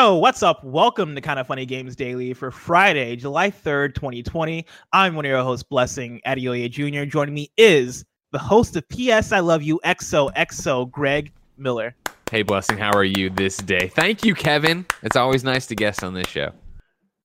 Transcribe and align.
Oh, 0.00 0.14
what's 0.14 0.44
up? 0.44 0.62
Welcome 0.62 1.16
to 1.16 1.20
Kinda 1.20 1.42
Funny 1.42 1.66
Games 1.66 1.96
Daily 1.96 2.32
for 2.32 2.52
Friday, 2.52 3.16
July 3.16 3.50
3rd, 3.50 3.96
2020. 3.96 4.64
I'm 4.92 5.16
one 5.16 5.24
of 5.24 5.28
your 5.28 5.42
hosts, 5.42 5.64
Blessing 5.64 6.20
Adeoye 6.24 6.70
Jr. 6.70 7.04
Joining 7.04 7.34
me 7.34 7.50
is 7.56 8.04
the 8.30 8.38
host 8.38 8.76
of 8.76 8.88
PS 8.90 9.32
I 9.32 9.40
Love 9.40 9.60
You 9.60 9.80
XOXO, 9.84 10.88
Greg 10.92 11.32
Miller. 11.56 11.96
Hey, 12.30 12.42
Blessing, 12.42 12.78
how 12.78 12.96
are 12.96 13.02
you 13.02 13.28
this 13.28 13.56
day? 13.56 13.88
Thank 13.88 14.24
you, 14.24 14.36
Kevin. 14.36 14.86
It's 15.02 15.16
always 15.16 15.42
nice 15.42 15.66
to 15.66 15.74
guest 15.74 16.04
on 16.04 16.14
this 16.14 16.28
show. 16.28 16.52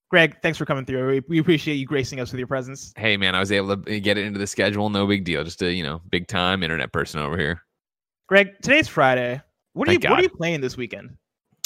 Greg, 0.10 0.42
thanks 0.42 0.58
for 0.58 0.66
coming 0.66 0.84
through. 0.84 1.08
We, 1.08 1.20
we 1.28 1.38
appreciate 1.38 1.76
you 1.76 1.86
gracing 1.86 2.20
us 2.20 2.32
with 2.32 2.40
your 2.40 2.48
presence. 2.48 2.92
Hey, 2.98 3.18
man, 3.18 3.36
I 3.36 3.40
was 3.40 3.52
able 3.52 3.78
to 3.78 4.00
get 4.00 4.18
it 4.18 4.26
into 4.26 4.40
the 4.40 4.48
schedule. 4.48 4.90
No 4.90 5.06
big 5.06 5.26
deal. 5.26 5.44
Just 5.44 5.62
a, 5.62 5.72
you 5.72 5.84
know, 5.84 6.02
big 6.10 6.28
time 6.28 6.64
internet 6.64 6.92
person 6.92 7.20
over 7.20 7.38
here. 7.38 7.62
Greg, 8.28 8.56
today's 8.64 8.88
Friday. 8.88 9.44
What 9.74 9.88
are 9.88 9.92
Thank 9.92 10.06
you 10.06 10.10
what 10.10 10.20
are 10.20 10.24
you 10.24 10.30
playing 10.30 10.62
this 10.62 10.76
weekend? 10.76 11.18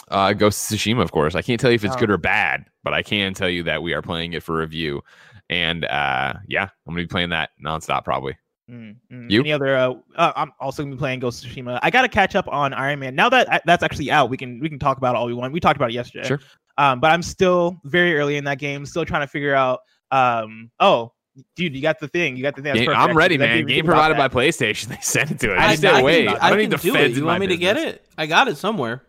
Uh, 0.09 0.33
Ghost 0.33 0.71
of 0.71 0.77
Tsushima, 0.77 1.01
of 1.01 1.11
course. 1.11 1.35
I 1.35 1.41
can't 1.41 1.59
tell 1.59 1.69
you 1.71 1.75
if 1.75 1.83
it's 1.83 1.95
good 1.95 2.09
Oh. 2.09 2.13
or 2.13 2.17
bad, 2.17 2.65
but 2.83 2.93
I 2.93 3.01
can 3.03 3.33
tell 3.33 3.49
you 3.49 3.63
that 3.63 3.81
we 3.83 3.93
are 3.93 4.01
playing 4.01 4.33
it 4.33 4.43
for 4.43 4.57
review. 4.57 5.01
And 5.49 5.85
uh, 5.85 6.33
yeah, 6.47 6.63
I'm 6.63 6.93
going 6.93 6.97
to 6.97 7.03
be 7.03 7.07
playing 7.07 7.29
that 7.29 7.49
nonstop 7.63 8.03
probably. 8.03 8.37
Mm, 8.69 8.95
mm. 9.11 9.31
You? 9.31 9.39
Any 9.41 9.53
other? 9.53 9.75
Uh, 9.77 9.93
uh, 10.17 10.33
I'm 10.35 10.51
also 10.59 10.83
gonna 10.83 10.95
be 10.95 10.99
playing 10.99 11.19
Ghost 11.21 11.45
of 11.45 11.51
Tsushima. 11.51 11.79
I 11.81 11.89
got 11.89 12.01
to 12.01 12.09
catch 12.09 12.35
up 12.35 12.49
on 12.49 12.73
Iron 12.73 12.99
Man 12.99 13.15
now 13.15 13.29
that 13.29 13.51
I, 13.51 13.61
that's 13.65 13.81
actually 13.81 14.11
out. 14.11 14.29
We 14.29 14.35
can 14.35 14.59
we 14.59 14.67
can 14.67 14.77
talk 14.77 14.97
about 14.97 15.15
it 15.15 15.17
all 15.19 15.25
we 15.25 15.33
want. 15.33 15.53
We 15.53 15.61
talked 15.61 15.77
about 15.77 15.89
it 15.91 15.93
yesterday. 15.93 16.27
Sure. 16.27 16.39
Um, 16.77 16.99
but 16.99 17.11
I'm 17.11 17.21
still 17.23 17.79
very 17.85 18.17
early 18.17 18.35
in 18.35 18.43
that 18.43 18.59
game. 18.59 18.85
Still 18.85 19.05
trying 19.05 19.21
to 19.21 19.27
figure 19.27 19.53
out. 19.55 19.79
Um, 20.11 20.69
oh, 20.81 21.13
dude, 21.55 21.75
you 21.75 21.81
got 21.81 21.99
the 22.01 22.09
thing. 22.09 22.35
You 22.35 22.43
got 22.43 22.57
the 22.57 22.61
thing. 22.61 22.73
Game- 22.75 22.89
I'm 22.89 23.15
ready, 23.15 23.37
ready, 23.37 23.37
'cause 23.37 23.39
man. 23.39 23.65
Game 23.67 23.85
provided 23.85 24.17
by. 24.17 24.27
PlayStation. 24.27 24.87
They 24.89 24.97
sent 25.01 25.31
it 25.31 25.39
to 25.39 25.53
it. 25.53 25.59
I- 25.59 25.63
I, 25.63 25.67
I 25.69 25.75
stay 25.75 25.89
can- 25.89 26.01
away. 26.01 26.27
I 26.27 26.47
I 26.47 26.49
don't 26.49 26.59
need 26.59 26.71
the 26.71 26.77
do 26.77 26.91
feds 26.91 27.05
it. 27.05 27.11
in 27.11 27.17
You 27.19 27.21
my 27.23 27.27
want 27.33 27.39
me 27.41 27.47
to 27.47 27.57
get 27.57 27.77
it? 27.77 28.05
I 28.17 28.25
got 28.25 28.49
it 28.49 28.57
somewhere. 28.57 29.01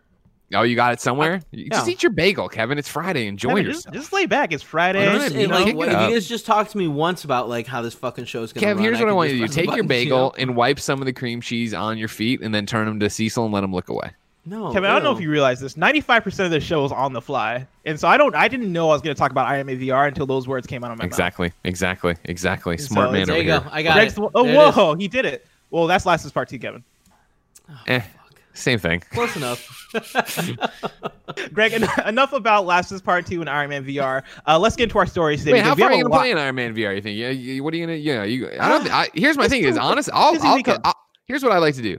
Oh, 0.54 0.62
you 0.62 0.76
got 0.76 0.94
it 0.94 1.00
somewhere? 1.00 1.42
You 1.50 1.68
Just 1.68 1.88
eat 1.88 2.02
your 2.02 2.10
bagel, 2.12 2.48
Kevin. 2.48 2.78
It's 2.78 2.88
Friday. 2.88 3.26
Enjoy 3.26 3.50
Kevin, 3.50 3.66
yourself. 3.66 3.92
just, 3.94 4.04
just 4.04 4.12
lay 4.14 4.24
back. 4.24 4.50
It's 4.50 4.62
Friday. 4.62 5.06
Well, 5.06 5.18
Just- 5.18 5.34
you 5.34 5.46
know, 5.46 5.54
like, 5.62 5.76
what- 5.76 5.88
it 5.88 5.92
if 5.94 6.00
you 6.08 6.14
guys 6.14 6.26
just 6.26 6.46
talk 6.46 6.68
to 6.70 6.78
me 6.78 6.88
once 6.88 7.24
about 7.24 7.48
like 7.50 7.66
how 7.66 7.82
this 7.82 7.92
fucking 7.94 8.24
show 8.24 8.42
is 8.42 8.52
gonna 8.54 8.66
Kev, 8.66 8.74
run, 8.76 8.82
here's 8.82 8.98
what 8.98 9.08
I 9.08 9.10
could 9.10 9.16
want 9.16 9.30
you 9.30 9.34
to 9.36 9.40
do. 9.40 9.46
just 9.46 9.54
press 9.58 9.66
Take 9.66 9.76
your 9.76 9.84
buttons, 9.84 10.04
you 10.04 10.10
know? 10.10 10.16
bagel 10.30 10.34
and 10.38 10.56
wipe 10.56 10.80
some 10.80 11.00
of 11.00 11.06
the 11.06 11.12
cream 11.12 11.42
cheese 11.42 11.74
on 11.74 11.98
your 11.98 12.08
feet 12.08 12.40
and 12.40 12.54
then 12.54 12.64
turn 12.64 12.86
them 12.86 12.98
to 13.00 13.10
Cecil 13.10 13.44
and 13.44 13.52
let 13.52 13.62
him 13.62 13.74
look 13.74 13.90
away. 13.90 14.10
No, 14.46 14.72
Kevin, 14.72 14.88
I 14.88 14.94
don't 14.94 15.02
know 15.02 15.12
if 15.14 15.20
you 15.20 15.30
realize 15.30 15.60
this. 15.60 15.74
95% 15.74 16.46
of 16.46 16.50
the 16.50 16.60
show 16.60 16.82
is 16.86 16.92
on 16.92 17.12
the 17.12 17.20
fly. 17.20 17.66
And 17.84 18.00
so 18.00 18.08
I 18.08 18.16
don't 18.16 18.34
I 18.34 18.48
didn't 18.48 18.72
know 18.72 18.88
I 18.88 18.94
was 18.94 19.02
going 19.02 19.14
to 19.14 19.18
talk 19.18 19.30
about 19.30 19.46
Iron 19.46 19.66
Man 19.66 19.78
VR 19.78 20.08
until 20.08 20.24
those 20.24 20.48
words 20.48 20.66
came 20.66 20.82
out 20.82 20.90
of 20.90 20.96
my 20.96 21.04
mouth. 21.04 21.10
Exactly, 21.12 21.52
exactly, 21.64 22.16
exactly. 22.24 22.78
So 22.78 22.86
Smart 22.86 23.12
man 23.12 23.22
it's- 23.22 23.26
There 23.26 23.36
over 23.36 23.44
you 23.44 23.50
here. 23.52 23.60
go. 23.60 23.68
I 23.70 23.82
got 23.82 23.92
Greg's 23.96 24.12
it. 24.12 24.14
the 24.14 24.20
one- 24.22 24.32
oh, 24.34 24.44
There 24.44 24.54
it 24.54 24.68
is. 24.70 24.74
whoa, 24.74 24.94
he 24.94 25.08
did 25.08 25.26
it. 25.26 25.46
Well, 25.70 25.86
that's 25.86 26.06
Last 26.06 26.32
Part 26.32 26.48
2, 26.48 26.58
Kevin. 26.58 26.82
Eh, 27.86 28.00
same 28.58 28.78
thing. 28.78 29.00
Close 29.10 29.34
enough. 29.36 29.86
Greg, 31.52 31.72
en- 31.72 31.88
enough 32.08 32.32
about 32.32 32.66
Last 32.66 32.90
is 32.92 33.00
Part 33.02 33.26
2 33.26 33.40
and 33.40 33.50
Iron 33.50 33.70
Man 33.70 33.84
VR. 33.84 34.22
Uh, 34.46 34.58
let's 34.58 34.76
get 34.76 34.84
into 34.84 34.98
our 34.98 35.06
stories 35.06 35.40
today. 35.40 35.54
Wait, 35.54 35.62
how 35.62 35.74
far 35.74 35.86
are 35.86 35.90
have 35.90 35.98
you 35.98 36.04
gonna 36.04 36.14
lot- 36.14 36.20
play 36.20 36.30
in 36.30 36.38
Iron 36.38 36.54
Man 36.54 36.74
VR? 36.74 36.94
You 36.94 37.02
think? 37.02 37.18
Yeah, 37.18 37.30
you, 37.30 37.62
what 37.62 37.72
are 37.74 37.76
you 37.76 37.86
gonna? 37.86 37.96
Yeah, 37.98 38.24
you. 38.24 38.48
I 38.58 38.68
don't. 38.68 38.90
I, 38.92 39.08
here's 39.14 39.36
my 39.36 39.44
It's 39.44 39.52
thing: 39.52 39.64
is 39.64 39.76
too- 39.76 39.80
honest. 39.80 40.10
I'll. 40.12 40.32
busy 40.34 40.46
I'll. 40.46 40.78
I'll- 40.84 40.94
here's 41.26 41.42
what 41.42 41.52
I 41.52 41.58
like 41.58 41.74
to 41.76 41.82
do. 41.82 41.98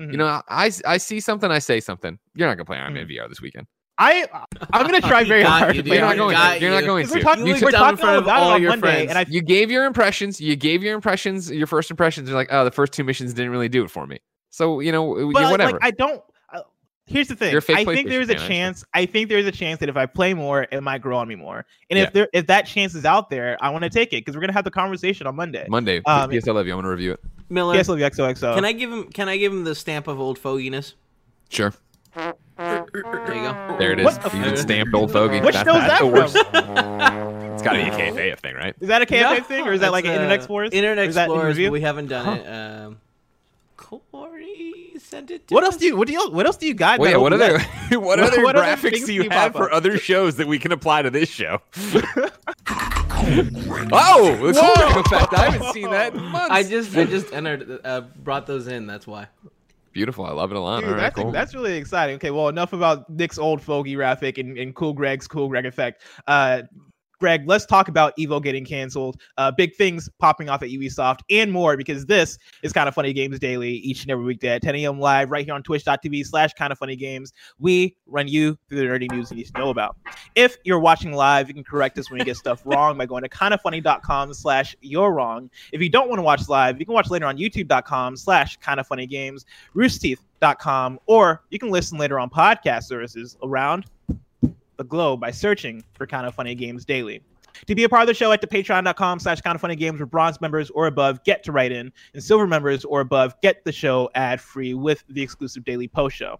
Mhm. 0.00 0.12
You 0.12 0.18
know, 0.18 0.42
I, 0.48 0.70
I 0.84 0.98
see 0.98 1.20
something, 1.20 1.50
I 1.50 1.58
say 1.58 1.80
something. 1.80 2.18
You're 2.34 2.46
not 2.48 2.56
gonna 2.56 2.66
play 2.66 2.76
Iron 2.76 2.92
Man 2.94 3.06
Mm. 3.06 3.16
VR 3.16 3.28
this 3.28 3.40
weekend. 3.40 3.66
I 3.98 4.26
I'm 4.74 4.84
gonna 4.84 5.00
try 5.00 5.24
very 5.24 5.42
hard 5.42 5.74
you, 5.74 5.82
to 5.82 5.88
dude. 5.88 5.90
play 5.92 5.96
You're 5.98 6.06
not 6.06 6.16
going. 6.18 6.34
Man. 6.36 6.54
To. 6.56 6.60
You're 6.60 6.70
not 6.70 6.84
going 6.84 7.06
to. 7.06 7.14
we're 7.14 7.20
talking, 7.22 7.46
You 7.46 7.54
we're 7.54 7.58
sit 7.60 7.72
down 7.72 7.90
in 7.92 7.96
front 7.96 8.18
of 8.18 8.24
about 8.24 8.36
it 8.38 8.42
all 8.42 8.50
on 8.52 8.60
your 8.62 8.70
Monday, 8.72 9.06
friends. 9.06 9.08
and 9.08 9.18
I 9.18 9.24
You 9.26 9.40
gave 9.40 9.70
your 9.70 9.86
impressions. 9.86 10.38
You 10.38 10.54
gave 10.54 10.82
your 10.82 10.94
impressions. 10.94 11.50
Your 11.50 11.66
first 11.66 11.90
impressions 11.90 12.28
You're 12.28 12.36
like, 12.36 12.48
oh, 12.50 12.62
the 12.64 12.70
first 12.70 12.92
two 12.92 13.04
missions 13.04 13.32
didn't 13.32 13.52
really 13.52 13.70
do 13.70 13.82
it 13.84 13.90
for 13.90 14.06
me. 14.06 14.18
So 14.56 14.80
you 14.80 14.90
know, 14.90 15.12
but 15.12 15.18
you 15.20 15.32
like, 15.32 15.50
whatever. 15.50 15.72
like, 15.72 15.84
I 15.84 15.90
don't. 15.90 16.22
Uh, 16.50 16.60
here's 17.04 17.28
the 17.28 17.36
thing. 17.36 17.50
You're 17.50 17.58
a 17.58 17.62
fake 17.62 17.76
I 17.76 17.84
think 17.84 18.08
there's 18.08 18.30
a 18.30 18.36
fan, 18.38 18.48
chance. 18.48 18.84
I 18.94 19.04
think 19.04 19.28
there's 19.28 19.44
a 19.44 19.52
chance 19.52 19.80
that 19.80 19.90
if 19.90 19.98
I 19.98 20.06
play 20.06 20.32
more, 20.32 20.66
it 20.72 20.80
might 20.82 21.02
grow 21.02 21.18
on 21.18 21.28
me 21.28 21.34
more. 21.34 21.66
And 21.90 21.98
Yeah. 21.98 22.04
if 22.04 22.12
there, 22.14 22.28
if 22.32 22.46
that 22.46 22.62
chance 22.66 22.94
is 22.94 23.04
out 23.04 23.28
there, 23.28 23.58
I 23.60 23.68
want 23.68 23.84
to 23.84 23.90
take 23.90 24.14
it 24.14 24.24
because 24.24 24.34
we're 24.34 24.40
gonna 24.40 24.54
have 24.54 24.64
the 24.64 24.70
conversation 24.70 25.26
on 25.26 25.36
Monday. 25.36 25.66
Monday. 25.68 26.00
um, 26.06 26.32
yes, 26.32 26.48
I 26.48 26.52
love 26.52 26.66
you. 26.66 26.72
I'm 26.72 26.78
gonna 26.78 26.88
review 26.88 27.12
it. 27.12 27.20
Miller, 27.50 27.74
Yes, 27.74 27.88
I 27.90 27.92
love 27.92 28.00
you, 28.00 28.06
XOXO. 28.06 28.54
can 28.54 28.64
I 28.64 28.72
give 28.72 28.90
him? 28.90 29.04
Can 29.12 29.28
I 29.28 29.36
give 29.36 29.52
him 29.52 29.64
the 29.64 29.74
stamp 29.74 30.08
of 30.08 30.18
old 30.18 30.38
foginess? 30.40 30.94
Sure. 31.50 31.74
There 32.14 32.34
you 32.96 33.02
go. 33.02 33.76
There 33.78 33.92
it 33.92 33.98
is. 34.00 34.04
What 34.06 34.22
the 34.22 34.36
You 34.38 34.44
f- 34.44 34.58
stamped 34.58 34.94
old 34.94 35.12
fogey. 35.12 35.40
Which 35.42 35.54
That's 35.54 35.68
show's 35.68 35.86
that 35.86 36.00
The 36.00 36.06
from? 36.06 36.12
worst. 36.12 36.36
It's 36.36 37.62
got 37.62 37.72
to 37.74 37.78
be 37.78 37.88
a 37.88 37.90
KFA 37.90 38.38
thing, 38.40 38.54
right? 38.54 38.74
Is 38.80 38.88
that 38.88 39.02
a 39.02 39.06
KFA 39.06 39.38
No, 39.38 39.44
thing 39.44 39.66
or 39.68 39.72
is 39.74 39.80
that 39.80 39.92
like 39.92 40.06
an 40.06 40.12
Internet 40.12 40.32
Explorers? 40.36 40.70
Internet 40.72 41.06
Or 41.06 41.08
is 41.10 41.16
Explorers, 41.16 41.58
we 41.70 41.80
haven't 41.82 42.06
done 42.06 42.24
Huh. 42.24 42.32
it. 42.32 42.46
Um, 42.48 43.00
Corey 43.86 44.92
sent 44.98 45.30
it. 45.30 45.46
To 45.46 45.54
What 45.54 45.62
else 45.62 45.76
do 45.76 45.86
you 45.86 45.96
what 45.96 46.08
do 46.08 46.12
you 46.12 46.30
what 46.30 46.44
else 46.44 46.56
do 46.56 46.66
you 46.66 46.74
got? 46.74 46.98
Well, 46.98 47.08
yeah, 47.08 47.18
what 47.18 47.32
other 47.32 47.56
up? 47.56 47.62
what 48.02 48.18
other 48.18 48.42
what 48.42 48.56
graphics 48.56 48.80
things 48.80 49.00
do 49.00 49.06
do 49.06 49.12
you 49.12 49.22
you 49.24 49.30
have 49.30 49.52
for 49.52 49.70
other 49.72 49.96
shows 49.96 50.36
that 50.36 50.48
we 50.48 50.58
can 50.58 50.72
apply 50.72 51.02
to 51.02 51.10
this 51.10 51.28
show? 51.28 51.60
oh, 51.76 52.30
the 54.42 54.52
Kubrick 54.52 55.06
effect! 55.06 55.34
I 55.34 55.50
haven't 55.50 55.72
seen 55.72 55.90
that 55.90 56.14
in 56.14 56.22
months. 56.24 56.50
I 56.50 56.64
just 56.64 56.96
I 56.96 57.04
just 57.04 57.32
entered 57.32 57.80
uh, 57.84 58.00
brought 58.24 58.48
those 58.48 58.66
in. 58.66 58.88
That's 58.88 59.06
why. 59.06 59.28
beautiful. 59.92 60.26
I 60.26 60.32
love 60.32 60.50
it 60.50 60.56
a 60.56 60.60
lot. 60.60 60.80
Dude, 60.80 60.88
All 60.88 60.94
right, 60.96 61.02
that's, 61.02 61.14
cool. 61.14 61.30
that's 61.30 61.54
really 61.54 61.76
exciting. 61.76 62.16
Okay, 62.16 62.32
well, 62.32 62.48
enough 62.48 62.72
about 62.72 63.08
Nick's 63.08 63.38
old 63.38 63.62
fogey 63.62 63.94
graphic 63.94 64.38
and, 64.38 64.58
and 64.58 64.74
Cool 64.74 64.94
Greg's 64.94 65.28
Cool 65.28 65.48
Greg 65.48 65.64
effect. 65.64 66.02
Uh, 66.26 66.62
Greg, 67.18 67.44
let's 67.46 67.64
talk 67.64 67.88
about 67.88 68.14
Evo 68.18 68.42
getting 68.42 68.64
canceled. 68.64 69.20
Uh, 69.38 69.50
big 69.50 69.74
things 69.74 70.08
popping 70.18 70.50
off 70.50 70.62
at 70.62 70.68
Ubisoft 70.68 71.20
and 71.30 71.50
more 71.50 71.76
because 71.76 72.04
this 72.04 72.38
is 72.62 72.72
kinda 72.72 72.92
funny 72.92 73.12
games 73.12 73.38
daily 73.38 73.70
each 73.70 74.02
and 74.02 74.10
every 74.10 74.24
weekday 74.24 74.56
at 74.56 74.62
10 74.62 74.74
a.m. 74.76 75.00
live 75.00 75.30
right 75.30 75.44
here 75.44 75.54
on 75.54 75.62
twitch.tv 75.62 76.26
slash 76.26 76.52
kinda 76.52 76.76
funny 76.76 76.94
games. 76.94 77.32
We 77.58 77.96
run 78.06 78.28
you 78.28 78.58
through 78.68 78.78
the 78.78 78.84
nerdy 78.84 79.10
news 79.10 79.30
you 79.30 79.38
need 79.38 79.46
to 79.46 79.58
know 79.58 79.70
about. 79.70 79.96
If 80.34 80.58
you're 80.64 80.78
watching 80.78 81.12
live, 81.12 81.48
you 81.48 81.54
can 81.54 81.64
correct 81.64 81.98
us 81.98 82.10
when 82.10 82.18
you 82.18 82.26
get 82.26 82.36
stuff 82.36 82.60
wrong 82.66 82.98
by 82.98 83.06
going 83.06 83.22
to 83.22 83.30
kindafunny.com 83.30 84.34
slash 84.34 84.76
you're 84.82 85.12
wrong. 85.12 85.50
If 85.72 85.80
you 85.80 85.88
don't 85.88 86.08
want 86.08 86.18
to 86.18 86.22
watch 86.22 86.48
live, 86.48 86.78
you 86.78 86.84
can 86.84 86.94
watch 86.94 87.08
later 87.08 87.26
on 87.26 87.38
youtube.com 87.38 88.16
slash 88.16 88.58
kinda 88.58 88.84
funny 88.84 89.06
games, 89.06 89.46
roosterteeth.com, 89.74 91.00
or 91.06 91.44
you 91.48 91.58
can 91.58 91.70
listen 91.70 91.96
later 91.96 92.18
on 92.18 92.28
podcast 92.28 92.84
services 92.84 93.38
around 93.42 93.86
the 94.76 94.84
globe 94.84 95.20
by 95.20 95.30
searching 95.30 95.82
for 95.94 96.06
kinda 96.06 96.30
funny 96.32 96.54
games 96.54 96.84
daily. 96.84 97.22
To 97.66 97.74
be 97.74 97.84
a 97.84 97.88
part 97.88 98.02
of 98.02 98.06
the 98.08 98.14
show 98.14 98.32
at 98.32 98.40
the 98.42 98.46
patreon.com 98.46 99.18
slash 99.18 99.40
kinda 99.40 99.58
funny 99.58 99.76
games 99.76 99.98
where 99.98 100.06
bronze 100.06 100.40
members 100.40 100.70
or 100.70 100.86
above 100.86 101.24
get 101.24 101.42
to 101.44 101.52
write 101.52 101.72
in 101.72 101.92
and 102.14 102.22
silver 102.22 102.46
members 102.46 102.84
or 102.84 103.00
above 103.00 103.34
get 103.42 103.64
the 103.64 103.72
show 103.72 104.10
ad 104.14 104.40
free 104.40 104.74
with 104.74 105.02
the 105.08 105.22
exclusive 105.22 105.64
daily 105.64 105.88
post 105.88 106.16
show. 106.16 106.38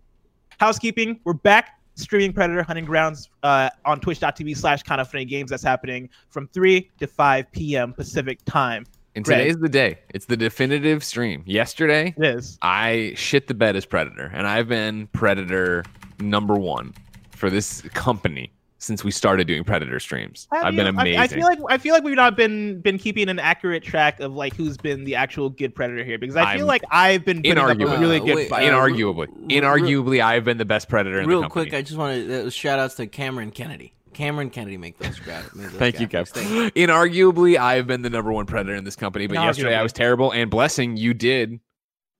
Housekeeping, 0.58 1.20
we're 1.24 1.32
back 1.34 1.80
streaming 1.94 2.32
Predator 2.32 2.62
Hunting 2.62 2.84
Grounds 2.84 3.30
uh, 3.42 3.70
on 3.86 4.00
twitch.tv 4.00 4.56
slash 4.56 4.82
kinda 4.82 5.04
funny 5.04 5.24
games. 5.24 5.50
That's 5.50 5.62
happening 5.62 6.10
from 6.28 6.48
3 6.48 6.90
to 6.98 7.06
5 7.06 7.50
p.m. 7.52 7.92
Pacific 7.94 8.38
time. 8.44 8.84
and 9.14 9.24
Greg. 9.24 9.38
today's 9.38 9.56
the 9.58 9.68
day. 9.70 9.98
It's 10.10 10.26
the 10.26 10.36
definitive 10.36 11.02
stream. 11.02 11.42
Yesterday, 11.46 12.14
It 12.18 12.24
is. 12.36 12.58
I 12.60 13.14
shit 13.16 13.46
the 13.46 13.54
bed 13.54 13.74
as 13.76 13.86
Predator, 13.86 14.30
and 14.34 14.46
I've 14.46 14.68
been 14.68 15.06
Predator 15.08 15.84
number 16.20 16.54
one 16.54 16.92
for 17.36 17.50
this 17.50 17.82
company 17.94 18.50
since 18.78 19.02
we 19.02 19.10
started 19.10 19.46
doing 19.46 19.64
Predator 19.64 19.98
streams. 19.98 20.46
Have 20.52 20.64
I've 20.64 20.74
you- 20.74 20.78
been 20.78 20.86
amazing. 20.88 21.18
I, 21.18 21.26
feel 21.28 21.44
like 21.44 21.58
I 21.70 21.78
feel 21.78 21.94
like 21.94 22.04
we've 22.04 22.14
not 22.16 22.36
been 22.36 22.80
been 22.80 22.98
keeping 22.98 23.28
an 23.28 23.38
accurate 23.38 23.82
track 23.82 24.20
of 24.20 24.34
like 24.34 24.54
who's 24.54 24.76
been 24.76 25.04
the 25.04 25.14
actual 25.14 25.48
good 25.50 25.74
predator 25.74 26.04
here 26.04 26.18
because 26.18 26.36
I 26.36 26.54
feel 26.54 26.62
I'm 26.62 26.66
like 26.68 26.82
I've 26.90 27.24
been 27.24 27.38
putting 27.42 27.58
up 27.58 27.70
a 27.70 27.98
really 27.98 28.20
Uh, 28.20 28.24
good 28.24 28.36
wait, 28.36 28.48
fight. 28.50 28.68
uh, 28.68 28.72
inarguably, 28.72 29.28
real- 29.28 29.62
inarguably, 29.62 30.22
I've 30.22 30.44
been 30.44 30.58
the 30.58 30.64
best 30.66 30.88
Predator 30.88 31.20
in 31.20 31.26
Real 31.28 31.40
the 31.40 31.44
company. 31.48 31.70
quick, 31.70 31.78
I 31.78 31.82
just 31.82 31.96
want 31.98 32.26
to 32.26 32.46
uh, 32.46 32.50
shout 32.50 32.78
outs 32.78 32.94
to 32.96 33.06
Cameron 33.06 33.50
Kennedy. 33.50 33.92
Cameron 34.12 34.48
Kennedy 34.50 34.78
make 34.78 34.98
those 34.98 35.18
graphics. 35.20 35.54
Made 35.54 35.66
those 35.66 35.72
Thank 35.78 36.00
you, 36.00 36.06
graphics. 36.08 36.32
Kev. 36.32 36.72
Thank. 36.72 36.74
Inarguably, 36.74 37.58
I've 37.58 37.86
been 37.86 38.00
the 38.02 38.08
number 38.10 38.32
one 38.32 38.46
predator 38.46 38.74
in 38.74 38.84
this 38.84 38.96
company, 38.96 39.26
but 39.26 39.34
yesterday 39.34 39.74
I 39.74 39.82
was 39.82 39.92
terrible. 39.92 40.32
And 40.32 40.50
blessing, 40.50 40.96
you 40.96 41.12
did 41.12 41.60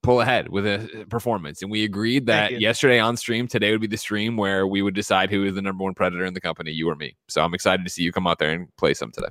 pull 0.06 0.20
ahead 0.20 0.48
with 0.48 0.64
a 0.66 1.04
performance, 1.10 1.60
and 1.62 1.70
we 1.70 1.84
agreed 1.84 2.26
that 2.26 2.60
yesterday 2.60 2.98
on 2.98 3.16
stream, 3.16 3.46
today 3.48 3.72
would 3.72 3.80
be 3.80 3.86
the 3.86 3.96
stream 3.96 4.36
where 4.36 4.66
we 4.66 4.80
would 4.80 4.94
decide 4.94 5.30
who 5.30 5.44
is 5.44 5.54
the 5.54 5.60
number 5.62 5.84
one 5.84 5.92
predator 5.94 6.24
in 6.24 6.32
the 6.32 6.40
company, 6.40 6.70
you 6.70 6.88
or 6.88 6.94
me. 6.94 7.14
So 7.28 7.42
I'm 7.42 7.52
excited 7.52 7.84
to 7.84 7.90
see 7.90 8.02
you 8.02 8.12
come 8.12 8.26
out 8.26 8.38
there 8.38 8.50
and 8.52 8.74
play 8.76 8.94
some 8.94 9.10
today. 9.10 9.28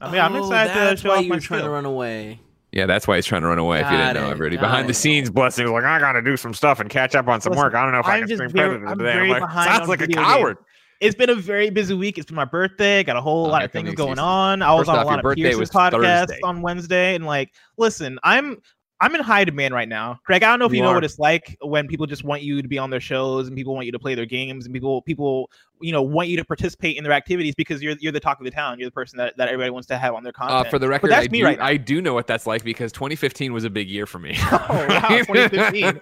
I 0.00 0.10
mean, 0.12 0.20
I'm 0.20 0.34
Oh, 0.36 0.38
excited 0.40 0.74
to 0.90 0.96
show 0.96 1.08
why 1.08 1.16
off 1.16 1.22
you 1.24 1.28
my 1.30 1.36
were 1.36 1.40
trying 1.40 1.64
to 1.64 1.70
run 1.70 1.84
away. 1.86 2.40
Yeah, 2.70 2.84
that's 2.86 3.08
why 3.08 3.16
he's 3.16 3.24
trying 3.26 3.40
to 3.42 3.48
run 3.48 3.58
away. 3.58 3.80
if 3.80 3.90
you 3.90 3.96
didn't 3.96 4.14
know 4.14 4.30
it, 4.30 4.38
already, 4.38 4.56
got 4.56 4.62
behind 4.62 4.88
the 4.88 4.94
scenes, 4.94 5.30
blessing 5.30 5.64
was 5.64 5.72
like, 5.72 5.84
I 5.84 5.98
gotta 5.98 6.20
do 6.22 6.36
some 6.36 6.52
stuff 6.52 6.78
and 6.78 6.90
catch 6.90 7.14
up 7.14 7.26
on 7.26 7.40
some 7.40 7.52
Listen, 7.52 7.64
work. 7.64 7.74
I 7.74 7.82
don't 7.82 7.92
know 7.92 8.00
if 8.00 8.06
i 8.06 8.16
I'm 8.16 8.20
can 8.20 8.28
just 8.28 8.38
stream 8.38 8.50
very- 8.50 8.68
predator 8.78 8.86
I'm 8.92 8.98
today. 8.98 9.12
very 9.14 9.32
I'm 9.32 9.40
like, 9.40 9.50
sounds 9.66 9.88
like 9.88 10.00
a 10.02 10.06
video 10.06 10.22
coward. 10.22 10.58
It's 11.00 11.14
been 11.14 11.30
a 11.30 11.34
very 11.34 11.70
busy 11.70 11.94
week. 11.94 12.18
It's 12.18 12.26
been 12.26 12.34
my 12.36 12.44
birthday. 12.44 13.02
Got 13.04 13.16
a 13.16 13.20
whole 13.20 13.46
Oh, 13.46 13.50
lot 13.50 13.64
of 13.64 13.70
things 13.72 13.94
going 13.94 14.10
excuses. 14.14 14.18
on. 14.22 14.62
I 14.62 14.72
was 14.74 14.80
First 14.80 14.90
on 14.90 14.98
off, 14.98 15.04
a 15.04 15.06
lot 15.06 15.18
of 15.20 15.22
birthday 15.22 15.42
Pierce's 15.42 15.60
was 15.60 15.70
podcasts 15.70 16.26
Thursday. 16.26 16.40
on 16.44 16.60
Wednesday, 16.60 17.14
and 17.14 17.24
like, 17.24 17.54
listen, 17.78 18.18
I'm 18.22 18.58
I'm 19.00 19.14
in 19.14 19.20
high 19.20 19.44
demand 19.44 19.72
right 19.74 19.88
now. 19.88 20.18
Greg, 20.24 20.42
I 20.42 20.48
don't 20.50 20.58
know 20.58 20.64
if 20.66 20.72
you, 20.72 20.78
You 20.78 20.82
know 20.82 20.88
are. 20.90 20.94
what 20.94 21.04
it's 21.04 21.20
like 21.20 21.56
when 21.62 21.86
people 21.86 22.06
just 22.06 22.24
want 22.24 22.42
you 22.42 22.60
to 22.62 22.66
be 22.66 22.78
on 22.78 22.90
their 22.90 23.00
shows 23.00 23.46
and 23.46 23.56
people 23.56 23.72
want 23.72 23.86
you 23.86 23.92
to 23.92 23.98
play 23.98 24.16
their 24.16 24.26
games 24.26 24.64
and 24.64 24.74
people 24.74 25.02
people 25.02 25.50
you 25.80 25.92
know 25.92 26.02
want 26.02 26.28
you 26.28 26.36
to 26.36 26.44
participate 26.44 26.96
in 26.96 27.04
their 27.04 27.12
activities 27.12 27.54
because 27.54 27.80
you're 27.80 27.94
you're 28.00 28.10
the 28.10 28.18
talk 28.18 28.40
of 28.40 28.44
the 28.44 28.50
town. 28.50 28.80
You're 28.80 28.88
the 28.88 28.92
person 28.92 29.16
that, 29.18 29.36
that 29.36 29.46
everybody 29.46 29.70
wants 29.70 29.86
to 29.88 29.98
have 29.98 30.14
on 30.14 30.24
their 30.24 30.32
Uh, 30.36 30.48
content. 30.48 30.70
for 30.70 30.80
the 30.80 30.88
record, 30.88 31.12
that's 31.12 31.28
I, 31.28 31.30
me 31.30 31.38
do, 31.38 31.44
right 31.44 31.58
now. 31.58 31.64
I 31.66 31.76
do 31.76 32.02
know 32.02 32.12
what 32.12 32.26
that's 32.26 32.44
like 32.46 32.64
because 32.64 32.90
2015 32.90 33.52
was 33.52 33.62
a 33.62 33.70
big 33.70 33.88
year 33.88 34.04
for 34.06 34.18
me. 34.18 34.36
Oh 34.50 34.86
wow, 34.88 35.08
2015. 35.08 36.00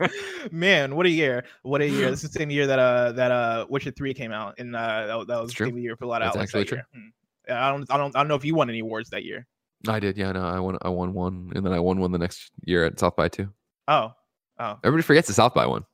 Man, 0.50 0.96
what 0.96 1.04
a 1.04 1.10
year! 1.10 1.44
What 1.62 1.82
a 1.82 1.88
year! 1.88 2.10
This 2.10 2.24
is 2.24 2.30
the 2.30 2.38
same 2.38 2.50
year 2.50 2.66
that 2.66 2.78
uh 2.78 3.12
that 3.12 3.30
uh 3.30 3.66
Witcher 3.68 3.90
Three 3.90 4.14
came 4.14 4.32
out, 4.32 4.54
and 4.58 4.74
uh 4.74 5.06
that, 5.18 5.26
that 5.28 5.40
was 5.42 5.52
the 5.52 5.66
same 5.66 5.76
year 5.78 5.96
for 5.96 6.04
a 6.04 6.08
lot 6.08 6.22
of 6.22 6.32
That's 6.32 6.36
outlets 6.36 6.54
actually 6.54 6.64
that 6.64 6.72
year. 6.72 6.86
Hmm. 6.94 7.08
I 7.52 7.70
don't 7.70 7.90
I 7.90 7.96
don't 7.98 8.16
I 8.16 8.20
don't 8.20 8.28
know 8.28 8.34
if 8.36 8.44
you 8.44 8.54
won 8.54 8.70
any 8.70 8.78
awards 8.80 9.10
that 9.10 9.24
year. 9.24 9.46
I 9.88 10.00
did, 10.00 10.16
yeah. 10.16 10.32
No, 10.32 10.44
I 10.44 10.58
won. 10.58 10.78
I 10.82 10.88
won 10.88 11.12
one, 11.12 11.52
and 11.54 11.64
then 11.64 11.72
I 11.72 11.80
won 11.80 12.00
one 12.00 12.12
the 12.12 12.18
next 12.18 12.50
year 12.64 12.84
at 12.84 12.98
South 12.98 13.16
by 13.16 13.28
too. 13.28 13.48
Oh, 13.88 14.12
oh, 14.58 14.78
Everybody 14.82 15.02
forgets 15.02 15.28
the 15.28 15.34
South 15.34 15.54
by 15.54 15.66
one 15.66 15.84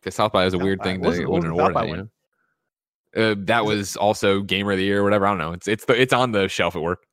because 0.00 0.14
South 0.14 0.32
by 0.32 0.44
is 0.44 0.54
a 0.54 0.56
South 0.56 0.64
weird 0.64 0.78
by. 0.80 0.84
thing 0.84 1.02
to 1.02 1.26
win 1.26 1.44
an 1.44 1.50
award 1.50 1.76
at. 1.76 1.88
You 1.88 1.96
know? 1.96 2.08
Uh, 3.14 3.34
that 3.38 3.64
was 3.64 3.96
also 3.96 4.40
Gamer 4.40 4.72
of 4.72 4.78
the 4.78 4.84
Year 4.84 5.00
or 5.00 5.04
whatever. 5.04 5.26
I 5.26 5.30
don't 5.30 5.38
know. 5.38 5.52
It's 5.52 5.68
it's 5.68 5.84
the, 5.84 6.00
it's 6.00 6.12
on 6.12 6.32
the 6.32 6.48
shelf 6.48 6.76
at 6.76 6.82
work. 6.82 7.06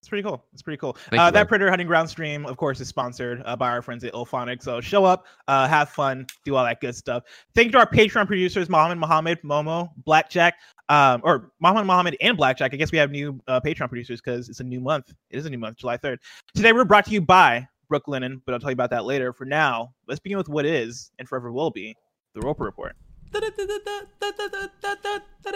it's 0.00 0.08
pretty 0.08 0.22
cool. 0.22 0.44
It's 0.52 0.62
pretty 0.62 0.76
cool. 0.76 0.96
Thank 1.10 1.20
uh, 1.20 1.26
you, 1.26 1.30
that 1.32 1.32
Greg. 1.32 1.48
Predator 1.48 1.70
Hunting 1.70 1.86
Ground 1.86 2.08
stream, 2.08 2.46
of 2.46 2.56
course, 2.56 2.80
is 2.80 2.88
sponsored 2.88 3.42
uh, 3.44 3.56
by 3.56 3.68
our 3.70 3.82
friends 3.82 4.04
at 4.04 4.12
IllFonic. 4.12 4.62
So 4.62 4.80
show 4.80 5.04
up, 5.04 5.26
uh, 5.48 5.66
have 5.66 5.88
fun, 5.88 6.26
do 6.44 6.54
all 6.54 6.64
that 6.64 6.80
good 6.80 6.94
stuff. 6.94 7.24
Thank 7.54 7.66
you 7.66 7.72
to 7.72 7.78
our 7.78 7.90
Patreon 7.90 8.26
producers, 8.26 8.68
Mohammed 8.68 8.98
Mohammed, 8.98 9.42
Momo, 9.42 9.90
Blackjack, 10.04 10.54
um, 10.88 11.20
or 11.24 11.52
Mohammed 11.60 11.86
Mohammed 11.86 12.16
and 12.20 12.36
Blackjack. 12.36 12.72
I 12.72 12.76
guess 12.76 12.92
we 12.92 12.98
have 12.98 13.10
new 13.10 13.40
uh, 13.46 13.60
Patreon 13.60 13.88
producers 13.88 14.20
because 14.20 14.48
it's 14.48 14.60
a 14.60 14.64
new 14.64 14.80
month. 14.80 15.12
It 15.30 15.38
is 15.38 15.46
a 15.46 15.50
new 15.50 15.58
month, 15.58 15.78
July 15.78 15.96
3rd. 15.98 16.18
Today 16.54 16.72
we're 16.72 16.84
brought 16.84 17.04
to 17.06 17.10
you 17.10 17.20
by 17.20 17.66
Brooklinen, 17.90 18.40
but 18.44 18.54
I'll 18.54 18.60
tell 18.60 18.70
you 18.70 18.74
about 18.74 18.90
that 18.90 19.04
later. 19.04 19.32
For 19.32 19.44
now, 19.44 19.92
let's 20.06 20.20
begin 20.20 20.38
with 20.38 20.48
what 20.48 20.66
is 20.66 21.10
and 21.18 21.28
forever 21.28 21.52
will 21.52 21.70
be 21.70 21.94
the 22.34 22.40
Roper 22.40 22.64
Report. 22.64 22.96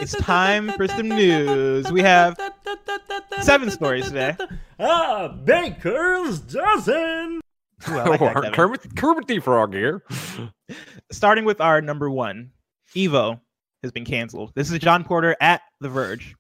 It's 0.01 0.13
time 0.17 0.73
for 0.73 0.87
some 0.89 1.09
news. 1.09 1.91
We 1.91 2.03
have 2.03 2.39
seven 3.41 3.71
stories 3.71 4.09
today. 4.09 4.37
Ah, 4.79 5.29
Baker's 5.29 6.41
dozen. 6.41 7.41
Ooh, 7.89 7.99
I 7.99 8.05
like 8.05 8.21
that, 8.21 8.35
Kevin. 8.35 8.53
Kermit, 8.53 8.97
Kermit 8.97 9.27
the 9.27 9.39
Frog 9.41 9.73
here. 9.73 10.03
starting 11.11 11.45
with 11.45 11.61
our 11.61 11.81
number 11.81 12.11
one, 12.11 12.51
Evo 12.95 13.41
has 13.83 13.93
been 13.93 14.05
canceled. 14.05 14.53
This 14.55 14.71
is 14.71 14.79
Jon 14.79 15.05
Porter 15.05 15.37
at 15.41 15.63
The 15.81 15.89
Verge. 15.89 16.35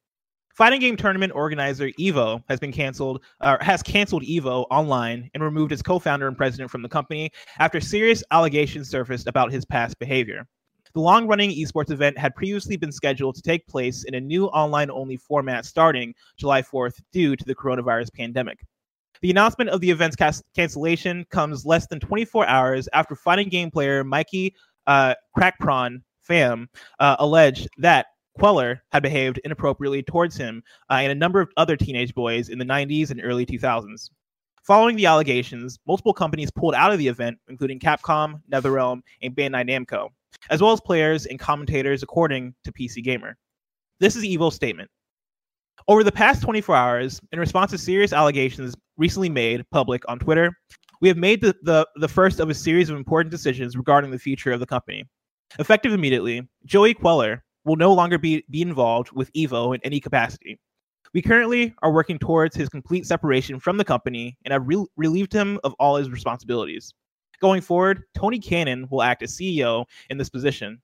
Fighting 0.54 0.80
game 0.80 0.96
tournament 0.96 1.32
organizer 1.34 1.88
Evo 1.98 2.42
has 2.48 2.60
been 2.60 2.72
canceled, 2.72 3.22
or 3.40 3.58
has 3.62 3.82
canceled 3.82 4.22
Evo 4.22 4.66
online 4.70 5.30
and 5.32 5.42
removed 5.42 5.72
its 5.72 5.82
co-founder 5.82 6.28
and 6.28 6.36
president 6.36 6.70
from 6.70 6.82
the 6.82 6.88
company 6.88 7.30
after 7.58 7.80
serious 7.80 8.22
allegations 8.30 8.88
surfaced 8.88 9.26
about 9.26 9.50
his 9.50 9.64
past 9.64 9.98
behavior. 9.98 10.46
The 10.94 11.00
long-running 11.00 11.50
esports 11.52 11.90
event 11.90 12.18
had 12.18 12.34
previously 12.34 12.76
been 12.76 12.92
scheduled 12.92 13.34
to 13.36 13.42
take 13.42 13.66
place 13.66 14.04
in 14.04 14.14
a 14.14 14.20
new 14.20 14.46
online-only 14.48 15.16
format 15.16 15.64
starting 15.64 16.14
July 16.36 16.60
4th 16.60 17.00
due 17.12 17.34
to 17.34 17.44
the 17.46 17.54
coronavirus 17.54 18.12
pandemic. 18.12 18.58
The 19.22 19.30
announcement 19.30 19.70
of 19.70 19.80
the 19.80 19.90
event's 19.90 20.16
cas- 20.16 20.42
cancellation 20.54 21.24
comes 21.30 21.64
less 21.64 21.86
than 21.86 21.98
24 21.98 22.46
hours 22.46 22.88
after 22.92 23.16
fighting 23.16 23.48
game 23.48 23.70
player 23.70 24.04
Mikey 24.04 24.54
uh, 24.86 25.14
Crackprawn 25.34 26.02
Fam 26.22 26.68
uh, 26.98 27.16
alleged 27.18 27.68
that 27.78 28.06
Cuellar 28.38 28.80
had 28.92 29.02
behaved 29.02 29.40
inappropriately 29.44 30.02
towards 30.02 30.36
him 30.36 30.62
uh, 30.90 30.94
and 30.94 31.12
a 31.12 31.16
number 31.16 31.40
of 31.40 31.50
other 31.56 31.76
teenage 31.76 32.14
boys 32.14 32.48
in 32.48 32.58
the 32.58 32.64
90s 32.64 33.10
and 33.10 33.20
early 33.22 33.44
2000s. 33.44 34.10
Following 34.62 34.96
the 34.96 35.06
allegations, 35.06 35.78
multiple 35.86 36.14
companies 36.14 36.50
pulled 36.50 36.74
out 36.74 36.92
of 36.92 36.98
the 36.98 37.08
event, 37.08 37.36
including 37.48 37.80
Capcom, 37.80 38.40
NetherRealm, 38.50 39.02
and 39.20 39.34
Bandai 39.34 39.68
Namco, 39.68 40.08
as 40.50 40.62
well 40.62 40.72
as 40.72 40.80
players 40.80 41.26
and 41.26 41.38
commentators, 41.38 42.02
according 42.02 42.54
to 42.64 42.72
PC 42.72 43.02
Gamer. 43.02 43.36
This 43.98 44.14
is 44.14 44.24
Evo's 44.24 44.54
statement. 44.54 44.88
Over 45.88 46.04
the 46.04 46.12
past 46.12 46.42
24 46.42 46.76
hours, 46.76 47.20
in 47.32 47.40
response 47.40 47.72
to 47.72 47.78
serious 47.78 48.12
allegations 48.12 48.74
recently 48.96 49.28
made 49.28 49.68
public 49.70 50.04
on 50.08 50.20
Twitter, 50.20 50.56
we 51.00 51.08
have 51.08 51.16
made 51.16 51.40
the, 51.40 51.56
the, 51.62 51.86
the 51.96 52.06
first 52.06 52.38
of 52.38 52.48
a 52.48 52.54
series 52.54 52.88
of 52.88 52.96
important 52.96 53.32
decisions 53.32 53.76
regarding 53.76 54.12
the 54.12 54.18
future 54.18 54.52
of 54.52 54.60
the 54.60 54.66
company. 54.66 55.04
Effective 55.58 55.92
immediately, 55.92 56.48
Joey 56.64 56.94
Cuellar 56.94 57.40
will 57.64 57.76
no 57.76 57.92
longer 57.92 58.18
be, 58.18 58.44
be 58.50 58.62
involved 58.62 59.12
with 59.12 59.32
Evo 59.32 59.74
in 59.74 59.80
any 59.84 60.00
capacity. 60.00 60.58
We 61.14 61.20
currently 61.20 61.74
are 61.82 61.92
working 61.92 62.18
towards 62.18 62.56
his 62.56 62.70
complete 62.70 63.06
separation 63.06 63.60
from 63.60 63.76
the 63.76 63.84
company 63.84 64.38
and 64.44 64.52
have 64.52 64.66
re- 64.66 64.86
relieved 64.96 65.32
him 65.32 65.60
of 65.62 65.74
all 65.78 65.96
his 65.96 66.10
responsibilities. 66.10 66.92
Going 67.40 67.60
forward, 67.60 68.04
Tony 68.16 68.38
Cannon 68.38 68.86
will 68.90 69.02
act 69.02 69.22
as 69.22 69.36
CEO 69.36 69.84
in 70.08 70.16
this 70.16 70.30
position. 70.30 70.80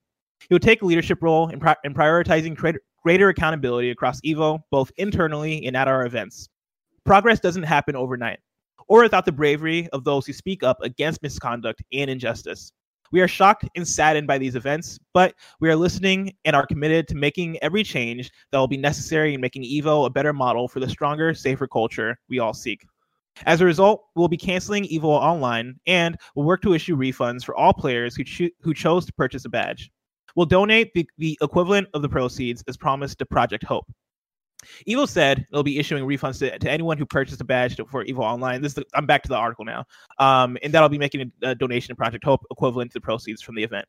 He 0.47 0.53
will 0.53 0.59
take 0.59 0.81
a 0.81 0.85
leadership 0.85 1.19
role 1.21 1.49
in, 1.49 1.59
pri- 1.59 1.75
in 1.83 1.93
prioritizing 1.93 2.55
greater, 2.55 2.81
greater 3.03 3.29
accountability 3.29 3.89
across 3.89 4.21
Evo, 4.21 4.59
both 4.69 4.91
internally 4.97 5.65
and 5.65 5.75
at 5.75 5.87
our 5.87 6.05
events. 6.05 6.49
Progress 7.05 7.39
doesn't 7.39 7.63
happen 7.63 7.95
overnight, 7.95 8.39
or 8.87 9.01
without 9.01 9.25
the 9.25 9.31
bravery 9.31 9.89
of 9.89 10.03
those 10.03 10.27
who 10.27 10.33
speak 10.33 10.61
up 10.61 10.77
against 10.81 11.23
misconduct 11.23 11.81
and 11.91 12.09
injustice. 12.09 12.71
We 13.11 13.21
are 13.21 13.27
shocked 13.27 13.67
and 13.75 13.87
saddened 13.87 14.27
by 14.27 14.37
these 14.37 14.55
events, 14.55 14.99
but 15.13 15.33
we 15.59 15.69
are 15.69 15.75
listening 15.75 16.33
and 16.45 16.55
are 16.55 16.67
committed 16.67 17.07
to 17.07 17.15
making 17.15 17.57
every 17.63 17.83
change 17.83 18.29
that 18.51 18.57
will 18.59 18.67
be 18.67 18.77
necessary 18.77 19.33
in 19.33 19.41
making 19.41 19.63
Evo 19.63 20.05
a 20.05 20.09
better 20.09 20.33
model 20.33 20.67
for 20.67 20.79
the 20.79 20.89
stronger, 20.89 21.33
safer 21.33 21.67
culture 21.67 22.17
we 22.29 22.39
all 22.39 22.53
seek. 22.53 22.85
As 23.45 23.61
a 23.61 23.65
result, 23.65 24.03
we'll 24.15 24.27
be 24.27 24.37
canceling 24.37 24.83
Evo 24.85 25.05
Online 25.05 25.79
and 25.87 26.17
we'll 26.35 26.45
work 26.45 26.61
to 26.61 26.73
issue 26.73 26.95
refunds 26.95 27.43
for 27.43 27.55
all 27.55 27.73
players 27.73 28.15
who, 28.15 28.23
cho- 28.23 28.49
who 28.61 28.73
chose 28.73 29.05
to 29.05 29.13
purchase 29.13 29.45
a 29.45 29.49
badge. 29.49 29.89
We'll 30.35 30.45
donate 30.45 30.93
the, 30.93 31.09
the 31.17 31.37
equivalent 31.41 31.87
of 31.93 32.01
the 32.01 32.09
proceeds 32.09 32.63
as 32.67 32.77
promised 32.77 33.19
to 33.19 33.25
Project 33.25 33.63
Hope. 33.63 33.87
Evo 34.87 35.07
said 35.07 35.45
it'll 35.51 35.63
be 35.63 35.79
issuing 35.79 36.03
refunds 36.05 36.39
to, 36.39 36.57
to 36.57 36.69
anyone 36.69 36.97
who 36.97 37.05
purchased 37.05 37.41
a 37.41 37.43
badge 37.43 37.77
for 37.89 38.03
Evo 38.05 38.19
Online. 38.19 38.61
This 38.61 38.71
is 38.71 38.75
the, 38.75 38.85
I'm 38.93 39.05
back 39.05 39.23
to 39.23 39.29
the 39.29 39.35
article 39.35 39.65
now, 39.65 39.85
um, 40.19 40.57
and 40.63 40.73
that'll 40.73 40.89
be 40.89 40.97
making 40.97 41.31
a, 41.43 41.49
a 41.49 41.55
donation 41.55 41.89
to 41.89 41.95
Project 41.95 42.23
Hope 42.23 42.45
equivalent 42.51 42.91
to 42.91 42.95
the 42.95 43.01
proceeds 43.01 43.41
from 43.41 43.55
the 43.55 43.63
event. 43.63 43.85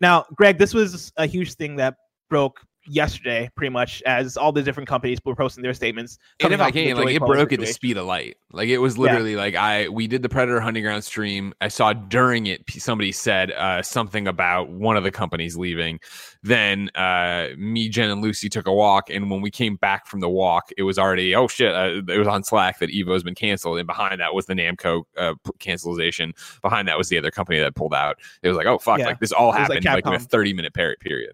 Now, 0.00 0.24
Greg, 0.34 0.58
this 0.58 0.74
was 0.74 1.12
a 1.16 1.26
huge 1.26 1.54
thing 1.54 1.76
that 1.76 1.96
broke 2.28 2.60
yesterday, 2.88 3.50
pretty 3.54 3.70
much, 3.70 4.02
as 4.02 4.36
all 4.36 4.52
the 4.52 4.62
different 4.62 4.88
companies 4.88 5.18
were 5.24 5.34
posting 5.34 5.62
their 5.62 5.74
statements. 5.74 6.18
And 6.40 6.52
if 6.52 6.60
I 6.60 6.64
off 6.64 6.68
of 6.68 6.74
the 6.74 6.84
can, 6.84 6.96
like 6.96 7.14
it 7.14 7.20
broke 7.20 7.52
at 7.52 7.60
the 7.60 7.66
speed 7.66 7.96
of 7.96 8.06
light. 8.06 8.36
Like 8.52 8.68
it 8.68 8.78
was 8.78 8.96
literally 8.96 9.36
like 9.36 9.54
I 9.54 9.88
we 9.88 10.06
did 10.06 10.22
the 10.22 10.28
Predator 10.28 10.60
Hunting 10.60 10.82
Ground 10.82 11.04
stream. 11.04 11.52
I 11.60 11.68
saw 11.68 11.92
during 11.92 12.46
it 12.46 12.62
somebody 12.70 13.12
said 13.12 13.50
uh, 13.52 13.82
something 13.82 14.26
about 14.26 14.70
one 14.70 14.96
of 14.96 15.04
the 15.04 15.10
companies 15.10 15.56
leaving. 15.56 16.00
Then 16.42 16.90
uh, 16.94 17.48
me, 17.56 17.88
Jen, 17.88 18.10
and 18.10 18.22
Lucy 18.22 18.48
took 18.48 18.66
a 18.66 18.72
walk, 18.72 19.10
and 19.10 19.30
when 19.30 19.40
we 19.40 19.50
came 19.50 19.76
back 19.76 20.06
from 20.06 20.20
the 20.20 20.28
walk, 20.28 20.70
it 20.78 20.84
was 20.84 20.98
already 20.98 21.34
oh 21.34 21.48
shit! 21.48 21.74
Uh, 21.74 22.02
it 22.12 22.18
was 22.18 22.28
on 22.28 22.44
Slack 22.44 22.78
that 22.78 22.90
Evo's 22.90 23.22
been 23.22 23.34
canceled, 23.34 23.78
and 23.78 23.86
behind 23.86 24.20
that 24.20 24.34
was 24.34 24.46
the 24.46 24.54
Namco 24.54 25.04
uh, 25.16 25.34
cancellation. 25.58 26.32
Behind 26.62 26.88
that 26.88 26.98
was 26.98 27.08
the 27.08 27.18
other 27.18 27.30
company 27.30 27.58
that 27.58 27.74
pulled 27.74 27.94
out. 27.94 28.16
It 28.42 28.48
was 28.48 28.56
like 28.56 28.66
oh 28.66 28.78
fuck! 28.78 29.00
Yeah. 29.00 29.06
Like 29.06 29.20
this 29.20 29.32
all 29.32 29.48
was 29.48 29.68
like 29.68 29.82
happened 29.82 30.06
like, 30.06 30.06
in 30.06 30.14
a 30.14 30.24
thirty 30.24 30.52
minute 30.52 30.72
period. 30.72 31.32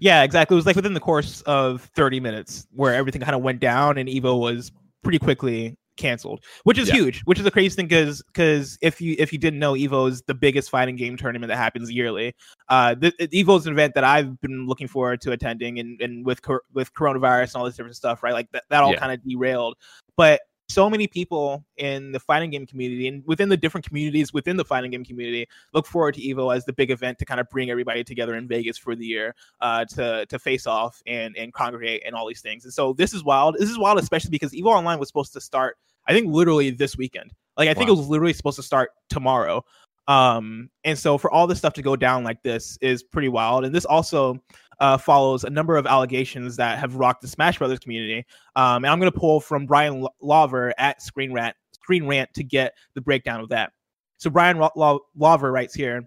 Yeah, 0.00 0.22
exactly. 0.22 0.54
It 0.54 0.56
was 0.56 0.66
like 0.66 0.76
within 0.76 0.94
the 0.94 1.00
course 1.00 1.42
of 1.42 1.82
30 1.94 2.20
minutes 2.20 2.66
where 2.72 2.94
everything 2.94 3.20
kind 3.22 3.34
of 3.34 3.42
went 3.42 3.60
down 3.60 3.98
and 3.98 4.08
Evo 4.08 4.40
was 4.40 4.72
pretty 5.02 5.18
quickly 5.18 5.76
canceled, 5.98 6.42
which 6.64 6.78
is 6.78 6.88
Yeah. 6.88 6.94
huge, 6.94 7.20
which 7.24 7.38
is 7.38 7.44
a 7.44 7.50
crazy 7.50 7.76
thing 7.76 7.86
because 7.86 8.22
because 8.32 8.78
if 8.80 9.00
you 9.00 9.14
if 9.18 9.32
you 9.32 9.38
didn't 9.38 9.58
know, 9.58 9.74
Evo 9.74 10.08
is 10.08 10.22
the 10.22 10.34
biggest 10.34 10.70
fighting 10.70 10.96
game 10.96 11.16
tournament 11.16 11.48
that 11.50 11.56
happens 11.56 11.90
yearly. 11.92 12.34
Uh, 12.68 12.94
the, 12.94 13.12
Evo 13.12 13.58
is 13.58 13.66
an 13.66 13.72
event 13.74 13.94
that 13.94 14.04
I've 14.04 14.40
been 14.40 14.66
looking 14.66 14.88
forward 14.88 15.20
to 15.22 15.32
attending, 15.32 15.78
and 15.78 16.00
and 16.00 16.24
with 16.24 16.40
cor- 16.42 16.62
with 16.72 16.92
coronavirus 16.94 17.54
and 17.54 17.56
all 17.56 17.64
this 17.66 17.76
different 17.76 17.96
stuff, 17.96 18.22
right? 18.22 18.32
Like 18.32 18.50
that, 18.52 18.64
that 18.70 18.82
all 18.82 18.92
Yeah. 18.92 19.00
kind 19.00 19.12
of 19.12 19.20
derailed. 19.28 19.74
But 20.16 20.40
so 20.72 20.88
many 20.88 21.06
people 21.06 21.64
in 21.76 22.12
the 22.12 22.20
fighting 22.20 22.50
game 22.50 22.66
community 22.66 23.08
and 23.08 23.22
within 23.26 23.48
the 23.48 23.56
different 23.56 23.86
communities 23.86 24.32
within 24.32 24.56
the 24.56 24.64
fighting 24.64 24.90
game 24.90 25.04
community 25.04 25.46
look 25.74 25.86
forward 25.86 26.14
to 26.14 26.20
Evo 26.20 26.54
as 26.54 26.64
the 26.64 26.72
big 26.72 26.90
event 26.90 27.18
to 27.18 27.24
kind 27.24 27.40
of 27.40 27.48
bring 27.50 27.70
everybody 27.70 28.02
together 28.02 28.34
in 28.34 28.48
Vegas 28.48 28.78
for 28.78 28.94
the 28.94 29.04
year 29.04 29.34
uh, 29.60 29.84
to 29.86 30.26
to 30.26 30.38
face 30.38 30.66
off 30.66 31.02
and 31.06 31.36
and 31.36 31.52
congregate 31.52 32.02
and 32.06 32.14
all 32.14 32.26
these 32.26 32.40
things. 32.40 32.64
And 32.64 32.72
so 32.72 32.92
this 32.92 33.12
is 33.12 33.24
wild. 33.24 33.56
This 33.58 33.70
is 33.70 33.78
wild, 33.78 33.98
especially 33.98 34.30
because 34.30 34.52
Evo 34.52 34.66
Online 34.66 34.98
was 34.98 35.08
supposed 35.08 35.32
to 35.34 35.40
start, 35.40 35.76
I 36.06 36.12
think, 36.12 36.32
literally 36.32 36.70
this 36.70 36.96
weekend. 36.96 37.32
Like 37.56 37.68
I 37.68 37.74
think 37.74 37.88
it 37.88 37.92
was 37.92 38.08
literally 38.08 38.32
supposed 38.32 38.56
to 38.56 38.62
start 38.62 38.90
tomorrow. 39.08 39.64
Um, 40.08 40.70
and 40.84 40.98
so 40.98 41.16
for 41.16 41.30
all 41.30 41.46
this 41.46 41.58
stuff 41.58 41.74
to 41.74 41.82
go 41.82 41.96
down 41.96 42.24
like 42.24 42.42
this 42.42 42.76
is 42.80 43.02
pretty 43.02 43.28
wild. 43.28 43.64
And 43.64 43.74
this 43.74 43.84
also 43.84 44.42
uh, 44.82 44.98
follows 44.98 45.44
a 45.44 45.50
number 45.50 45.76
of 45.76 45.86
allegations 45.86 46.56
that 46.56 46.78
have 46.78 46.96
rocked 46.96 47.22
the 47.22 47.28
Smash 47.28 47.58
Brothers 47.58 47.78
community. 47.78 48.26
Um, 48.56 48.84
and 48.84 48.88
I'm 48.88 48.98
going 48.98 49.10
to 49.10 49.18
pull 49.18 49.40
from 49.40 49.64
Brian 49.64 50.02
Lo- 50.02 50.14
Lawver 50.20 50.74
at 50.76 51.00
Screen 51.00 51.32
Rant, 51.32 51.54
Screen 51.72 52.04
Rant 52.06 52.28
to 52.34 52.42
get 52.42 52.74
the 52.94 53.00
breakdown 53.00 53.40
of 53.40 53.48
that. 53.50 53.72
So 54.18 54.28
Brian 54.28 54.58
Lo- 54.58 54.72
Lo- 54.74 55.00
Lawver 55.16 55.52
writes 55.52 55.72
here. 55.72 56.02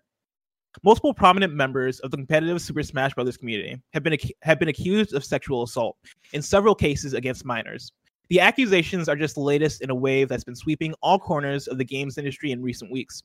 Multiple 0.84 1.13
prominent 1.13 1.53
members 1.53 2.01
of 2.01 2.12
the 2.12 2.17
competitive 2.17 2.62
Super 2.62 2.84
Smash 2.84 3.13
Brothers 3.13 3.38
community 3.38 3.82
have 3.94 4.03
been 4.03 4.12
ac- 4.12 4.36
have 4.41 4.60
been 4.60 4.67
accused 4.67 5.13
of 5.13 5.24
sexual 5.24 5.63
assault 5.63 5.96
in 6.34 6.41
several 6.41 6.75
cases 6.75 7.13
against 7.13 7.46
minors. 7.46 7.94
The 8.27 8.41
accusations 8.41 9.08
are 9.08 9.15
just 9.15 9.36
the 9.36 9.41
latest 9.41 9.82
in 9.84 9.89
a 9.89 9.96
wave 9.96 10.27
that's 10.27 10.44
been 10.44 10.55
sweeping 10.55 10.94
all 11.01 11.17
corners 11.17 11.67
of 11.67 11.77
the 11.77 11.86
games 11.86 12.17
industry 12.17 12.51
in 12.51 12.62
recent 12.62 12.91
weeks. 12.91 13.24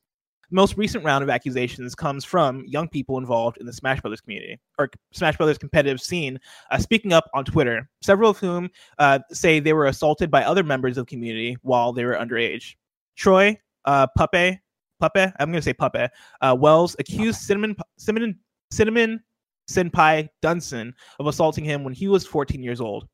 The 0.50 0.57
most 0.57 0.76
recent 0.76 1.04
round 1.04 1.23
of 1.23 1.30
accusations 1.30 1.95
comes 1.95 2.25
from 2.25 2.64
young 2.66 2.88
people 2.88 3.19
involved 3.19 3.59
in 3.59 3.66
the 3.66 3.73
Smash 3.73 4.00
Brothers 4.00 4.21
community 4.21 4.59
or 4.78 4.90
Smash 5.12 5.37
Brothers 5.37 5.59
competitive 5.59 6.00
scene, 6.00 6.40
uh, 6.73 6.78
speaking 6.78 7.12
up 7.12 7.30
on 7.35 7.45
Twitter. 7.45 7.88
Several 8.02 8.30
of 8.30 8.38
whom 8.38 8.69
uh, 8.99 9.21
say 9.30 9.61
they 9.61 9.73
were 9.73 9.87
assaulted 9.87 10.28
by 10.28 10.42
other 10.42 10.64
members 10.64 10.99
of 10.99 11.07
the 11.07 11.11
community 11.11 11.57
while 11.62 11.92
they 11.92 12.04
were 12.04 12.14
underage. 12.14 12.75
Troy, 13.16 13.57
uh, 13.85 14.09
Puppe, 14.19 14.59
Puppe, 15.00 15.33
I'm 15.38 15.52
going 15.52 15.52
to 15.52 15.62
say 15.62 15.73
Puppe, 15.73 16.09
uh, 16.40 16.57
Wells 16.59 16.97
accused 16.99 17.40
Cinnamon, 17.42 17.76
Cinnamon, 17.97 18.37
Cinnamon 18.73 19.23
Senpai 19.71 20.28
Dunson 20.42 20.92
of 21.21 21.28
assaulting 21.28 21.64
him 21.64 21.85
when 21.85 21.95
he 21.95 22.09
was 22.09 22.26
14 22.26 22.61
years 22.62 22.80
old. 22.80 23.07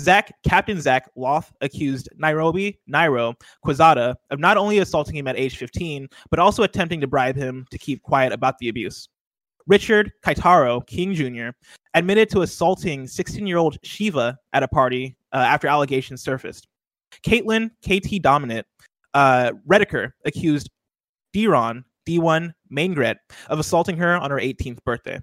Zach, 0.00 0.32
Captain 0.46 0.80
Zach 0.80 1.08
Loth 1.16 1.52
accused 1.60 2.08
Nairobi, 2.16 2.80
Nairo, 2.90 3.34
Quezada 3.64 4.14
of 4.30 4.38
not 4.38 4.56
only 4.56 4.78
assaulting 4.78 5.16
him 5.16 5.28
at 5.28 5.38
age 5.38 5.56
15, 5.56 6.08
but 6.30 6.38
also 6.38 6.62
attempting 6.62 7.00
to 7.00 7.06
bribe 7.06 7.36
him 7.36 7.66
to 7.70 7.78
keep 7.78 8.02
quiet 8.02 8.32
about 8.32 8.58
the 8.58 8.68
abuse. 8.68 9.08
Richard 9.66 10.12
Keitaro 10.24 10.84
King 10.86 11.14
Jr. 11.14 11.50
admitted 11.94 12.30
to 12.30 12.42
assaulting 12.42 13.06
16 13.06 13.46
year 13.46 13.58
old 13.58 13.78
Shiva 13.84 14.36
at 14.52 14.62
a 14.62 14.68
party 14.68 15.16
uh, 15.32 15.36
after 15.36 15.68
allegations 15.68 16.22
surfaced. 16.22 16.66
Caitlin 17.24 17.70
KT 17.82 18.22
Dominant 18.22 18.66
uh, 19.14 19.52
Rediker 19.68 20.12
accused 20.24 20.70
Diron 21.34 21.84
D1 22.08 22.52
Maingret 22.72 23.16
of 23.48 23.58
assaulting 23.58 23.96
her 23.96 24.16
on 24.16 24.30
her 24.30 24.38
18th 24.38 24.82
birthday. 24.84 25.20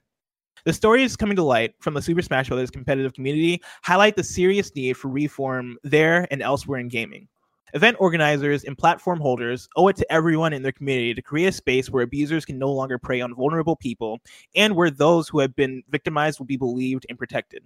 The 0.66 0.74
stories 0.74 1.16
coming 1.16 1.36
to 1.36 1.44
light 1.44 1.76
from 1.80 1.94
the 1.94 2.02
Super 2.02 2.22
Smash 2.22 2.50
Bros. 2.50 2.72
competitive 2.72 3.14
community 3.14 3.62
highlight 3.84 4.16
the 4.16 4.24
serious 4.24 4.74
need 4.76 4.94
for 4.94 5.08
reform 5.08 5.78
there 5.84 6.28
and 6.32 6.42
elsewhere 6.42 6.80
in 6.80 6.88
gaming. 6.88 7.28
Event 7.74 7.98
organizers 8.00 8.64
and 8.64 8.78
platform 8.78 9.20
holders 9.20 9.68
owe 9.76 9.88
it 9.90 9.98
to 9.98 10.12
everyone 10.12 10.54
in 10.54 10.64
their 10.64 10.72
community 10.72 11.14
to 11.14 11.22
create 11.22 11.48
a 11.48 11.52
space 11.52 11.90
where 11.90 12.04
abusers 12.04 12.46
can 12.46 12.58
no 12.58 12.72
longer 12.72 12.98
prey 12.98 13.22
on 13.22 13.36
vulnerable 13.36 13.76
people 13.76 14.20
and 14.56 14.76
where 14.76 14.90
those 14.90 15.28
who 15.28 15.40
have 15.40 15.56
been 15.56 15.84
victimized 15.90 16.40
will 16.40 16.46
be 16.46 16.58
believed 16.58 17.06
and 17.10 17.18
protected. 17.18 17.64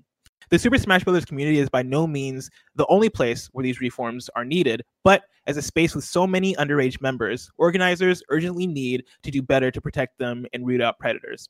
The 0.50 0.60
Super 0.60 0.78
Smash 0.78 1.04
Bros. 1.06 1.24
community 1.24 1.60
is 1.60 1.70
by 1.70 1.84
no 1.84 2.06
means 2.06 2.50
the 2.76 2.88
only 2.88 3.10
place 3.10 3.48
where 3.54 3.64
these 3.64 3.80
reforms 3.80 4.30
are 4.36 4.44
needed, 4.44 4.84
but 5.04 5.24
as 5.48 5.56
a 5.56 5.62
space 5.62 5.96
with 5.96 6.04
so 6.04 6.28
many 6.28 6.56
underage 6.56 7.00
members, 7.00 7.50
organizers 7.58 8.22
urgently 8.30 8.68
need 8.68 9.06
to 9.24 9.32
do 9.32 9.42
better 9.42 9.72
to 9.72 9.80
protect 9.80 10.18
them 10.18 10.46
and 10.52 10.68
root 10.68 10.82
out 10.82 11.00
predators. 11.00 11.48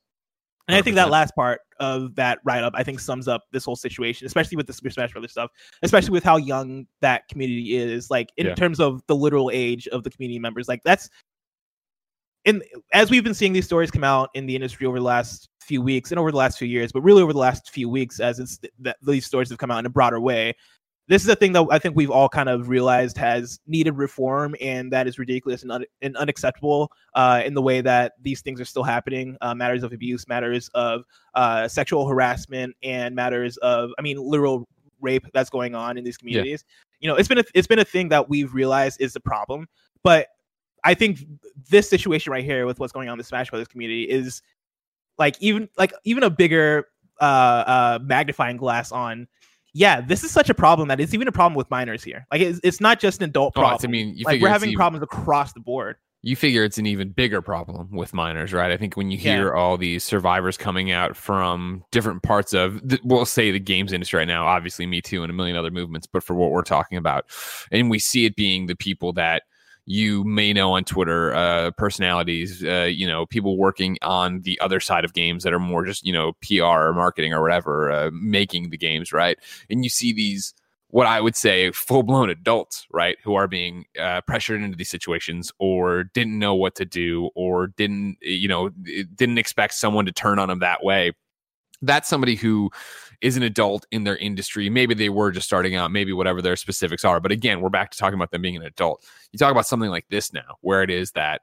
And 0.72 0.78
100%. 0.78 0.80
I 0.80 0.82
think 0.84 0.96
that 0.96 1.10
last 1.10 1.36
part 1.36 1.62
of 1.80 2.16
that 2.16 2.40
write 2.46 2.63
up, 2.63 2.74
I 2.75 2.84
think, 2.84 3.00
sums 3.00 3.28
up 3.28 3.44
this 3.51 3.66
whole 3.66 3.75
situation, 3.75 4.25
especially 4.25 4.56
with 4.56 4.68
the 4.68 4.74
Super 4.74 4.90
Smash 4.90 5.12
Brothers 5.12 5.32
stuff, 5.32 5.51
especially 5.84 6.12
with 6.12 6.24
how 6.24 6.38
young 6.38 6.88
that 7.01 7.28
community 7.28 7.75
is, 7.75 8.10
like 8.10 8.32
in 8.38 8.48
yeah. 8.48 8.56
terms 8.56 8.80
of 8.80 9.01
the 9.08 9.16
literal 9.16 9.51
age 9.54 9.88
of 9.90 10.04
the 10.04 10.10
community 10.10 10.40
members. 10.40 10.68
Like 10.68 10.82
that's 10.84 11.10
in 12.46 12.62
as 12.94 13.12
we've 13.12 13.24
been 13.24 13.34
seeing 13.34 13.54
these 13.54 13.66
stories 13.66 13.92
come 13.92 14.04
out 14.04 14.30
in 14.34 14.46
the 14.46 14.56
industry 14.56 14.88
over 14.88 14.98
the 14.98 15.06
last 15.06 15.50
few 15.60 15.82
weeks 15.82 16.12
and 16.12 16.20
over 16.20 16.32
the 16.32 16.38
last 16.38 16.58
few 16.58 16.68
years, 16.68 16.92
but 16.92 17.01
really 17.01 17.22
over 17.22 17.34
the 17.34 17.40
last 17.40 17.70
few 17.70 17.90
weeks, 17.90 18.20
as 18.20 18.40
it's 18.40 18.60
that 18.80 18.98
these 19.01 19.25
stories 19.25 19.50
have 19.50 19.58
come 19.58 19.72
out 19.72 19.80
in 19.80 19.86
a 19.86 19.90
broader 19.90 20.20
way 20.20 20.56
this 21.08 21.24
is 21.24 21.29
a 21.29 21.36
thing 21.36 21.51
that 21.53 21.65
I 21.72 21.79
think 21.79 21.96
we've 21.96 22.12
all 22.12 22.29
kind 22.29 22.48
of 22.48 22.70
realized 22.70 23.17
has 23.17 23.60
needed 23.67 23.98
reform, 23.98 24.55
and 24.62 24.91
that 24.93 25.08
is 25.08 25.20
ridiculous 25.20 25.63
and, 25.63 25.72
un- 25.72 25.86
and 26.01 26.15
unacceptable 26.17 26.91
uh, 27.15 27.41
in 27.46 27.53
the 27.53 27.62
way 27.62 27.81
that 27.81 28.13
these 28.22 28.41
things 28.41 28.62
are 28.62 28.65
still 28.65 28.84
happening. 28.84 29.38
Uh, 29.41 29.53
matters 29.53 29.84
of 29.84 29.91
abuse, 29.91 30.27
matters 30.27 30.70
of 30.74 31.03
uh, 31.36 31.67
sexual 31.67 32.08
harassment, 32.08 32.75
and 32.84 33.15
matters 33.15 33.58
of, 33.58 33.91
I 34.00 34.01
mean, 34.01 34.17
literal 34.17 34.67
rape 35.01 35.25
that's 35.34 35.50
going 35.50 35.75
on 35.75 35.98
in 35.98 36.03
these 36.03 36.17
communities. 36.17 36.63
Yeah. 36.67 36.86
You 37.01 37.08
know, 37.10 37.15
it's 37.15 37.27
been 37.27 37.39
a, 37.39 37.43
it's 37.55 37.67
been 37.67 37.79
a 37.79 37.86
thing 37.86 38.10
that 38.10 38.29
we've 38.29 38.53
realized 38.53 39.01
is 39.01 39.13
the 39.13 39.20
problem, 39.20 39.67
but 40.03 40.27
I 40.84 40.93
think 40.93 41.20
this 41.70 41.89
situation 41.89 42.31
right 42.31 42.43
here 42.43 42.65
with 42.65 42.79
what's 42.79 42.93
going 42.93 43.10
on 43.10 43.13
in 43.13 43.17
the 43.17 43.24
Smash 43.24 43.50
Brothers 43.50 43.67
community 43.67 44.03
is 44.03 44.41
like 45.17 45.36
even 45.39 45.70
like 45.77 45.93
even 46.03 46.24
a 46.24 46.29
bigger 46.29 46.88
uh, 47.20 47.24
uh, 47.24 48.00
magnifying 48.01 48.58
glass 48.58 48.91
on 48.91 49.27
yeah, 49.74 50.01
this 50.01 50.24
is 50.24 50.32
such 50.32 50.50
a 50.50 50.54
problem 50.54 50.90
that 50.90 51.00
it's 51.00 51.13
even 51.13 51.28
a 51.28 51.32
problem 51.32 51.56
with 51.56 51.70
minors 51.70 52.04
here. 52.04 52.25
Like 52.32 52.42
it's, 52.42 52.60
it's 52.63 52.82
not 52.82 53.00
just 53.00 53.22
an 53.22 53.30
adult 53.30 53.54
problem. 53.54 53.80
Oh, 53.82 53.88
I 53.88 53.90
mean, 53.90 54.18
like 54.24 54.42
we're 54.42 54.50
having 54.50 54.70
even, 54.70 54.78
problems 54.78 55.04
across 55.04 55.54
the 55.54 55.60
board. 55.60 55.96
You 56.24 56.36
figure 56.36 56.63
it's 56.63 56.78
an 56.78 56.86
even 56.86 57.10
bigger 57.10 57.42
problem 57.42 57.90
with 57.92 58.13
minors, 58.13 58.54
right? 58.54 58.72
I 58.72 58.78
think 58.78 58.96
when 58.96 59.10
you 59.10 59.18
hear 59.18 59.48
yeah. 59.48 59.60
all 59.60 59.78
these 59.78 60.04
survivors 60.04 60.56
coming 60.56 60.92
out 60.92 61.16
from 61.16 61.84
different 61.92 62.22
parts 62.22 62.54
of, 62.54 62.88
the, 62.88 63.00
we'll 63.04 63.25
say 63.25 63.50
the 63.50 63.60
games 63.60 63.92
industry 63.92 64.20
right 64.20 64.28
now, 64.28 64.46
obviously 64.46 64.86
Me 64.86 65.01
Too 65.01 65.24
and 65.24 65.32
a 65.32 65.34
million 65.34 65.56
other 65.56 65.72
movements, 65.72 66.06
but 66.06 66.24
for 66.24 66.36
what 66.36 66.51
we're 66.51 66.62
talking 66.62 66.98
about, 66.98 67.25
and 67.72 67.90
we 67.90 67.98
see 67.98 68.25
it 68.25 68.36
being 68.36 68.68
the 68.68 68.75
people 68.75 69.13
that 69.13 69.44
you 69.86 70.24
may 70.24 70.54
know 70.54 70.74
on 70.74 70.84
Twitter, 70.84 71.34
uh, 71.34 71.72
personalities, 71.72 72.64
uh, 72.64 72.84
you 72.84 73.08
know, 73.08 73.26
people 73.26 73.58
working 73.58 73.98
on 74.02 74.42
the 74.42 74.60
other 74.62 74.80
side 74.80 75.04
of 75.04 75.14
games 75.14 75.44
that 75.44 75.54
are 75.54 75.60
more 75.60 75.86
just, 75.86 76.06
you 76.06 76.14
know, 76.14 76.34
PR 76.42 76.64
or 76.64 76.94
marketing 76.94 77.34
or 77.34 77.42
whatever, 77.42 77.92
uh, 77.92 78.10
making 78.14 78.70
the 78.70 78.78
games, 78.78 79.12
right? 79.12 79.38
And 79.70 79.84
you 79.84 79.90
see 79.90 80.14
these, 80.14 80.54
what 80.90 81.08
I 81.08 81.20
would 81.20 81.36
say, 81.36 81.72
full 81.72 82.04
blown 82.04 82.30
adults, 82.30 82.86
right, 82.92 83.18
who 83.24 83.34
are 83.36 83.48
being 83.48 83.86
uh, 84.00 84.22
pressured 84.22 84.62
into 84.62 84.78
these 84.78 84.90
situations 84.90 85.52
or 85.58 86.04
didn't 86.04 86.38
know 86.38 86.54
what 86.54 86.76
to 86.76 86.86
do 86.86 87.30
or 87.36 87.68
didn't, 87.68 88.18
you 88.22 88.48
know, 88.48 88.70
didn't 88.70 89.40
expect 89.40 89.74
someone 89.74 90.06
to 90.06 90.12
turn 90.12 90.38
on 90.38 90.50
them 90.50 90.60
that 90.60 90.84
way. 90.84 91.14
That's 91.82 92.08
somebody 92.08 92.36
who 92.36 92.70
is 93.22 93.38
an 93.38 93.44
adult 93.44 93.86
in 93.92 94.04
their 94.04 94.18
industry. 94.18 94.70
Maybe 94.70 94.94
they 94.94 95.10
were 95.10 95.32
just 95.32 95.46
starting 95.46 95.75
out, 95.75 95.92
maybe 95.92 96.12
whatever 96.12 96.42
their 96.42 96.56
specifics 96.56 97.06
are. 97.06 97.20
But 97.20 97.32
again, 97.32 97.62
we're 97.62 97.70
back 97.70 97.92
to 97.92 97.98
talking 97.98 98.16
about 98.16 98.32
them 98.32 98.42
being 98.42 98.56
an 98.56 98.63
adult. 98.63 99.06
You 99.32 99.40
talk 99.40 99.51
about 99.51 99.68
something 99.68 99.90
like 99.90 100.08
this 100.10 100.34
now, 100.34 100.58
where 100.62 100.82
it 100.84 100.90
is 100.90 101.12
that 101.12 101.42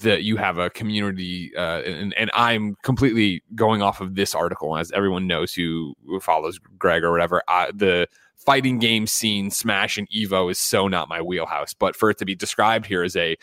that 0.00 0.22
you 0.22 0.36
have 0.36 0.58
a 0.58 0.70
community 0.70 1.52
uh, 1.56 1.82
and, 1.82 2.14
and 2.14 2.30
i'm 2.34 2.76
completely 2.82 3.42
going 3.54 3.82
off 3.82 4.00
of 4.00 4.14
this 4.14 4.34
article 4.34 4.76
as 4.76 4.92
everyone 4.92 5.26
knows 5.26 5.52
who 5.52 5.94
follows 6.20 6.58
greg 6.78 7.02
or 7.02 7.10
whatever 7.10 7.42
uh, 7.48 7.66
the 7.74 8.06
fighting 8.36 8.78
game 8.78 9.06
scene 9.06 9.50
smash 9.50 9.98
and 9.98 10.08
evo 10.10 10.50
is 10.50 10.58
so 10.58 10.88
not 10.88 11.08
my 11.08 11.20
wheelhouse 11.20 11.74
but 11.74 11.96
for 11.96 12.10
it 12.10 12.18
to 12.18 12.24
be 12.24 12.34
described 12.34 12.86
here 12.86 13.02
as 13.02 13.16
a 13.16 13.36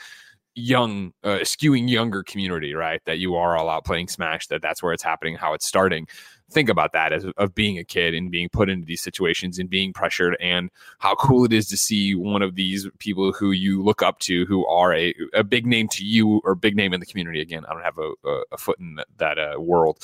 young 0.55 1.11
uh, 1.25 1.39
skewing 1.39 1.89
younger 1.89 2.23
community 2.23 2.73
right 2.73 3.01
that 3.05 3.19
you 3.19 3.35
are 3.35 3.57
all 3.57 3.69
out 3.69 3.83
playing 3.83 4.07
smash 4.07 4.47
that 4.47 4.61
that's 4.61 4.81
where 4.81 4.93
it's 4.93 5.03
happening 5.03 5.35
how 5.35 5.53
it's 5.53 5.67
starting 5.67 6.07
think 6.51 6.69
about 6.69 6.93
that 6.93 7.11
as 7.11 7.25
of 7.37 7.55
being 7.55 7.77
a 7.77 7.83
kid 7.83 8.13
and 8.13 8.31
being 8.31 8.49
put 8.49 8.69
into 8.69 8.85
these 8.85 9.01
situations 9.01 9.57
and 9.57 9.69
being 9.69 9.91
pressured 9.91 10.37
and 10.39 10.69
how 10.99 11.15
cool 11.15 11.43
it 11.43 11.51
is 11.51 11.67
to 11.67 11.77
see 11.77 12.13
one 12.13 12.41
of 12.41 12.55
these 12.55 12.87
people 12.99 13.31
who 13.31 13.51
you 13.51 13.81
look 13.81 14.01
up 14.01 14.19
to 14.19 14.45
who 14.45 14.65
are 14.67 14.93
a, 14.93 15.13
a 15.33 15.43
big 15.43 15.65
name 15.65 15.87
to 15.87 16.05
you 16.05 16.41
or 16.43 16.55
big 16.55 16.75
name 16.75 16.93
in 16.93 16.99
the 16.99 17.05
community. 17.05 17.41
Again 17.41 17.65
i 17.67 17.73
don't 17.73 17.83
have 17.83 17.97
a, 17.97 18.13
a, 18.27 18.41
a 18.53 18.57
foot 18.57 18.79
in 18.79 18.95
that, 18.95 19.07
that 19.17 19.37
uh, 19.37 19.59
world 19.59 19.97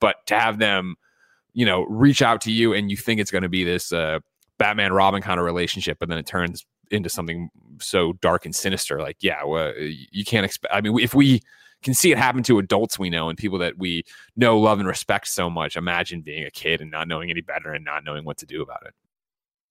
but 0.00 0.26
to 0.26 0.38
have 0.38 0.58
them 0.58 0.96
you 1.52 1.66
know 1.66 1.84
reach 1.84 2.22
out 2.22 2.40
to 2.42 2.52
you 2.52 2.72
and 2.72 2.90
you 2.90 2.96
think 2.96 3.20
it's 3.20 3.30
going 3.30 3.42
to 3.42 3.48
be 3.48 3.64
this 3.64 3.92
uh, 3.92 4.18
batman 4.58 4.92
robin 4.92 5.22
kind 5.22 5.38
of 5.38 5.46
relationship 5.46 5.98
but 5.98 6.08
then 6.08 6.18
it 6.18 6.26
turns 6.26 6.64
into 6.90 7.08
something 7.08 7.50
so 7.80 8.12
dark 8.14 8.44
and 8.44 8.54
sinister 8.54 9.00
like 9.00 9.16
yeah 9.20 9.44
well, 9.44 9.72
you 9.78 10.24
can't 10.24 10.44
expect 10.44 10.74
i 10.74 10.80
mean 10.80 10.98
if 10.98 11.14
we 11.14 11.40
can 11.82 11.94
see 11.94 12.12
it 12.12 12.18
happen 12.18 12.42
to 12.44 12.58
adults 12.58 12.98
we 12.98 13.10
know 13.10 13.28
and 13.28 13.38
people 13.38 13.58
that 13.58 13.78
we 13.78 14.04
know, 14.36 14.58
love, 14.58 14.78
and 14.78 14.88
respect 14.88 15.28
so 15.28 15.50
much. 15.50 15.76
Imagine 15.76 16.20
being 16.20 16.44
a 16.44 16.50
kid 16.50 16.80
and 16.80 16.90
not 16.90 17.08
knowing 17.08 17.30
any 17.30 17.40
better 17.40 17.72
and 17.72 17.84
not 17.84 18.04
knowing 18.04 18.24
what 18.24 18.38
to 18.38 18.46
do 18.46 18.62
about 18.62 18.84
it. 18.86 18.94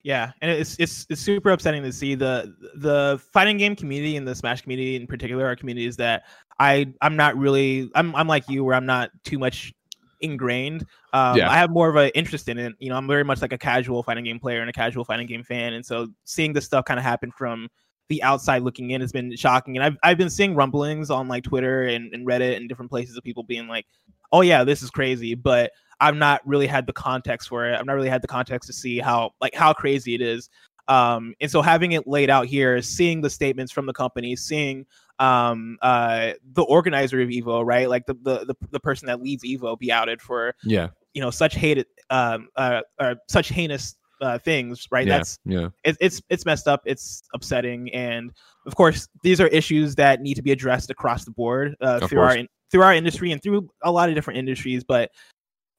Yeah, 0.03 0.31
and 0.41 0.49
it's 0.49 0.75
it's 0.79 1.05
it's 1.09 1.21
super 1.21 1.51
upsetting 1.51 1.83
to 1.83 1.91
see 1.91 2.15
the 2.15 2.55
the 2.75 3.21
fighting 3.31 3.57
game 3.57 3.75
community 3.75 4.17
and 4.17 4.27
the 4.27 4.33
Smash 4.33 4.61
community 4.61 4.95
in 4.95 5.05
particular 5.05 5.45
are 5.45 5.55
communities 5.55 5.95
that 5.97 6.23
I 6.59 6.91
I'm 7.01 7.15
not 7.15 7.37
really 7.37 7.91
I'm 7.93 8.15
I'm 8.15 8.27
like 8.27 8.49
you 8.49 8.63
where 8.63 8.75
I'm 8.75 8.87
not 8.87 9.11
too 9.23 9.37
much 9.37 9.73
ingrained. 10.19 10.85
Um, 11.13 11.37
yeah. 11.37 11.49
I 11.49 11.55
have 11.55 11.69
more 11.69 11.89
of 11.89 11.95
an 11.95 12.11
interest 12.15 12.49
in 12.49 12.57
it. 12.57 12.73
You 12.79 12.89
know, 12.89 12.95
I'm 12.95 13.07
very 13.07 13.23
much 13.23 13.41
like 13.41 13.53
a 13.53 13.57
casual 13.57 14.01
fighting 14.01 14.23
game 14.23 14.39
player 14.39 14.61
and 14.61 14.69
a 14.69 14.73
casual 14.73 15.05
fighting 15.05 15.27
game 15.27 15.43
fan, 15.43 15.73
and 15.73 15.85
so 15.85 16.07
seeing 16.23 16.53
this 16.53 16.65
stuff 16.65 16.85
kind 16.85 16.99
of 16.99 17.03
happen 17.03 17.31
from 17.31 17.69
the 18.09 18.21
outside 18.23 18.63
looking 18.63 18.91
in 18.91 19.01
has 19.01 19.11
been 19.11 19.35
shocking. 19.35 19.77
And 19.77 19.83
I've 19.83 19.97
I've 20.03 20.17
been 20.17 20.29
seeing 20.29 20.55
rumblings 20.55 21.09
on 21.09 21.27
like 21.27 21.43
Twitter 21.43 21.83
and, 21.83 22.13
and 22.13 22.27
Reddit 22.27 22.57
and 22.57 22.67
different 22.67 22.91
places 22.91 23.17
of 23.17 23.23
people 23.23 23.43
being 23.43 23.67
like, 23.67 23.85
"Oh 24.31 24.41
yeah, 24.41 24.63
this 24.63 24.81
is 24.81 24.89
crazy," 24.89 25.35
but 25.35 25.71
I've 25.99 26.15
not 26.15 26.41
really 26.45 26.67
had 26.67 26.87
the 26.87 26.93
context 26.93 27.47
for 27.47 27.67
it. 27.67 27.79
I've 27.79 27.85
not 27.85 27.95
really 27.95 28.09
had 28.09 28.21
the 28.21 28.27
context 28.27 28.67
to 28.67 28.73
see 28.73 28.99
how 28.99 29.31
like 29.39 29.55
how 29.55 29.73
crazy 29.73 30.15
it 30.15 30.21
is. 30.21 30.49
Um, 30.87 31.35
and 31.39 31.49
so 31.49 31.61
having 31.61 31.93
it 31.93 32.07
laid 32.07 32.29
out 32.29 32.47
here, 32.47 32.81
seeing 32.81 33.21
the 33.21 33.29
statements 33.29 33.71
from 33.71 33.85
the 33.85 33.93
company, 33.93 34.35
seeing 34.35 34.85
um, 35.19 35.77
uh, 35.81 36.31
the 36.53 36.63
organizer 36.63 37.21
of 37.21 37.29
Evo, 37.29 37.63
right, 37.65 37.87
like 37.87 38.07
the, 38.07 38.15
the 38.15 38.45
the 38.45 38.55
the 38.71 38.79
person 38.79 39.05
that 39.07 39.21
leads 39.21 39.43
Evo, 39.43 39.77
be 39.77 39.91
outed 39.91 40.21
for 40.21 40.55
yeah, 40.63 40.89
you 41.13 41.21
know, 41.21 41.29
such 41.29 41.55
hated 41.55 41.85
um, 42.09 42.49
uh, 42.55 42.81
uh 42.99 43.15
such 43.29 43.49
heinous 43.49 43.95
uh, 44.21 44.37
things, 44.39 44.87
right? 44.91 45.05
Yeah, 45.05 45.17
That's 45.17 45.39
yeah. 45.45 45.69
It, 45.83 45.97
it's 45.99 46.21
it's 46.29 46.45
messed 46.45 46.67
up. 46.67 46.81
It's 46.85 47.23
upsetting, 47.33 47.91
and 47.93 48.31
of 48.65 48.75
course, 48.75 49.07
these 49.23 49.41
are 49.41 49.47
issues 49.47 49.95
that 49.95 50.21
need 50.21 50.35
to 50.35 50.41
be 50.41 50.51
addressed 50.51 50.89
across 50.89 51.25
the 51.25 51.31
board 51.31 51.75
uh, 51.81 51.99
through 51.99 52.19
course. 52.19 52.37
our 52.37 52.45
through 52.71 52.81
our 52.83 52.93
industry 52.93 53.31
and 53.31 53.41
through 53.43 53.69
a 53.83 53.91
lot 53.91 54.09
of 54.09 54.15
different 54.15 54.37
industries. 54.37 54.83
But 54.83 55.11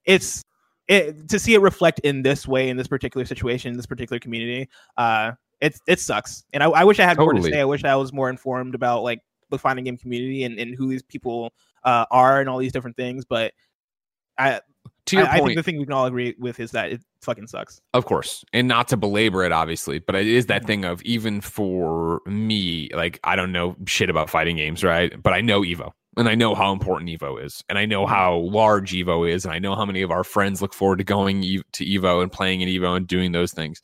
it's 0.05 0.43
it 0.89 1.29
to 1.29 1.39
see 1.39 1.55
it 1.55 1.61
reflect 1.61 2.01
in 2.01 2.23
this 2.23 2.47
way 2.47 2.69
in 2.69 2.77
this 2.77 2.89
particular 2.89 3.25
situation 3.25 3.71
in 3.71 3.77
this 3.77 3.87
particular 3.87 4.19
community. 4.19 4.69
Uh, 4.97 5.33
it 5.61 5.79
it 5.87 6.01
sucks. 6.01 6.45
And 6.53 6.63
I, 6.63 6.69
I 6.69 6.85
wish 6.85 6.99
I 7.01 7.05
had 7.05 7.19
more 7.19 7.33
to 7.33 7.43
say. 7.43 7.61
I 7.61 7.65
wish 7.65 7.85
I 7.85 7.95
was 7.97 8.13
more 8.13 8.29
informed 8.29 8.75
about 8.75 9.03
like 9.03 9.21
the 9.51 9.59
fighting 9.59 9.85
game 9.85 9.97
community 9.97 10.45
and, 10.45 10.59
and 10.59 10.75
who 10.75 10.89
these 10.89 11.03
people 11.03 11.53
uh, 11.85 12.07
are 12.11 12.41
and 12.41 12.49
all 12.49 12.59
these 12.59 12.73
different 12.73 12.97
things. 12.97 13.25
But 13.25 13.53
I 14.39 14.61
To 15.13 15.19
your 15.19 15.27
I, 15.27 15.37
I 15.37 15.41
think 15.41 15.57
the 15.57 15.63
thing 15.63 15.79
we 15.79 15.85
can 15.85 15.93
all 15.93 16.07
agree 16.07 16.35
with 16.39 16.59
is 16.59 16.71
that 16.73 16.91
it 16.91 17.03
fucking 17.21 17.47
sucks. 17.47 17.81
Of 17.93 18.07
course. 18.07 18.45
And 18.53 18.67
not 18.67 18.89
to 18.89 18.97
belabor 18.97 19.45
it, 19.45 19.53
obviously, 19.53 19.99
but 19.99 20.15
it 20.15 20.27
is 20.27 20.47
that 20.47 20.67
thing 20.67 20.85
of 20.85 21.03
even 21.03 21.41
for 21.41 22.23
me, 22.27 22.89
like, 22.95 23.21
I 23.23 23.37
don't 23.37 23.53
know 23.53 23.77
shit 23.87 24.11
about 24.11 24.31
fighting 24.31 24.57
games, 24.57 24.83
right? 24.83 25.23
But 25.23 25.35
I 25.35 25.41
know 25.41 25.61
Evo 25.61 25.93
and 26.17 26.29
I 26.29 26.35
know 26.35 26.55
how 26.55 26.73
important 26.73 27.11
Evo 27.11 27.43
is. 27.43 27.63
And 27.69 27.79
I 27.79 27.85
know 27.85 28.07
how 28.07 28.37
large 28.39 28.93
Evo 28.93 29.31
is. 29.31 29.45
And 29.45 29.53
I 29.53 29.59
know 29.59 29.75
how 29.75 29.85
many 29.85 30.03
of 30.03 30.11
our 30.11 30.25
friends 30.25 30.63
look 30.63 30.75
forward 30.75 30.99
to 30.99 31.05
going 31.05 31.43
to 31.43 31.85
Evo 31.85 32.23
and 32.23 32.33
playing 32.33 32.63
in 32.63 32.69
Evo 32.69 32.97
and 32.97 33.07
doing 33.07 33.33
those 33.33 33.53
things. 33.53 33.81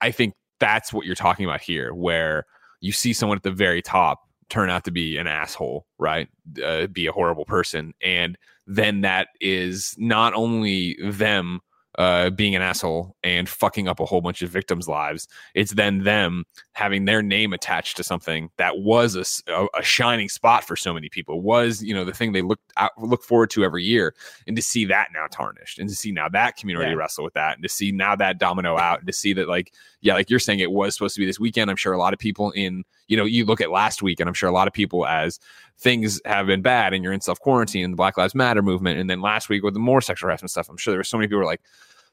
I 0.00 0.10
think 0.10 0.34
that's 0.58 0.92
what 0.92 1.04
you're 1.04 1.14
talking 1.14 1.44
about 1.44 1.60
here, 1.60 1.92
where 1.94 2.44
you 2.80 2.92
see 2.92 3.12
someone 3.12 3.36
at 3.36 3.42
the 3.42 3.50
very 3.50 3.82
top 3.82 4.22
turn 4.48 4.70
out 4.70 4.84
to 4.84 4.90
be 4.90 5.18
an 5.18 5.26
asshole, 5.26 5.86
right? 5.98 6.28
Uh, 6.64 6.86
be 6.86 7.06
a 7.06 7.12
horrible 7.12 7.44
person. 7.44 7.92
And 8.02 8.38
then 8.66 9.02
that 9.02 9.28
is 9.40 9.94
not 9.98 10.34
only 10.34 10.96
them 11.02 11.60
uh, 11.98 12.28
being 12.28 12.54
an 12.54 12.60
asshole 12.60 13.16
and 13.22 13.48
fucking 13.48 13.88
up 13.88 14.00
a 14.00 14.04
whole 14.04 14.20
bunch 14.20 14.42
of 14.42 14.50
victims' 14.50 14.86
lives. 14.86 15.26
It's 15.54 15.72
then 15.72 16.04
them 16.04 16.44
having 16.74 17.06
their 17.06 17.22
name 17.22 17.54
attached 17.54 17.96
to 17.96 18.04
something 18.04 18.50
that 18.58 18.78
was 18.78 19.16
a 19.16 19.82
shining 19.82 20.28
spot 20.28 20.62
for 20.64 20.76
so 20.76 20.92
many 20.92 21.08
people. 21.08 21.40
Was 21.40 21.82
you 21.82 21.94
know 21.94 22.04
the 22.04 22.12
thing 22.12 22.32
they 22.32 22.42
looked 22.42 22.70
out, 22.76 22.90
look 22.98 23.22
forward 23.24 23.48
to 23.50 23.64
every 23.64 23.82
year, 23.82 24.14
and 24.46 24.56
to 24.56 24.62
see 24.62 24.84
that 24.84 25.08
now 25.14 25.26
tarnished, 25.30 25.78
and 25.78 25.88
to 25.88 25.94
see 25.94 26.12
now 26.12 26.28
that 26.28 26.56
community 26.56 26.90
Yeah. 26.90 26.96
wrestle 26.96 27.24
with 27.24 27.32
that, 27.34 27.54
and 27.54 27.62
to 27.62 27.68
see 27.68 27.92
now 27.92 28.14
that 28.16 28.38
domino 28.38 28.76
out, 28.76 28.98
and 28.98 29.06
to 29.06 29.12
see 29.14 29.32
that 29.32 29.48
like 29.48 29.72
yeah, 30.06 30.14
like 30.14 30.30
you're 30.30 30.38
saying, 30.38 30.60
it 30.60 30.70
was 30.70 30.94
supposed 30.94 31.14
to 31.16 31.20
be 31.20 31.26
this 31.26 31.40
weekend. 31.40 31.70
I'm 31.70 31.76
sure 31.76 31.92
a 31.92 31.98
lot 31.98 32.12
of 32.12 32.18
people 32.18 32.52
in 32.52 32.84
you 33.08 33.16
know 33.16 33.24
you 33.24 33.44
look 33.44 33.60
at 33.60 33.70
last 33.70 34.02
week, 34.02 34.20
and 34.20 34.28
I'm 34.28 34.34
sure 34.34 34.48
a 34.48 34.52
lot 34.52 34.68
of 34.68 34.72
people 34.72 35.06
as 35.06 35.38
things 35.78 36.20
have 36.24 36.46
been 36.46 36.62
bad 36.62 36.94
and 36.94 37.04
you're 37.04 37.12
in 37.12 37.20
self 37.20 37.38
quarantine 37.40 37.84
and 37.84 37.92
the 37.92 37.96
Black 37.96 38.16
Lives 38.16 38.34
Matter 38.34 38.62
movement. 38.62 38.98
And 38.98 39.10
then 39.10 39.20
last 39.20 39.48
week 39.48 39.62
with 39.62 39.74
the 39.74 39.80
more 39.80 40.00
sexual 40.00 40.28
harassment 40.28 40.50
stuff, 40.50 40.68
I'm 40.70 40.76
sure 40.76 40.92
there 40.92 40.98
were 41.00 41.04
so 41.04 41.18
many 41.18 41.26
people 41.26 41.36
who 41.38 41.40
were 41.40 41.44
like, 41.44 41.60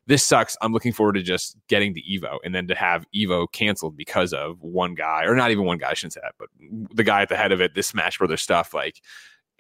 this 0.05 0.23
sucks. 0.23 0.57
I'm 0.62 0.73
looking 0.73 0.91
forward 0.91 1.13
to 1.13 1.21
just 1.21 1.55
getting 1.69 1.93
the 1.93 2.03
Evo 2.12 2.39
and 2.43 2.53
then 2.53 2.67
to 2.67 2.75
have 2.75 3.05
Evo 3.15 3.50
canceled 3.51 3.95
because 3.95 4.33
of 4.33 4.62
one 4.62 4.95
guy, 4.95 5.23
or 5.25 5.35
not 5.35 5.51
even 5.51 5.63
one 5.63 5.77
guy, 5.77 5.91
I 5.91 5.93
shouldn't 5.93 6.13
say 6.13 6.21
that, 6.23 6.35
but 6.38 6.50
the 6.93 7.03
guy 7.05 7.21
at 7.21 7.29
the 7.29 7.38
head 7.38 7.51
of 7.53 7.62
it, 7.62 7.73
this 7.73 7.88
Smash 7.88 8.17
Brothers 8.17 8.41
stuff. 8.41 8.73
Like, 8.73 9.01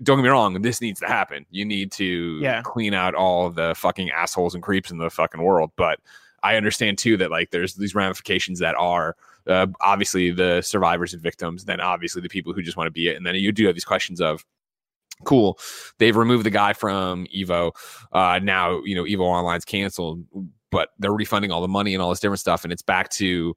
don't 0.01 0.17
get 0.17 0.23
me 0.23 0.29
wrong, 0.29 0.61
this 0.61 0.81
needs 0.81 0.99
to 0.99 1.05
happen. 1.05 1.45
You 1.49 1.63
need 1.63 1.91
to 1.93 2.39
Yeah. 2.41 2.61
clean 2.63 2.93
out 2.93 3.15
all 3.15 3.49
the 3.51 3.73
fucking 3.75 4.09
assholes 4.09 4.53
and 4.53 4.61
creeps 4.61 4.91
in 4.91 4.97
the 4.97 5.09
fucking 5.09 5.41
world. 5.41 5.71
But 5.77 5.99
I 6.43 6.55
understand 6.57 6.97
too 6.97 7.17
that 7.17 7.31
like 7.31 7.51
there's 7.51 7.75
these 7.75 7.95
ramifications 7.95 8.59
that 8.59 8.75
are 8.75 9.15
uh, 9.47 9.67
obviously 9.81 10.31
the 10.31 10.61
survivors 10.61 11.13
and 11.13 11.21
victims, 11.23 11.65
then 11.65 11.79
obviously 11.81 12.21
the 12.21 12.29
people 12.29 12.53
who 12.53 12.61
just 12.61 12.77
want 12.77 12.87
to 12.87 12.91
be 12.91 13.07
it, 13.07 13.17
and 13.17 13.25
then 13.25 13.35
you 13.35 13.51
do 13.51 13.65
have 13.65 13.75
these 13.75 13.85
questions 13.85 14.21
of, 14.21 14.45
cool, 15.25 15.57
they've 15.99 16.15
removed 16.15 16.45
the 16.45 16.49
guy 16.49 16.73
from 16.73 17.25
Evo, 17.35 17.71
uh, 18.11 18.39
now 18.43 18.81
you 18.83 18.95
know 18.95 19.03
Evo 19.03 19.25
Online's 19.25 19.65
canceled, 19.65 20.23
but 20.71 20.89
they're 20.99 21.13
refunding 21.13 21.51
all 21.51 21.61
the 21.61 21.67
money 21.67 21.93
and 21.93 22.01
all 22.01 22.09
this 22.09 22.19
different 22.19 22.39
stuff, 22.39 22.63
and 22.63 22.71
it's 22.73 22.81
back 22.81 23.09
to 23.09 23.53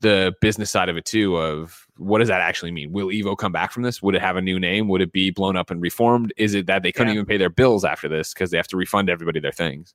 the 0.00 0.32
business 0.40 0.70
side 0.70 0.88
of 0.88 0.96
it 0.96 1.04
too 1.04 1.36
of 1.36 1.84
what 1.96 2.18
does 2.20 2.28
that 2.28 2.40
actually 2.40 2.70
mean? 2.70 2.92
Will 2.92 3.08
evo 3.08 3.36
come 3.36 3.50
back 3.50 3.72
from 3.72 3.82
this? 3.82 4.00
Would 4.00 4.14
it 4.14 4.20
have 4.20 4.36
a 4.36 4.40
new 4.40 4.60
name? 4.60 4.86
Would 4.86 5.00
it 5.00 5.10
be 5.10 5.30
blown 5.30 5.56
up 5.56 5.72
and 5.72 5.82
reformed? 5.82 6.32
Is 6.36 6.54
it 6.54 6.66
that 6.66 6.84
they 6.84 6.92
couldn't 6.92 7.08
Yeah. 7.08 7.14
even 7.14 7.26
pay 7.26 7.36
their 7.36 7.50
bills 7.50 7.84
after 7.84 8.08
this 8.08 8.32
because 8.32 8.52
they 8.52 8.56
have 8.56 8.68
to 8.68 8.76
refund 8.76 9.10
everybody 9.10 9.40
their 9.40 9.50
things 9.50 9.94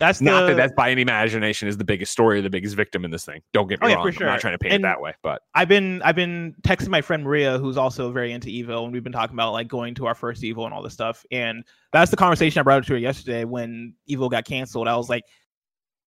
That's 0.00 0.20
not 0.20 0.42
the, 0.42 0.46
that 0.48 0.56
that's 0.56 0.72
by 0.72 0.90
any 0.90 1.02
imagination 1.02 1.68
is 1.68 1.76
the 1.76 1.84
biggest 1.84 2.10
story 2.10 2.38
or 2.40 2.42
the 2.42 2.50
biggest 2.50 2.74
victim 2.74 3.04
in 3.04 3.12
this 3.12 3.24
thing. 3.24 3.40
Don't 3.52 3.68
get 3.68 3.80
me 3.80 3.86
Oh, 3.86 3.88
yeah, 3.90 3.94
wrong. 3.96 4.12
for 4.12 4.24
I'm 4.24 4.30
not 4.30 4.40
trying 4.40 4.54
to 4.54 4.58
paint 4.58 4.74
And- 4.74 4.84
it 4.84 4.88
that 4.88 5.00
way, 5.00 5.14
but 5.22 5.42
I've 5.54 5.68
been 5.68 6.02
I've 6.02 6.16
been 6.16 6.54
texting 6.62 6.88
my 6.88 7.00
friend 7.00 7.22
Maria, 7.22 7.58
who's 7.58 7.76
also 7.76 8.10
very 8.10 8.32
into 8.32 8.48
Evo, 8.48 8.84
and 8.84 8.92
we've 8.92 9.04
been 9.04 9.12
talking 9.12 9.34
about 9.36 9.52
like 9.52 9.68
going 9.68 9.94
to 9.94 10.06
our 10.06 10.14
first 10.14 10.42
Evo 10.42 10.64
and 10.64 10.74
all 10.74 10.82
this 10.82 10.92
stuff. 10.94 11.24
And 11.30 11.64
that's 11.92 12.10
the 12.10 12.16
conversation 12.16 12.58
I 12.58 12.62
brought 12.64 12.78
up 12.80 12.86
to 12.86 12.94
her 12.94 12.98
yesterday 12.98 13.44
when 13.44 13.94
Evo 14.10 14.28
got 14.30 14.44
canceled. 14.44 14.88
I 14.88 14.96
was 14.96 15.08
like, 15.08 15.22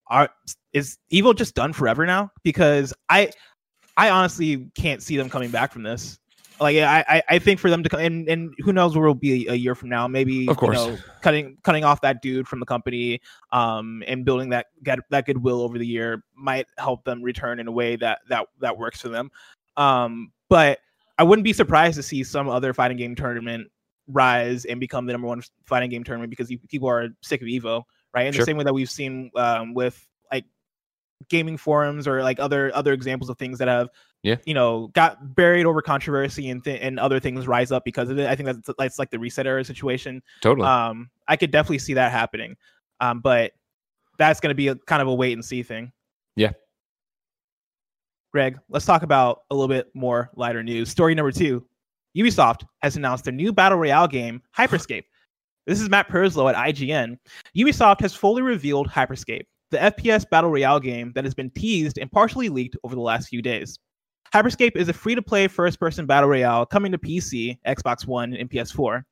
"Are 0.07 0.29
is 0.73 0.97
Evo 1.13 1.33
just 1.35 1.55
done 1.55 1.71
forever 1.71 2.05
now?" 2.05 2.29
Because 2.43 2.93
I 3.09 3.31
I 3.95 4.09
honestly 4.09 4.69
can't 4.75 5.01
see 5.01 5.15
them 5.15 5.29
coming 5.29 5.49
back 5.49 5.71
from 5.71 5.83
this. 5.83 6.19
Like 6.59 6.77
I 6.77 7.05
I, 7.07 7.23
I 7.29 7.39
think 7.39 7.59
for 7.59 7.69
them 7.69 7.83
to 7.83 7.89
come 7.89 7.99
and, 7.99 8.27
and 8.27 8.53
who 8.59 8.73
knows 8.73 8.95
where 8.95 9.05
we'll 9.05 9.13
be 9.13 9.47
a 9.47 9.53
year 9.53 9.75
from 9.75 9.89
now. 9.89 10.07
Maybe 10.07 10.47
Of 10.47 10.57
course. 10.57 10.77
you 10.79 10.91
know, 10.91 10.97
cutting 11.21 11.57
cutting 11.63 11.83
off 11.83 12.01
that 12.01 12.21
dude 12.21 12.47
from 12.47 12.59
the 12.59 12.65
company 12.65 13.19
um 13.51 14.03
and 14.07 14.25
building 14.25 14.49
that 14.49 14.67
that, 14.83 14.99
that 15.09 15.25
goodwill 15.25 15.61
over 15.61 15.77
the 15.77 15.85
year 15.85 16.23
might 16.35 16.67
help 16.77 17.03
them 17.03 17.21
return 17.21 17.59
in 17.59 17.67
a 17.67 17.71
way 17.71 17.95
that 17.97 18.19
that 18.29 18.47
that 18.59 18.77
works 18.77 19.01
for 19.01 19.09
them 19.09 19.29
um 19.75 20.31
but 20.49 20.79
i 21.17 21.23
wouldn't 21.23 21.43
be 21.43 21.53
surprised 21.53 21.95
to 21.95 22.03
see 22.03 22.23
some 22.23 22.47
other 22.49 22.73
fighting 22.73 22.97
game 22.97 23.15
tournament 23.15 23.67
rise 24.07 24.63
and 24.65 24.79
become 24.79 25.05
the 25.05 25.11
number 25.13 25.27
one 25.27 25.41
fighting 25.65 25.89
game 25.89 26.03
tournament 26.03 26.29
because 26.29 26.51
people 26.69 26.87
are 26.89 27.09
sick 27.21 27.41
of 27.41 27.47
evo 27.47 27.83
right 28.13 28.25
in 28.27 28.33
Sure. 28.33 28.41
the 28.41 28.45
same 28.45 28.57
way 28.57 28.63
that 28.63 28.73
we've 28.73 28.89
seen 28.89 29.29
um 29.35 29.73
with 29.73 30.07
like 30.31 30.45
gaming 31.29 31.57
forums 31.57 32.07
or 32.07 32.21
like 32.23 32.39
other 32.39 32.71
other 32.75 32.93
examples 32.93 33.29
of 33.29 33.37
things 33.37 33.57
that 33.59 33.67
have 33.67 33.89
Yeah. 34.23 34.37
you 34.45 34.53
know 34.53 34.87
got 34.93 35.35
buried 35.35 35.65
over 35.65 35.81
controversy 35.81 36.49
and 36.49 36.63
th- 36.63 36.81
and 36.81 36.99
other 36.99 37.19
things 37.19 37.47
rise 37.47 37.71
up 37.71 37.85
because 37.85 38.09
of 38.09 38.17
it 38.17 38.27
i 38.27 38.35
think 38.35 38.47
that's 38.47 38.69
that's 38.77 38.99
like 38.99 39.11
the 39.11 39.17
ResetEra 39.17 39.65
situation 39.65 40.21
totally. 40.41 40.67
um, 40.67 41.09
I 41.27 41.35
could 41.35 41.51
definitely 41.51 41.79
see 41.79 41.93
that 41.93 42.11
happening. 42.11 42.55
Um, 42.99 43.19
but 43.19 43.51
that's 44.17 44.39
going 44.39 44.51
to 44.51 44.55
be 44.55 44.69
a 44.69 44.75
kind 44.75 45.01
of 45.01 45.07
a 45.07 45.13
wait 45.13 45.33
and 45.33 45.43
see 45.43 45.63
thing. 45.63 45.91
Yeah. 46.35 46.51
Greg, 48.33 48.57
let's 48.69 48.85
talk 48.85 49.03
about 49.03 49.41
a 49.49 49.55
little 49.55 49.67
bit 49.67 49.89
more 49.93 50.29
lighter 50.35 50.63
news. 50.63 50.89
Story 50.89 51.15
number 51.15 51.31
two 51.31 51.65
Ubisoft 52.17 52.63
has 52.81 52.95
announced 52.95 53.25
their 53.25 53.33
new 53.33 53.53
battle 53.53 53.77
royale 53.77 54.07
game, 54.07 54.41
Hyper 54.51 54.77
Scape. 54.77 55.05
This 55.65 55.81
is 55.81 55.89
Matt 55.89 56.07
Purslow 56.07 56.47
at 56.47 56.55
IGN. 56.55 57.17
Ubisoft 57.57 57.99
has 58.01 58.13
fully 58.13 58.41
revealed 58.41 58.87
Hyper 58.87 59.17
Scape, 59.17 59.47
the 59.69 59.77
FPS 59.77 60.27
battle 60.29 60.49
royale 60.49 60.79
game 60.79 61.11
that 61.13 61.25
has 61.25 61.33
been 61.33 61.49
teased 61.51 61.97
and 61.97 62.11
partially 62.11 62.47
leaked 62.47 62.77
over 62.83 62.95
the 62.95 63.01
last 63.01 63.27
few 63.27 63.41
days. 63.41 63.77
Hyper 64.33 64.49
Scape 64.49 64.75
is 64.75 64.89
a 64.89 64.93
free 64.93 65.15
to 65.15 65.21
play 65.21 65.47
first 65.47 65.79
person 65.79 66.05
battle 66.05 66.29
royale 66.29 66.65
coming 66.65 66.91
to 66.91 66.97
PC, 66.97 67.57
Xbox 67.65 68.05
One, 68.05 68.33
and 68.33 68.49
PS4. 68.49 69.03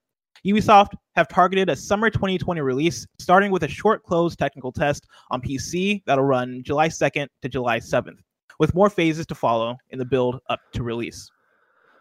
Ubisoft 0.45 0.89
have 1.15 1.27
targeted 1.27 1.69
a 1.69 1.75
summer 1.75 2.09
2020 2.09 2.59
release, 2.61 3.07
starting 3.17 3.49
with 3.49 3.63
a 3.63 3.67
short 3.67 4.03
closed 4.03 4.37
technical 4.37 4.71
test 4.71 5.07
on 5.31 5.41
PC 5.41 6.03
that'll 6.05 6.25
run 6.25 6.61
July 6.63 6.89
2nd 6.89 7.27
to 7.41 7.49
July 7.49 7.79
7th, 7.79 8.19
with 8.59 8.75
more 8.75 8.89
phases 8.89 9.25
to 9.27 9.35
follow 9.35 9.77
in 9.89 9.99
the 9.99 10.05
build 10.05 10.39
up 10.49 10.59
to 10.73 10.83
release. 10.83 11.31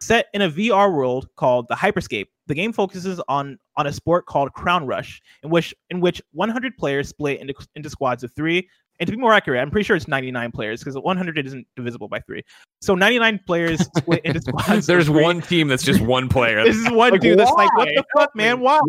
Set 0.00 0.26
in 0.34 0.42
a 0.42 0.50
VR 0.50 0.92
world 0.92 1.28
called 1.36 1.66
the 1.68 1.74
Hyper 1.74 2.00
Scape, 2.00 2.28
the 2.46 2.54
game 2.54 2.72
focuses 2.72 3.20
on, 3.28 3.58
on 3.76 3.86
a 3.86 3.92
sport 3.92 4.26
called 4.26 4.52
Crown 4.52 4.86
Rush, 4.86 5.22
in 5.42 5.50
which 5.50 5.74
in 5.88 6.00
which 6.00 6.20
100 6.32 6.76
players 6.76 7.08
split 7.08 7.40
into, 7.40 7.54
into 7.74 7.88
squads 7.88 8.22
of 8.22 8.34
three. 8.34 8.68
And 9.00 9.06
to 9.08 9.12
be 9.12 9.20
more 9.20 9.32
accurate, 9.32 9.60
I'm 9.60 9.70
pretty 9.70 9.84
sure 9.84 9.96
it's 9.96 10.06
99 10.06 10.52
players 10.52 10.80
because 10.80 10.96
100 10.96 11.38
isn't 11.46 11.66
divisible 11.74 12.08
by 12.08 12.20
three. 12.20 12.42
So 12.80 12.94
99 12.94 13.40
players 13.46 13.80
split 13.96 14.24
into 14.24 14.40
squads. 14.40 14.86
There's 14.86 15.10
one 15.10 15.40
team 15.40 15.68
that's 15.68 15.82
just 15.82 16.00
one 16.00 16.28
player. 16.28 16.64
This 16.64 16.76
is 16.76 16.90
one 16.90 17.12
Like, 17.12 17.20
dude 17.20 17.38
that's 17.38 17.50
like, 17.52 17.76
what 17.76 17.88
the 17.88 18.04
fuck, 18.16 18.36
man? 18.36 18.60
Why? 18.60 18.80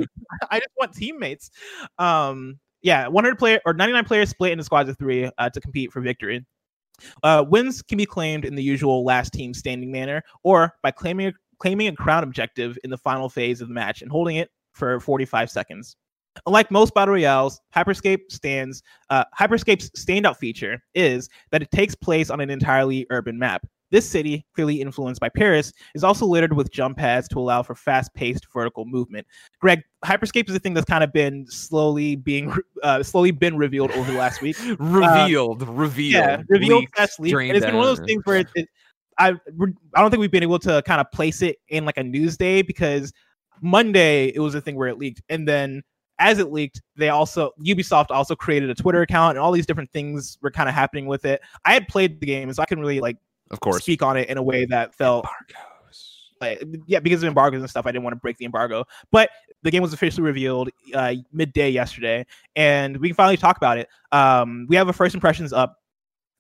I 0.52 0.60
just 0.60 0.72
want 0.78 0.94
teammates. 0.94 1.50
Um, 1.98 2.60
yeah, 2.82 3.08
100 3.08 3.40
player 3.40 3.60
or 3.66 3.74
99 3.74 4.06
players 4.06 4.30
split 4.30 4.52
into 4.52 4.64
squads 4.64 4.90
of 4.90 4.98
three 4.98 5.30
uh, 5.38 5.50
to 5.50 5.60
compete 5.60 5.92
for 5.92 6.02
victory. 6.02 6.46
Uh, 7.24 7.44
wins 7.48 7.82
can 7.82 7.98
be 7.98 8.06
claimed 8.06 8.46
in 8.46 8.56
the 8.56 8.64
usual 8.64 9.04
last 9.04 9.34
team 9.34 9.54
standing 9.54 9.92
manner, 9.92 10.24
or 10.44 10.74
by 10.82 10.92
claiming 10.92 11.34
claiming 11.60 11.88
a 11.88 11.96
crown 11.96 12.24
objective 12.24 12.78
in 12.84 12.90
the 12.90 12.98
final 12.98 13.30
phase 13.30 13.62
of 13.62 13.68
the 13.68 13.74
match 13.74 14.02
and 14.02 14.12
holding 14.12 14.36
it 14.36 14.50
for 14.74 15.00
45 15.00 15.50
seconds. 15.50 15.96
Unlike 16.46 16.72
most 16.72 16.94
battle 16.94 17.14
royales, 17.14 17.62
Hyper 17.72 17.94
Scape 17.94 18.32
stands. 18.32 18.84
Uh, 19.10 19.24
Hyper 19.34 19.58
Scape's 19.58 19.90
standout 19.92 20.38
feature 20.38 20.82
is 20.94 21.30
that 21.52 21.62
it 21.62 21.72
takes 21.72 21.96
place 21.96 22.30
on 22.30 22.42
an 22.42 22.50
entirely 22.50 23.06
urban 23.10 23.40
map. 23.40 23.66
This 23.92 24.10
city, 24.10 24.46
clearly 24.56 24.82
influenced 24.82 25.22
by 25.22 25.30
Paris, 25.30 25.72
is 25.94 26.04
also 26.04 26.26
littered 26.26 26.54
with 26.54 26.72
jump 26.72 26.98
pads 26.98 27.28
to 27.30 27.40
allow 27.40 27.62
for 27.62 27.76
fast-paced 27.76 28.48
vertical 28.52 28.84
movement. 28.84 29.28
Greg, 29.62 29.84
Hyper 30.04 30.26
Scape 30.26 30.50
is 30.50 30.56
a 30.56 30.60
thing 30.60 30.74
that's 30.74 30.90
kind 30.90 31.04
of 31.04 31.14
been 31.14 31.46
slowly 31.48 32.16
being 32.16 32.54
uh, 32.84 33.04
slowly 33.04 33.32
been 33.32 33.58
revealed 33.58 33.92
over 33.92 34.12
the 34.12 34.18
last 34.18 34.42
week. 34.42 34.58
revealed, 34.80 35.62
revealed, 35.68 36.14
yeah, 36.14 36.42
revealed 36.50 36.82
leaked, 36.82 37.20
leaked. 37.20 37.32
drained 37.32 37.52
And 37.52 37.58
it's 37.58 37.66
been 37.66 37.76
one 37.76 37.88
of 37.88 37.96
those 37.96 38.06
things 38.06 38.22
where 38.26 38.38
it, 38.38 38.48
it, 38.56 38.68
I 39.18 39.30
I 39.30 40.02
don't 40.02 40.10
think 40.10 40.20
we've 40.20 40.32
been 40.32 40.44
able 40.44 40.60
to 40.60 40.82
kind 40.86 41.00
of 41.00 41.12
place 41.12 41.42
it 41.42 41.58
in 41.70 41.86
like 41.86 41.98
a 41.98 42.04
news 42.04 42.38
day 42.38 42.64
because 42.64 43.14
Monday 43.62 44.28
it 44.36 44.40
was 44.40 44.56
a 44.56 44.62
thing 44.62 44.76
where 44.76 44.88
it 44.88 44.98
leaked, 44.98 45.22
and 45.30 45.48
then 45.48 45.84
as 46.20 46.40
it 46.40 46.52
leaked, 46.52 46.82
they 46.96 47.10
also 47.10 47.52
Ubisoft 47.64 48.08
also 48.10 48.36
created 48.36 48.70
a 48.70 48.76
Twitter 48.76 49.02
account, 49.02 49.38
and 49.38 49.40
all 49.40 49.52
these 49.52 49.66
different 49.66 49.92
things 49.92 50.38
were 50.42 50.52
kind 50.52 50.70
of 50.70 50.76
happening 50.76 51.06
with 51.06 51.26
it. 51.26 51.42
I 51.66 51.74
had 51.74 51.88
played 51.88 52.20
the 52.20 52.26
game, 52.26 52.52
so 52.54 52.62
I 52.62 52.66
can 52.66 52.80
really 52.80 53.00
like 53.00 53.18
of 53.52 53.60
course. 53.60 53.84
speak 53.84 54.02
on 54.02 54.18
it 54.18 54.30
in 54.30 54.38
a 54.38 54.44
way 54.44 54.66
that 54.66 54.96
felt 54.96 55.26
Embargoes. 55.26 56.32
like, 56.42 56.82
yeah, 56.88 57.00
because 57.00 57.22
of 57.24 57.28
embargoes 57.28 57.62
and 57.62 57.70
stuff, 57.70 57.86
I 57.86 57.92
didn't 57.92 58.04
want 58.04 58.14
to 58.14 58.20
break 58.20 58.38
the 58.38 58.46
embargo. 58.46 58.86
But 59.12 59.30
the 59.64 59.72
game 59.72 59.82
was 59.82 59.94
officially 59.94 60.24
revealed 60.24 60.70
uh, 60.94 61.16
midday 61.32 61.70
yesterday, 61.70 62.26
and 62.56 62.98
we 62.98 63.10
can 63.10 63.16
finally 63.16 63.38
talk 63.38 63.58
about 63.58 63.78
it. 63.78 63.90
Um, 64.12 64.68
we 64.70 64.76
have 64.76 64.88
a 64.88 64.94
first 64.94 65.16
impressions 65.16 65.52
up. 65.54 65.80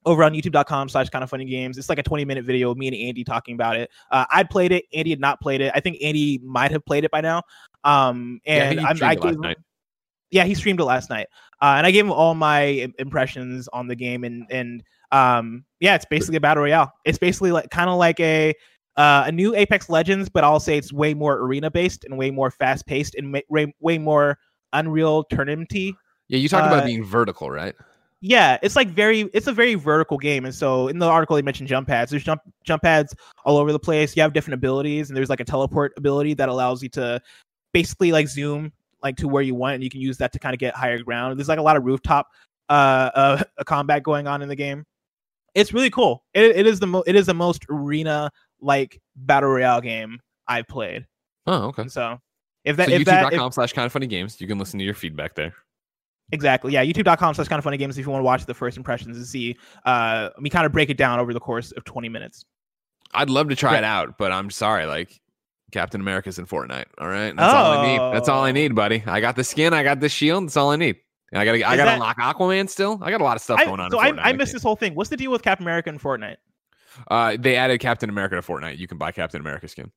over 0.05 0.23
on 0.23 0.33
youtube.com 0.33 0.88
slash 0.88 1.09
kinda 1.09 1.25
funny 1.25 1.45
games. 1.45 1.79
It's 1.79 1.89
like 1.89 1.97
a 1.97 2.03
20 2.03 2.25
minute 2.25 2.45
video 2.45 2.69
of 2.69 2.77
me 2.77 2.85
and 2.88 2.95
Andy 2.95 3.23
talking 3.23 3.55
about 3.55 3.75
it. 3.75 3.89
Uh, 4.11 4.25
I'd 4.31 4.51
played 4.51 4.71
it. 4.71 4.85
Andy 4.93 5.09
had 5.09 5.19
not 5.19 5.41
played 5.41 5.61
it. 5.61 5.71
I 5.73 5.79
think 5.79 5.97
Andy 6.01 6.39
might 6.43 6.69
have 6.69 6.85
played 6.85 7.03
it 7.03 7.09
by 7.09 7.21
now. 7.21 7.41
Um, 7.86 8.41
and 8.45 8.82
yeah, 8.82 8.88
I, 8.88 9.12
I 9.12 9.15
gave 9.15 9.36
him, 9.36 9.56
yeah, 10.32 10.43
he 10.43 10.56
streamed 10.56 10.82
it 10.82 10.84
last 10.84 11.10
night. 11.10 11.28
Uh, 11.62 11.76
and 11.78 11.88
I 11.88 11.91
gave 11.91 12.04
him 12.04 12.12
all 12.12 12.36
my 12.36 12.91
impressions 13.00 13.69
on 13.69 13.88
the 13.88 13.95
game. 13.95 14.26
And, 14.26 14.45
and, 14.50 14.84
um, 15.13 15.63
yeah, 15.80 15.95
it's 15.95 16.06
basically 16.06 16.36
a 16.36 16.41
battle 16.41 16.63
royale. 16.63 16.91
It's 17.06 17.17
basically 17.17 17.54
like 17.54 17.69
kind 17.69 17.89
of 17.89 17.98
like 17.98 18.19
a, 18.19 18.54
uh, 18.98 19.24
a 19.28 19.32
new 19.32 19.56
Apex 19.56 19.89
Legends, 19.89 20.28
but 20.28 20.43
I'll 20.43 20.60
say 20.60 20.78
it's 20.78 20.91
way 20.91 21.13
more 21.13 21.38
arena 21.38 21.71
based 21.71 22.04
and 22.04 22.17
way 22.17 22.32
more 22.32 22.52
fast 22.52 22.86
paced 22.86 23.15
and 23.15 23.41
way, 23.50 23.74
way 23.80 23.98
more 23.98 24.38
Unreal 24.76 25.24
tournamenty. 25.26 25.93
Yeah, 26.28 26.38
you 26.38 26.50
talked 26.50 26.65
uh, 26.65 26.76
about 26.76 26.86
being 26.86 27.04
vertical, 27.04 27.50
right? 27.50 27.76
Yeah, 28.19 28.58
it's 28.62 28.76
like 28.76 28.89
very 28.89 29.21
it's 29.34 29.48
a 29.48 29.54
very 29.54 29.76
vertical 29.76 30.17
game. 30.17 30.45
And 30.45 30.54
so 30.54 30.88
in 30.88 31.00
the 31.00 31.06
article 31.06 31.36
they 31.36 31.41
mentioned 31.41 31.69
jump 31.69 31.88
pads. 31.88 32.12
There's 32.12 32.24
jump 32.24 32.41
jump 32.63 32.82
pads 32.82 33.15
all 33.45 33.58
over 33.58 33.71
the 33.71 33.80
place. 33.80 34.15
You 34.15 34.21
have 34.24 34.34
different 34.34 34.56
abilities 34.56 35.10
and 35.10 35.15
there's 35.15 35.30
like 35.30 35.39
a 35.39 35.45
teleport 35.45 35.93
ability 35.95 36.34
that 36.36 36.50
allows 36.50 36.82
you 36.84 36.89
to 36.89 37.21
basically 37.75 38.13
like 38.13 38.29
zoom 38.29 38.71
like 39.03 39.17
to 39.17 39.27
where 39.27 39.43
you 39.43 39.53
want 39.53 39.75
and 39.75 39.83
you 39.83 39.89
can 39.89 39.99
use 39.99 40.17
that 40.17 40.31
to 40.31 40.39
kind 40.39 40.53
of 40.53 40.59
get 40.59 40.73
higher 40.73 40.97
ground. 41.03 41.38
There's 41.38 41.49
like 41.49 41.59
a 41.59 41.61
lot 41.61 41.75
of 41.75 41.83
rooftop 41.83 42.29
uh, 42.69 43.11
uh 43.13 43.43
a 43.57 43.65
combat 43.65 44.01
going 44.01 44.27
on 44.27 44.41
in 44.41 44.47
the 44.47 44.55
game. 44.55 44.85
It's 45.53 45.73
really 45.73 45.89
cool. 45.89 46.23
It, 46.33 46.55
it 46.55 46.67
is 46.67 46.79
the 46.79 46.88
mo- 46.88 47.03
it 47.05 47.15
is 47.17 47.25
the 47.25 47.33
most 47.33 47.65
arena 47.69 48.31
like 48.61 49.01
battle 49.17 49.49
royale 49.49 49.81
game 49.81 50.19
I've 50.47 50.69
played. 50.69 51.05
Oh, 51.47 51.65
okay. 51.65 51.89
So 51.89 52.17
if 52.63 52.77
that 52.77 52.88
so 52.88 52.95
if 52.95 53.01
youtube.com 53.01 53.51
slash 53.51 53.73
kinda 53.73 53.89
funny 53.89 54.07
games, 54.07 54.39
you 54.39 54.47
can 54.47 54.57
listen 54.57 54.79
to 54.79 54.85
your 54.85 54.95
feedback 54.95 55.35
there. 55.35 55.53
Exactly. 56.31 56.71
Yeah. 56.71 56.85
YouTube.com 56.85 57.33
slash 57.33 57.49
kinda 57.49 57.61
funny 57.61 57.77
games 57.77 57.97
if 57.97 58.05
you 58.05 58.11
want 58.11 58.21
to 58.21 58.25
watch 58.25 58.45
the 58.45 58.53
first 58.53 58.77
impressions 58.77 59.17
and 59.17 59.27
see 59.27 59.57
uh 59.83 60.29
me 60.39 60.49
kind 60.49 60.65
of 60.65 60.71
break 60.71 60.89
it 60.89 60.97
down 60.97 61.19
over 61.19 61.33
the 61.33 61.41
course 61.41 61.73
of 61.73 61.83
20 61.83 62.07
minutes. 62.07 62.45
I'd 63.13 63.29
love 63.29 63.49
to 63.49 63.55
try 63.55 63.73
yeah. 63.73 63.79
it 63.79 63.83
out, 63.83 64.17
but 64.17 64.31
I'm 64.31 64.49
sorry, 64.49 64.85
like 64.85 65.19
Captain 65.75 65.99
America's 65.99 66.39
in 66.39 66.45
Fortnite. 66.45 66.85
All 66.99 67.09
right. 67.09 67.35
That's 67.35 67.53
oh. 67.53 67.57
all 67.57 67.71
I 67.73 67.85
need. 67.85 68.13
That's 68.15 68.29
all 68.29 68.43
I 68.43 68.53
need, 68.53 68.73
buddy. 68.73 69.03
I 69.05 69.19
got 69.19 69.35
the 69.35 69.43
skin, 69.43 69.73
I 69.73 69.83
got 69.83 69.99
the 69.99 70.07
shield. 70.07 70.45
That's 70.45 70.55
all 70.55 70.71
I 70.71 70.77
need. 70.77 70.95
I 71.33 71.43
gotta 71.43 71.67
I 71.67 71.75
gotta 71.75 71.93
unlock 71.95 72.17
Aquaman 72.17 72.69
still. 72.69 72.97
I 73.01 73.11
got 73.11 73.19
a 73.19 73.23
lot 73.25 73.35
of 73.35 73.41
stuff 73.41 73.59
I, 73.59 73.65
going 73.65 73.81
on. 73.81 73.91
So 73.91 73.99
I, 73.99 74.29
I 74.29 74.31
missed 74.31 74.53
this 74.53 74.63
whole 74.63 74.77
thing. 74.77 74.95
What's 74.95 75.09
the 75.09 75.17
deal 75.17 75.31
with 75.31 75.41
Captain 75.41 75.65
America 75.65 75.89
in 75.89 75.99
Fortnite? 75.99 76.38
Uh, 77.09 77.35
they 77.38 77.57
added 77.57 77.79
Captain 77.81 78.09
America 78.09 78.35
to 78.35 78.41
Fortnite. 78.41 78.77
You 78.77 78.88
can 78.88 78.97
buy 78.97 79.11
Captain 79.11 79.41
America 79.41 79.67
skin. 79.67 79.91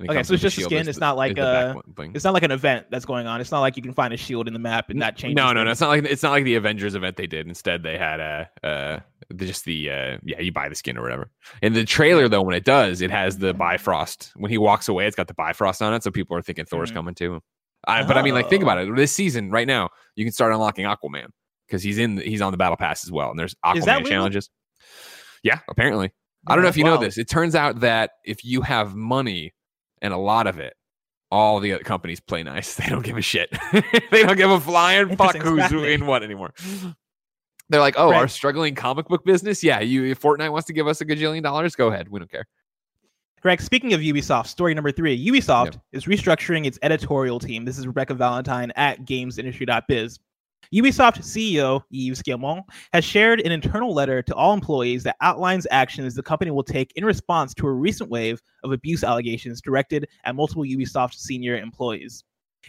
Okay, 0.00 0.24
so 0.24 0.34
it's 0.34 0.42
just 0.42 0.58
a 0.58 0.62
skin. 0.62 0.88
It's 0.88 0.98
not 0.98 1.16
like 1.16 1.38
a. 1.38 1.80
It's 2.14 2.24
not 2.24 2.34
like 2.34 2.42
an 2.42 2.50
event 2.50 2.86
that's 2.90 3.04
going 3.04 3.28
on. 3.28 3.40
It's 3.40 3.52
not 3.52 3.60
like 3.60 3.76
you 3.76 3.82
can 3.82 3.94
find 3.94 4.12
a 4.12 4.16
shield 4.16 4.48
in 4.48 4.54
the 4.54 4.58
map 4.58 4.90
and 4.90 5.00
that 5.02 5.16
changes. 5.16 5.36
No, 5.36 5.52
no, 5.52 5.62
no. 5.62 5.70
It's 5.70 5.80
not 5.80 5.88
like 5.88 6.04
it's 6.04 6.22
not 6.22 6.32
like 6.32 6.44
the 6.44 6.56
Avengers 6.56 6.96
event 6.96 7.16
they 7.16 7.28
did. 7.28 7.46
Instead, 7.46 7.82
they 7.82 7.96
had 7.96 8.18
a 8.18 8.50
uh, 8.64 9.00
just 9.36 9.64
the 9.64 9.90
uh, 9.90 10.18
yeah, 10.24 10.40
you 10.40 10.52
buy 10.52 10.68
the 10.68 10.74
skin 10.74 10.96
or 10.96 11.02
whatever. 11.02 11.30
In 11.62 11.72
the 11.72 11.84
trailer 11.84 12.28
though, 12.28 12.42
when 12.42 12.54
it 12.54 12.64
does, 12.64 13.00
it 13.00 13.10
has 13.10 13.38
the 13.38 13.54
Bifrost. 13.54 14.32
When 14.36 14.50
he 14.50 14.58
walks 14.58 14.88
away, 14.88 15.06
it's 15.06 15.16
got 15.16 15.28
the 15.28 15.34
Bifrost 15.34 15.82
on 15.82 15.94
it, 15.94 16.02
so 16.02 16.10
people 16.10 16.36
are 16.36 16.42
thinking 16.42 16.64
Thor's 16.64 16.88
mm-hmm. 16.88 16.96
coming 16.96 17.14
too. 17.14 17.40
I, 17.86 18.04
but 18.04 18.16
I 18.16 18.22
mean, 18.22 18.34
like, 18.34 18.48
think 18.48 18.62
about 18.62 18.78
it. 18.78 18.94
This 18.96 19.12
season, 19.12 19.50
right 19.50 19.66
now, 19.66 19.90
you 20.16 20.24
can 20.24 20.32
start 20.32 20.52
unlocking 20.52 20.86
Aquaman 20.86 21.26
because 21.66 21.82
he's 21.82 21.98
in. 21.98 22.18
He's 22.18 22.40
on 22.40 22.52
the 22.52 22.58
battle 22.58 22.76
pass 22.76 23.04
as 23.04 23.12
well, 23.12 23.30
and 23.30 23.38
there's 23.38 23.54
Aquaman 23.64 24.06
challenges. 24.06 24.50
Yeah, 25.42 25.60
apparently. 25.68 26.12
I 26.46 26.54
don't 26.54 26.62
know 26.62 26.68
if 26.68 26.76
you 26.76 26.84
wow. 26.84 26.94
know 26.94 27.00
this. 27.00 27.18
It 27.18 27.28
turns 27.28 27.54
out 27.54 27.80
that 27.80 28.12
if 28.24 28.44
you 28.44 28.62
have 28.62 28.94
money 28.94 29.52
and 30.00 30.12
a 30.12 30.16
lot 30.16 30.46
of 30.46 30.58
it, 30.58 30.74
all 31.30 31.58
the 31.60 31.72
other 31.74 31.84
companies 31.84 32.20
play 32.20 32.42
nice. 32.42 32.74
They 32.80 32.88
don't 32.88 33.04
give 33.04 33.16
a 33.16 33.22
shit. 33.22 33.50
they 34.10 34.22
don't 34.22 34.36
give 34.36 34.50
a 34.50 34.60
flying 34.60 35.16
fuck 35.16 35.36
who's 35.36 35.72
in 35.72 36.06
what 36.06 36.22
anymore. 36.22 36.52
They're 37.68 37.80
like, 37.80 37.94
oh, 37.98 38.10
right. 38.10 38.18
our 38.18 38.28
struggling 38.28 38.74
comic 38.74 39.08
book 39.08 39.24
business. 39.24 39.62
Yeah, 39.62 39.80
you 39.80 40.14
Fortnite 40.14 40.52
wants 40.52 40.66
to 40.68 40.72
give 40.72 40.86
us 40.86 41.00
a 41.00 41.04
gajillion 41.04 41.42
dollars. 41.42 41.74
Go 41.74 41.88
ahead, 41.88 42.08
we 42.08 42.20
don't 42.20 42.30
care. 42.30 42.46
Greg, 43.42 43.60
speaking 43.60 43.92
of 43.92 44.00
Ubisoft, 44.00 44.46
story 44.46 44.74
number 44.74 44.90
three 44.90 45.26
Ubisoft 45.26 45.74
yep. 45.74 45.82
is 45.92 46.06
restructuring 46.06 46.66
its 46.66 46.78
editorial 46.82 47.38
team. 47.38 47.64
This 47.64 47.78
is 47.78 47.86
Rebekah 47.86 48.14
Valentine 48.14 48.72
at 48.76 49.04
gamesindustry.biz. 49.04 50.18
Ubisoft 50.74 51.18
CEO 51.18 51.82
Yves 51.92 52.22
Guillemot 52.22 52.64
has 52.92 53.04
shared 53.04 53.40
an 53.40 53.52
internal 53.52 53.94
letter 53.94 54.20
to 54.22 54.34
all 54.34 54.52
employees 54.52 55.04
that 55.04 55.16
outlines 55.20 55.66
actions 55.70 56.14
the 56.14 56.22
company 56.22 56.50
will 56.50 56.64
take 56.64 56.92
in 56.96 57.04
response 57.04 57.54
to 57.54 57.66
a 57.68 57.72
recent 57.72 58.10
wave 58.10 58.40
of 58.64 58.72
abuse 58.72 59.04
allegations 59.04 59.60
directed 59.60 60.08
at 60.24 60.34
multiple 60.34 60.64
Ubisoft 60.64 61.14
senior 61.14 61.56
employees. 61.56 62.24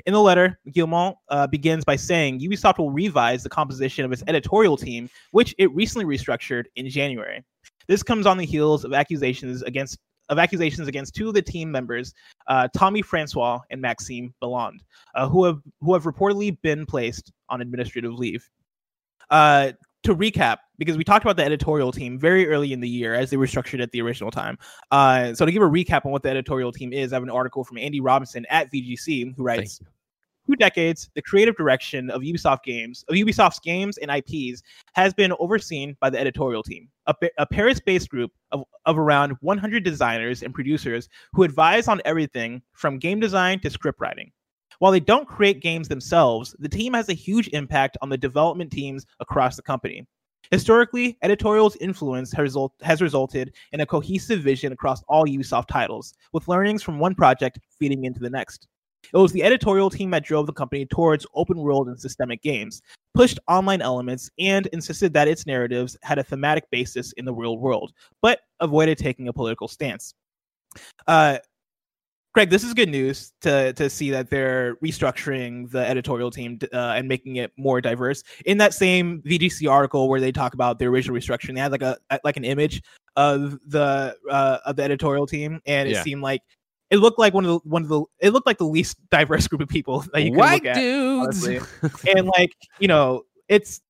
In 0.06 0.14
the 0.14 0.22
letter, 0.22 0.60
Guillemot 0.72 1.16
uh, 1.30 1.48
begins 1.48 1.84
by 1.84 1.96
saying 1.96 2.40
Ubisoft 2.40 2.78
will 2.78 2.92
revise 2.92 3.44
the 3.44 3.50
composition 3.50 4.06
of 4.06 4.12
its 4.12 4.24
editorial 4.28 4.78
team, 4.78 5.10
which 5.32 5.56
it 5.58 5.74
recently 5.74 6.06
restructured 6.06 6.66
in 6.76 6.90
January. 6.90 7.44
This 7.88 8.04
comes 8.04 8.26
on 8.26 8.38
the 8.38 8.46
heels 8.46 8.84
of 8.84 8.94
accusations 8.94 9.64
against 9.64 9.98
of 10.30 10.40
accusations 10.40 10.90
against 10.90 11.16
two 11.16 11.30
of 11.30 11.34
the 11.34 11.42
team 11.42 11.72
members, 11.72 12.14
uh, 12.48 12.68
Tommy 12.76 13.02
Francois 13.02 13.60
and 13.72 13.82
Maxime 13.82 14.34
Béland, 14.44 14.80
uh, 15.16 15.28
who 15.28 15.46
have 15.46 15.62
who 15.82 15.94
have 15.94 16.04
reportedly 16.04 16.58
been 16.62 16.86
placed 16.86 17.32
on 17.50 17.62
administrative 17.62 18.14
leave. 18.14 18.48
Uh, 19.30 19.72
to 20.08 20.16
recap, 20.16 20.58
because 20.78 20.98
we 20.98 21.04
talked 21.04 21.24
about 21.24 21.38
the 21.38 21.44
editorial 21.44 21.92
team 21.92 22.18
very 22.18 22.48
early 22.48 22.74
in 22.74 22.80
the 22.80 22.90
year 22.90 23.14
as 23.14 23.30
they 23.30 23.38
were 23.38 23.48
structured 23.48 23.82
at 23.82 23.92
the 23.92 24.02
original 24.02 24.32
time. 24.32 24.58
Uh, 24.92 25.34
so 25.34 25.46
to 25.46 25.52
give 25.52 25.62
a 25.62 25.66
recap 25.66 26.06
on 26.06 26.12
what 26.12 26.24
the 26.24 26.30
editorial 26.30 26.72
team 26.72 26.94
is, 26.94 27.14
I 27.14 27.18
have 27.18 27.24
an 27.24 27.30
article 27.30 27.64
from 27.64 27.78
Andy 27.78 28.00
Robinson 28.00 28.46
at 28.50 28.72
VGC 28.72 29.36
who 29.36 29.44
writes 29.44 29.82
two 30.48 30.56
decades, 30.56 31.10
the 31.14 31.22
creative 31.22 31.56
direction 31.58 32.10
of 32.10 32.22
Ubisoft 32.22 32.64
games, 32.64 33.04
of 33.10 33.16
Ubisoft's 33.16 33.60
games 33.60 33.98
and 33.98 34.10
IPs, 34.10 34.64
has 34.94 35.14
been 35.14 35.34
overseen 35.40 35.98
by 36.00 36.10
the 36.10 36.20
editorial 36.20 36.64
team, 36.64 36.88
a, 37.08 37.16
a 37.38 37.46
Paris-based 37.46 38.10
group 38.10 38.32
of, 38.52 38.64
of 38.86 38.98
around 38.98 39.34
100 39.42 39.84
designers 39.84 40.42
and 40.42 40.54
producers 40.54 41.10
who 41.34 41.44
advise 41.44 41.88
on 41.88 42.02
everything 42.06 42.62
from 42.74 42.98
game 42.98 43.20
design 43.20 43.60
to 43.60 43.70
script 43.70 44.00
writing. 44.00 44.32
While 44.80 44.92
they 44.92 45.00
don't 45.00 45.28
create 45.28 45.62
games 45.62 45.88
themselves, 45.88 46.56
the 46.60 46.70
team 46.70 46.94
has 46.94 47.10
a 47.10 47.14
huge 47.14 47.48
impact 47.50 47.98
on 48.02 48.10
the 48.10 48.18
development 48.18 48.72
teams 48.72 49.06
across 49.20 49.56
the 49.56 49.62
company. 49.62 50.06
Historically, 50.52 51.18
editorial's 51.24 51.76
influence 51.78 52.32
has, 52.32 52.42
result, 52.42 52.74
has, 52.82 53.02
resulted 53.02 53.54
in 53.74 53.82
a 53.82 53.86
cohesive 53.86 54.42
vision 54.42 54.72
across 54.72 55.04
all 55.10 55.26
Ubisoft 55.26 55.68
titles, 55.68 56.14
with 56.32 56.48
learnings 56.48 56.82
from 56.82 57.00
one 57.00 57.16
project 57.16 57.60
feeding 57.78 58.06
into 58.06 58.20
the 58.20 58.30
next. 58.30 58.68
It 59.14 59.18
was 59.18 59.32
the 59.32 59.44
editorial 59.44 59.90
team 59.90 60.12
that 60.12 60.24
drove 60.24 60.48
the 60.48 60.54
company 60.54 60.86
towards 60.86 61.26
open 61.34 61.58
world 61.58 61.88
and 61.88 62.00
systemic 62.00 62.42
games, 62.42 62.82
pushed 63.14 63.40
online 63.48 63.82
elements, 63.82 64.30
and 64.40 64.68
insisted 64.68 65.14
that 65.14 65.28
its 65.28 65.46
narratives 65.46 65.98
had 66.04 66.20
a 66.20 66.24
thematic 66.24 66.70
basis 66.72 67.14
in 67.14 67.26
the 67.26 67.34
real 67.34 67.58
world, 67.58 67.92
but 68.22 68.40
avoided 68.60 68.98
taking 68.98 69.28
a 69.28 69.34
political 69.34 69.68
stance. 69.68 70.14
Uh, 71.08 71.40
Greg, 72.38 72.52
this 72.52 72.64
is 72.64 72.76
good 72.76 72.90
news 72.90 73.34
to 73.42 73.74
to 73.74 73.90
see 73.90 74.12
that 74.12 74.30
they're 74.30 74.76
restructuring 74.76 75.68
the 75.72 75.80
editorial 75.80 76.30
team 76.30 76.60
uh, 76.72 76.94
and 76.96 77.08
making 77.08 77.38
it 77.38 77.52
more 77.58 77.82
diverse. 77.82 78.22
In 78.46 78.60
that 78.60 78.76
same 78.76 79.24
VGC 79.24 79.68
article 79.68 80.08
where 80.08 80.22
they 80.22 80.32
talk 80.32 80.54
about 80.54 80.78
the 80.78 80.86
original 80.86 81.18
restructuring, 81.18 81.56
they 81.56 81.62
had 81.62 81.72
like 81.72 81.82
a 81.82 81.98
like 82.24 82.38
an 82.38 82.46
image 82.46 82.84
of 83.16 83.58
the 83.66 84.16
uh, 84.30 84.60
of 84.68 84.76
the 84.76 84.84
editorial 84.84 85.26
team, 85.26 85.60
and 85.66 85.90
it 85.90 85.94
yeah. 85.94 86.04
seemed 86.04 86.22
like 86.22 86.44
it 86.92 86.98
looked 86.98 87.18
like 87.18 87.34
one 87.34 87.44
of 87.44 87.50
the 87.50 87.60
one 87.68 87.82
of 87.82 87.90
the 87.90 88.04
it 88.20 88.30
looked 88.30 88.46
like 88.46 88.60
the 88.60 88.66
least 88.66 88.98
diverse 89.10 89.48
group 89.48 89.62
of 89.62 89.68
people 89.68 90.06
that 90.14 90.22
you 90.22 90.30
could 90.30 90.38
White 90.38 90.64
look 90.64 90.66
at, 90.66 90.76
dudes. 90.76 91.44
and 92.16 92.28
like 92.38 92.52
you 92.78 92.88
know, 92.88 93.24
it's 93.48 93.82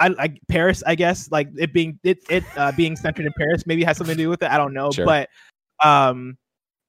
I, 0.00 0.12
I 0.18 0.34
Paris, 0.48 0.82
I 0.84 0.96
guess, 0.96 1.30
like 1.30 1.50
it 1.56 1.72
being 1.72 2.00
it 2.02 2.18
it 2.28 2.42
uh, 2.56 2.72
being 2.72 2.96
centered 2.96 3.26
in 3.26 3.32
Paris 3.38 3.64
maybe 3.64 3.84
has 3.84 3.96
something 3.96 4.16
to 4.16 4.22
do 4.24 4.28
with 4.28 4.42
it. 4.42 4.50
I 4.50 4.58
don't 4.58 4.74
know, 4.74 4.90
sure. 4.90 5.06
but 5.06 5.28
um, 5.84 6.36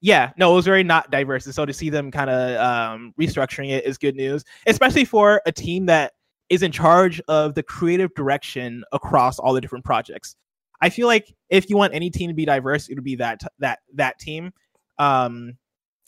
yeah, 0.04 0.32
no, 0.36 0.52
it 0.52 0.54
was 0.54 0.66
very 0.66 0.84
not 0.84 1.10
diverse. 1.10 1.46
And 1.46 1.54
so 1.54 1.64
to 1.64 1.72
see 1.72 1.88
them 1.88 2.10
kind 2.10 2.28
of 2.28 2.60
um, 2.60 3.14
restructuring 3.18 3.70
it 3.70 3.86
is 3.86 3.96
good 3.96 4.14
news, 4.14 4.44
especially 4.66 5.06
for 5.06 5.40
a 5.46 5.52
team 5.52 5.86
that 5.86 6.12
is 6.50 6.62
in 6.62 6.70
charge 6.70 7.22
of 7.26 7.54
the 7.54 7.62
creative 7.62 8.12
direction 8.14 8.84
across 8.92 9.38
all 9.38 9.54
the 9.54 9.62
different 9.62 9.82
projects. 9.82 10.36
I 10.82 10.90
feel 10.90 11.06
like 11.06 11.34
if 11.48 11.70
you 11.70 11.78
want 11.78 11.94
any 11.94 12.10
team 12.10 12.28
to 12.28 12.34
be 12.34 12.44
diverse, 12.44 12.90
it 12.90 12.96
would 12.96 13.04
be 13.04 13.16
that 13.16 13.40
that 13.60 13.78
that 13.94 14.18
team 14.18 14.52
um, 14.98 15.56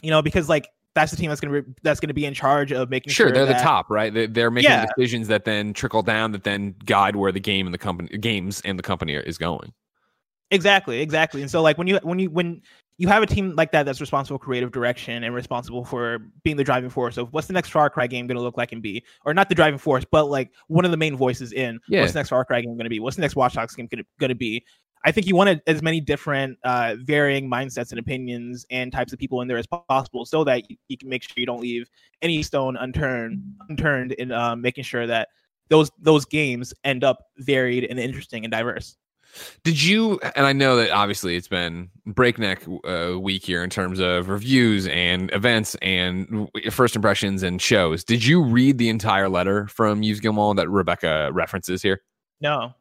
you 0.03 0.11
know, 0.11 0.21
because 0.21 0.47
like 0.47 0.69
that's 0.95 1.11
the 1.11 1.17
team 1.17 1.31
that's 1.31 1.41
going 1.41 1.55
to 1.55 1.63
be 1.63 1.75
that's 1.83 1.99
to 2.01 2.13
be 2.13 2.27
in 2.27 2.35
charge 2.35 2.73
of 2.73 2.91
making 2.91 3.15
sure, 3.15 3.29
sure 3.29 3.35
they're 3.35 3.47
that, 3.47 3.59
the 3.59 3.65
top, 3.65 3.89
right? 3.89 4.13
They're, 4.13 4.27
they're 4.27 4.51
making 4.51 4.71
yeah. 4.71 4.85
decisions 4.95 5.29
that 5.29 5.47
then 5.47 5.73
trickle 5.73 6.03
down, 6.03 6.33
that 6.33 6.45
then 6.45 6.75
guide 6.85 7.17
where 7.17 7.33
the 7.33 7.41
game 7.41 7.67
and 7.67 7.73
the 7.73 7.79
company 7.79 8.17
games 8.19 8.61
and 8.67 8.79
the 8.79 8.83
company 8.83 9.15
is 9.15 9.39
going. 9.39 9.73
Exactly, 10.51 11.01
exactly. 11.01 11.41
And 11.41 11.51
so 11.51 11.63
like 11.63 11.79
when 11.79 11.87
you 11.87 11.99
when 12.03 12.19
you 12.19 12.29
when 12.29 12.61
you 12.99 13.09
have 13.09 13.23
a 13.23 13.27
team 13.27 13.55
like 13.57 13.73
that 13.73 13.85
that's 13.85 14.01
responsible 14.01 14.39
for 14.39 14.45
creative 14.45 14.73
direction 14.73 15.25
and 15.25 15.35
responsible 15.35 15.85
for 15.85 16.19
being 16.45 16.57
the 16.57 16.65
driving 16.65 16.91
force 16.91 17.17
of 17.17 17.33
what's 17.33 17.47
the 17.47 17.53
next 17.53 17.71
Far 17.71 17.91
Cry 17.91 18.07
game 18.07 18.27
going 18.27 18.37
to 18.37 18.43
look 18.43 18.57
like 18.57 18.73
and 18.73 18.83
be, 18.83 19.05
or 19.25 19.35
not 19.35 19.49
the 19.49 19.55
driving 19.55 19.79
force, 19.79 20.05
but 20.11 20.27
like 20.31 20.51
one 20.69 20.85
of 20.85 20.91
the 20.91 20.97
main 20.97 21.17
voices 21.17 21.53
in 21.53 21.79
yeah. 21.89 22.01
what's 22.01 22.13
the 22.13 22.19
next 22.19 22.31
Far 22.31 22.45
Cry 22.45 22.61
game 22.61 22.75
going 22.75 22.85
to 22.85 22.91
be, 22.91 23.01
what's 23.01 23.17
the 23.17 23.23
next 23.23 23.37
Watch 23.37 23.55
Dogs 23.55 23.75
game 23.75 23.89
going 24.19 24.29
to 24.29 24.35
be, 24.35 24.65
I 25.07 25.13
think 25.13 25.29
you 25.29 25.37
want 25.37 25.63
as 25.69 25.83
many 25.83 26.01
different 26.01 26.59
uh, 26.65 26.97
varying 26.99 27.49
mindsets 27.49 27.91
and 27.91 28.01
opinions 28.01 28.67
and 28.71 28.91
types 28.91 29.13
of 29.13 29.21
people 29.21 29.41
in 29.41 29.47
there 29.47 29.57
as 29.57 29.67
possible, 29.89 30.25
so 30.25 30.43
that 30.43 30.69
you, 30.69 30.77
you 30.89 30.99
can 30.99 31.09
make 31.09 31.23
sure 31.23 31.35
you 31.37 31.47
don't 31.47 31.61
leave 31.61 31.89
any 32.23 32.43
stone 32.43 32.77
unturned 32.77 33.41
unturned 33.69 34.13
in 34.13 34.33
um, 34.33 34.61
making 34.61 34.83
sure 34.83 35.07
that 35.07 35.29
those 35.69 35.93
those 36.01 36.25
games 36.25 36.75
end 36.83 37.05
up 37.05 37.19
varied 37.39 37.85
and 37.85 38.01
interesting 38.01 38.45
and 38.45 38.51
diverse. 38.51 38.97
Did 39.65 39.83
you? 39.83 40.21
And 40.35 40.47
I 40.47 40.53
know 40.53 40.77
that 40.77 40.91
obviously 40.91 41.37
it's 41.37 41.49
been 41.49 41.91
breakneck 42.07 42.63
uh, 42.85 43.19
week 43.19 43.45
here 43.45 43.63
in 43.63 43.71
terms 43.71 44.01
of 44.01 44.29
reviews 44.29 44.87
and 44.89 45.33
events 45.33 45.75
and 45.83 46.49
first 46.71 46.97
impressions 46.97 47.43
and 47.43 47.61
shows. 47.61 48.05
Did 48.05 48.25
you 48.25 48.43
read 48.43 48.79
the 48.79 48.89
entire 48.89 49.29
letter 49.29 49.67
from 49.69 50.03
Yves 50.03 50.21
Guillemot 50.21 50.57
that 50.57 50.69
Rebekah 50.69 51.31
references 51.33 51.83
here? 51.83 52.03
No. 52.41 52.75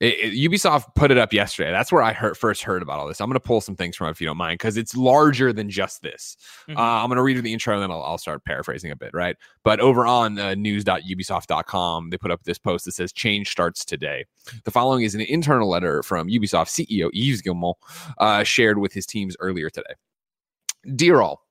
It, 0.00 0.32
it, 0.32 0.50
Ubisoft 0.50 0.94
put 0.94 1.10
it 1.10 1.18
up 1.18 1.32
yesterday. 1.32 1.72
That's 1.72 1.90
where 1.90 2.02
I 2.02 2.12
heard, 2.12 2.36
first 2.36 2.62
heard 2.62 2.82
about 2.82 3.00
all 3.00 3.08
this. 3.08 3.20
I'm 3.20 3.28
going 3.28 3.34
to 3.34 3.40
pull 3.40 3.60
some 3.60 3.74
things 3.74 3.96
from 3.96 4.06
it 4.06 4.12
if 4.12 4.20
you 4.20 4.26
don't 4.26 4.36
mind, 4.36 4.58
because 4.58 4.76
it's 4.76 4.96
larger 4.96 5.52
than 5.52 5.68
just 5.68 6.02
this. 6.02 6.36
Mm-hmm. 6.68 6.78
Uh, 6.78 7.02
I'm 7.02 7.08
going 7.08 7.16
to 7.16 7.22
read 7.22 7.42
the 7.42 7.52
intro 7.52 7.74
and 7.74 7.82
then 7.82 7.90
I'll, 7.90 8.02
I'll, 8.02 8.18
start 8.18 8.44
paraphrasing 8.44 8.90
a 8.90 8.96
bit, 8.96 9.10
right? 9.12 9.36
But 9.64 9.80
over 9.80 10.06
on 10.06 10.38
uh, 10.38 10.54
news.ubisoft.com, 10.54 12.10
they 12.10 12.16
put 12.16 12.30
up 12.30 12.44
this 12.44 12.58
post 12.58 12.84
that 12.84 12.92
says 12.92 13.12
change 13.12 13.50
starts 13.50 13.84
today. 13.84 14.24
The 14.64 14.70
following 14.70 15.02
is 15.02 15.14
an 15.14 15.20
internal 15.22 15.68
letter 15.68 16.02
from 16.02 16.28
Ubisoft 16.28 16.68
CEO 16.68 17.10
Yves 17.12 17.42
Guillemot, 17.42 17.76
uh, 18.18 18.44
shared 18.44 18.78
with 18.78 18.92
his 18.92 19.06
teams 19.06 19.36
earlier 19.40 19.70
today. 19.70 19.94
Dear 20.94 21.22
all, 21.22 21.42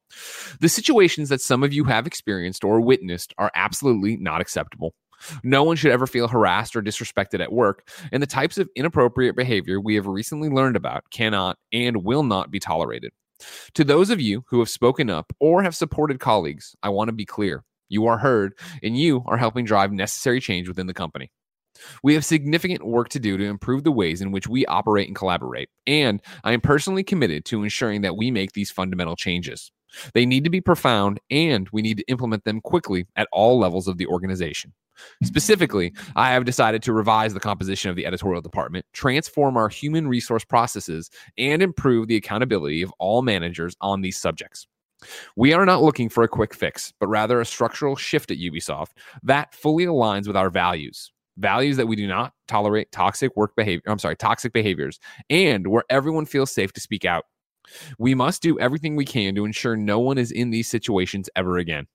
the 0.59 0.69
situations 0.69 1.29
that 1.29 1.41
some 1.41 1.63
of 1.63 1.73
you 1.73 1.83
have 1.85 2.07
experienced 2.07 2.63
or 2.63 2.79
witnessed 2.79 3.33
are 3.37 3.51
absolutely 3.55 4.17
not 4.17 4.41
acceptable. 4.41 4.93
No 5.43 5.63
one 5.63 5.75
should 5.75 5.91
ever 5.91 6.07
feel 6.07 6.27
harassed 6.27 6.75
or 6.75 6.81
disrespected 6.81 7.41
at 7.41 7.51
work, 7.51 7.89
and 8.11 8.21
the 8.21 8.27
types 8.27 8.57
of 8.57 8.69
inappropriate 8.75 9.35
behavior 9.35 9.79
we 9.79 9.95
have 9.95 10.07
recently 10.07 10.49
learned 10.49 10.75
about 10.75 11.03
cannot 11.11 11.57
and 11.71 12.03
will 12.03 12.23
not 12.23 12.51
be 12.51 12.59
tolerated. 12.59 13.11
To 13.75 13.83
those 13.83 14.09
of 14.09 14.21
you 14.21 14.43
who 14.47 14.59
have 14.59 14.69
spoken 14.69 15.09
up 15.09 15.31
or 15.39 15.63
have 15.63 15.75
supported 15.75 16.19
colleagues, 16.19 16.75
I 16.81 16.89
want 16.89 17.09
to 17.09 17.13
be 17.13 17.25
clear. 17.25 17.63
You 17.89 18.07
are 18.07 18.17
heard, 18.17 18.53
and 18.83 18.97
you 18.97 19.23
are 19.27 19.37
helping 19.37 19.65
drive 19.65 19.91
necessary 19.91 20.39
change 20.39 20.67
within 20.67 20.87
the 20.87 20.93
company. 20.93 21.31
We 22.03 22.15
have 22.15 22.25
significant 22.25 22.85
work 22.85 23.09
to 23.09 23.19
do 23.19 23.37
to 23.37 23.45
improve 23.45 23.83
the 23.83 23.91
ways 23.91 24.21
in 24.21 24.31
which 24.31 24.47
we 24.47 24.65
operate 24.65 25.07
and 25.07 25.15
collaborate, 25.15 25.69
and 25.85 26.21
I 26.43 26.53
am 26.53 26.61
personally 26.61 27.03
committed 27.03 27.45
to 27.45 27.63
ensuring 27.63 28.01
that 28.01 28.17
we 28.17 28.31
make 28.31 28.53
these 28.53 28.71
fundamental 28.71 29.15
changes. 29.15 29.71
They 30.13 30.25
need 30.25 30.43
to 30.43 30.49
be 30.49 30.61
profound, 30.61 31.19
and 31.29 31.67
we 31.71 31.81
need 31.81 31.97
to 31.97 32.05
implement 32.07 32.43
them 32.43 32.61
quickly 32.61 33.05
at 33.15 33.27
all 33.31 33.59
levels 33.59 33.87
of 33.87 33.97
the 33.97 34.07
organization. 34.07 34.73
Specifically, 35.23 35.93
I 36.15 36.31
have 36.31 36.45
decided 36.45 36.81
to 36.83 36.93
revise 36.93 37.33
the 37.33 37.39
composition 37.39 37.89
of 37.89 37.95
the 37.95 38.05
editorial 38.05 38.41
department, 38.41 38.85
transform 38.93 39.55
our 39.55 39.69
human 39.69 40.07
resource 40.07 40.43
processes, 40.43 41.09
and 41.37 41.61
improve 41.61 42.07
the 42.07 42.15
accountability 42.15 42.81
of 42.81 42.91
all 42.97 43.21
managers 43.21 43.75
on 43.81 44.01
these 44.01 44.17
subjects. 44.17 44.67
We 45.35 45.53
are 45.53 45.65
not 45.65 45.83
looking 45.83 46.09
for 46.09 46.23
a 46.23 46.27
quick 46.27 46.53
fix, 46.53 46.93
but 46.99 47.07
rather 47.07 47.39
a 47.39 47.45
structural 47.45 47.95
shift 47.95 48.31
at 48.31 48.37
Ubisoft 48.37 48.91
that 49.23 49.53
fully 49.53 49.85
aligns 49.85 50.25
with 50.25 50.35
our 50.35 50.49
values. 50.49 51.11
Values 51.37 51.77
that 51.77 51.87
we 51.87 51.95
do 51.95 52.07
not 52.07 52.33
tolerate 52.47 52.91
toxic 52.91 53.35
work 53.37 53.55
behavior, 53.55 53.83
I'm 53.85 53.99
sorry, 53.99 54.15
toxic 54.15 54.53
behaviors, 54.53 54.99
and 55.29 55.67
where 55.67 55.83
everyone 55.91 56.25
feels 56.25 56.49
safe 56.49 56.73
to 56.73 56.81
speak 56.81 57.05
out. 57.05 57.25
We 57.97 58.15
must 58.15 58.41
do 58.41 58.59
everything 58.59 58.95
we 58.95 59.05
can 59.05 59.35
to 59.35 59.45
ensure 59.45 59.75
no 59.75 59.99
one 59.99 60.17
is 60.17 60.31
in 60.31 60.49
these 60.49 60.69
situations 60.69 61.29
ever 61.35 61.57
again. 61.57 61.87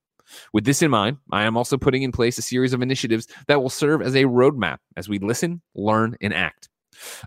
With 0.53 0.65
this 0.65 0.83
in 0.83 0.91
mind, 0.91 1.19
I 1.31 1.45
am 1.45 1.57
also 1.57 1.77
putting 1.77 2.03
in 2.03 2.13
place 2.13 2.39
a 2.39 2.43
series 2.43 2.73
of 2.73 2.83
initiatives 2.83 3.27
that 3.49 3.61
will 3.61 3.71
serve 3.71 4.03
as 4.03 4.15
a 4.15 4.25
roadmap 4.25 4.79
as 4.97 5.09
we 5.09 5.19
listen, 5.19 5.63
learn, 5.75 6.17
and 6.21 6.33
act. 6.33 6.69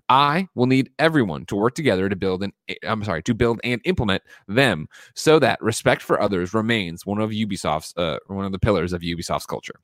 I 0.10 0.47
will 0.55 0.67
need 0.67 0.91
everyone 0.99 1.45
to 1.47 1.55
work 1.55 1.75
together 1.75 2.08
to 2.08 2.15
build 2.15 2.43
and 2.43 2.53
I'm 2.84 3.03
sorry 3.03 3.23
to 3.23 3.34
build 3.34 3.60
and 3.63 3.81
implement 3.84 4.23
them 4.47 4.88
so 5.15 5.39
that 5.39 5.62
respect 5.62 6.01
for 6.01 6.21
others 6.21 6.53
remains 6.53 7.05
one 7.05 7.19
of 7.19 7.31
Ubisoft's 7.31 7.93
uh, 7.97 8.17
one 8.27 8.45
of 8.45 8.51
the 8.51 8.60
pillars 8.60 8.93
of 8.93 9.01
Ubisoft's 9.01 9.45
culture. 9.45 9.79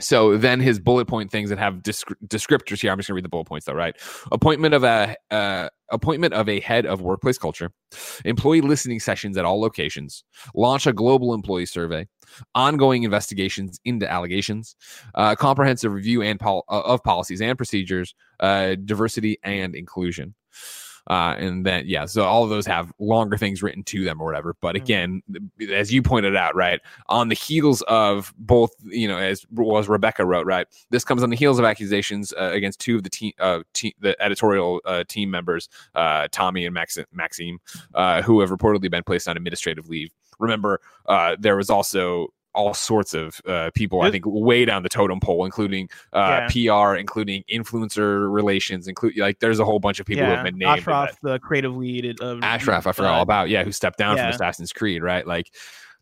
So 0.00 0.36
then 0.36 0.60
his 0.60 0.78
bullet 0.78 1.08
point 1.08 1.30
things 1.30 1.50
that 1.50 1.58
have 1.58 1.82
descriptors 1.82 2.80
here. 2.80 2.92
I'm 2.92 2.98
just 2.98 3.08
gonna 3.08 3.16
read 3.16 3.24
the 3.24 3.28
bullet 3.28 3.46
points 3.46 3.66
though, 3.66 3.72
right? 3.72 3.96
Appointment 4.30 4.74
of 4.74 4.84
a 4.84 5.16
uh, 5.30 5.68
appointment 5.90 6.34
of 6.34 6.48
a 6.48 6.60
head 6.60 6.86
of 6.86 7.00
workplace 7.00 7.38
culture, 7.38 7.72
employee 8.24 8.60
listening 8.60 9.00
sessions 9.00 9.36
at 9.36 9.44
all 9.44 9.60
locations, 9.60 10.22
launch 10.54 10.86
a 10.86 10.92
global 10.92 11.34
employee 11.34 11.66
survey, 11.66 12.06
ongoing 12.54 13.02
investigations 13.02 13.80
into 13.84 14.10
allegations, 14.10 14.76
uh, 15.16 15.34
comprehensive 15.34 15.92
review 15.92 16.22
and 16.22 16.38
pol- 16.38 16.64
uh, 16.68 16.80
of 16.80 17.02
policies 17.02 17.40
and 17.40 17.56
procedures, 17.56 18.14
uh, 18.40 18.76
diversity 18.84 19.38
and 19.42 19.74
inclusion. 19.74 20.34
Uh, 21.08 21.34
and 21.38 21.64
then 21.64 21.84
yeah, 21.86 22.04
so 22.04 22.22
all 22.22 22.44
of 22.44 22.50
those 22.50 22.66
have 22.66 22.92
longer 22.98 23.36
things 23.36 23.62
written 23.62 23.82
to 23.84 24.04
them 24.04 24.20
or 24.20 24.26
whatever. 24.26 24.54
But 24.60 24.76
mm. 24.76 24.82
again, 24.82 25.22
as 25.72 25.92
you 25.92 26.02
pointed 26.02 26.36
out, 26.36 26.54
right, 26.54 26.80
on 27.08 27.28
the 27.28 27.34
heels 27.34 27.82
of 27.82 28.32
both, 28.38 28.72
you 28.84 29.08
know, 29.08 29.18
as 29.18 29.46
was 29.50 29.88
Rebekah 29.88 30.24
wrote, 30.24 30.46
right, 30.46 30.66
this 30.90 31.04
comes 31.04 31.22
on 31.22 31.30
the 31.30 31.36
heels 31.36 31.58
of 31.58 31.64
accusations 31.64 32.32
uh, 32.34 32.50
against 32.52 32.80
two 32.80 32.96
of 32.96 33.02
the 33.02 33.10
team, 33.10 33.32
uh, 33.38 33.60
te- 33.72 33.96
the 34.00 34.20
editorial 34.22 34.80
uh, 34.84 35.04
team 35.08 35.30
members, 35.30 35.68
uh, 35.94 36.28
Tommy 36.30 36.66
and 36.66 36.74
Max- 36.74 36.98
Maxime, 37.12 37.58
uh, 37.94 38.22
who 38.22 38.40
have 38.40 38.50
reportedly 38.50 38.90
been 38.90 39.02
placed 39.02 39.28
on 39.28 39.36
administrative 39.36 39.88
leave. 39.88 40.12
Remember, 40.38 40.80
uh, 41.06 41.36
there 41.38 41.56
was 41.56 41.70
also 41.70 42.28
all 42.58 42.74
sorts 42.74 43.14
of 43.14 43.40
uh, 43.46 43.70
people. 43.72 44.02
I 44.02 44.10
think 44.10 44.24
way 44.26 44.64
down 44.64 44.82
the 44.82 44.88
totem 44.88 45.20
pole, 45.20 45.44
including 45.44 45.88
uh, 46.12 46.48
yeah. 46.52 46.70
PR, 46.70 46.96
including 46.96 47.44
influencer 47.50 48.30
relations, 48.30 48.88
include 48.88 49.16
like 49.16 49.38
there's 49.38 49.60
a 49.60 49.64
whole 49.64 49.78
bunch 49.78 50.00
of 50.00 50.06
people 50.06 50.24
yeah. 50.24 50.30
who 50.30 50.34
have 50.34 50.44
been 50.44 50.58
named. 50.58 50.80
Ashraf, 50.80 51.16
the 51.22 51.38
creative 51.38 51.76
lead 51.76 52.20
of 52.20 52.42
Ashraf, 52.42 52.88
I 52.88 52.92
forgot 52.92 53.14
all 53.14 53.22
about. 53.22 53.48
Yeah, 53.48 53.62
who 53.62 53.70
stepped 53.70 53.96
down 53.96 54.16
yeah. 54.16 54.24
from 54.24 54.34
Assassin's 54.34 54.72
Creed, 54.72 55.02
right? 55.02 55.24
Like 55.24 55.54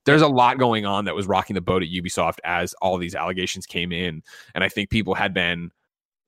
there's 0.07 0.23
a 0.23 0.29
lot 0.29 0.59
going 0.59 0.87
on 0.87 1.05
that 1.05 1.14
was 1.14 1.27
rocking 1.27 1.55
the 1.55 1.61
boat 1.61 1.83
at 1.83 1.90
Ubisoft 1.90 2.38
as 2.42 2.73
all 2.81 2.97
these 2.97 3.14
allegations 3.14 3.66
came 3.66 3.92
in, 3.92 4.23
and 4.55 4.64
I 4.64 4.71
think 4.71 4.88
people 4.88 5.14
had 5.14 5.35
been 5.35 5.71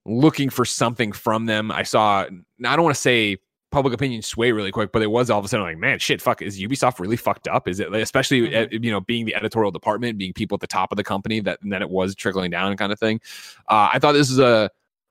looking 0.05 0.51
for 0.51 0.67
something 0.67 1.11
from 1.11 1.47
them. 1.47 1.73
I 1.73 1.85
saw. 1.85 2.25
I 2.25 2.77
don't 2.77 2.85
want 2.85 2.95
to 2.95 3.01
say 3.01 3.39
public 3.71 3.93
opinion 3.95 4.23
sway 4.23 4.53
really 4.53 4.71
quick, 4.71 4.93
but 4.93 5.03
it 5.03 5.11
was 5.11 5.31
all 5.31 5.39
of 5.39 5.45
a 5.45 5.49
sudden 5.49 5.67
like, 5.67 5.79
man, 5.79 5.99
shit, 5.99 6.23
fuck, 6.23 6.41
is 6.43 6.59
Ubisoft 6.59 6.99
really 6.99 7.17
fucked 7.17 7.49
up? 7.49 7.69
Is 7.69 7.81
it 7.81 7.93
especially 7.95 8.49
mm-hmm. 8.49 8.83
you 8.83 8.91
know 8.91 9.01
being 9.01 9.25
the 9.25 9.35
editorial 9.35 9.71
department, 9.71 10.19
being 10.19 10.33
people 10.33 10.57
at 10.57 10.61
the 10.61 10.67
top 10.67 10.93
of 10.93 10.97
the 10.97 11.05
company 11.05 11.41
that 11.41 11.59
then 11.63 11.83
it 11.83 11.91
was 11.91 12.15
trickling 12.15 12.51
down 12.51 12.77
kind 12.77 12.93
of 12.93 12.99
thing. 12.99 13.21
Uh, 13.69 13.91
I 13.93 13.99
thought 13.99 14.13
this 14.13 14.31
was 14.31 14.39
a 14.39 14.71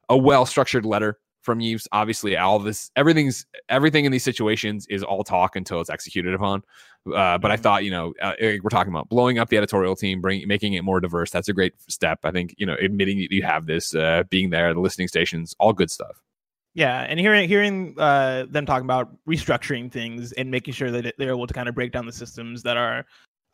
a 0.09 0.17
well 0.17 0.45
structured 0.45 0.85
letter 0.85 1.19
from 1.41 1.61
Yves. 1.61 1.87
Obviously, 1.91 2.35
all 2.35 2.59
this 2.59 2.91
everything's 2.95 3.45
everything 3.69 4.05
in 4.05 4.11
these 4.11 4.23
situations 4.23 4.85
is 4.87 5.03
all 5.03 5.23
talk 5.23 5.55
until 5.55 5.79
it's 5.79 5.89
executed 5.89 6.33
upon. 6.33 6.63
Uh, 7.07 7.37
but 7.37 7.51
I 7.51 7.55
mm-hmm. 7.55 7.63
thought, 7.63 7.83
you 7.83 7.91
know, 7.91 8.13
uh, 8.21 8.33
we're 8.39 8.69
talking 8.69 8.91
about 8.91 9.07
blowing 9.09 9.39
up 9.39 9.49
the 9.49 9.57
editorial 9.57 9.95
team, 9.95 10.19
bring, 10.19 10.45
making 10.47 10.73
it 10.73 10.83
more 10.83 10.99
diverse. 10.99 11.31
That's 11.31 11.47
a 11.47 11.53
great 11.53 11.73
step. 11.89 12.19
I 12.23 12.31
think, 12.31 12.53
you 12.57 12.65
know, 12.65 12.75
admitting 12.81 13.19
that 13.19 13.31
you 13.31 13.43
have 13.43 13.65
this, 13.65 13.95
uh, 13.95 14.23
being 14.29 14.49
there, 14.49 14.73
the 14.73 14.81
listening 14.81 15.07
stations, 15.07 15.55
all 15.57 15.71
good 15.71 15.89
stuff. 15.89 16.21
Yeah, 16.77 17.07
and 17.09 17.19
hearing 17.19 17.49
hearing 17.49 17.95
uh, 17.97 18.45
them 18.51 18.67
talking 18.67 18.85
about 18.85 19.09
restructuring 19.27 19.91
things 19.91 20.31
and 20.33 20.51
making 20.51 20.75
sure 20.75 20.91
that 20.91 21.11
they're 21.17 21.31
able 21.31 21.47
to 21.47 21.53
kind 21.53 21.67
of 21.67 21.73
break 21.73 21.91
down 21.91 22.05
the 22.05 22.11
systems 22.11 22.61
that 22.61 22.77
are 22.77 23.03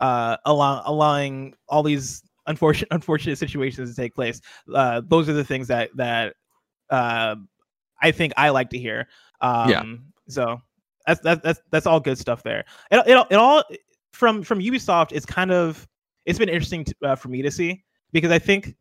uh, 0.02 0.36
allow, 0.44 0.84
allowing 0.86 1.54
all 1.70 1.84
these 1.84 2.22
unfortunate 2.48 2.90
unfortunate 2.92 3.38
situations 3.38 3.90
to 3.90 3.96
take 3.96 4.14
place. 4.14 4.42
Uh, 4.76 5.02
those 5.08 5.30
are 5.30 5.34
the 5.34 5.44
things 5.46 5.70
that 5.70 5.90
that 5.96 6.36
uh, 6.90 7.38
I 8.02 8.12
think 8.12 8.34
I 8.36 8.50
like 8.50 8.70
to 8.72 8.78
hear. 8.78 9.08
Um, 9.40 9.70
yeah. 9.70 9.84
So 10.28 10.62
that's 11.08 11.22
that's 11.22 11.42
that's 11.44 11.62
that's 11.72 11.88
all 11.88 12.02
good 12.02 12.18
stuff 12.18 12.44
there. 12.44 12.66
It 12.92 13.08
it, 13.08 13.28
it 13.32 13.36
all 13.36 13.64
from 14.12 14.44
from 14.44 14.60
Ubisoft 14.60 15.14
is 15.14 15.26
kind 15.26 15.54
of 15.54 15.88
it's 16.26 16.40
been 16.40 16.50
interesting 16.50 16.84
to, 16.84 16.96
uh, 17.04 17.16
for 17.16 17.30
me 17.30 17.42
to 17.42 17.52
see 17.52 17.86
because 18.12 18.32
I 18.32 18.40
think 18.40 18.76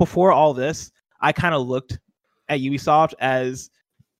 before 0.00 0.32
all 0.32 0.52
this 0.52 0.90
I 1.20 1.30
kind 1.30 1.54
of 1.54 1.68
looked 1.68 2.00
at 2.48 2.58
Ubisoft 2.58 3.14
as 3.20 3.70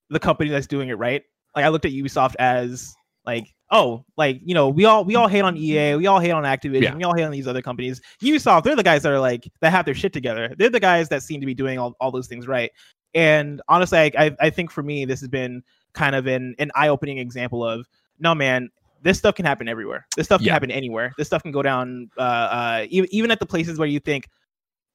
the 0.09 0.19
company 0.19 0.49
that's 0.49 0.67
doing 0.67 0.89
it 0.89 0.97
right. 0.97 1.23
Like 1.55 1.65
I 1.65 1.69
looked 1.69 1.85
at 1.85 1.91
Ubisoft 1.91 2.35
as 2.39 2.95
like, 3.25 3.47
oh, 3.71 4.05
like 4.17 4.39
you 4.43 4.53
know, 4.53 4.69
we 4.69 4.85
all 4.85 5.05
we 5.05 5.15
all 5.15 5.27
hate 5.27 5.41
on 5.41 5.57
EA, 5.57 5.95
we 5.95 6.07
all 6.07 6.19
hate 6.19 6.31
on 6.31 6.43
Activision, 6.43 6.81
yeah. 6.81 6.95
we 6.95 7.03
all 7.03 7.15
hate 7.15 7.23
on 7.23 7.31
these 7.31 7.47
other 7.47 7.61
companies. 7.61 8.01
Ubisoft, 8.21 8.63
they're 8.63 8.75
the 8.75 8.83
guys 8.83 9.03
that 9.03 9.11
are 9.11 9.19
like 9.19 9.49
that 9.61 9.71
have 9.71 9.85
their 9.85 9.95
shit 9.95 10.13
together. 10.13 10.53
They're 10.57 10.69
the 10.69 10.79
guys 10.79 11.09
that 11.09 11.23
seem 11.23 11.39
to 11.39 11.45
be 11.45 11.53
doing 11.53 11.79
all, 11.79 11.95
all 11.99 12.11
those 12.11 12.27
things 12.27 12.47
right. 12.47 12.71
And 13.13 13.61
honestly, 13.69 13.97
I, 13.97 14.11
I, 14.17 14.35
I 14.41 14.49
think 14.49 14.71
for 14.71 14.83
me, 14.83 15.05
this 15.05 15.21
has 15.21 15.29
been 15.29 15.63
kind 15.93 16.15
of 16.15 16.27
an 16.27 16.55
an 16.59 16.71
eye 16.75 16.89
opening 16.89 17.17
example 17.17 17.65
of 17.65 17.87
no 18.19 18.35
man, 18.35 18.69
this 19.01 19.17
stuff 19.17 19.35
can 19.35 19.45
happen 19.45 19.67
everywhere. 19.67 20.05
This 20.15 20.25
stuff 20.25 20.39
can 20.39 20.47
yeah. 20.47 20.53
happen 20.53 20.71
anywhere. 20.71 21.13
This 21.17 21.27
stuff 21.27 21.43
can 21.43 21.51
go 21.51 21.61
down 21.61 22.09
uh, 22.17 22.21
uh, 22.21 22.85
even 22.89 23.07
even 23.13 23.31
at 23.31 23.39
the 23.39 23.45
places 23.45 23.79
where 23.79 23.87
you 23.87 23.99
think 23.99 24.27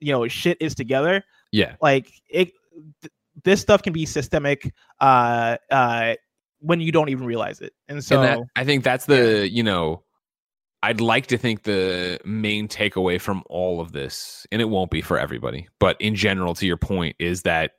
you 0.01 0.13
know 0.13 0.27
shit 0.29 0.59
is 0.61 0.75
together. 0.75 1.25
Yeah, 1.53 1.77
like 1.81 2.11
it. 2.29 2.53
Th- 3.03 3.13
this 3.45 3.61
stuff 3.61 3.83
can 3.83 3.93
be 3.93 4.07
systemic 4.07 4.73
uh, 5.01 5.57
uh, 5.71 6.15
when 6.61 6.81
you 6.81 6.93
don't 6.93 7.09
even 7.09 7.27
realize 7.27 7.61
it. 7.61 7.73
And 7.89 8.05
so 8.05 8.23
and 8.23 8.25
that, 8.25 8.49
I 8.57 8.65
think 8.65 8.85
that's 8.85 9.07
the, 9.07 9.49
you 9.51 9.63
know, 9.63 10.03
I'd 10.83 11.01
like 11.01 11.27
to 11.29 11.39
think 11.39 11.65
the 11.65 12.19
main 12.25 12.67
takeaway 12.69 13.21
from 13.21 13.43
all 13.51 13.81
of 13.81 13.93
this, 13.93 14.47
and 14.51 14.63
it 14.63 14.67
won't 14.67 14.91
be 14.91 15.03
for 15.03 15.19
everybody, 15.19 15.69
but 15.79 16.01
in 16.01 16.15
general, 16.15 16.55
to 16.55 16.67
your 16.67 16.79
point, 16.79 17.17
is 17.19 17.43
that 17.43 17.73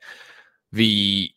the 0.70 1.28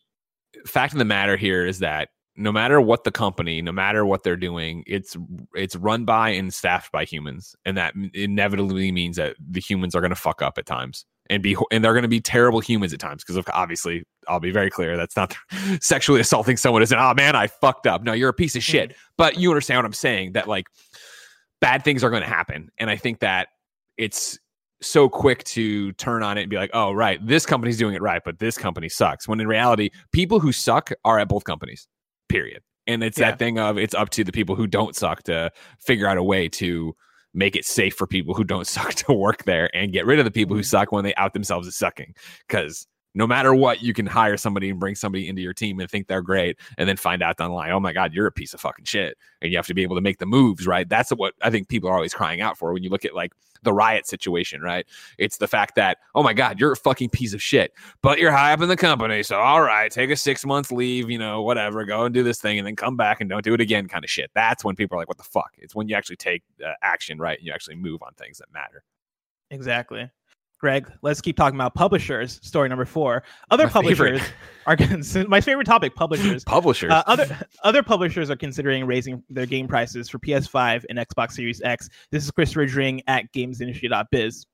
fact 0.64 0.92
of 0.92 0.98
the 0.98 1.04
matter 1.04 1.36
here 1.36 1.66
is 1.66 1.80
that 1.80 2.10
no 2.36 2.52
matter 2.52 2.80
what 2.80 3.02
the 3.02 3.10
company, 3.10 3.62
no 3.62 3.72
matter 3.72 4.06
what 4.06 4.22
they're 4.22 4.36
doing, 4.36 4.84
it's 4.86 5.16
it's 5.54 5.74
run 5.74 6.04
by 6.04 6.30
and 6.30 6.54
staffed 6.54 6.92
by 6.92 7.04
humans, 7.04 7.56
and 7.64 7.76
that 7.76 7.94
inevitably 8.14 8.92
means 8.92 9.16
that 9.16 9.34
the 9.40 9.60
humans 9.60 9.96
are 9.96 10.00
going 10.00 10.10
to 10.10 10.16
fuck 10.16 10.42
up 10.42 10.58
at 10.58 10.66
times 10.66 11.04
and 11.30 11.42
be 11.42 11.56
and 11.70 11.84
they're 11.84 11.92
going 11.92 12.02
to 12.02 12.08
be 12.08 12.20
terrible 12.20 12.60
humans 12.60 12.92
at 12.92 13.00
times 13.00 13.24
because 13.24 13.42
obviously 13.52 14.04
I'll 14.28 14.40
be 14.40 14.50
very 14.50 14.70
clear 14.70 14.96
that's 14.96 15.16
not 15.16 15.34
sexually 15.80 16.20
assaulting 16.20 16.56
someone 16.56 16.82
isn't 16.82 16.98
oh 16.98 17.14
man 17.14 17.36
I 17.36 17.46
fucked 17.46 17.86
up. 17.86 18.02
No 18.02 18.12
you're 18.12 18.28
a 18.28 18.34
piece 18.34 18.56
of 18.56 18.62
shit. 18.62 18.90
Mm-hmm. 18.90 18.98
but 19.16 19.38
you 19.38 19.50
understand 19.50 19.78
what 19.78 19.84
I'm 19.86 19.92
saying 19.92 20.32
that 20.32 20.48
like 20.48 20.66
bad 21.60 21.84
things 21.84 22.04
are 22.04 22.10
going 22.10 22.22
to 22.22 22.28
happen. 22.28 22.70
And 22.78 22.90
I 22.90 22.96
think 22.96 23.20
that 23.20 23.48
it's 23.96 24.38
so 24.82 25.08
quick 25.08 25.42
to 25.44 25.92
turn 25.92 26.22
on 26.22 26.36
it 26.36 26.42
and 26.42 26.50
be 26.50 26.56
like 26.56 26.70
oh 26.74 26.92
right 26.92 27.24
this 27.26 27.46
company's 27.46 27.78
doing 27.78 27.94
it 27.94 28.02
right 28.02 28.20
but 28.24 28.38
this 28.38 28.58
company 28.58 28.88
sucks. 28.88 29.26
When 29.26 29.40
in 29.40 29.46
reality 29.48 29.90
people 30.12 30.38
who 30.40 30.52
suck 30.52 30.90
are 31.04 31.18
at 31.18 31.28
both 31.28 31.44
companies 31.44 31.88
period. 32.28 32.62
And 32.88 33.02
it's 33.02 33.18
Yeah. 33.18 33.30
that 33.30 33.38
thing 33.38 33.58
of 33.58 33.78
it's 33.78 33.94
up 33.94 34.10
to 34.10 34.22
the 34.24 34.32
people 34.32 34.54
who 34.54 34.66
don't 34.66 34.94
suck 34.94 35.22
to 35.24 35.50
figure 35.80 36.06
out 36.06 36.18
a 36.18 36.22
way 36.22 36.48
to 36.50 36.94
make 37.36 37.54
it 37.54 37.64
safe 37.64 37.94
for 37.94 38.06
people 38.06 38.34
who 38.34 38.42
don't 38.42 38.66
suck 38.76 38.94
to 38.94 39.12
work 39.12 39.44
there 39.44 39.70
and 39.76 39.92
get 39.92 40.06
rid 40.06 40.18
of 40.18 40.24
the 40.24 40.30
people 40.30 40.56
who 40.56 40.62
mm-hmm. 40.62 40.66
suck 40.66 40.90
when 40.90 41.04
they 41.04 41.14
out 41.14 41.34
themselves 41.34 41.68
as 41.68 41.76
sucking. 41.76 42.14
Because 42.48 42.86
no 43.16 43.26
matter 43.26 43.54
what, 43.54 43.82
you 43.82 43.94
can 43.94 44.04
hire 44.04 44.36
somebody 44.36 44.68
and 44.68 44.78
bring 44.78 44.94
somebody 44.94 45.26
into 45.26 45.40
your 45.40 45.54
team 45.54 45.80
and 45.80 45.90
think 45.90 46.06
they're 46.06 46.20
great 46.20 46.58
and 46.76 46.86
then 46.86 46.98
find 46.98 47.22
out 47.22 47.38
down 47.38 47.48
the 47.48 47.56
line, 47.56 47.70
oh 47.72 47.80
my 47.80 47.94
God, 47.94 48.12
you're 48.12 48.26
a 48.26 48.32
piece 48.32 48.52
of 48.52 48.60
fucking 48.60 48.84
shit. 48.84 49.16
And 49.40 49.50
you 49.50 49.56
have 49.56 49.66
to 49.68 49.74
be 49.74 49.82
able 49.82 49.96
to 49.96 50.02
make 50.02 50.18
the 50.18 50.26
moves, 50.26 50.66
right? 50.66 50.86
That's 50.86 51.10
what 51.10 51.32
I 51.40 51.48
think 51.48 51.68
people 51.68 51.88
are 51.88 51.94
always 51.94 52.12
crying 52.12 52.42
out 52.42 52.58
for 52.58 52.74
when 52.74 52.82
you 52.82 52.90
look 52.90 53.06
at 53.06 53.14
like 53.14 53.32
the 53.62 53.72
riot 53.72 54.06
situation, 54.06 54.60
right? 54.60 54.86
It's 55.16 55.38
the 55.38 55.48
fact 55.48 55.76
that, 55.76 55.96
oh 56.14 56.22
my 56.22 56.34
God, 56.34 56.60
you're 56.60 56.72
a 56.72 56.76
fucking 56.76 57.08
piece 57.08 57.32
of 57.32 57.42
shit, 57.42 57.72
but 58.02 58.18
you're 58.18 58.32
high 58.32 58.52
up 58.52 58.60
in 58.60 58.68
the 58.68 58.76
company. 58.76 59.22
So, 59.22 59.38
all 59.40 59.62
right, 59.62 59.90
take 59.90 60.10
a 60.10 60.16
six 60.16 60.44
months 60.44 60.70
leave, 60.70 61.08
you 61.08 61.18
know, 61.18 61.40
whatever, 61.40 61.86
go 61.86 62.04
and 62.04 62.12
do 62.14 62.22
this 62.22 62.38
thing 62.38 62.58
and 62.58 62.66
then 62.66 62.76
come 62.76 62.98
back 62.98 63.22
and 63.22 63.30
don't 63.30 63.42
do 63.42 63.54
it 63.54 63.62
again 63.62 63.88
kind 63.88 64.04
of 64.04 64.10
shit. 64.10 64.30
That's 64.34 64.62
when 64.62 64.76
people 64.76 64.96
are 64.96 65.00
like, 65.00 65.08
what 65.08 65.16
the 65.16 65.24
fuck? 65.24 65.54
It's 65.56 65.74
when 65.74 65.88
you 65.88 65.96
actually 65.96 66.16
take 66.16 66.42
uh, 66.62 66.72
action, 66.82 67.18
right? 67.18 67.38
And 67.38 67.46
you 67.46 67.52
actually 67.54 67.76
move 67.76 68.02
on 68.02 68.12
things 68.18 68.36
that 68.38 68.52
matter. 68.52 68.84
Exactly. 69.50 70.10
Greg, 70.58 70.90
let's 71.02 71.20
keep 71.20 71.36
talking 71.36 71.56
about 71.56 71.74
publishers. 71.74 72.40
Story 72.42 72.68
number 72.68 72.86
four. 72.86 73.22
Other 73.50 73.64
My 73.64 73.82
favorite. 73.82 74.20
publishers 74.20 74.32
are 74.66 74.76
cons- 74.76 75.28
my 75.28 75.40
favorite 75.40 75.66
topic. 75.66 75.94
Publishers. 75.94 76.44
Publishers. 76.46 76.90
Uh, 76.90 77.02
other 77.06 77.46
other 77.62 77.82
publishers 77.82 78.30
are 78.30 78.36
considering 78.36 78.86
raising 78.86 79.22
their 79.28 79.44
game 79.46 79.68
prices 79.68 80.08
for 80.08 80.18
PS5 80.18 80.84
and 80.88 80.98
Xbox 80.98 81.32
Series 81.32 81.60
X. 81.62 81.90
This 82.10 82.24
is 82.24 82.30
Chris 82.30 82.52
Dring 82.52 83.02
at 83.06 83.30
GamesIndustry.biz. 83.34 84.46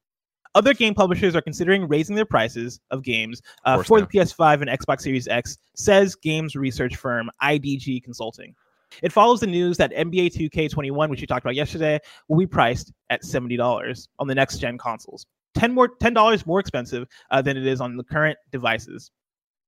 Other 0.55 0.75
game 0.75 0.93
publishers 0.93 1.35
are 1.35 1.41
considering 1.41 1.89
raising 1.89 2.15
their 2.17 2.27
prices 2.27 2.79
of 2.91 3.03
games 3.03 3.41
uh, 3.65 3.77
course 3.77 3.87
for 3.87 3.99
now. 4.01 4.05
the 4.11 4.19
PS5 4.19 4.61
and 4.61 4.71
Xbox 4.71 5.01
Series 5.03 5.27
X, 5.29 5.57
says 5.77 6.15
games 6.15 6.57
research 6.57 6.97
firm 6.97 7.31
IDG 7.43 8.03
Consulting. 8.03 8.55
It 9.03 9.13
follows 9.13 9.41
the 9.41 9.47
news 9.47 9.79
that 9.79 9.91
NBA 9.93 10.35
2K21, 10.37 11.09
which 11.09 11.23
we 11.23 11.27
talked 11.27 11.43
about 11.47 11.55
yesterday, 11.55 11.99
will 12.29 12.37
be 12.39 12.47
priced 12.47 12.93
at 13.09 13.23
$70 13.23 14.09
on 14.19 14.27
the 14.27 14.35
next 14.35 14.59
gen 14.59 14.77
consoles. 14.77 15.25
10 15.55 15.73
more 15.73 15.89
$10 15.97 16.47
more 16.47 16.61
expensive 16.61 17.07
uh, 17.31 17.43
than 17.43 17.57
it 17.57 17.67
is 17.67 17.81
on 17.81 17.97
the 17.97 18.05
current 18.05 18.39
devices. 18.51 19.11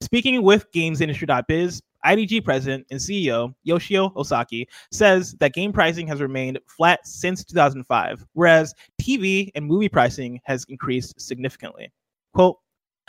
Speaking 0.00 0.42
with 0.42 0.70
GamesIndustry.biz, 0.72 1.80
IDG 2.04 2.44
president 2.44 2.86
and 2.90 3.00
CEO 3.00 3.54
Yoshio 3.62 4.10
Osaki 4.10 4.66
says 4.90 5.32
that 5.40 5.54
game 5.54 5.72
pricing 5.72 6.06
has 6.06 6.20
remained 6.20 6.58
flat 6.66 7.06
since 7.06 7.42
2005, 7.44 8.26
whereas 8.34 8.74
TV 9.00 9.50
and 9.54 9.64
movie 9.64 9.88
pricing 9.88 10.40
has 10.44 10.66
increased 10.68 11.18
significantly. 11.18 11.90
Quote, 12.34 12.58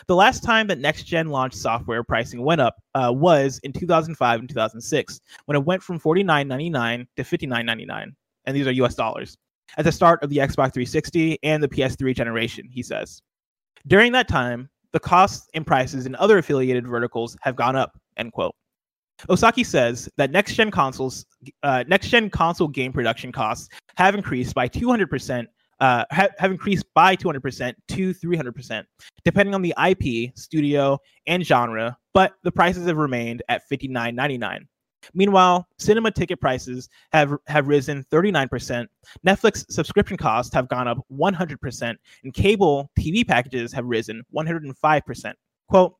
the 0.07 0.15
last 0.15 0.43
time 0.43 0.67
that 0.67 0.79
next 0.79 1.03
gen 1.03 1.29
launched 1.29 1.57
software 1.57 2.03
pricing 2.03 2.43
went 2.43 2.61
up 2.61 2.75
uh, 2.93 3.11
was 3.13 3.59
in 3.63 3.73
2005 3.73 4.39
and 4.39 4.49
2006, 4.49 5.21
when 5.45 5.57
it 5.57 5.65
went 5.65 5.83
from 5.83 5.99
$49.99 5.99 7.07
to 7.17 7.23
$59.99. 7.23 8.13
And 8.45 8.55
these 8.55 8.67
are 8.67 8.71
US 8.71 8.95
dollars 8.95 9.37
at 9.77 9.85
the 9.85 9.91
start 9.91 10.21
of 10.23 10.29
the 10.29 10.37
Xbox 10.37 10.73
360 10.73 11.39
and 11.43 11.61
the 11.61 11.67
PS3 11.67 12.15
generation, 12.15 12.67
he 12.71 12.83
says. 12.83 13.21
During 13.87 14.11
that 14.13 14.27
time, 14.27 14.69
the 14.93 14.99
costs 14.99 15.49
and 15.53 15.67
prices 15.67 16.05
in 16.05 16.15
other 16.15 16.37
affiliated 16.37 16.87
verticals 16.87 17.35
have 17.41 17.55
gone 17.55 17.75
up, 17.75 17.97
end 18.17 18.31
quote. 18.31 18.55
Osaki 19.29 19.65
says 19.65 20.09
that 20.17 20.31
next 20.31 20.55
gen 20.55 20.71
consoles, 20.71 21.25
uh, 21.63 21.83
next 21.87 22.09
gen 22.09 22.29
console 22.29 22.67
game 22.67 22.91
production 22.91 23.31
costs 23.31 23.69
have 23.97 24.15
increased 24.15 24.53
by 24.53 24.67
200%, 24.67 25.45
uh, 25.79 26.05
ha- 26.11 26.29
have 26.37 26.51
increased 26.51 26.85
by 26.93 27.15
200% 27.15 27.73
to 27.89 28.13
300%, 28.13 28.83
depending 29.23 29.55
on 29.55 29.61
the 29.61 29.73
IP, 29.77 30.31
studio, 30.37 30.97
and 31.27 31.45
genre, 31.45 31.97
but 32.13 32.33
the 32.43 32.51
prices 32.51 32.87
have 32.87 32.97
remained 32.97 33.41
at 33.49 33.61
$59.99. 33.71 34.65
Meanwhile, 35.13 35.67
cinema 35.77 36.11
ticket 36.11 36.39
prices 36.39 36.89
have, 37.11 37.33
have 37.47 37.67
risen 37.67 38.05
39%, 38.11 38.87
Netflix 39.25 39.65
subscription 39.71 40.17
costs 40.17 40.53
have 40.53 40.67
gone 40.69 40.87
up 40.87 40.97
100%, 41.11 41.95
and 42.23 42.33
cable 42.33 42.89
TV 42.99 43.27
packages 43.27 43.71
have 43.73 43.85
risen 43.85 44.23
105%. 44.33 45.33
Quote, 45.69 45.95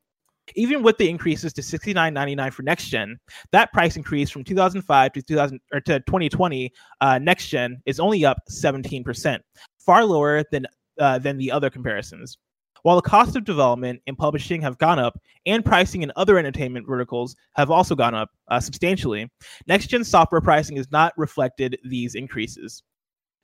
even 0.54 0.82
with 0.82 0.96
the 0.98 1.08
increases 1.08 1.52
to 1.54 1.60
$69.99 1.60 2.52
for 2.52 2.62
next 2.62 2.88
gen, 2.88 3.18
that 3.52 3.72
price 3.72 3.96
increase 3.96 4.30
from 4.30 4.44
2005 4.44 5.12
to 5.12 5.22
2000 5.22 5.60
or 5.72 5.80
to 5.80 5.98
2020 6.00 6.72
uh, 7.00 7.18
next 7.18 7.48
gen 7.48 7.82
is 7.84 7.98
only 7.98 8.24
up 8.24 8.38
17%, 8.50 9.38
far 9.78 10.04
lower 10.04 10.44
than 10.52 10.66
uh, 10.98 11.18
than 11.18 11.36
the 11.36 11.50
other 11.50 11.68
comparisons. 11.68 12.38
While 12.82 12.96
the 12.96 13.02
cost 13.02 13.36
of 13.36 13.44
development 13.44 14.00
and 14.06 14.16
publishing 14.16 14.60
have 14.62 14.78
gone 14.78 14.98
up, 14.98 15.18
and 15.46 15.64
pricing 15.64 16.02
in 16.02 16.12
other 16.16 16.38
entertainment 16.38 16.86
verticals 16.86 17.36
have 17.54 17.70
also 17.70 17.94
gone 17.94 18.14
up 18.14 18.30
uh, 18.48 18.60
substantially, 18.60 19.30
next 19.66 19.88
gen 19.88 20.04
software 20.04 20.40
pricing 20.40 20.76
has 20.76 20.90
not 20.90 21.12
reflected 21.16 21.78
these 21.84 22.14
increases. 22.14 22.82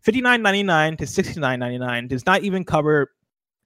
$59.99 0.05 0.99
to 0.99 1.05
$69.99 1.05 2.09
does 2.09 2.27
not 2.27 2.43
even 2.43 2.65
cover 2.65 3.11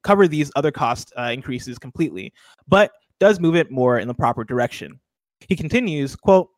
cover 0.02 0.28
these 0.28 0.52
other 0.54 0.70
cost 0.70 1.12
uh, 1.18 1.30
increases 1.32 1.78
completely, 1.78 2.32
but 2.68 2.92
does 3.18 3.40
move 3.40 3.56
it 3.56 3.72
more 3.72 3.98
in 3.98 4.06
the 4.06 4.14
proper 4.14 4.44
direction. 4.44 5.00
He 5.48 5.56
continues, 5.56 6.14
quote, 6.14 6.48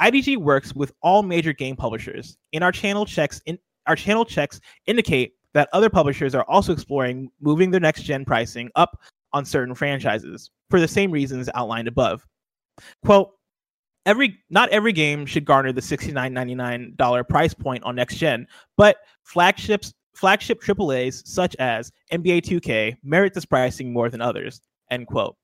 IDG 0.00 0.38
works 0.38 0.74
with 0.74 0.92
all 1.02 1.22
major 1.22 1.52
game 1.52 1.76
publishers, 1.76 2.36
and 2.52 2.64
our 2.64 2.72
channel 2.72 3.06
checks 3.06 3.40
in 3.46 3.58
our 3.86 3.94
channel 3.94 4.24
checks 4.24 4.60
indicate 4.86 5.34
that 5.56 5.70
other 5.72 5.88
publishers 5.88 6.34
are 6.34 6.44
also 6.44 6.70
exploring 6.70 7.30
moving 7.40 7.70
their 7.70 7.80
next 7.80 8.02
gen 8.02 8.26
pricing 8.26 8.70
up 8.76 9.00
on 9.32 9.42
certain 9.46 9.74
franchises 9.74 10.50
for 10.68 10.78
the 10.80 10.86
same 10.86 11.10
reasons 11.10 11.48
outlined 11.54 11.88
above. 11.88 12.26
Quote, 13.06 13.30
every 14.04 14.38
not 14.50 14.68
every 14.68 14.92
game 14.92 15.24
should 15.24 15.46
garner 15.46 15.72
the 15.72 15.80
$69.99 15.80 17.28
price 17.28 17.54
point 17.54 17.82
on 17.84 17.96
next 17.96 18.16
gen, 18.16 18.46
but 18.76 18.98
flagships 19.24 19.94
flagship 20.14 20.60
AAAs 20.62 21.26
such 21.26 21.56
as 21.56 21.90
NBA 22.12 22.42
2K 22.42 22.98
merit 23.02 23.32
this 23.32 23.46
pricing 23.46 23.94
more 23.94 24.10
than 24.10 24.20
others. 24.20 24.60
End 24.90 25.06
quote. 25.06 25.36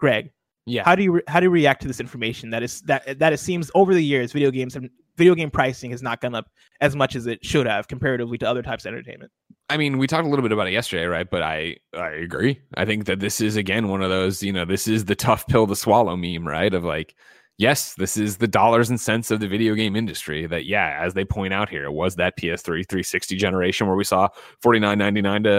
Greg, 0.00 0.32
yeah. 0.66 0.82
how 0.84 0.96
do 0.96 1.04
you 1.04 1.12
re- 1.12 1.22
how 1.28 1.38
do 1.38 1.44
you 1.44 1.50
react 1.50 1.82
to 1.82 1.88
this 1.88 2.00
information 2.00 2.50
that 2.50 2.64
is 2.64 2.80
that 2.82 3.16
that 3.20 3.32
it 3.32 3.38
seems 3.38 3.70
over 3.76 3.94
the 3.94 4.04
years 4.04 4.32
video 4.32 4.50
games 4.50 4.74
have 4.74 4.88
video 5.20 5.34
game 5.34 5.50
pricing 5.50 5.90
has 5.90 6.02
not 6.02 6.20
gone 6.20 6.34
up 6.34 6.48
as 6.80 6.96
much 6.96 7.14
as 7.14 7.26
it 7.26 7.44
should 7.44 7.66
have 7.66 7.86
comparatively 7.88 8.38
to 8.38 8.48
other 8.48 8.62
types 8.62 8.86
of 8.86 8.88
entertainment. 8.94 9.30
I 9.68 9.76
mean, 9.76 9.98
we 9.98 10.06
talked 10.06 10.26
a 10.26 10.28
little 10.28 10.42
bit 10.42 10.50
about 10.50 10.66
it 10.66 10.72
yesterday, 10.72 11.04
right? 11.04 11.28
But 11.30 11.42
I 11.42 11.76
I 11.94 12.08
agree. 12.08 12.60
I 12.76 12.84
think 12.86 13.04
that 13.04 13.20
this 13.20 13.40
is 13.40 13.56
again 13.56 13.88
one 13.88 14.02
of 14.02 14.08
those, 14.10 14.42
you 14.42 14.52
know, 14.52 14.64
this 14.64 14.88
is 14.88 15.04
the 15.04 15.14
tough 15.14 15.46
pill 15.46 15.66
to 15.66 15.76
swallow 15.76 16.16
meme, 16.16 16.48
right? 16.48 16.72
Of 16.72 16.84
like, 16.84 17.14
yes, 17.58 17.94
this 17.94 18.16
is 18.16 18.38
the 18.38 18.48
dollars 18.48 18.88
and 18.88 18.98
cents 19.00 19.30
of 19.30 19.40
the 19.40 19.46
video 19.46 19.74
game 19.74 19.94
industry. 19.94 20.46
That 20.46 20.64
yeah, 20.64 20.98
as 21.00 21.12
they 21.14 21.24
point 21.24 21.52
out 21.52 21.68
here, 21.68 21.84
it 21.84 21.92
was 21.92 22.16
that 22.16 22.36
PS3 22.38 22.88
360 22.88 23.36
generation 23.36 23.86
where 23.86 23.96
we 23.96 24.04
saw 24.04 24.28
49.99 24.64 25.44
to 25.44 25.50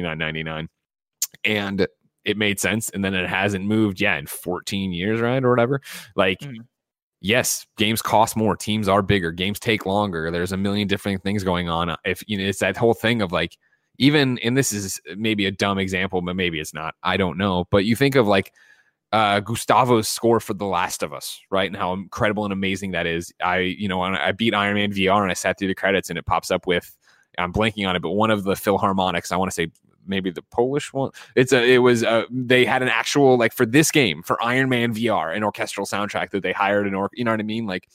59.99, 0.00 0.66
and 1.44 1.86
it 2.24 2.36
made 2.36 2.58
sense. 2.58 2.90
And 2.90 3.04
then 3.04 3.14
it 3.14 3.28
hasn't 3.28 3.64
moved, 3.66 4.00
yeah, 4.00 4.16
in 4.16 4.26
14 4.26 4.92
years, 4.92 5.20
right, 5.20 5.44
or 5.44 5.50
whatever. 5.50 5.80
Like. 6.16 6.40
Mhm. 6.40 6.64
Yes, 7.20 7.66
games 7.76 8.00
cost 8.00 8.36
more. 8.36 8.56
Teams 8.56 8.88
are 8.88 9.02
bigger. 9.02 9.30
Games 9.30 9.60
take 9.60 9.84
longer. 9.84 10.30
There's 10.30 10.52
a 10.52 10.56
million 10.56 10.88
different 10.88 11.22
things 11.22 11.44
going 11.44 11.68
on. 11.68 11.94
If 12.04 12.22
you 12.26 12.38
know, 12.38 12.44
it's 12.44 12.60
that 12.60 12.76
whole 12.76 12.94
thing 12.94 13.20
of 13.20 13.30
like, 13.30 13.56
even 14.00 14.38
and 14.38 14.56
this 14.56 14.72
is 14.72 15.00
maybe 15.16 15.46
a 15.46 15.52
dumb 15.52 15.78
example 15.78 16.20
but 16.22 16.34
maybe 16.34 16.58
it's 16.58 16.74
not 16.74 16.94
i 17.04 17.16
don't 17.16 17.38
know 17.38 17.66
but 17.70 17.84
you 17.84 17.94
think 17.94 18.16
of 18.16 18.26
like 18.26 18.52
uh 19.12 19.38
gustavo's 19.40 20.08
score 20.08 20.40
for 20.40 20.54
the 20.54 20.64
last 20.64 21.02
of 21.02 21.12
us 21.12 21.38
right 21.50 21.68
and 21.68 21.76
how 21.76 21.92
incredible 21.92 22.44
and 22.44 22.52
amazing 22.52 22.90
that 22.92 23.06
is 23.06 23.32
i 23.44 23.58
you 23.58 23.86
know 23.86 24.02
i 24.02 24.32
beat 24.32 24.54
iron 24.54 24.74
man 24.74 24.90
vr 24.90 25.22
and 25.22 25.30
i 25.30 25.34
sat 25.34 25.58
through 25.58 25.68
the 25.68 25.74
credits 25.74 26.08
and 26.08 26.18
it 26.18 26.26
pops 26.26 26.50
up 26.50 26.66
with 26.66 26.96
i'm 27.38 27.52
blanking 27.52 27.86
on 27.86 27.94
it 27.94 28.00
but 28.00 28.10
one 28.10 28.30
of 28.30 28.42
the 28.42 28.54
philharmonics 28.54 29.30
i 29.30 29.36
want 29.36 29.50
to 29.50 29.54
say 29.54 29.70
maybe 30.06 30.30
the 30.30 30.42
polish 30.42 30.92
one. 30.92 31.10
It's 31.36 31.52
a 31.52 31.62
it 31.62 31.78
was 31.78 32.02
a, 32.02 32.26
they 32.30 32.64
had 32.64 32.82
an 32.82 32.88
actual 32.88 33.36
like 33.38 33.52
for 33.52 33.66
this 33.66 33.90
game 33.90 34.22
for 34.22 34.42
iron 34.42 34.68
man 34.68 34.94
vr 34.94 35.34
an 35.34 35.44
orchestral 35.44 35.86
soundtrack 35.86 36.30
that 36.30 36.42
they 36.42 36.52
hired 36.52 36.86
an 36.86 36.94
or 36.94 37.10
you 37.14 37.24
know 37.24 37.30
what 37.30 37.40
i 37.40 37.44
mean? 37.44 37.66
Like 37.66 37.88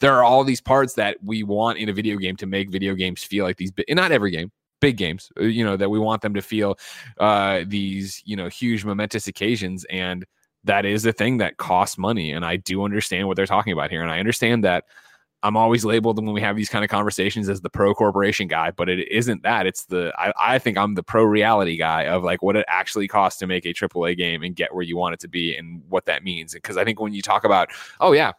there 0.00 0.14
are 0.14 0.24
all 0.24 0.44
these 0.44 0.60
parts 0.60 0.94
that 0.94 1.16
we 1.22 1.42
want 1.42 1.78
in 1.78 1.88
a 1.88 1.92
video 1.92 2.16
game 2.16 2.36
to 2.36 2.46
make 2.46 2.70
video 2.70 2.94
games 2.94 3.22
feel 3.22 3.44
like 3.44 3.56
these 3.56 3.72
and 3.88 3.96
not 3.96 4.12
every 4.12 4.30
game 4.30 4.50
big 4.80 4.96
games 4.96 5.32
uh, 5.40 5.44
you 5.44 5.64
know 5.64 5.76
that 5.76 5.90
we 5.90 5.98
want 5.98 6.22
them 6.22 6.34
to 6.34 6.42
feel 6.42 6.78
uh 7.18 7.62
these 7.66 8.22
you 8.24 8.36
know 8.36 8.48
huge 8.48 8.84
momentous 8.84 9.26
occasions 9.26 9.84
and 9.90 10.24
that 10.64 10.84
is 10.84 11.04
a 11.06 11.12
thing 11.12 11.38
that 11.38 11.56
costs 11.56 11.98
money 11.98 12.32
and 12.32 12.44
i 12.44 12.56
do 12.56 12.84
understand 12.84 13.26
what 13.26 13.36
they're 13.36 13.46
talking 13.46 13.72
about 13.72 13.90
here 13.90 14.02
and 14.02 14.10
i 14.10 14.20
understand 14.20 14.62
that 14.62 14.84
I'm 15.42 15.56
always 15.56 15.84
labeled 15.84 16.22
when 16.24 16.34
we 16.34 16.40
have 16.40 16.56
these 16.56 16.68
kind 16.68 16.84
of 16.84 16.90
conversations 16.90 17.48
as 17.48 17.60
the 17.60 17.70
pro 17.70 17.94
corporation 17.94 18.48
guy, 18.48 18.72
but 18.72 18.88
it 18.88 19.08
isn't 19.08 19.42
that. 19.44 19.66
It's 19.66 19.84
the 19.84 20.12
I, 20.18 20.32
I 20.38 20.58
think 20.58 20.76
I'm 20.76 20.94
the 20.94 21.02
pro 21.02 21.22
reality 21.22 21.76
guy 21.76 22.06
of 22.06 22.24
like 22.24 22.42
what 22.42 22.56
it 22.56 22.64
actually 22.68 23.06
costs 23.06 23.38
to 23.40 23.46
make 23.46 23.64
a 23.64 23.72
AAA 23.72 24.16
game 24.16 24.42
and 24.42 24.56
get 24.56 24.74
where 24.74 24.82
you 24.82 24.96
want 24.96 25.14
it 25.14 25.20
to 25.20 25.28
be 25.28 25.56
and 25.56 25.82
what 25.88 26.06
that 26.06 26.24
means. 26.24 26.54
Because 26.54 26.76
I 26.76 26.84
think 26.84 27.00
when 27.00 27.12
you 27.14 27.22
talk 27.22 27.44
about, 27.44 27.68
oh 28.00 28.12
yeah, 28.12 28.32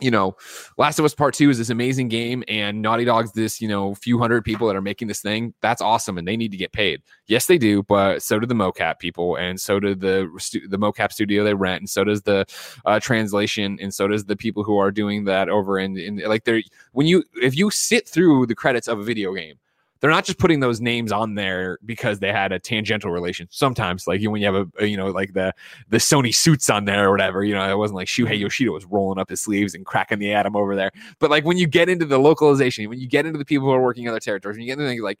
you 0.00 0.10
know, 0.10 0.36
Last 0.78 0.98
of 0.98 1.04
Us 1.04 1.14
Part 1.14 1.34
Two 1.34 1.50
is 1.50 1.58
this 1.58 1.70
amazing 1.70 2.08
game, 2.08 2.42
and 2.48 2.82
Naughty 2.82 3.04
Dog's 3.04 3.32
this, 3.32 3.60
you 3.60 3.68
know, 3.68 3.94
few 3.94 4.18
hundred 4.18 4.44
people 4.44 4.66
that 4.68 4.76
are 4.76 4.82
making 4.82 5.08
this 5.08 5.20
thing. 5.20 5.54
That's 5.60 5.82
awesome, 5.82 6.18
and 6.18 6.26
they 6.26 6.36
need 6.36 6.50
to 6.50 6.56
get 6.56 6.72
paid. 6.72 7.02
Yes, 7.26 7.46
they 7.46 7.58
do, 7.58 7.82
but 7.82 8.22
so 8.22 8.38
do 8.38 8.46
the 8.46 8.54
mocap 8.54 8.98
people, 8.98 9.36
and 9.36 9.60
so 9.60 9.80
do 9.80 9.94
the 9.94 10.28
the 10.68 10.78
mocap 10.78 11.12
studio 11.12 11.44
they 11.44 11.54
rent, 11.54 11.82
and 11.82 11.90
so 11.90 12.04
does 12.04 12.22
the 12.22 12.46
uh, 12.84 13.00
translation, 13.00 13.78
and 13.80 13.92
so 13.92 14.08
does 14.08 14.24
the 14.24 14.36
people 14.36 14.64
who 14.64 14.78
are 14.78 14.90
doing 14.90 15.24
that 15.24 15.48
over 15.48 15.78
in, 15.78 15.96
in 15.96 16.18
like 16.26 16.44
they're 16.44 16.62
when 16.92 17.06
you 17.06 17.24
if 17.42 17.56
you 17.56 17.70
sit 17.70 18.08
through 18.08 18.46
the 18.46 18.54
credits 18.54 18.88
of 18.88 18.98
a 18.98 19.02
video 19.02 19.34
game 19.34 19.56
they're 20.00 20.10
not 20.10 20.24
just 20.24 20.38
putting 20.38 20.60
those 20.60 20.80
names 20.80 21.12
on 21.12 21.34
there 21.34 21.78
because 21.84 22.18
they 22.18 22.32
had 22.32 22.52
a 22.52 22.58
tangential 22.58 23.10
relation. 23.10 23.46
Sometimes, 23.50 24.06
like 24.06 24.22
when 24.22 24.40
you 24.40 24.52
have 24.52 24.68
a, 24.78 24.86
you 24.86 24.96
know, 24.96 25.08
like 25.08 25.34
the 25.34 25.54
the 25.88 25.98
Sony 25.98 26.34
suits 26.34 26.70
on 26.70 26.86
there 26.86 27.08
or 27.08 27.10
whatever, 27.10 27.44
you 27.44 27.54
know, 27.54 27.70
it 27.70 27.76
wasn't 27.76 27.96
like 27.96 28.08
Shuhei 28.08 28.30
mm-hmm. 28.30 28.42
Yoshida 28.42 28.72
was 28.72 28.84
rolling 28.86 29.18
up 29.18 29.28
his 29.28 29.40
sleeves 29.40 29.74
and 29.74 29.84
cracking 29.84 30.18
the 30.18 30.32
atom 30.32 30.56
over 30.56 30.74
there. 30.74 30.90
But 31.18 31.30
like 31.30 31.44
when 31.44 31.58
you 31.58 31.66
get 31.66 31.88
into 31.88 32.06
the 32.06 32.18
localization, 32.18 32.88
when 32.88 32.98
you 32.98 33.06
get 33.06 33.26
into 33.26 33.38
the 33.38 33.44
people 33.44 33.68
who 33.68 33.74
are 33.74 33.82
working 33.82 34.04
in 34.04 34.10
other 34.10 34.20
territories, 34.20 34.56
when 34.56 34.62
you 34.62 34.66
get 34.66 34.78
into 34.78 34.88
things 34.88 35.02
like 35.02 35.18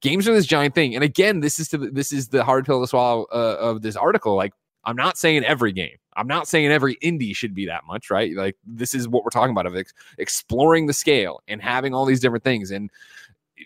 games 0.00 0.28
are 0.28 0.34
this 0.34 0.46
giant 0.46 0.74
thing. 0.74 0.94
And 0.94 1.04
again, 1.04 1.40
this 1.40 1.58
is 1.58 1.68
to 1.68 1.78
the, 1.78 1.90
this 1.90 2.12
is 2.12 2.28
the 2.28 2.44
hard 2.44 2.66
pill 2.66 2.80
to 2.80 2.86
swallow 2.86 3.26
uh, 3.32 3.56
of 3.58 3.82
this 3.82 3.96
article. 3.96 4.34
Like 4.34 4.52
I'm 4.84 4.96
not 4.96 5.18
saying 5.18 5.44
every 5.44 5.72
game. 5.72 5.96
I'm 6.16 6.28
not 6.28 6.46
saying 6.46 6.70
every 6.70 6.96
indie 6.96 7.34
should 7.34 7.54
be 7.54 7.66
that 7.66 7.84
much, 7.86 8.10
right? 8.10 8.34
Like 8.34 8.56
this 8.64 8.94
is 8.94 9.08
what 9.08 9.24
we're 9.24 9.30
talking 9.30 9.50
about 9.50 9.66
of 9.66 9.76
ex- 9.76 9.94
exploring 10.18 10.86
the 10.86 10.92
scale 10.92 11.42
and 11.48 11.60
having 11.60 11.92
all 11.92 12.04
these 12.04 12.20
different 12.20 12.44
things. 12.44 12.70
And 12.70 12.90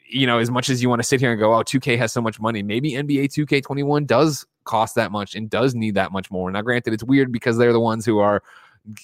you 0.09 0.26
know, 0.26 0.39
as 0.39 0.51
much 0.51 0.68
as 0.68 0.82
you 0.82 0.89
want 0.89 1.01
to 1.01 1.07
sit 1.07 1.20
here 1.20 1.30
and 1.30 1.41
go, 1.41 1.55
oh, 1.55 1.62
2K 1.62 1.97
has 1.99 2.12
so 2.12 2.20
much 2.20 2.41
money, 2.41 2.62
maybe 2.62 2.93
NBA 2.93 3.26
2K21 3.26 4.07
does 4.07 4.47
cost 4.64 4.95
that 4.97 5.11
much 5.11 5.34
and 5.34 5.49
does 5.49 5.74
need 5.74 5.95
that 5.95 6.12
much 6.12 6.30
more. 6.30 6.51
Now, 6.51 6.62
granted, 6.62 6.93
it's 6.93 7.05
weird 7.05 7.32
because 7.32 7.57
they're 7.57 7.72
the 7.72 7.80
ones 7.80 8.05
who 8.05 8.18
are 8.18 8.43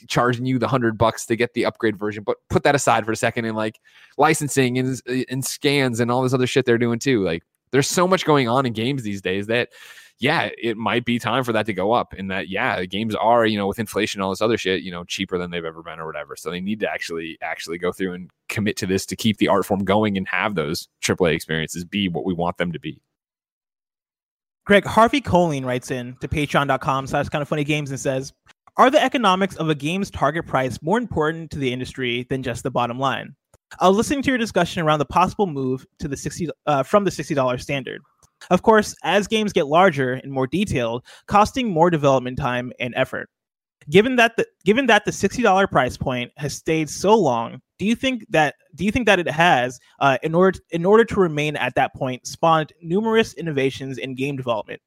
charging 0.09 0.47
you 0.47 0.59
the 0.59 0.69
hundred 0.69 0.97
bucks 0.97 1.27
to 1.27 1.37
get 1.37 1.55
the 1.55 1.65
upgrade 1.65 1.99
version, 1.99 2.23
but 2.23 2.37
put 2.49 2.63
that 2.63 2.75
aside 2.75 3.05
for 3.05 3.13
a 3.13 3.17
second 3.17 3.45
and 3.45 3.57
like 3.57 3.81
licensing 4.17 4.79
and, 4.79 5.01
and 5.29 5.45
scans 5.45 6.01
and 6.01 6.11
all 6.11 6.23
this 6.23 6.35
other 6.35 6.47
shit 6.47 6.65
they're 6.65 6.79
doing 6.79 6.99
too. 6.99 7.23
Like, 7.25 7.43
there's 7.71 7.89
so 7.89 8.07
much 8.07 8.25
going 8.25 8.49
on 8.49 8.67
in 8.67 8.73
games 8.73 9.03
these 9.03 9.21
days 9.21 9.47
that 9.49 9.71
yeah, 10.19 10.51
it 10.57 10.77
might 10.77 11.05
be 11.05 11.19
time 11.19 11.43
for 11.43 11.53
that 11.53 11.67
to 11.67 11.73
go 11.73 11.93
up. 11.93 12.13
And 12.17 12.31
that, 12.31 12.49
yeah, 12.49 12.85
games 12.85 13.15
are, 13.15 13.47
you 13.47 13.59
know, 13.59 13.67
with 13.67 13.79
inflation, 13.79 14.21
all 14.21 14.31
this 14.31 14.41
other 14.41 14.57
shit, 14.57 14.83
you 14.83 14.93
know, 14.93 15.05
cheaper 15.05 15.39
than 15.39 15.51
they've 15.51 15.65
ever 15.65 15.83
been 15.83 15.99
or 15.99 16.07
whatever. 16.07 16.37
So 16.37 16.51
they 16.51 16.61
need 16.61 16.81
to 16.81 16.91
actually, 16.91 17.37
actually 17.43 17.79
go 17.79 17.91
through 17.91 18.15
and 18.15 18.31
commit 18.55 18.77
to 18.79 18.87
this 18.87 19.05
to 19.07 19.17
keep 19.17 19.37
the 19.37 19.49
art 19.49 19.67
form 19.67 19.85
going 19.85 20.17
and 20.17 20.27
have 20.29 20.55
those 20.55 20.89
AAA 21.03 21.35
experiences 21.35 21.85
be 21.85 22.09
what 22.09 22.25
we 22.25 22.33
want 22.33 22.57
them 22.57 22.73
to 22.73 22.79
be. 22.79 23.01
Greg, 24.65 24.85
Harvi 24.85 25.23
Coline 25.23 25.67
writes 25.67 25.91
in 25.91 26.17
to 26.21 26.29
patreon.com 26.29 27.07
slash 27.07 27.29
kind 27.29 27.43
of 27.43 27.49
funny 27.49 27.65
games 27.65 27.91
and 27.91 28.01
says, 28.01 28.33
are 28.77 28.91
the 28.91 29.03
economics 29.03 29.57
of 29.57 29.69
a 29.69 29.75
game's 29.75 30.11
target 30.11 30.47
price 30.47 30.81
more 30.83 30.99
important 30.99 31.51
to 31.53 31.59
the 31.59 31.73
industry 31.73 32.27
than 32.31 32.43
just 32.43 32.63
the 32.63 32.71
bottom 32.71 32.99
line? 32.99 33.37
I 33.79 33.89
was 33.89 33.97
listening 33.97 34.23
to 34.23 34.31
your 34.31 34.39
discussion 34.39 34.83
around 34.83 34.99
the 34.99 35.05
possible 35.05 35.47
move 35.47 35.87
to 35.99 36.09
the 36.09 36.17
60 36.17 36.49
uh, 36.67 36.83
from 36.83 37.05
the 37.05 37.11
$60 37.11 37.61
standard. 37.61 38.01
Of 38.51 38.63
course, 38.63 38.95
as 39.05 39.29
games 39.29 39.53
get 39.53 39.67
larger 39.67 40.15
and 40.15 40.33
more 40.33 40.47
detailed, 40.47 41.05
costing 41.29 41.69
more 41.69 41.91
development 41.91 42.39
time 42.39 42.73
and 42.81 42.95
effort. 42.97 43.29
Given 43.91 44.17
that 44.17 44.37
the 44.37 44.47
given 44.65 44.87
that 44.87 45.05
the 45.05 45.13
sixty 45.13 45.43
dollar 45.43 45.67
price 45.67 45.97
point 45.97 46.33
has 46.37 46.55
stayed 46.55 46.89
so 46.89 47.15
long, 47.15 47.61
do 47.79 47.85
you 47.85 47.95
think 47.95 48.25
that 48.31 48.55
do 48.75 48.85
you 48.85 48.91
think 48.91 49.07
that 49.07 49.19
it 49.19 49.29
has, 49.29 49.79
uh, 50.01 50.19
in 50.23 50.35
order 50.35 50.59
in 50.71 50.85
order 50.85 51.05
to 51.05 51.21
remain 51.21 51.57
at 51.57 51.75
that 51.75 51.95
point, 51.95 52.27
spawned 52.27 52.73
numerous 52.81 53.35
innovations 53.35 53.99
in 53.99 54.15
game 54.15 54.37
development? 54.37 54.81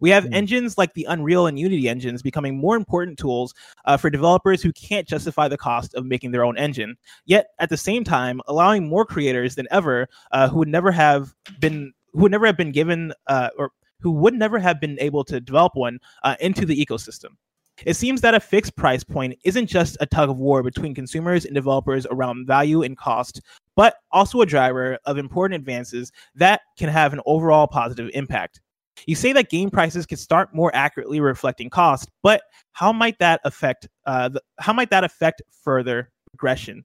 We 0.00 0.10
have 0.10 0.24
mm. 0.24 0.34
engines 0.34 0.78
like 0.78 0.94
the 0.94 1.04
Unreal 1.04 1.46
and 1.46 1.58
Unity 1.58 1.88
engines 1.88 2.22
becoming 2.22 2.56
more 2.56 2.76
important 2.76 3.18
tools 3.18 3.54
uh, 3.84 3.96
for 3.96 4.08
developers 4.08 4.62
who 4.62 4.72
can't 4.72 5.06
justify 5.06 5.48
the 5.48 5.58
cost 5.58 5.94
of 5.94 6.06
making 6.06 6.30
their 6.30 6.44
own 6.44 6.56
engine. 6.56 6.96
Yet, 7.26 7.48
at 7.58 7.70
the 7.70 7.76
same 7.76 8.04
time, 8.04 8.40
allowing 8.46 8.88
more 8.88 9.04
creators 9.04 9.56
than 9.56 9.66
ever 9.70 10.08
uh, 10.30 10.48
who 10.48 10.58
would 10.58 10.68
never 10.68 10.92
have 10.92 11.34
been 11.58 11.92
who 12.12 12.20
would 12.22 12.32
never 12.32 12.46
have 12.46 12.56
been 12.56 12.72
given 12.72 13.12
uh, 13.26 13.50
or 13.58 13.70
who 14.00 14.10
would 14.10 14.34
never 14.34 14.58
have 14.58 14.80
been 14.80 14.98
able 15.00 15.24
to 15.24 15.40
develop 15.40 15.74
one 15.74 15.98
uh, 16.24 16.36
into 16.40 16.64
the 16.64 16.84
ecosystem. 16.84 17.36
It 17.86 17.94
seems 17.94 18.20
that 18.20 18.34
a 18.34 18.40
fixed 18.40 18.76
price 18.76 19.04
point 19.04 19.38
isn't 19.44 19.66
just 19.66 19.96
a 20.00 20.06
tug 20.06 20.30
of 20.30 20.38
war 20.38 20.62
between 20.62 20.94
consumers 20.94 21.44
and 21.44 21.54
developers 21.54 22.06
around 22.10 22.46
value 22.46 22.82
and 22.82 22.96
cost, 22.96 23.40
but 23.76 23.96
also 24.12 24.40
a 24.40 24.46
driver 24.46 24.98
of 25.04 25.18
important 25.18 25.60
advances 25.60 26.12
that 26.34 26.62
can 26.78 26.88
have 26.88 27.12
an 27.12 27.20
overall 27.26 27.66
positive 27.66 28.10
impact. 28.14 28.60
You 29.06 29.14
say 29.14 29.32
that 29.32 29.50
game 29.50 29.70
prices 29.70 30.04
can 30.04 30.18
start 30.18 30.54
more 30.54 30.70
accurately 30.74 31.20
reflecting 31.20 31.70
cost, 31.70 32.10
but 32.22 32.42
how 32.72 32.92
might 32.92 33.18
that 33.18 33.40
affect 33.44 33.88
uh, 34.04 34.28
the, 34.28 34.42
how 34.58 34.72
might 34.72 34.90
that 34.90 35.04
affect 35.04 35.42
further 35.62 36.10
progression? 36.30 36.84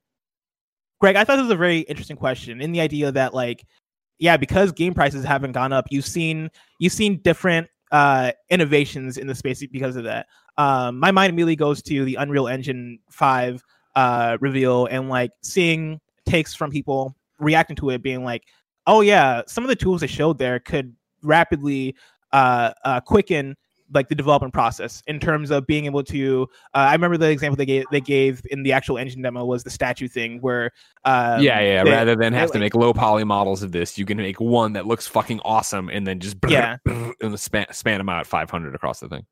Greg, 1.02 1.18
I 1.18 1.24
thought 1.24 1.36
this 1.36 1.44
was 1.44 1.52
a 1.52 1.58
very 1.58 1.80
interesting 1.80 2.16
question 2.16 2.62
in 2.62 2.72
the 2.72 2.80
idea 2.80 3.12
that 3.12 3.34
like 3.34 3.66
yeah, 4.18 4.38
because 4.38 4.72
game 4.72 4.94
prices 4.94 5.26
haven't 5.26 5.52
gone 5.52 5.74
up, 5.74 5.88
you've 5.90 6.06
seen 6.06 6.50
you've 6.80 6.94
seen 6.94 7.20
different 7.22 7.68
uh, 7.92 8.32
innovations 8.50 9.18
in 9.18 9.28
the 9.28 9.36
space 9.36 9.66
because 9.72 9.96
of 9.96 10.04
that. 10.06 10.28
Um, 10.58 11.00
my 11.00 11.12
mind 11.12 11.32
immediately 11.32 11.56
goes 11.56 11.82
to 11.84 12.06
the 12.06 12.16
Unreal 12.16 12.48
Engine 12.48 13.00
five 13.10 13.64
uh, 13.96 14.38
reveal 14.40 14.86
and 14.88 15.10
like 15.10 15.32
seeing 15.42 16.00
takes 16.26 16.54
from 16.54 16.72
people 16.72 17.16
reacting 17.40 17.76
to 17.78 17.90
it, 17.90 18.02
being 18.02 18.24
like, 18.24 18.44
"Oh 18.88 19.02
yeah, 19.02 19.42
some 19.48 19.64
of 19.64 19.68
the 19.68 19.76
tools 19.76 20.02
they 20.02 20.08
showed 20.08 20.38
there 20.38 20.60
could 20.60 20.96
rapidly 21.22 21.96
uh, 22.32 22.72
uh, 22.84 23.00
quicken 23.02 23.56
like 23.94 24.10
the 24.10 24.16
development 24.16 24.54
process 24.54 25.04
in 25.06 25.20
terms 25.20 25.52
of 25.52 25.68
being 25.68 25.86
able 25.86 26.04
to 26.04 26.48
uh, 26.74 26.78
i 26.90 26.94
remember 26.94 27.18
the 27.18 27.30
example 27.30 27.56
they 27.56 27.68
gave 27.68 27.86
they 27.92 28.02
gave 28.02 28.42
in 28.50 28.64
the 28.64 28.72
actual 28.72 28.98
engine 28.98 29.22
demo 29.22 29.46
was 29.46 29.64
the 29.64 29.70
statue 29.70 30.08
thing 30.08 30.40
where 30.42 30.72
um, 31.06 31.40
yeah 31.40 31.60
yeah 31.60 31.84
they, 31.84 31.92
rather 31.92 32.16
than 32.16 32.34
have 32.34 32.52
to 32.52 32.58
make 32.58 32.74
low 32.74 32.94
poly 32.94 33.24
models 33.24 33.62
of 33.62 33.72
this 33.72 33.96
you 33.96 34.04
can 34.04 34.18
make 34.18 34.40
one 34.42 34.74
that 34.74 34.88
looks 34.88 35.06
fucking 35.06 35.40
awesome 35.46 35.88
and 35.90 36.08
then 36.08 36.20
just 36.20 36.36
yeah. 36.48 36.78
and 37.22 37.40
span, 37.40 37.68
span 37.72 38.00
them 38.00 38.10
out 38.10 38.26
500 38.26 38.74
across 38.74 39.00
the 39.00 39.08
thing 39.08 39.24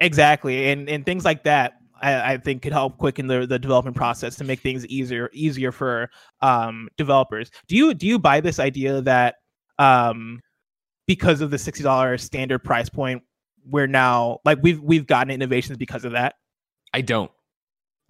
exactly 0.00 0.70
and 0.70 0.88
and 0.88 1.06
things 1.06 1.24
like 1.24 1.44
that 1.44 1.74
I, 2.04 2.32
I, 2.32 2.38
think 2.38 2.62
could 2.62 2.72
help 2.72 2.98
quicken 2.98 3.28
the, 3.28 3.46
the 3.46 3.58
development 3.58 3.96
process 3.96 4.36
to 4.36 4.44
make 4.44 4.60
things 4.60 4.86
easier 4.86 5.30
easier 5.32 5.72
for 5.72 6.10
um, 6.42 6.88
developers. 6.96 7.50
Do 7.68 7.76
you 7.76 7.94
do 7.94 8.06
you 8.06 8.18
buy 8.18 8.40
this 8.40 8.58
idea 8.58 9.00
that 9.02 9.36
um, 9.78 10.40
because 11.06 11.40
of 11.40 11.50
the 11.50 11.58
sixty 11.58 11.82
dollars 11.82 12.22
standard 12.22 12.58
price 12.60 12.88
point, 12.88 13.22
we're 13.66 13.86
now 13.86 14.40
like 14.44 14.58
we've 14.62 14.80
we've 14.80 15.06
gotten 15.06 15.30
innovations 15.30 15.78
because 15.78 16.04
of 16.04 16.12
that. 16.12 16.34
I 16.92 17.00
don't. 17.00 17.30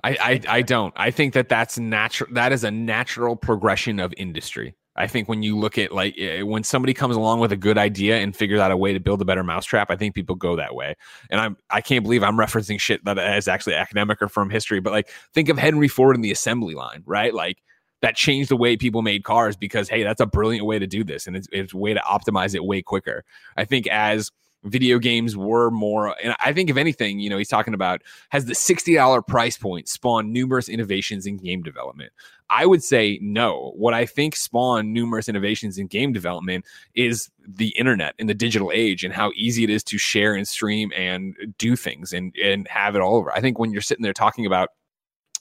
I, 0.02 0.10
I, 0.20 0.56
I 0.56 0.62
don't. 0.62 0.92
I 0.96 1.10
think 1.10 1.32
that 1.34 1.48
that's 1.48 1.78
natural. 1.78 2.30
That 2.34 2.52
is 2.52 2.64
a 2.64 2.70
natural 2.70 3.36
progression 3.36 4.00
of 4.00 4.12
industry. 4.16 4.74
I 4.96 5.06
think 5.06 5.28
when 5.28 5.42
you 5.42 5.58
look 5.58 5.76
at 5.78 5.92
like 5.92 6.16
eh, 6.18 6.42
when 6.42 6.62
somebody 6.62 6.94
comes 6.94 7.16
along 7.16 7.40
with 7.40 7.52
a 7.52 7.56
good 7.56 7.78
idea 7.78 8.18
and 8.18 8.34
figures 8.34 8.60
out 8.60 8.70
a 8.70 8.76
way 8.76 8.92
to 8.92 9.00
build 9.00 9.20
a 9.20 9.24
better 9.24 9.42
mousetrap, 9.42 9.90
I 9.90 9.96
think 9.96 10.14
people 10.14 10.36
go 10.36 10.56
that 10.56 10.74
way. 10.74 10.94
And 11.30 11.40
I'm 11.40 11.56
I 11.70 11.80
can't 11.80 12.04
believe 12.04 12.22
I'm 12.22 12.36
referencing 12.36 12.80
shit 12.80 13.04
that 13.04 13.18
is 13.18 13.48
actually 13.48 13.74
academic 13.74 14.22
or 14.22 14.28
from 14.28 14.50
history, 14.50 14.80
but 14.80 14.92
like 14.92 15.10
think 15.32 15.48
of 15.48 15.58
Henry 15.58 15.88
Ford 15.88 16.14
and 16.14 16.24
the 16.24 16.32
assembly 16.32 16.74
line, 16.74 17.02
right? 17.06 17.34
Like 17.34 17.58
that 18.02 18.16
changed 18.16 18.50
the 18.50 18.56
way 18.56 18.76
people 18.76 19.02
made 19.02 19.24
cars 19.24 19.56
because 19.56 19.88
hey, 19.88 20.02
that's 20.02 20.20
a 20.20 20.26
brilliant 20.26 20.66
way 20.66 20.78
to 20.78 20.86
do 20.86 21.02
this, 21.02 21.26
and 21.26 21.36
it's, 21.36 21.48
it's 21.50 21.72
a 21.72 21.76
way 21.76 21.94
to 21.94 22.00
optimize 22.00 22.54
it 22.54 22.64
way 22.64 22.82
quicker. 22.82 23.24
I 23.56 23.64
think 23.64 23.86
as 23.88 24.30
video 24.64 24.98
games 24.98 25.36
were 25.36 25.70
more 25.70 26.16
and 26.22 26.34
i 26.40 26.52
think 26.52 26.70
if 26.70 26.76
anything 26.76 27.20
you 27.20 27.28
know 27.28 27.36
he's 27.36 27.48
talking 27.48 27.74
about 27.74 28.02
has 28.30 28.46
the 28.46 28.54
$60 28.54 29.26
price 29.26 29.58
point 29.58 29.88
spawned 29.88 30.32
numerous 30.32 30.70
innovations 30.70 31.26
in 31.26 31.36
game 31.36 31.62
development 31.62 32.12
i 32.50 32.66
would 32.66 32.82
say 32.82 33.18
no. 33.22 33.72
What 33.76 33.94
i 33.94 34.06
think 34.06 34.36
spawned 34.36 34.92
numerous 34.92 35.28
innovations 35.28 35.78
in 35.78 35.86
game 35.86 36.12
development 36.12 36.64
is 36.94 37.30
the 37.46 37.68
internet 37.70 38.14
in 38.18 38.26
the 38.26 38.34
digital 38.34 38.70
age 38.72 39.04
and 39.04 39.12
how 39.12 39.32
easy 39.34 39.64
it 39.64 39.70
is 39.70 39.82
to 39.84 39.98
share 39.98 40.34
and 40.34 40.46
stream 40.46 40.92
and 40.96 41.36
do 41.58 41.76
things 41.76 42.12
and 42.12 42.34
and 42.42 42.66
have 42.68 42.96
it 42.96 43.02
all 43.02 43.16
over. 43.16 43.32
I 43.32 43.40
think 43.40 43.58
when 43.58 43.72
you're 43.72 43.82
sitting 43.82 44.02
there 44.02 44.12
talking 44.12 44.46
about 44.46 44.70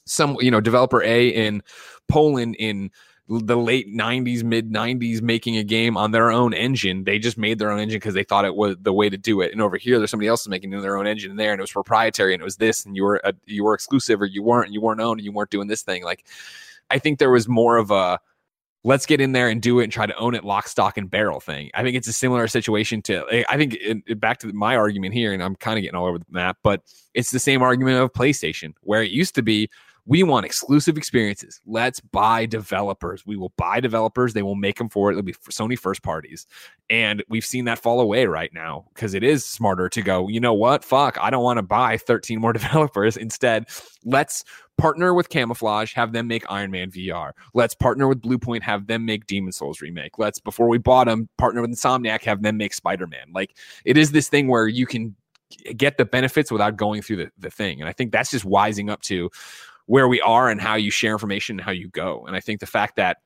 some 0.05 0.37
you 0.39 0.51
know 0.51 0.61
developer 0.61 1.01
a 1.03 1.29
in 1.29 1.61
poland 2.09 2.55
in 2.59 2.91
the 3.29 3.55
late 3.55 3.87
90s 3.87 4.43
mid 4.43 4.69
90s 4.69 5.21
making 5.21 5.55
a 5.55 5.63
game 5.63 5.95
on 5.95 6.11
their 6.11 6.29
own 6.29 6.53
engine 6.53 7.05
they 7.05 7.17
just 7.17 7.37
made 7.37 7.57
their 7.57 7.71
own 7.71 7.79
engine 7.79 7.97
because 7.97 8.13
they 8.13 8.23
thought 8.23 8.43
it 8.43 8.55
was 8.55 8.75
the 8.81 8.91
way 8.91 9.09
to 9.09 9.17
do 9.17 9.39
it. 9.39 9.53
And 9.53 9.61
over 9.61 9.77
here 9.77 9.97
there's 9.97 10.11
somebody 10.11 10.27
else 10.27 10.45
making 10.47 10.71
their 10.71 10.97
own 10.97 11.07
engine 11.07 11.31
in 11.31 11.37
there 11.37 11.53
and 11.53 11.59
it 11.59 11.63
was 11.63 11.71
proprietary 11.71 12.33
and 12.33 12.41
it 12.41 12.43
was 12.43 12.57
this 12.57 12.85
and 12.85 12.95
you 12.97 13.03
were 13.03 13.21
a, 13.23 13.33
you 13.45 13.63
were 13.63 13.73
exclusive 13.73 14.21
or 14.21 14.25
you 14.25 14.43
weren't 14.43 14.65
and 14.65 14.73
you 14.73 14.81
weren't 14.81 14.99
owned 14.99 15.19
and 15.21 15.25
you 15.25 15.31
weren't 15.31 15.49
doing 15.49 15.67
this 15.67 15.83
thing. 15.83 16.03
Like 16.03 16.25
i 16.89 16.99
think 16.99 17.19
there 17.19 17.31
was 17.31 17.47
more 17.47 17.77
of 17.77 17.91
a 17.91 18.19
let's 18.84 19.05
get 19.05 19.21
in 19.21 19.31
there 19.31 19.47
and 19.47 19.61
do 19.61 19.79
it 19.79 19.86
and 19.86 19.93
try 19.93 20.05
to 20.05 20.15
own 20.17 20.36
it 20.36 20.43
lock 20.43 20.67
stock 20.67 20.97
and 20.97 21.09
barrel 21.09 21.39
thing. 21.39 21.71
I 21.73 21.84
think 21.84 21.95
it's 21.95 22.07
a 22.07 22.13
similar 22.13 22.47
situation 22.47 23.01
to 23.03 23.25
eh, 23.31 23.43
i 23.49 23.57
think 23.57 23.75
it, 23.75 23.97
it, 23.97 24.03
eh, 24.09 24.13
back 24.15 24.39
to 24.39 24.51
my 24.53 24.75
argument 24.75 25.13
here 25.13 25.34
and 25.34 25.41
i'm 25.41 25.55
kind 25.55 25.77
of 25.77 25.84
getting 25.84 25.95
all 25.95 26.05
over 26.05 26.19
the 26.19 26.25
map 26.29 26.57
but 26.63 26.81
it's 27.13 27.31
the 27.31 27.39
same 27.39 27.61
argument 27.61 27.97
of 27.99 28.11
playstation 28.13 28.73
where 28.81 29.01
it 29.03 29.11
used 29.11 29.36
to 29.36 29.41
be 29.41 29.69
We 30.05 30.23
want 30.23 30.45
exclusive 30.45 30.97
experiences. 30.97 31.61
Let's 31.65 31.99
buy 31.99 32.45
developers. 32.45 33.25
We 33.25 33.37
will 33.37 33.53
buy 33.57 33.79
developers. 33.79 34.33
They 34.33 34.41
will 34.41 34.55
make 34.55 34.77
them 34.77 34.89
for 34.89 35.09
it. 35.09 35.13
It'll 35.13 35.23
be 35.23 35.33
Sony 35.33 35.79
first 35.79 36.03
parties. 36.03 36.45
And 36.89 37.23
we've 37.29 37.45
seen 37.45 37.65
that 37.65 37.79
fall 37.79 38.01
away 38.01 38.25
right 38.25 38.51
now 38.53 38.85
because 38.93 39.13
it 39.13 39.23
is 39.23 39.45
smarter 39.45 39.87
to 39.89 40.01
go, 40.01 40.27
you 40.27 40.39
know 40.39 40.53
what? 40.53 40.83
Fuck, 40.83 41.17
I 41.21 41.29
don't 41.29 41.43
want 41.43 41.57
to 41.57 41.63
buy 41.63 41.97
13 41.97 42.39
more 42.41 42.53
developers. 42.53 43.15
Instead, 43.15 43.69
let's 44.03 44.43
partner 44.77 45.13
with 45.13 45.29
Camouflage, 45.29 45.93
have 45.93 46.11
them 46.11 46.27
make 46.27 46.43
Iron 46.49 46.71
Man 46.71 46.91
VR. 46.91 47.31
Let's 47.53 47.73
partner 47.73 48.07
with 48.07 48.21
Bluepoint, 48.21 48.61
have 48.63 48.87
them 48.87 49.05
make 49.05 49.25
Demon 49.27 49.53
Souls 49.53 49.81
remake. 49.81 50.19
Let's, 50.19 50.39
before 50.39 50.67
we 50.67 50.79
bought 50.79 51.07
them, 51.07 51.29
partner 51.37 51.61
with 51.61 51.71
Insomniac, 51.71 52.23
have 52.23 52.41
them 52.41 52.57
make 52.57 52.73
Spider 52.73 53.07
Man. 53.07 53.27
Like 53.33 53.55
it 53.85 53.97
is 53.97 54.11
this 54.11 54.27
thing 54.27 54.47
where 54.47 54.67
you 54.67 54.85
can 54.85 55.15
get 55.77 55.97
the 55.97 56.05
benefits 56.05 56.51
without 56.51 56.75
going 56.75 57.01
through 57.01 57.17
the, 57.17 57.31
the 57.37 57.51
thing. 57.51 57.79
And 57.79 57.89
I 57.89 57.93
think 57.93 58.11
that's 58.11 58.31
just 58.31 58.45
wising 58.45 58.89
up 58.89 59.01
to 59.03 59.29
where 59.86 60.07
we 60.07 60.21
are 60.21 60.49
and 60.49 60.61
how 60.61 60.75
you 60.75 60.91
share 60.91 61.11
information 61.11 61.59
and 61.59 61.65
how 61.65 61.71
you 61.71 61.89
go. 61.89 62.25
And 62.25 62.36
I 62.36 62.39
think 62.39 62.59
the 62.59 62.65
fact 62.65 62.95
that 62.95 63.17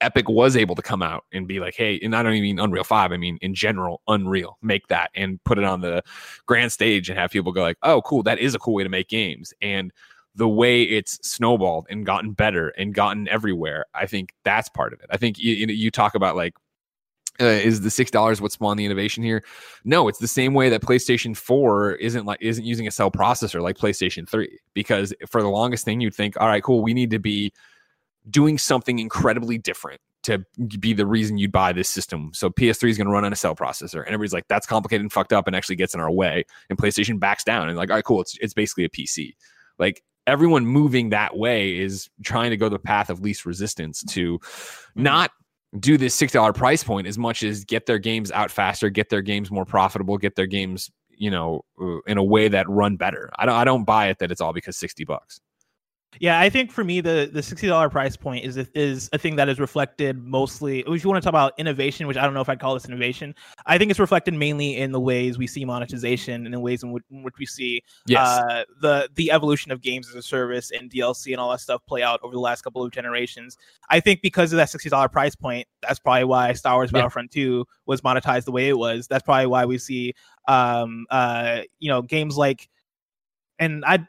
Epic 0.00 0.28
was 0.28 0.56
able 0.56 0.74
to 0.74 0.82
come 0.82 1.02
out 1.02 1.24
and 1.32 1.46
be 1.46 1.60
like, 1.60 1.74
hey, 1.74 1.98
and 2.02 2.14
I 2.14 2.22
don't 2.22 2.32
even 2.32 2.42
mean 2.42 2.58
Unreal 2.58 2.84
5, 2.84 3.12
I 3.12 3.16
mean 3.16 3.38
in 3.40 3.54
general, 3.54 4.02
Unreal, 4.08 4.58
make 4.62 4.88
that 4.88 5.10
and 5.14 5.42
put 5.44 5.58
it 5.58 5.64
on 5.64 5.80
the 5.80 6.02
grand 6.46 6.72
stage 6.72 7.08
and 7.08 7.18
have 7.18 7.30
people 7.30 7.52
go 7.52 7.62
like, 7.62 7.78
oh, 7.82 8.02
cool, 8.02 8.22
that 8.24 8.38
is 8.38 8.54
a 8.54 8.58
cool 8.58 8.74
way 8.74 8.82
to 8.82 8.88
make 8.88 9.08
games. 9.08 9.54
And 9.62 9.92
the 10.34 10.48
way 10.48 10.82
it's 10.82 11.18
snowballed 11.26 11.86
and 11.88 12.04
gotten 12.04 12.32
better 12.32 12.70
and 12.70 12.94
gotten 12.94 13.28
everywhere, 13.28 13.86
I 13.94 14.06
think 14.06 14.34
that's 14.44 14.68
part 14.68 14.92
of 14.92 15.00
it. 15.00 15.06
I 15.10 15.16
think 15.16 15.38
you, 15.38 15.54
you 15.54 15.90
talk 15.90 16.14
about 16.14 16.36
like 16.36 16.54
uh, 17.40 17.44
is 17.44 17.80
the 17.82 17.90
six 17.90 18.10
dollars 18.10 18.40
what 18.40 18.52
spawned 18.52 18.78
the 18.78 18.84
innovation 18.84 19.22
here? 19.22 19.42
No, 19.84 20.08
it's 20.08 20.18
the 20.18 20.28
same 20.28 20.54
way 20.54 20.68
that 20.70 20.82
PlayStation 20.82 21.36
Four 21.36 21.92
isn't 21.92 22.26
like 22.26 22.38
isn't 22.40 22.64
using 22.64 22.86
a 22.86 22.90
cell 22.90 23.10
processor 23.10 23.60
like 23.60 23.76
PlayStation 23.76 24.28
Three 24.28 24.58
because 24.74 25.14
for 25.28 25.42
the 25.42 25.48
longest 25.48 25.84
thing 25.84 26.00
you'd 26.00 26.14
think, 26.14 26.40
all 26.40 26.48
right, 26.48 26.62
cool, 26.62 26.82
we 26.82 26.94
need 26.94 27.10
to 27.10 27.18
be 27.18 27.52
doing 28.28 28.58
something 28.58 28.98
incredibly 28.98 29.58
different 29.58 30.00
to 30.24 30.44
be 30.80 30.92
the 30.92 31.06
reason 31.06 31.38
you'd 31.38 31.52
buy 31.52 31.72
this 31.72 31.88
system. 31.88 32.32
So 32.34 32.50
PS3 32.50 32.90
is 32.90 32.98
going 32.98 33.06
to 33.06 33.12
run 33.12 33.24
on 33.24 33.32
a 33.32 33.36
cell 33.36 33.54
processor, 33.54 33.98
and 33.98 34.08
everybody's 34.08 34.32
like, 34.32 34.48
that's 34.48 34.66
complicated 34.66 35.02
and 35.02 35.12
fucked 35.12 35.32
up, 35.32 35.46
and 35.46 35.54
actually 35.54 35.76
gets 35.76 35.94
in 35.94 36.00
our 36.00 36.10
way. 36.10 36.44
And 36.68 36.78
PlayStation 36.78 37.20
backs 37.20 37.44
down 37.44 37.68
and 37.68 37.78
like, 37.78 37.90
all 37.90 37.96
right, 37.96 38.04
cool, 38.04 38.20
it's 38.20 38.36
it's 38.40 38.54
basically 38.54 38.84
a 38.84 38.88
PC. 38.88 39.34
Like 39.78 40.02
everyone 40.26 40.66
moving 40.66 41.10
that 41.10 41.36
way 41.36 41.78
is 41.78 42.10
trying 42.24 42.50
to 42.50 42.56
go 42.56 42.68
the 42.68 42.78
path 42.78 43.10
of 43.10 43.20
least 43.20 43.46
resistance 43.46 44.02
to 44.02 44.38
mm-hmm. 44.38 45.02
not 45.02 45.30
do 45.78 45.98
this 45.98 46.14
six 46.14 46.32
dollar 46.32 46.52
price 46.52 46.82
point 46.84 47.06
as 47.06 47.18
much 47.18 47.42
as 47.42 47.64
get 47.64 47.86
their 47.86 47.98
games 47.98 48.30
out 48.32 48.50
faster, 48.50 48.90
get 48.90 49.08
their 49.08 49.22
games 49.22 49.50
more 49.50 49.64
profitable, 49.64 50.18
get 50.18 50.34
their 50.36 50.46
games 50.46 50.90
you 51.18 51.30
know 51.30 51.64
uh, 51.80 52.00
in 52.06 52.18
a 52.18 52.24
way 52.24 52.48
that 52.48 52.68
run 52.68 52.96
better. 52.96 53.30
I 53.38 53.46
don't 53.46 53.56
I 53.56 53.64
don't 53.64 53.84
buy 53.84 54.08
it 54.08 54.18
that 54.18 54.30
it's 54.30 54.40
all 54.40 54.52
because 54.52 54.76
sixty 54.76 55.04
bucks. 55.04 55.40
Yeah, 56.18 56.40
I 56.40 56.48
think 56.48 56.72
for 56.72 56.82
me 56.82 57.00
the 57.00 57.28
the 57.30 57.42
sixty 57.42 57.66
dollar 57.66 57.90
price 57.90 58.16
point 58.16 58.44
is 58.44 58.56
is 58.74 59.08
a 59.12 59.18
thing 59.18 59.36
that 59.36 59.48
is 59.48 59.60
reflected 59.60 60.16
mostly. 60.18 60.80
If 60.86 61.04
you 61.04 61.10
want 61.10 61.22
to 61.22 61.24
talk 61.24 61.30
about 61.30 61.52
innovation, 61.58 62.06
which 62.06 62.16
I 62.16 62.24
don't 62.24 62.32
know 62.32 62.40
if 62.40 62.48
I'd 62.48 62.60
call 62.60 62.74
this 62.74 62.86
innovation, 62.86 63.34
I 63.66 63.76
think 63.76 63.90
it's 63.90 64.00
reflected 64.00 64.32
mainly 64.32 64.76
in 64.76 64.92
the 64.92 65.00
ways 65.00 65.36
we 65.36 65.46
see 65.46 65.64
monetization 65.64 66.46
and 66.46 66.54
in 66.54 66.60
ways 66.62 66.82
in 66.82 66.92
which, 66.92 67.04
in 67.10 67.22
which 67.22 67.34
we 67.38 67.46
see 67.46 67.82
yes. 68.06 68.26
uh, 68.26 68.64
the 68.80 69.10
the 69.14 69.30
evolution 69.30 69.70
of 69.72 69.82
games 69.82 70.08
as 70.08 70.14
a 70.14 70.22
service 70.22 70.70
and 70.70 70.90
DLC 70.90 71.32
and 71.32 71.40
all 71.40 71.50
that 71.50 71.60
stuff 71.60 71.82
play 71.86 72.02
out 72.02 72.20
over 72.22 72.32
the 72.32 72.40
last 72.40 72.62
couple 72.62 72.82
of 72.82 72.90
generations. 72.92 73.58
I 73.90 74.00
think 74.00 74.22
because 74.22 74.52
of 74.52 74.56
that 74.56 74.70
sixty 74.70 74.88
dollar 74.88 75.08
price 75.08 75.34
point, 75.34 75.66
that's 75.82 75.98
probably 75.98 76.24
why 76.24 76.54
Star 76.54 76.76
Wars 76.76 76.92
Battlefront 76.92 77.30
yeah. 77.34 77.42
Two 77.42 77.66
was 77.84 78.00
monetized 78.00 78.44
the 78.44 78.52
way 78.52 78.68
it 78.68 78.78
was. 78.78 79.06
That's 79.06 79.22
probably 79.22 79.46
why 79.46 79.66
we 79.66 79.78
see 79.78 80.14
um 80.48 81.06
uh 81.10 81.62
you 81.80 81.90
know 81.90 82.00
games 82.00 82.36
like 82.36 82.68
and 83.58 83.84
I 83.84 84.06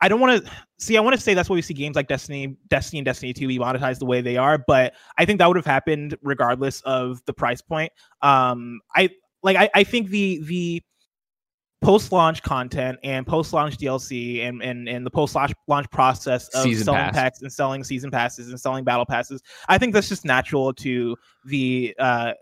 I 0.00 0.08
don't 0.08 0.20
want 0.20 0.44
to 0.44 0.50
see. 0.78 0.96
I 0.96 1.00
want 1.00 1.14
to 1.14 1.20
say 1.20 1.34
that's 1.34 1.48
why 1.48 1.54
we 1.54 1.62
see 1.62 1.74
games 1.74 1.96
like 1.96 2.08
Destiny, 2.08 2.56
Destiny, 2.68 2.98
and 2.98 3.06
Destiny 3.06 3.32
Two 3.32 3.48
be 3.48 3.58
monetized 3.58 3.98
the 3.98 4.06
way 4.06 4.20
they 4.20 4.36
are. 4.36 4.58
But 4.58 4.94
I 5.16 5.24
think 5.24 5.38
that 5.38 5.46
would 5.48 5.56
have 5.56 5.66
happened 5.66 6.16
regardless 6.22 6.82
of 6.82 7.24
the 7.24 7.32
price 7.32 7.62
point. 7.62 7.92
Um, 8.22 8.80
I 8.94 9.10
like. 9.42 9.56
I, 9.56 9.70
I 9.74 9.84
think 9.84 10.08
the 10.08 10.42
the 10.44 10.82
post 11.82 12.10
launch 12.10 12.42
content 12.42 12.98
and 13.04 13.26
post 13.26 13.52
launch 13.52 13.78
DLC 13.78 14.46
and 14.46 14.62
and 14.62 14.88
and 14.88 15.06
the 15.06 15.10
post 15.10 15.34
launch 15.34 15.52
launch 15.68 15.88
process 15.90 16.48
of 16.48 16.62
season 16.62 16.84
selling 16.84 17.00
pass. 17.00 17.14
packs 17.14 17.42
and 17.42 17.52
selling 17.52 17.84
season 17.84 18.10
passes 18.10 18.48
and 18.50 18.60
selling 18.60 18.84
battle 18.84 19.06
passes. 19.06 19.42
I 19.68 19.78
think 19.78 19.94
that's 19.94 20.08
just 20.08 20.24
natural 20.24 20.72
to 20.74 21.16
the 21.44 21.94
uh 21.98 22.32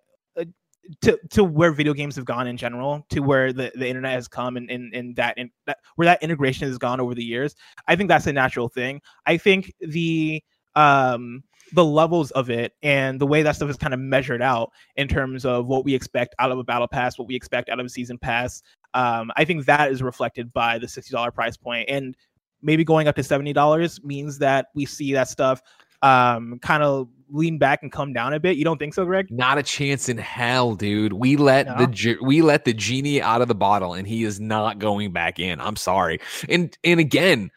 to 1.03 1.19
to 1.31 1.45
where 1.45 1.73
video 1.73 1.95
games 1.95 2.17
have 2.17 2.25
gone 2.25 2.47
in 2.47 2.57
general, 2.57 3.07
to 3.11 3.21
where 3.21 3.53
the, 3.53 3.73
the 3.75 3.87
internet 3.87 4.13
has 4.13 4.29
come 4.29 4.57
and, 4.57 4.71
and, 4.71 4.95
and 4.95 5.17
that 5.17 5.35
and 5.37 5.51
that 5.67 5.79
where 5.97 6.07
that 6.07 6.23
integration 6.23 6.69
has 6.69 6.79
gone 6.79 7.01
over 7.01 7.15
the 7.15 7.25
years. 7.25 7.55
I 7.89 7.97
think 7.97 8.09
that's 8.09 8.27
a 8.27 8.33
natural 8.33 8.69
thing. 8.69 9.01
I 9.27 9.37
think 9.37 9.73
the 9.81 10.43
um 10.77 11.43
the 11.73 11.85
levels 11.85 12.31
of 12.33 12.51
it 12.51 12.75
and 12.83 13.21
the 13.21 13.27
way 13.27 13.43
that 13.43 13.57
stuff 13.57 13.71
is 13.71 13.77
kind 13.77 13.95
of 13.95 14.01
measured 14.01 14.43
out 14.43 14.71
in 14.97 15.09
terms 15.09 15.45
of 15.45 15.67
what 15.67 15.85
we 15.85 15.95
expect 15.95 16.35
out 16.39 16.53
of 16.53 16.59
a 16.59 16.65
battle 16.65 16.87
pass, 16.87 17.19
what 17.19 17.27
we 17.27 17.35
expect 17.35 17.71
out 17.71 17.81
of 17.81 17.87
a 17.87 17.89
season 17.89 18.19
pass. 18.19 18.63
Um, 18.93 19.33
I 19.37 19.45
think 19.45 19.65
that 19.65 19.91
is 19.91 20.03
reflected 20.03 20.53
by 20.53 20.79
the 20.79 20.87
sixty 20.87 21.13
dollar 21.13 21.31
price 21.31 21.57
point, 21.57 21.89
and 21.89 22.17
maybe 22.63 22.85
going 22.85 23.09
up 23.09 23.17
to 23.17 23.23
seventy 23.23 23.53
dollars 23.53 24.03
means 24.05 24.39
that 24.39 24.67
we 24.75 24.85
see 24.85 25.13
that 25.15 25.29
stuff 25.29 25.63
um, 26.03 26.59
kind 26.61 26.83
of 26.83 27.09
lean 27.31 27.59
back 27.59 27.83
and 27.83 27.91
come 27.91 28.13
down 28.13 28.33
a 28.33 28.41
bit. 28.41 28.57
You 28.57 28.65
don't 28.65 28.79
think 28.79 28.95
so, 28.95 29.05
Greg? 29.05 29.31
Not 29.31 29.59
a 29.59 29.63
chance 29.63 30.09
in 30.09 30.19
hell, 30.19 30.75
dude. 30.75 31.13
We 31.13 31.37
let 31.37 31.67
no. 31.67 31.87
the 31.87 32.17
we 32.23 32.43
let 32.43 32.65
the 32.65 32.73
genie 32.73 33.21
out 33.21 33.43
of 33.43 33.49
the 33.49 33.55
bottle, 33.55 33.95
and 33.95 34.07
he 34.07 34.25
is 34.25 34.41
not 34.41 34.79
going 34.79 35.13
back 35.13 35.39
in. 35.39 35.61
I'm 35.61 35.77
sorry. 35.77 36.21
And 36.49 36.77
and 36.85 37.01
again, 37.01 37.51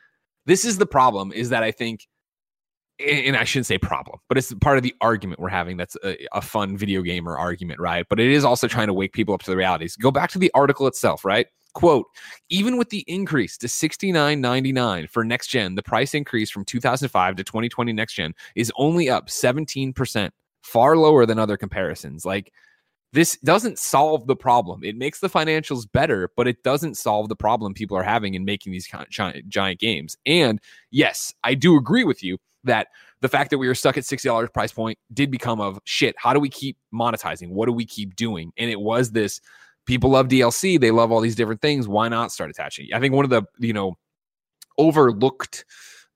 this 0.45 0.65
is 0.65 0.78
the 0.78 0.86
problem: 0.86 1.32
is 1.32 1.49
that 1.49 1.63
I 1.63 1.72
think. 1.72 2.07
And 2.99 3.38
I 3.38 3.43
shouldn't 3.43 3.68
say 3.68 3.78
problem, 3.78 4.18
but 4.28 4.39
it's 4.39 4.51
part 4.55 4.78
of 4.78 4.84
the 4.84 4.95
argument 5.01 5.39
we're 5.39 5.49
having. 5.49 5.78
That's 5.78 5.95
a, 6.03 6.18
a 6.32 6.41
fun 6.41 6.76
video 6.76 7.03
gamer 7.03 7.38
argument, 7.38 7.80
right? 7.80 8.03
But 8.09 8.20
it 8.20 8.32
is 8.32 8.43
also 8.43 8.68
trying 8.68 8.88
to 8.88 8.93
wake 8.93 9.13
people 9.13 9.36
up 9.36 9.43
to 9.43 9.51
the 9.51 9.55
realities. 9.55 9.95
Go 9.95 10.09
back 10.09 10.32
to 10.32 10.39
the 10.39 10.49
article 10.55 10.88
itself, 10.88 11.24
right? 11.24 11.45
Quote, 11.78 12.07
even 12.49 12.75
with 12.75 12.89
the 12.89 13.03
increase 13.05 13.55
to 13.59 13.67
$69.99 13.67 15.07
for 15.11 15.23
next 15.23 15.45
gen, 15.45 15.75
the 15.75 15.84
price 15.84 16.15
increase 16.15 16.49
from 16.49 16.65
2005 16.65 17.36
to 17.36 17.43
2020 17.43 17.93
next 17.93 18.15
gen 18.15 18.34
is 18.55 18.71
only 18.78 19.11
up 19.11 19.28
17%, 19.28 20.32
far 20.63 20.97
lower 20.97 21.28
than 21.28 21.38
other 21.38 21.55
comparisons. 21.55 22.25
Like, 22.25 22.51
this 23.13 23.38
doesn't 23.43 23.78
solve 23.78 24.25
the 24.25 24.36
problem. 24.36 24.84
It 24.84 24.95
makes 24.95 25.19
the 25.19 25.30
financials 25.30 25.86
better, 25.91 26.32
but 26.36 26.47
it 26.47 26.63
doesn't 26.63 26.97
solve 26.97 27.30
the 27.30 27.36
problem 27.36 27.75
people 27.75 27.95
are 27.95 28.01
having 28.01 28.34
in 28.34 28.43
making 28.43 28.71
these 28.71 28.89
giant, 29.11 29.47
giant 29.47 29.80
games. 29.80 30.17
And 30.25 30.59
yes, 30.89 31.32
I 31.43 31.53
do 31.53 31.78
agree 31.78 32.05
with 32.05 32.23
you 32.23 32.39
that 32.63 32.88
the 33.21 33.30
fact 33.30 33.51
that 33.51 33.59
we 33.59 33.67
were 33.67 33.75
stuck 33.75 33.99
at 33.99 34.03
$60 34.03 34.51
price 34.51 34.71
point 34.71 34.97
did 35.13 35.30
become 35.30 35.61
of 35.61 35.80
shit. 35.84 36.15
How 36.17 36.34
do 36.34 36.39
we 36.39 36.49
keep 36.49 36.75
monetizing? 36.91 37.51
What 37.51 37.67
do 37.67 37.71
we 37.71 37.86
keep 37.86 38.15
doing? 38.15 38.51
And 38.57 38.71
it 38.71 38.80
was 38.80 39.11
this 39.11 39.41
people 39.88 40.11
love 40.11 40.27
DLC, 40.27 40.79
they 40.79 40.91
love 40.91 41.11
all 41.11 41.21
these 41.21 41.35
different 41.35 41.61
things. 41.61 41.88
Why 41.88 42.07
not 42.07 42.31
start 42.31 42.49
attaching? 42.49 42.89
I 42.93 42.99
think 42.99 43.13
one 43.13 43.25
of 43.25 43.31
the, 43.31 43.43
you 43.57 43.73
know, 43.73 43.97
overlooked 44.77 45.65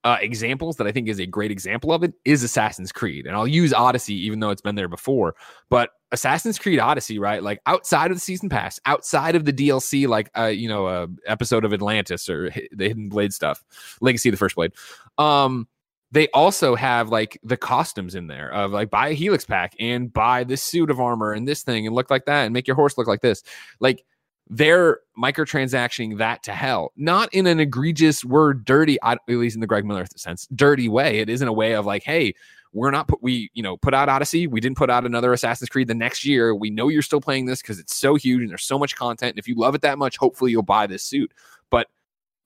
uh, 0.04 0.18
examples 0.20 0.78
that 0.78 0.88
I 0.88 0.92
think 0.92 1.08
is 1.08 1.20
a 1.20 1.26
great 1.26 1.52
example 1.52 1.92
of 1.94 2.04
it 2.04 2.14
is 2.26 2.44
Assassin's 2.44 2.92
Creed. 2.92 3.28
And 3.28 3.36
I'll 3.36 3.48
use 3.48 3.74
Odyssey, 3.74 4.16
even 4.26 4.40
though 4.40 4.50
it's 4.50 4.62
been 4.62 4.76
there 4.76 4.88
before. 4.88 5.36
But 5.70 5.92
Assassin's 6.12 6.58
Creed 6.58 6.80
Odyssey, 6.80 7.20
right? 7.20 7.42
Like 7.42 7.62
outside 7.66 8.12
of 8.12 8.18
the 8.18 8.22
season 8.22 8.50
pass, 8.50 8.80
outside 8.86 9.36
of 9.36 9.46
the 9.46 9.54
DLC, 9.54 10.08
like, 10.08 10.30
uh, 10.38 10.46
you 10.46 10.68
know, 10.68 10.88
a 10.88 11.08
episode 11.28 11.66
of 11.66 11.74
Atlantis 11.74 12.30
or 12.30 12.52
the 12.72 12.88
Hidden 12.88 13.10
Blade 13.10 13.34
stuff, 13.34 13.64
Legacy 14.02 14.30
of 14.30 14.34
the 14.34 14.38
First 14.38 14.56
Blade. 14.56 14.74
Um, 15.18 15.68
they 16.12 16.28
also 16.30 16.76
have 16.76 17.10
like 17.10 17.40
the 17.44 17.58
costumes 17.58 18.16
in 18.16 18.28
there 18.28 18.52
of 18.54 18.72
like 18.72 18.90
buy 18.90 19.10
a 19.10 19.14
helix 19.14 19.46
pack 19.46 19.74
and 19.80 20.12
buy 20.12 20.44
this 20.44 20.64
suit 20.64 20.90
of 20.90 21.00
armor 21.00 21.32
and 21.32 21.48
this 21.48 21.64
thing 21.64 21.88
and 21.88 21.96
look 21.96 22.10
like 22.10 22.26
that 22.26 22.44
and 22.44 22.54
make 22.54 22.68
your 22.68 22.76
horse 22.76 22.98
look 22.98 23.08
like 23.08 23.22
this. 23.22 23.44
Like 23.80 24.04
they're 24.50 25.00
microtransactioning 25.18 26.18
that 26.18 26.44
to 26.44 26.52
hell. 26.52 26.92
Not 26.98 27.34
in 27.34 27.48
an 27.48 27.62
egregious 27.62 28.26
word 28.26 28.66
dirty 28.66 28.98
at 29.02 29.20
least 29.28 29.56
in 29.56 29.62
the 29.62 29.68
greg 29.68 29.86
miller 29.86 30.06
sense 30.18 30.48
dirty 30.54 30.90
way. 30.90 31.20
It 31.20 31.30
isn't 31.30 31.48
a 31.48 31.54
way 31.54 31.74
of 31.74 31.86
like 31.86 32.04
hey 32.04 32.34
we're 32.74 32.92
not 32.92 33.08
put 33.08 33.24
we 33.24 33.50
you 33.54 33.64
know 33.64 33.78
put 33.78 33.94
out 33.94 34.10
odyssey. 34.10 34.48
We 34.48 34.60
didn't 34.60 34.78
put 34.78 34.90
out 34.90 35.06
another 35.06 35.32
assassin's 35.32 35.70
creed 35.70 35.88
the 35.88 35.96
next 35.96 36.26
year. 36.26 36.54
We 36.54 36.70
know 36.70 36.90
you're 36.90 37.02
still 37.02 37.22
playing 37.22 37.46
this 37.46 37.62
because 37.62 37.80
it's 37.80 37.96
so 37.96 38.16
huge 38.16 38.42
and 38.42 38.50
there's 38.50 38.64
so 38.64 38.78
much 38.78 38.98
content. 38.98 39.32
And 39.32 39.40
if 39.40 39.48
you 39.48 39.56
love 39.56 39.76
it 39.76 39.82
that 39.82 39.98
much 39.98 40.18
hopefully 40.18 40.52
you'll 40.52 40.64
buy 40.64 40.88
this 40.88 41.04
suit. 41.04 41.34
But 41.70 41.88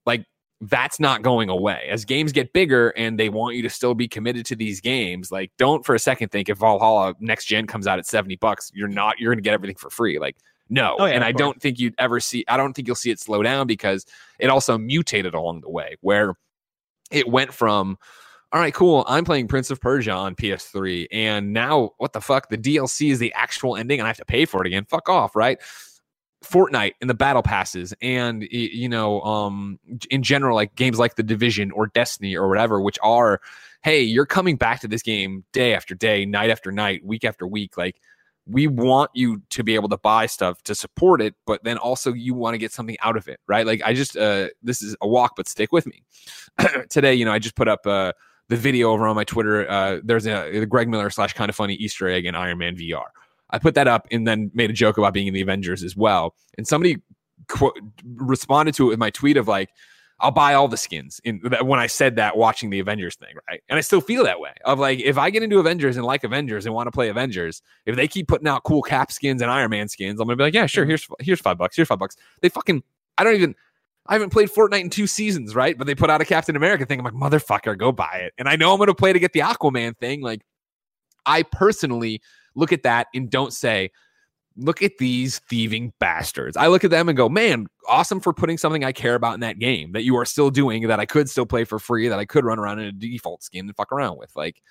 like 0.06 0.26
that's 0.62 1.00
not 1.00 1.22
going 1.22 1.50
away. 1.50 1.88
As 1.90 2.06
games 2.06 2.32
get 2.32 2.54
bigger 2.54 2.90
and 2.90 3.20
they 3.20 3.30
want 3.30 3.56
you 3.56 3.62
to 3.64 3.70
still 3.70 3.94
be 3.94 4.08
committed 4.08 4.46
to 4.48 4.56
these 4.56 4.80
games, 4.80 5.32
like 5.32 5.52
don't 5.58 5.86
for 5.86 5.96
a 5.96 6.00
second 6.00 6.30
think 6.30 6.50
if 6.50 6.58
Valhalla 6.58 7.14
next 7.20 7.46
gen 7.46 7.68
comes 7.68 7.88
out 7.88 8.00
at 8.00 8.06
70 8.06 8.38
bucks, 8.38 8.72
you're 8.74 8.88
not 8.88 9.20
you're 9.20 9.32
going 9.32 9.44
to 9.44 9.48
get 9.48 9.54
everything 9.54 9.76
for 9.76 9.90
free. 9.90 10.18
Like 10.20 10.38
no. 10.70 10.96
Oh, 10.98 11.06
yeah, 11.06 11.14
and 11.14 11.24
I 11.24 11.32
course. 11.32 11.40
don't 11.40 11.62
think 11.62 11.80
you'd 11.80 11.96
ever 11.98 12.20
see 12.20 12.46
I 12.48 12.58
don't 12.58 12.74
think 12.74 12.88
you'll 12.88 12.96
see 12.96 13.12
it 13.12 13.20
slow 13.20 13.44
down 13.44 13.68
because 13.68 14.06
it 14.40 14.50
also 14.50 14.78
mutated 14.78 15.34
along 15.34 15.62
the 15.62 15.70
way 15.70 15.98
where 16.02 16.36
it 17.12 17.28
went 17.28 17.54
from 17.54 17.98
all 18.52 18.62
right, 18.62 18.74
cool. 18.74 19.04
I'm 19.08 19.26
playing 19.26 19.50
Prince 19.50 19.70
of 19.70 19.82
Persia 19.82 20.12
on 20.12 20.34
PS3 20.34 21.08
and 21.12 21.52
now 21.52 21.92
what 21.98 22.14
the 22.14 22.22
fuck? 22.22 22.48
The 22.48 22.58
DLC 22.58 23.12
is 23.12 23.20
the 23.20 23.34
actual 23.34 23.76
ending 23.76 24.00
and 24.00 24.08
I 24.08 24.10
have 24.10 24.18
to 24.18 24.26
pay 24.26 24.46
for 24.46 24.62
it 24.62 24.68
again. 24.68 24.86
Fuck 24.86 25.10
off, 25.10 25.36
right? 25.36 25.60
Fortnite 26.46 26.94
and 27.02 27.10
the 27.10 27.14
battle 27.14 27.42
passes 27.42 27.94
and 28.02 28.44
you 28.52 28.88
know 28.88 29.22
um 29.22 29.80
in 30.10 30.24
general 30.24 30.56
like 30.56 30.76
games 30.76 31.00
like 31.00 31.16
the 31.16 31.24
division 31.24 31.72
or 31.72 31.88
destiny 31.88 32.36
or 32.36 32.48
whatever 32.48 32.80
which 32.82 32.98
are 33.02 33.42
hey 33.84 34.02
you're 34.02 34.26
coming 34.26 34.56
back 34.56 34.80
to 34.82 34.88
this 34.88 35.02
game 35.02 35.44
day 35.52 35.74
after 35.74 35.96
day 35.96 36.26
night 36.26 36.50
after 36.50 36.72
night 36.72 37.06
week 37.06 37.24
after 37.24 37.46
week. 37.48 37.78
Like 37.78 38.00
we 38.48 38.68
want 38.68 39.12
you 39.14 39.42
to 39.50 39.64
be 39.64 39.76
able 39.76 39.90
to 39.90 39.98
buy 39.98 40.28
stuff 40.28 40.62
to 40.64 40.76
support 40.76 41.22
it 41.22 41.34
but 41.48 41.64
then 41.64 41.78
also 41.78 42.14
you 42.14 42.34
want 42.34 42.54
to 42.54 42.60
get 42.60 42.72
something 42.72 42.98
out 43.02 43.18
of 43.18 43.28
it 43.28 43.40
right? 43.48 43.66
Like 43.66 43.82
i 43.84 43.94
just 43.94 44.16
uh 44.16 44.50
this 44.62 44.82
is 44.82 44.96
a 45.02 45.08
walk 45.08 45.34
but 45.36 45.48
stick 45.48 45.72
with 45.72 45.88
me. 45.88 46.04
Today 46.90 47.16
you 47.16 47.26
know 47.26 47.32
i 47.32 47.40
just 47.40 47.56
put 47.56 47.68
up 47.68 47.86
uh 47.86 48.14
the 48.48 48.56
video 48.56 48.92
over 48.92 49.08
on 49.08 49.16
my 49.16 49.24
twitter 49.24 49.68
uh 49.70 50.00
there's 50.04 50.28
a, 50.28 50.60
a 50.60 50.66
greg 50.68 50.88
miller 50.88 51.10
slash 51.10 51.34
kind 51.34 51.50
of 51.50 51.56
funny 51.56 51.74
easter 51.74 52.08
egg 52.08 52.26
in 52.26 52.36
iron 52.36 52.60
man 52.60 52.76
vr 52.76 53.02
I 53.50 53.60
put 53.60 53.76
that 53.76 53.88
up 53.88 54.08
and 54.12 54.28
then 54.28 54.52
made 54.54 54.70
a 54.70 54.74
joke 54.74 54.98
about 54.98 55.14
being 55.14 55.28
in 55.28 55.34
the 55.34 55.42
Avengers 55.42 55.84
as 55.84 55.96
well. 55.96 56.36
And 56.58 56.68
somebody 56.68 56.98
qu- 57.48 57.74
responded 58.04 58.76
to 58.76 58.88
it 58.88 58.90
with 58.90 59.00
my 59.00 59.10
tweet 59.10 59.38
of 59.38 59.48
like, 59.48 59.70
I'll 60.20 60.32
buy 60.32 60.54
all 60.54 60.70
the 60.70 60.78
skins 60.78 61.20
in 61.26 61.42
when 61.64 61.80
I 61.80 61.88
said 61.88 62.16
that 62.16 62.38
watching 62.38 62.70
the 62.70 62.80
Avengers 62.80 63.16
thing, 63.16 63.36
right? 63.50 63.62
And 63.68 63.78
I 63.78 63.82
still 63.82 64.00
feel 64.00 64.24
that 64.24 64.40
way 64.40 64.54
of 64.64 64.80
like 64.80 65.00
if 65.00 65.18
I 65.18 65.30
get 65.30 65.44
into 65.44 65.60
Avengers 65.60 65.98
and 65.98 66.06
like 66.06 66.24
Avengers 66.24 66.66
and 66.66 66.74
want 66.74 66.88
to 66.88 66.92
play 66.92 67.10
Avengers, 67.10 67.62
if 67.86 67.98
they 67.98 68.08
keep 68.08 68.30
putting 68.30 68.48
out 68.48 68.64
cool 68.64 68.82
Cap 68.82 69.12
skins 69.12 69.42
and 69.42 69.52
Iron 69.52 69.72
Man 69.72 69.90
skins, 69.90 70.22
I'm 70.22 70.28
gonna 70.28 70.38
be 70.38 70.44
like, 70.44 70.54
yeah, 70.54 70.68
sure, 70.68 70.84
mm-hmm. 70.84 70.92
here's 70.92 71.08
here's 71.20 71.42
five 71.42 71.58
bucks, 71.58 71.76
here's 71.76 71.90
five 71.90 72.00
bucks. 72.00 72.16
They 72.42 72.48
fucking 72.48 72.82
I 73.18 73.26
don't 73.26 73.36
even 73.36 73.56
I 74.08 74.14
haven't 74.14 74.30
played 74.30 74.50
Fortnite 74.50 74.82
in 74.82 74.90
two 74.90 75.08
seasons, 75.08 75.54
right? 75.54 75.78
But 75.78 75.86
they 75.86 75.96
put 75.96 76.10
out 76.10 76.22
a 76.22 76.26
Captain 76.26 76.56
America 76.56 76.86
thing. 76.86 77.00
I'm 77.00 77.06
like, 77.06 77.14
motherfucker, 77.14 77.78
go 77.78 77.92
buy 77.92 78.22
it. 78.24 78.34
And 78.38 78.48
I 78.48 78.56
know 78.56 78.72
I'm 78.72 78.80
gonna 78.80 78.96
play 78.96 79.12
to 79.12 79.20
get 79.20 79.34
the 79.34 79.42
Aquaman 79.42 79.98
thing. 79.98 80.22
Like, 80.22 80.46
I 81.26 81.44
personally 81.44 82.22
look 82.56 82.72
at 82.72 82.84
that 82.84 83.08
and 83.14 83.30
don't 83.30 83.54
say, 83.54 83.92
look 84.58 84.82
at 84.82 84.98
these 84.98 85.40
thieving 85.50 85.94
bastards. 86.00 86.56
I 86.56 86.68
look 86.68 86.84
at 86.84 86.92
them 86.92 87.10
and 87.10 87.18
go, 87.18 87.28
man, 87.28 87.68
awesome 87.88 88.20
for 88.20 88.34
putting 88.34 88.58
something 88.58 88.84
I 88.84 88.92
care 88.92 89.16
about 89.16 89.34
in 89.34 89.42
that 89.42 89.60
game 89.60 89.92
that 89.92 90.04
you 90.04 90.16
are 90.16 90.26
still 90.26 90.50
doing, 90.50 90.88
that 90.88 91.00
I 91.00 91.06
could 91.06 91.30
still 91.30 91.46
play 91.46 91.66
for 91.66 91.80
free, 91.80 92.08
that 92.08 92.20
I 92.20 92.26
could 92.26 92.46
run 92.46 92.60
around 92.60 92.80
in 92.80 92.86
a 92.88 92.92
default 92.92 93.44
skin 93.44 93.68
and 93.68 93.76
fuck 93.76 93.92
around 93.92 94.18
with. 94.18 94.32
Like, 94.36 94.62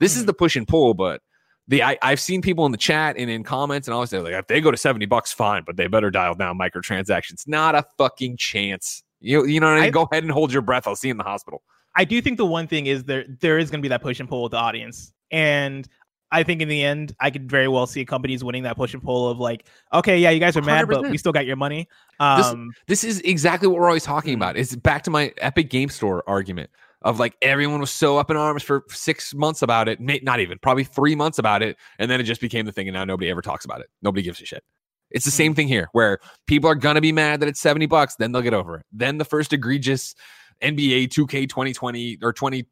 this 0.00 0.12
mm-hmm. 0.12 0.20
is 0.20 0.26
the 0.26 0.34
push 0.34 0.56
and 0.56 0.66
pull, 0.66 0.94
but 0.94 1.20
the 1.68 1.82
I, 1.82 1.98
have 2.02 2.20
seen 2.20 2.42
people 2.42 2.64
in 2.66 2.72
the 2.72 2.78
chat 2.78 3.16
and 3.18 3.30
in 3.30 3.42
comments 3.42 3.88
and 3.88 3.94
always 3.94 4.10
say 4.10 4.20
like 4.20 4.34
if 4.34 4.46
they 4.46 4.60
go 4.60 4.70
to 4.70 4.76
70 4.76 5.06
bucks, 5.06 5.32
fine, 5.32 5.64
but 5.66 5.76
they 5.76 5.88
better 5.88 6.10
dial 6.10 6.34
down 6.34 6.58
microtransactions. 6.58 7.46
Not 7.46 7.74
a 7.74 7.84
fucking 7.98 8.36
chance. 8.36 9.02
You 9.20 9.46
you 9.46 9.60
know 9.60 9.66
what 9.66 9.78
I 9.78 9.80
mean? 9.80 9.88
I, 9.88 9.90
go 9.90 10.08
ahead 10.10 10.22
and 10.22 10.30
hold 10.30 10.52
your 10.52 10.62
breath. 10.62 10.86
I'll 10.86 10.96
see 10.96 11.08
you 11.08 11.12
in 11.12 11.18
the 11.18 11.24
hospital. 11.24 11.62
I 11.96 12.04
do 12.04 12.20
think 12.20 12.36
the 12.36 12.46
one 12.46 12.68
thing 12.68 12.86
is 12.86 13.04
there 13.04 13.24
there 13.40 13.58
is 13.58 13.70
gonna 13.70 13.80
be 13.80 13.88
that 13.88 14.02
push 14.02 14.20
and 14.20 14.28
pull 14.28 14.44
with 14.44 14.52
the 14.52 14.58
audience. 14.58 15.12
And 15.32 15.88
I 16.32 16.42
think 16.42 16.60
in 16.60 16.68
the 16.68 16.82
end, 16.82 17.14
I 17.20 17.30
could 17.30 17.48
very 17.48 17.68
well 17.68 17.86
see 17.86 18.04
companies 18.04 18.42
winning 18.42 18.64
that 18.64 18.76
push 18.76 18.94
and 18.94 19.02
pull 19.02 19.28
of 19.28 19.38
like, 19.38 19.66
okay, 19.92 20.18
yeah, 20.18 20.30
you 20.30 20.40
guys 20.40 20.56
are 20.56 20.62
mad, 20.62 20.86
100%. 20.86 20.88
but 20.88 21.10
we 21.10 21.18
still 21.18 21.32
got 21.32 21.46
your 21.46 21.56
money. 21.56 21.88
Um, 22.18 22.72
this, 22.86 23.02
this, 23.02 23.04
is 23.04 23.20
exactly 23.20 23.68
what 23.68 23.78
we're 23.78 23.86
always 23.86 24.04
talking 24.04 24.32
mm-hmm. 24.32 24.42
about. 24.42 24.56
It's 24.56 24.74
back 24.74 25.02
to 25.04 25.10
my 25.10 25.32
Epic 25.38 25.70
Game 25.70 25.88
Store 25.88 26.24
argument 26.26 26.70
of 27.02 27.20
like 27.20 27.36
everyone 27.42 27.80
was 27.80 27.92
so 27.92 28.18
up 28.18 28.30
in 28.30 28.36
arms 28.36 28.62
for 28.62 28.84
six 28.88 29.34
months 29.34 29.62
about 29.62 29.88
it, 29.88 30.00
not 30.00 30.40
even 30.40 30.58
probably 30.58 30.82
three 30.82 31.14
months 31.14 31.38
about 31.38 31.62
it, 31.62 31.76
and 31.98 32.10
then 32.10 32.20
it 32.20 32.24
just 32.24 32.40
became 32.40 32.66
the 32.66 32.72
thing, 32.72 32.88
and 32.88 32.94
now 32.94 33.04
nobody 33.04 33.30
ever 33.30 33.42
talks 33.42 33.64
about 33.64 33.80
it. 33.80 33.86
Nobody 34.02 34.22
gives 34.22 34.40
a 34.40 34.46
shit. 34.46 34.64
It's 35.10 35.24
the 35.24 35.30
same 35.30 35.52
mm-hmm. 35.52 35.56
thing 35.56 35.68
here, 35.68 35.88
where 35.92 36.18
people 36.48 36.68
are 36.68 36.74
gonna 36.74 37.00
be 37.00 37.12
mad 37.12 37.38
that 37.40 37.48
it's 37.48 37.60
seventy 37.60 37.86
bucks, 37.86 38.16
then 38.16 38.32
they'll 38.32 38.42
get 38.42 38.54
over 38.54 38.78
it. 38.78 38.86
Then 38.90 39.18
the 39.18 39.24
first 39.24 39.52
egregious 39.52 40.16
NBA 40.62 41.08
2K 41.08 41.48
2020 41.48 42.18
or 42.22 42.32
20 42.32 42.66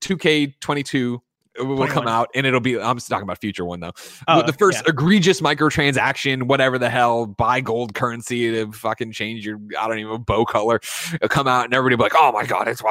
2K 0.00 0.54
22 0.60 1.22
will 1.58 1.86
come 1.88 2.06
out 2.06 2.28
and 2.34 2.46
it'll 2.46 2.60
be 2.60 2.78
I'm 2.78 2.98
talking 2.98 3.22
about 3.22 3.40
future 3.40 3.64
one 3.64 3.80
though. 3.80 3.92
Oh, 4.28 4.42
the 4.42 4.52
first 4.52 4.82
yeah. 4.84 4.90
egregious 4.90 5.40
microtransaction, 5.40 6.44
whatever 6.44 6.78
the 6.78 6.90
hell, 6.90 7.26
buy 7.26 7.60
gold 7.60 7.94
currency 7.94 8.52
to 8.52 8.72
fucking 8.72 9.12
change 9.12 9.46
your 9.46 9.60
I 9.78 9.88
don't 9.88 9.98
even 9.98 10.22
bow 10.22 10.44
color. 10.44 10.80
It'll 11.14 11.28
come 11.28 11.48
out 11.48 11.66
and 11.66 11.74
everybody 11.74 11.96
be 11.96 12.02
like, 12.02 12.14
oh 12.16 12.32
my 12.32 12.44
god, 12.44 12.68
it's 12.68 12.82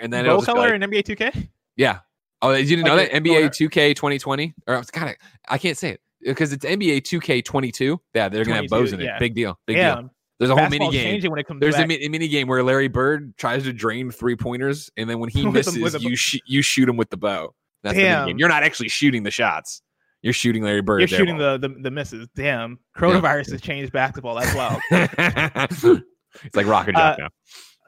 and 0.00 0.12
then 0.12 0.26
bow 0.26 0.40
color 0.42 0.78
like, 0.78 0.82
in 0.82 0.90
NBA 0.90 1.02
2K. 1.04 1.48
Yeah. 1.76 2.00
Oh, 2.40 2.52
you 2.52 2.64
didn't 2.64 2.84
like 2.84 2.92
know 2.92 2.96
that 2.96 3.24
NBA 3.24 3.50
2K 3.50 3.94
2020 3.94 4.54
or 4.66 4.76
I 4.76 4.82
kind 4.82 5.10
of 5.10 5.16
I 5.48 5.58
can't 5.58 5.78
say 5.78 5.90
it 5.90 6.00
because 6.20 6.52
it's 6.52 6.64
NBA 6.64 7.02
2K 7.02 7.44
22. 7.44 8.00
Yeah, 8.14 8.28
they're 8.28 8.44
gonna 8.44 8.62
have 8.62 8.68
bows 8.68 8.92
in 8.92 9.00
it. 9.00 9.04
Yeah. 9.04 9.18
Big 9.18 9.34
deal. 9.34 9.58
Big 9.66 9.76
yeah. 9.76 9.96
deal. 9.96 10.10
There's 10.42 10.50
a 10.50 10.56
whole 10.56 10.68
mini 10.68 10.90
game. 10.90 11.30
When 11.30 11.38
it 11.38 11.46
comes 11.46 11.60
There's 11.60 11.76
back. 11.76 11.84
a, 11.84 12.08
mini 12.08 12.26
game 12.26 12.48
where 12.48 12.64
Larry 12.64 12.88
Bird 12.88 13.36
tries 13.36 13.62
to 13.62 13.72
drain 13.72 14.10
three 14.10 14.34
pointers, 14.34 14.90
and 14.96 15.08
then 15.08 15.20
when 15.20 15.30
he 15.30 15.46
misses, 15.50 16.02
you 16.02 16.16
sh- 16.16 16.40
you 16.46 16.62
shoot 16.62 16.88
him 16.88 16.96
with 16.96 17.10
the 17.10 17.16
bow. 17.16 17.54
That's 17.82 17.96
Damn. 17.96 18.38
You're 18.38 18.48
not 18.48 18.62
actually 18.62 18.88
shooting 18.88 19.22
the 19.22 19.30
shots. 19.30 19.82
You're 20.22 20.32
shooting 20.32 20.62
Larry 20.62 20.82
Bird. 20.82 21.00
You're 21.00 21.08
shooting 21.08 21.36
the, 21.36 21.58
the, 21.58 21.68
the 21.68 21.90
misses. 21.90 22.28
Damn. 22.36 22.78
Coronavirus 22.96 23.48
yeah. 23.48 23.52
has 23.54 23.60
changed 23.60 23.92
basketball. 23.92 24.36
That's 24.36 24.54
wild. 24.54 24.80
it's 26.44 26.56
like 26.56 26.66
rock 26.66 26.86
and 26.88 26.96
uh, 26.96 27.16
now. 27.18 27.28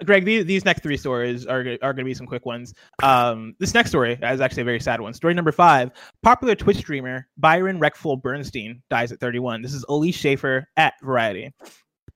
Greg, 0.05 0.25
these, 0.25 0.45
these 0.45 0.65
next 0.65 0.83
three 0.83 0.97
stories 0.97 1.47
are, 1.47 1.61
are 1.61 1.93
going 1.93 1.99
to 1.99 2.05
be 2.05 2.15
some 2.15 2.27
quick 2.27 2.45
ones. 2.45 2.75
Um, 3.03 3.55
this 3.61 3.73
next 3.75 3.91
story 3.91 4.19
is 4.21 4.41
actually 4.41 4.63
a 4.63 4.65
very 4.65 4.81
sad 4.81 5.01
one. 5.01 5.15
Story 5.15 5.35
number 5.35 5.53
five 5.53 5.93
popular 6.25 6.57
Twitch 6.57 6.79
streamer 6.79 7.29
Byron 7.37 7.79
Reckful 7.79 8.21
Bernstein 8.21 8.83
dies 8.91 9.13
at 9.13 9.21
31. 9.21 9.63
This 9.63 9.73
is 9.73 9.85
Ellise 9.89 10.15
Shafer 10.15 10.67
at 10.77 10.95
Variety. 11.03 11.53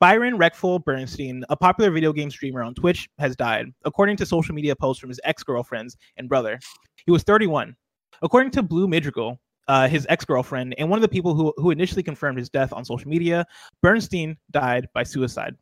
Byron 0.01 0.39
Reckful 0.39 0.85
Bernstein, 0.85 1.45
a 1.49 1.57
popular 1.57 1.91
video 1.91 2.13
game 2.13 2.31
streamer 2.31 2.63
on 2.63 2.75
Twitch, 2.75 3.09
has 3.19 3.35
died, 3.35 3.67
according 3.85 4.17
to 4.19 4.27
social 4.27 4.55
media 4.55 4.77
posts 4.77 5.01
from 5.01 5.11
his 5.11 5.21
ex 5.25 5.43
girlfriends 5.43 5.97
and 6.17 6.29
brother. 6.29 6.61
He 7.09 7.11
was 7.11 7.23
31. 7.23 7.75
According 8.21 8.51
to 8.51 8.63
Blue 8.63 8.87
Madrigal, 8.87 9.41
uh, 9.67 9.89
his 9.89 10.07
ex 10.11 10.27
girlfriend, 10.27 10.75
and 10.77 10.91
one 10.91 10.99
of 10.99 11.01
the 11.01 11.09
people 11.09 11.35
who, 11.35 11.55
who 11.57 11.71
initially 11.71 12.03
confirmed 12.03 12.37
his 12.37 12.51
death 12.51 12.71
on 12.71 12.85
social 12.85 13.09
media, 13.09 13.47
Bernstein 13.83 14.37
died 14.51 14.89
by 14.93 15.05
suicide. 15.05 15.57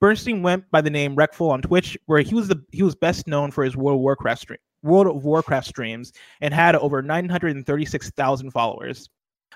Bernstein 0.00 0.42
went 0.42 0.68
by 0.72 0.80
the 0.80 0.90
name 0.90 1.14
Reckful 1.14 1.48
on 1.48 1.62
Twitch, 1.62 1.96
where 2.06 2.22
he 2.22 2.34
was 2.34 2.48
the 2.48 2.60
he 2.72 2.82
was 2.82 2.96
best 2.96 3.28
known 3.28 3.52
for 3.52 3.62
his 3.62 3.76
World 3.76 3.98
of 3.98 4.00
Warcraft 4.00 4.40
stream, 4.40 4.58
World 4.82 5.06
of 5.06 5.24
Warcraft 5.24 5.68
streams, 5.68 6.12
and 6.40 6.52
had 6.52 6.74
over 6.74 7.00
936,000 7.02 8.50
followers. 8.50 9.08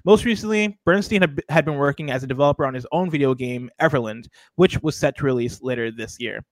Most 0.04 0.24
recently, 0.24 0.78
Bernstein 0.86 1.20
had, 1.20 1.42
had 1.48 1.64
been 1.64 1.78
working 1.78 2.12
as 2.12 2.22
a 2.22 2.28
developer 2.28 2.64
on 2.64 2.74
his 2.74 2.86
own 2.92 3.10
video 3.10 3.34
game, 3.34 3.72
Everland, 3.82 4.28
which 4.54 4.80
was 4.84 4.96
set 4.96 5.16
to 5.16 5.24
release 5.24 5.60
later 5.62 5.90
this 5.90 6.20
year. 6.20 6.44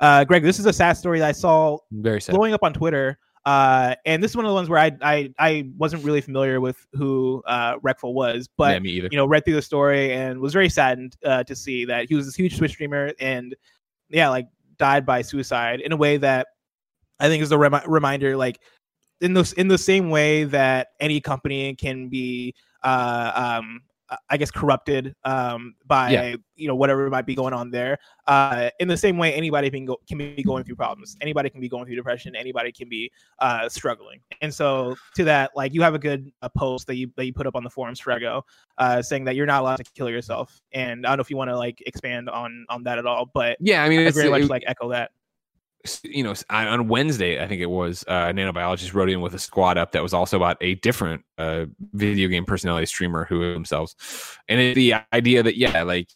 Uh, 0.00 0.24
Greg, 0.24 0.42
this 0.42 0.58
is 0.58 0.66
a 0.66 0.72
sad 0.72 0.98
story 0.98 1.18
that 1.18 1.28
I 1.28 1.32
saw 1.32 1.78
Very 1.90 2.20
sad. 2.20 2.34
blowing 2.34 2.52
up 2.52 2.62
on 2.62 2.74
Twitter 2.74 3.18
uh, 3.48 3.94
and 4.04 4.22
this 4.22 4.32
is 4.32 4.36
one 4.36 4.44
of 4.44 4.50
the 4.50 4.54
ones 4.54 4.68
where 4.68 4.78
I 4.78 4.92
I, 5.00 5.32
I 5.38 5.70
wasn't 5.78 6.04
really 6.04 6.20
familiar 6.20 6.60
with 6.60 6.86
who 6.92 7.42
uh, 7.46 7.78
Reckful 7.78 8.12
was, 8.12 8.46
but 8.58 8.72
yeah, 8.72 8.78
me 8.78 8.90
either. 8.90 9.08
you 9.10 9.16
know, 9.16 9.24
read 9.24 9.46
through 9.46 9.54
the 9.54 9.62
story 9.62 10.12
and 10.12 10.38
was 10.38 10.52
very 10.52 10.68
saddened 10.68 11.16
uh, 11.24 11.44
to 11.44 11.56
see 11.56 11.86
that 11.86 12.10
he 12.10 12.14
was 12.14 12.26
this 12.26 12.34
huge 12.34 12.58
Twitch 12.58 12.72
streamer 12.72 13.14
and 13.20 13.56
yeah, 14.10 14.28
like 14.28 14.48
died 14.76 15.06
by 15.06 15.22
suicide 15.22 15.80
in 15.80 15.92
a 15.92 15.96
way 15.96 16.18
that 16.18 16.48
I 17.20 17.28
think 17.28 17.42
is 17.42 17.50
a 17.50 17.56
rem- 17.56 17.80
reminder, 17.86 18.36
like 18.36 18.60
in 19.22 19.32
this 19.32 19.54
in 19.54 19.68
the 19.68 19.78
same 19.78 20.10
way 20.10 20.44
that 20.44 20.88
any 21.00 21.18
company 21.18 21.74
can 21.74 22.10
be 22.10 22.54
uh, 22.84 23.32
um, 23.62 23.80
I 24.30 24.36
guess 24.36 24.50
corrupted 24.50 25.14
um, 25.24 25.74
by 25.86 26.10
yeah. 26.10 26.36
you 26.56 26.66
know 26.66 26.74
whatever 26.74 27.08
might 27.10 27.26
be 27.26 27.34
going 27.34 27.52
on 27.52 27.70
there. 27.70 27.98
Uh, 28.26 28.70
in 28.80 28.88
the 28.88 28.96
same 28.96 29.18
way, 29.18 29.34
anybody 29.34 29.70
can 29.70 29.84
go 29.84 29.98
can 30.08 30.18
be 30.18 30.42
going 30.42 30.64
through 30.64 30.76
problems. 30.76 31.16
Anybody 31.20 31.50
can 31.50 31.60
be 31.60 31.68
going 31.68 31.84
through 31.84 31.96
depression. 31.96 32.34
Anybody 32.34 32.72
can 32.72 32.88
be 32.88 33.10
uh, 33.38 33.68
struggling. 33.68 34.20
And 34.40 34.52
so 34.52 34.96
to 35.16 35.24
that, 35.24 35.50
like 35.54 35.74
you 35.74 35.82
have 35.82 35.94
a 35.94 35.98
good 35.98 36.30
a 36.42 36.50
post 36.50 36.86
that 36.86 36.96
you 36.96 37.10
that 37.16 37.26
you 37.26 37.32
put 37.32 37.46
up 37.46 37.54
on 37.54 37.64
the 37.64 37.70
forums, 37.70 38.00
Frego, 38.00 38.42
uh, 38.78 39.02
saying 39.02 39.24
that 39.24 39.36
you're 39.36 39.46
not 39.46 39.60
allowed 39.60 39.76
to 39.76 39.84
kill 39.94 40.08
yourself. 40.08 40.60
And 40.72 41.06
I 41.06 41.10
don't 41.10 41.18
know 41.18 41.22
if 41.22 41.30
you 41.30 41.36
want 41.36 41.50
to 41.50 41.58
like 41.58 41.82
expand 41.86 42.30
on 42.30 42.64
on 42.68 42.84
that 42.84 42.98
at 42.98 43.06
all, 43.06 43.30
but 43.32 43.58
yeah, 43.60 43.84
I 43.84 43.88
mean, 43.88 44.06
I 44.06 44.10
very 44.10 44.30
much 44.30 44.42
it, 44.42 44.50
like 44.50 44.64
echo 44.66 44.88
that 44.90 45.10
you 46.04 46.22
know, 46.22 46.34
on 46.50 46.88
Wednesday, 46.88 47.42
I 47.42 47.48
think 47.48 47.60
it 47.60 47.70
was, 47.70 48.04
uh, 48.08 48.26
nanobiologist 48.26 48.94
wrote 48.94 49.10
in 49.10 49.20
with 49.20 49.34
a 49.34 49.38
squad 49.38 49.78
up 49.78 49.92
that 49.92 50.02
was 50.02 50.14
also 50.14 50.36
about 50.36 50.56
a 50.60 50.76
different 50.76 51.24
uh, 51.38 51.66
video 51.92 52.28
game 52.28 52.44
personality 52.44 52.86
streamer 52.86 53.24
who 53.24 53.52
themselves, 53.52 53.94
and 54.48 54.60
it, 54.60 54.74
the 54.74 54.94
idea 55.12 55.42
that 55.42 55.56
yeah, 55.56 55.82
like 55.82 56.08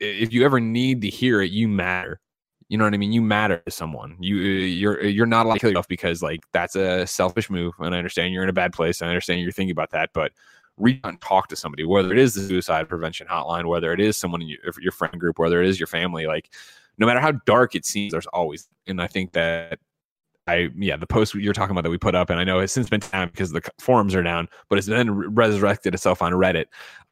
if 0.00 0.32
you 0.32 0.44
ever 0.44 0.60
need 0.60 1.02
to 1.02 1.08
hear 1.08 1.42
it, 1.42 1.50
you 1.50 1.68
matter. 1.68 2.20
You 2.68 2.78
know 2.78 2.84
what 2.84 2.94
I 2.94 2.96
mean? 2.96 3.12
You 3.12 3.22
matter 3.22 3.62
to 3.64 3.70
someone. 3.70 4.16
You 4.20 4.36
you're 4.36 5.04
you're 5.04 5.26
not 5.26 5.46
allowed 5.46 5.54
to 5.54 5.60
kill 5.60 5.70
yourself 5.70 5.88
because 5.88 6.22
like 6.22 6.40
that's 6.52 6.74
a 6.74 7.06
selfish 7.06 7.48
move. 7.48 7.74
And 7.78 7.94
I 7.94 7.98
understand 7.98 8.32
you're 8.32 8.42
in 8.42 8.48
a 8.48 8.52
bad 8.52 8.72
place. 8.72 9.02
I 9.02 9.06
understand 9.06 9.40
you're 9.40 9.52
thinking 9.52 9.70
about 9.70 9.92
that, 9.92 10.10
but 10.12 10.32
reach 10.76 11.00
out 11.04 11.10
and 11.10 11.20
talk 11.20 11.48
to 11.48 11.56
somebody, 11.56 11.84
whether 11.84 12.12
it 12.12 12.18
is 12.18 12.34
the 12.34 12.42
suicide 12.42 12.88
prevention 12.88 13.26
hotline, 13.28 13.66
whether 13.66 13.92
it 13.92 14.00
is 14.00 14.16
someone 14.16 14.42
in 14.42 14.48
your, 14.48 14.58
your 14.80 14.92
friend 14.92 15.18
group, 15.18 15.38
whether 15.38 15.62
it 15.62 15.68
is 15.68 15.80
your 15.80 15.86
family, 15.86 16.26
like 16.26 16.52
no 16.98 17.06
matter 17.06 17.20
how 17.20 17.32
dark 17.46 17.74
it 17.74 17.84
seems, 17.84 18.12
there's 18.12 18.26
always, 18.26 18.68
and 18.86 19.00
I 19.00 19.06
think 19.06 19.32
that 19.32 19.78
I 20.46 20.70
yeah, 20.76 20.96
the 20.96 21.06
post 21.06 21.34
you're 21.34 21.52
talking 21.52 21.72
about 21.72 21.82
that 21.84 21.90
we 21.90 21.98
put 21.98 22.14
up, 22.14 22.30
and 22.30 22.38
I 22.38 22.44
know 22.44 22.60
it's 22.60 22.72
since 22.72 22.88
been 22.88 23.00
down 23.00 23.28
because 23.28 23.50
the 23.50 23.62
forums 23.78 24.14
are 24.14 24.22
down, 24.22 24.48
but 24.68 24.78
it's 24.78 24.86
then 24.86 25.10
resurrected 25.34 25.94
itself 25.94 26.22
on 26.22 26.32
Reddit. 26.32 26.66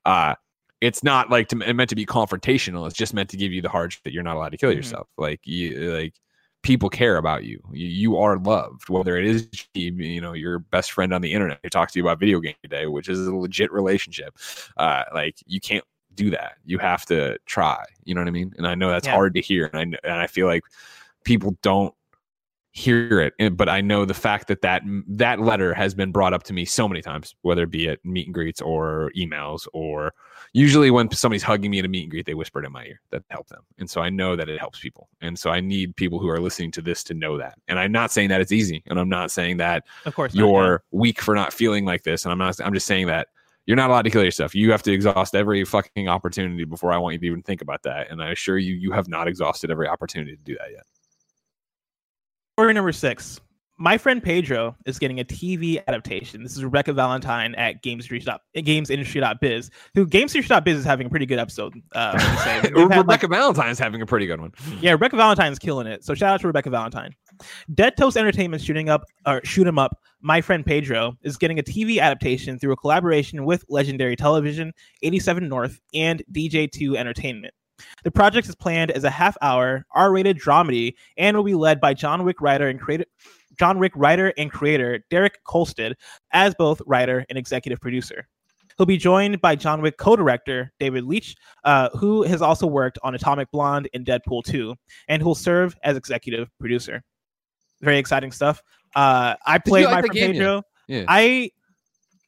Uh, 0.04 0.34
it's 0.80 1.02
not 1.02 1.30
like 1.30 1.48
to, 1.48 1.56
meant 1.56 1.90
to 1.90 1.96
be 1.96 2.06
confrontational. 2.06 2.86
It's 2.86 2.96
just 2.96 3.14
meant 3.14 3.30
to 3.30 3.36
give 3.36 3.52
you 3.52 3.62
the 3.62 3.68
hard 3.68 3.96
that 4.04 4.12
you're 4.12 4.22
not 4.22 4.36
allowed 4.36 4.50
to 4.50 4.56
kill 4.56 4.70
mm-hmm. 4.70 4.76
yourself. 4.76 5.08
Like 5.16 5.40
you, 5.44 5.92
like 5.92 6.14
people 6.62 6.88
care 6.88 7.16
about 7.16 7.44
you. 7.44 7.60
you. 7.72 7.88
You 7.88 8.16
are 8.18 8.38
loved, 8.38 8.88
whether 8.88 9.16
it 9.16 9.24
is 9.24 9.48
you 9.74 10.20
know 10.20 10.32
your 10.32 10.60
best 10.60 10.92
friend 10.92 11.12
on 11.12 11.20
the 11.20 11.32
internet 11.32 11.58
who 11.62 11.70
talks 11.70 11.92
to 11.94 11.98
you 11.98 12.04
about 12.04 12.20
video 12.20 12.38
game 12.38 12.54
today, 12.62 12.86
which 12.86 13.08
is 13.08 13.26
a 13.26 13.34
legit 13.34 13.72
relationship. 13.72 14.36
Uh, 14.76 15.04
like 15.12 15.36
you 15.46 15.60
can't 15.60 15.84
do 16.14 16.30
that. 16.30 16.54
You 16.64 16.78
have 16.78 17.04
to 17.06 17.38
try. 17.46 17.82
You 18.04 18.14
know 18.14 18.20
what 18.20 18.28
I 18.28 18.32
mean? 18.32 18.52
And 18.58 18.66
I 18.66 18.74
know 18.74 18.90
that's 18.90 19.06
Yeah. 19.06 19.14
hard 19.14 19.34
to 19.34 19.40
hear, 19.40 19.66
and 19.72 19.94
I 19.94 19.98
and 20.08 20.20
I 20.20 20.26
feel 20.26 20.46
like 20.46 20.62
people 21.24 21.56
don't 21.62 21.94
hear 22.76 23.20
it. 23.20 23.34
And- 23.38 23.56
But 23.56 23.68
I 23.68 23.80
know 23.80 24.04
the 24.04 24.14
fact 24.14 24.48
that 24.48 24.60
that 24.62 24.82
that 25.06 25.38
letter 25.40 25.72
has 25.74 25.94
been 25.94 26.10
brought 26.10 26.32
up 26.34 26.42
to 26.44 26.52
me 26.52 26.64
so 26.64 26.88
many 26.88 27.00
times, 27.02 27.36
whether 27.42 27.62
it 27.62 27.70
be 27.70 27.88
at 27.88 28.04
meet 28.04 28.26
and 28.26 28.34
greets 28.34 28.60
or 28.60 29.12
emails, 29.16 29.68
or 29.72 30.12
usually 30.52 30.90
when 30.90 31.08
somebody's 31.12 31.44
hugging 31.44 31.70
me 31.70 31.78
at 31.78 31.84
a 31.84 31.88
meet 31.88 32.02
and 32.02 32.10
greet, 32.10 32.26
they 32.26 32.34
whisper 32.34 32.60
it 32.60 32.66
in 32.66 32.72
my 32.72 32.84
ear 32.84 33.00
that 33.10 33.22
helped 33.30 33.50
them. 33.50 33.62
And 33.78 33.88
so 33.88 34.00
I 34.00 34.10
know 34.10 34.34
that 34.34 34.48
it 34.48 34.58
helps 34.58 34.80
people. 34.80 35.08
And 35.20 35.38
so 35.38 35.50
I 35.50 35.60
need 35.60 35.94
people 35.94 36.18
who 36.18 36.28
are 36.28 36.40
listening 36.40 36.72
to 36.72 36.82
this 36.82 37.04
to 37.04 37.14
know 37.14 37.38
that. 37.38 37.56
And 37.68 37.78
I'm 37.78 37.92
not 37.92 38.10
saying 38.10 38.28
that 38.30 38.40
it's 38.40 38.50
easy, 38.52 38.82
and 38.86 38.98
I'm 38.98 39.08
not 39.08 39.30
saying 39.30 39.58
that 39.58 39.84
Of 40.04 40.16
course, 40.16 40.34
not, 40.34 40.44
yeah. 40.44 40.50
you're 40.50 40.82
weak 40.90 41.20
for 41.20 41.36
not 41.36 41.52
feeling 41.52 41.84
like 41.84 42.02
this. 42.02 42.24
And 42.24 42.32
I'm 42.32 42.38
not, 42.38 42.60
I'm 42.60 42.74
just 42.74 42.88
saying 42.88 43.06
that 43.06 43.28
you're 43.66 43.76
not 43.76 43.90
allowed 43.90 44.02
to 44.02 44.10
kill 44.10 44.24
yourself. 44.24 44.54
You 44.54 44.70
have 44.72 44.82
to 44.82 44.92
exhaust 44.92 45.34
every 45.34 45.64
fucking 45.64 46.08
opportunity 46.08 46.64
before 46.64 46.92
I 46.92 46.98
want 46.98 47.14
you 47.14 47.18
to 47.20 47.26
even 47.26 47.42
think 47.42 47.62
about 47.62 47.82
that. 47.84 48.10
And 48.10 48.22
I 48.22 48.30
assure 48.30 48.58
you, 48.58 48.74
you 48.74 48.92
have 48.92 49.08
not 49.08 49.26
exhausted 49.28 49.70
every 49.70 49.88
opportunity 49.88 50.36
to 50.36 50.42
do 50.42 50.56
that 50.58 50.70
yet. 50.70 50.84
Story 52.56 52.74
number 52.74 52.92
six. 52.92 53.40
My 53.76 53.98
friend 53.98 54.22
Pedro 54.22 54.76
is 54.86 55.00
getting 55.00 55.18
a 55.18 55.24
TV 55.24 55.82
adaptation. 55.88 56.44
This 56.44 56.56
is 56.56 56.62
Rebekah 56.62 56.92
Valentine 56.92 57.56
at 57.56 57.82
GamesIndustry.biz, 57.82 59.70
who 59.94 60.06
GamesIndustry.biz 60.06 60.76
is 60.78 60.84
having 60.84 61.08
a 61.08 61.10
pretty 61.10 61.26
good 61.26 61.40
episode. 61.40 61.74
Uh, 61.92 62.16
I 62.16 62.30
would 62.30 62.38
say. 62.38 62.72
We've 62.76 62.88
like, 62.88 62.98
Rebekah 62.98 63.26
Valentine's 63.26 63.80
having 63.80 64.00
a 64.00 64.06
pretty 64.06 64.26
good 64.26 64.40
one. 64.40 64.52
yeah, 64.80 64.92
Rebekah 64.92 65.16
Valentine's 65.16 65.58
killing 65.58 65.88
it. 65.88 66.04
So 66.04 66.14
shout 66.14 66.34
out 66.34 66.40
to 66.42 66.46
Rebekah 66.46 66.70
Valentine. 66.70 67.16
Dead 67.74 67.96
Toast 67.96 68.16
Entertainment 68.16 68.62
shooting 68.62 68.88
up 68.88 69.04
or 69.26 69.40
shoot 69.44 69.66
'em 69.66 69.78
up. 69.78 69.98
My 70.20 70.40
friend 70.40 70.64
Pedro 70.64 71.16
is 71.22 71.36
getting 71.36 71.58
a 71.58 71.62
TV 71.62 72.00
adaptation 72.00 72.58
through 72.58 72.72
a 72.72 72.76
collaboration 72.76 73.44
with 73.44 73.64
Legendary 73.68 74.16
Television, 74.16 74.72
87 75.02 75.48
North, 75.48 75.80
and 75.92 76.22
DJ2 76.32 76.96
Entertainment. 76.96 77.52
The 78.04 78.10
project 78.10 78.48
is 78.48 78.54
planned 78.54 78.90
as 78.92 79.04
a 79.04 79.10
half-hour 79.10 79.84
R-rated 79.94 80.38
dramedy 80.38 80.94
and 81.16 81.36
will 81.36 81.44
be 81.44 81.54
led 81.54 81.80
by 81.80 81.92
John 81.94 82.24
Wick 82.24 82.40
writer 82.40 82.68
and 82.68 82.80
creator 82.80 83.04
John 83.58 83.78
Wick 83.78 83.92
writer 83.94 84.32
and 84.36 84.50
creator 84.50 85.04
Derek 85.10 85.38
Kolstad 85.44 85.94
as 86.32 86.54
both 86.54 86.82
writer 86.86 87.24
and 87.28 87.38
executive 87.38 87.80
producer. 87.80 88.26
He'll 88.76 88.86
be 88.86 88.96
joined 88.96 89.40
by 89.40 89.54
John 89.54 89.80
Wick 89.80 89.98
co-director 89.98 90.72
David 90.80 91.04
Leitch, 91.04 91.36
uh, 91.62 91.90
who 91.90 92.24
has 92.24 92.42
also 92.42 92.66
worked 92.66 92.98
on 93.04 93.14
Atomic 93.14 93.50
Blonde 93.52 93.88
and 93.94 94.04
Deadpool 94.04 94.44
2, 94.44 94.74
and 95.08 95.22
who'll 95.22 95.36
serve 95.36 95.76
as 95.84 95.96
executive 95.96 96.48
producer. 96.58 97.02
Very 97.84 97.98
exciting 97.98 98.32
stuff. 98.32 98.62
Uh, 98.96 99.34
I 99.46 99.58
played 99.58 99.84
like 99.86 99.94
my 99.94 100.00
friend 100.00 100.14
game? 100.14 100.32
Pedro. 100.32 100.62
Yeah. 100.88 101.04
I 101.08 101.50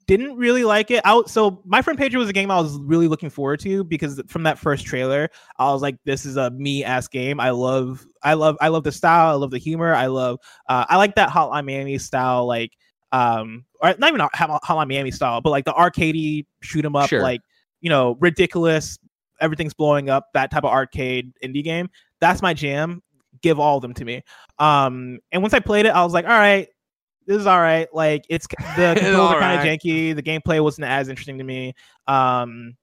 didn't 0.06 0.36
really 0.36 0.62
like 0.64 0.90
it. 0.92 1.00
Out 1.04 1.28
so 1.28 1.62
my 1.64 1.82
friend 1.82 1.98
Pedro 1.98 2.20
was 2.20 2.28
a 2.28 2.32
game 2.32 2.48
I 2.50 2.60
was 2.60 2.78
really 2.78 3.08
looking 3.08 3.28
forward 3.30 3.58
to 3.60 3.82
because 3.84 4.20
from 4.28 4.44
that 4.44 4.56
first 4.58 4.86
trailer, 4.86 5.28
I 5.58 5.72
was 5.72 5.82
like, 5.82 5.96
"This 6.04 6.24
is 6.24 6.36
a 6.36 6.50
me 6.50 6.84
ass 6.84 7.08
game." 7.08 7.40
I 7.40 7.50
love, 7.50 8.06
I 8.22 8.34
love, 8.34 8.56
I 8.60 8.68
love 8.68 8.84
the 8.84 8.92
style. 8.92 9.30
I 9.30 9.34
love 9.34 9.50
the 9.50 9.58
humor. 9.58 9.94
I 9.94 10.06
love, 10.06 10.38
uh, 10.68 10.84
I 10.88 10.96
like 10.96 11.16
that 11.16 11.28
Hotline 11.30 11.66
Miami 11.66 11.98
style, 11.98 12.46
like, 12.46 12.72
um, 13.10 13.64
or 13.82 13.94
not 13.98 14.08
even 14.08 14.20
Hot- 14.20 14.62
Hotline 14.62 14.88
Miami 14.88 15.10
style, 15.10 15.40
but 15.40 15.50
like 15.50 15.64
the 15.64 15.72
arcadey 15.72 16.46
shoot 16.62 16.84
'em 16.84 16.94
up, 16.94 17.08
Sure. 17.08 17.20
like 17.22 17.40
you 17.80 17.90
know, 17.90 18.16
ridiculous. 18.20 18.98
Everything's 19.40 19.74
blowing 19.74 20.08
up. 20.08 20.28
That 20.34 20.50
type 20.50 20.64
of 20.64 20.70
arcade 20.70 21.32
indie 21.44 21.62
game. 21.64 21.90
That's 22.20 22.40
my 22.42 22.54
jam. 22.54 23.02
Give 23.42 23.58
all 23.58 23.76
of 23.76 23.82
them 23.82 23.94
to 23.94 24.04
me. 24.04 24.22
Um, 24.58 25.18
and 25.32 25.42
once 25.42 25.54
I 25.54 25.60
played 25.60 25.86
it, 25.86 25.90
I 25.90 26.02
was 26.04 26.12
like, 26.12 26.24
all 26.24 26.30
right, 26.30 26.68
this 27.26 27.38
is 27.38 27.46
all 27.46 27.60
right. 27.60 27.88
Like 27.92 28.24
it's 28.28 28.46
the 28.76 28.92
It's 28.92 29.00
controls 29.00 29.32
are 29.32 29.40
kind 29.40 29.54
of 29.54 29.60
alright. 29.60 29.80
janky. 29.80 30.14
The 30.14 30.22
gameplay 30.22 30.62
wasn't 30.62 30.86
as 30.86 31.08
interesting 31.08 31.38
to 31.38 31.44
me. 31.44 31.74
Um, 32.06 32.76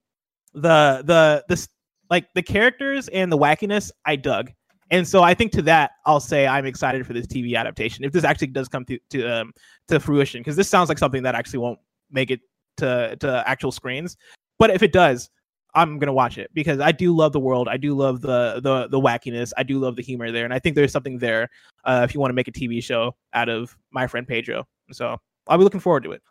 the 0.52 1.02
the 1.04 1.44
the 1.48 1.68
like 2.10 2.26
the 2.34 2.42
characters 2.42 3.08
and 3.08 3.32
the 3.32 3.38
wackiness 3.38 3.90
I 4.04 4.16
dug, 4.16 4.52
and 4.90 5.08
so 5.08 5.22
I 5.22 5.34
think 5.34 5.52
to 5.52 5.62
that 5.62 5.92
I'll 6.06 6.20
say 6.20 6.46
I'm 6.46 6.66
excited 6.66 7.06
for 7.06 7.12
this 7.12 7.26
TV 7.26 7.56
adaptation 7.56 8.04
if 8.04 8.12
this 8.12 8.22
actually 8.24 8.48
does 8.48 8.68
come 8.68 8.84
to 8.84 8.98
to 9.10 9.26
um 9.26 9.52
to 9.88 9.98
fruition 9.98 10.40
because 10.40 10.56
this 10.56 10.68
sounds 10.68 10.88
like 10.88 10.98
something 10.98 11.22
that 11.24 11.34
actually 11.34 11.58
won't 11.60 11.78
make 12.10 12.30
it 12.30 12.40
to 12.76 13.16
to 13.20 13.42
actual 13.46 13.72
screens. 13.72 14.16
But 14.58 14.70
if 14.70 14.82
it 14.82 14.92
does, 14.92 15.30
I'm 15.74 15.98
gonna 15.98 16.12
watch 16.12 16.38
it 16.38 16.50
because 16.54 16.80
I 16.80 16.92
do 16.92 17.14
love 17.14 17.32
the 17.32 17.40
world. 17.40 17.68
I 17.68 17.76
do 17.76 17.94
love 17.94 18.20
the 18.20 18.60
the 18.62 18.88
the 18.88 19.00
wackiness. 19.00 19.52
I 19.56 19.62
do 19.62 19.78
love 19.78 19.96
the 19.96 20.02
humor 20.02 20.30
there, 20.30 20.44
and 20.44 20.54
I 20.54 20.58
think 20.58 20.76
there's 20.76 20.92
something 20.92 21.18
there 21.18 21.48
uh, 21.84 22.02
if 22.04 22.14
you 22.14 22.20
want 22.20 22.30
to 22.30 22.34
make 22.34 22.48
a 22.48 22.52
TV 22.52 22.82
show 22.82 23.16
out 23.32 23.48
of 23.48 23.76
my 23.90 24.06
friend 24.06 24.26
Pedro. 24.26 24.66
So 24.92 25.16
I'll 25.48 25.58
be 25.58 25.64
looking 25.64 25.80
forward 25.80 26.04
to 26.04 26.12
it. 26.12 26.22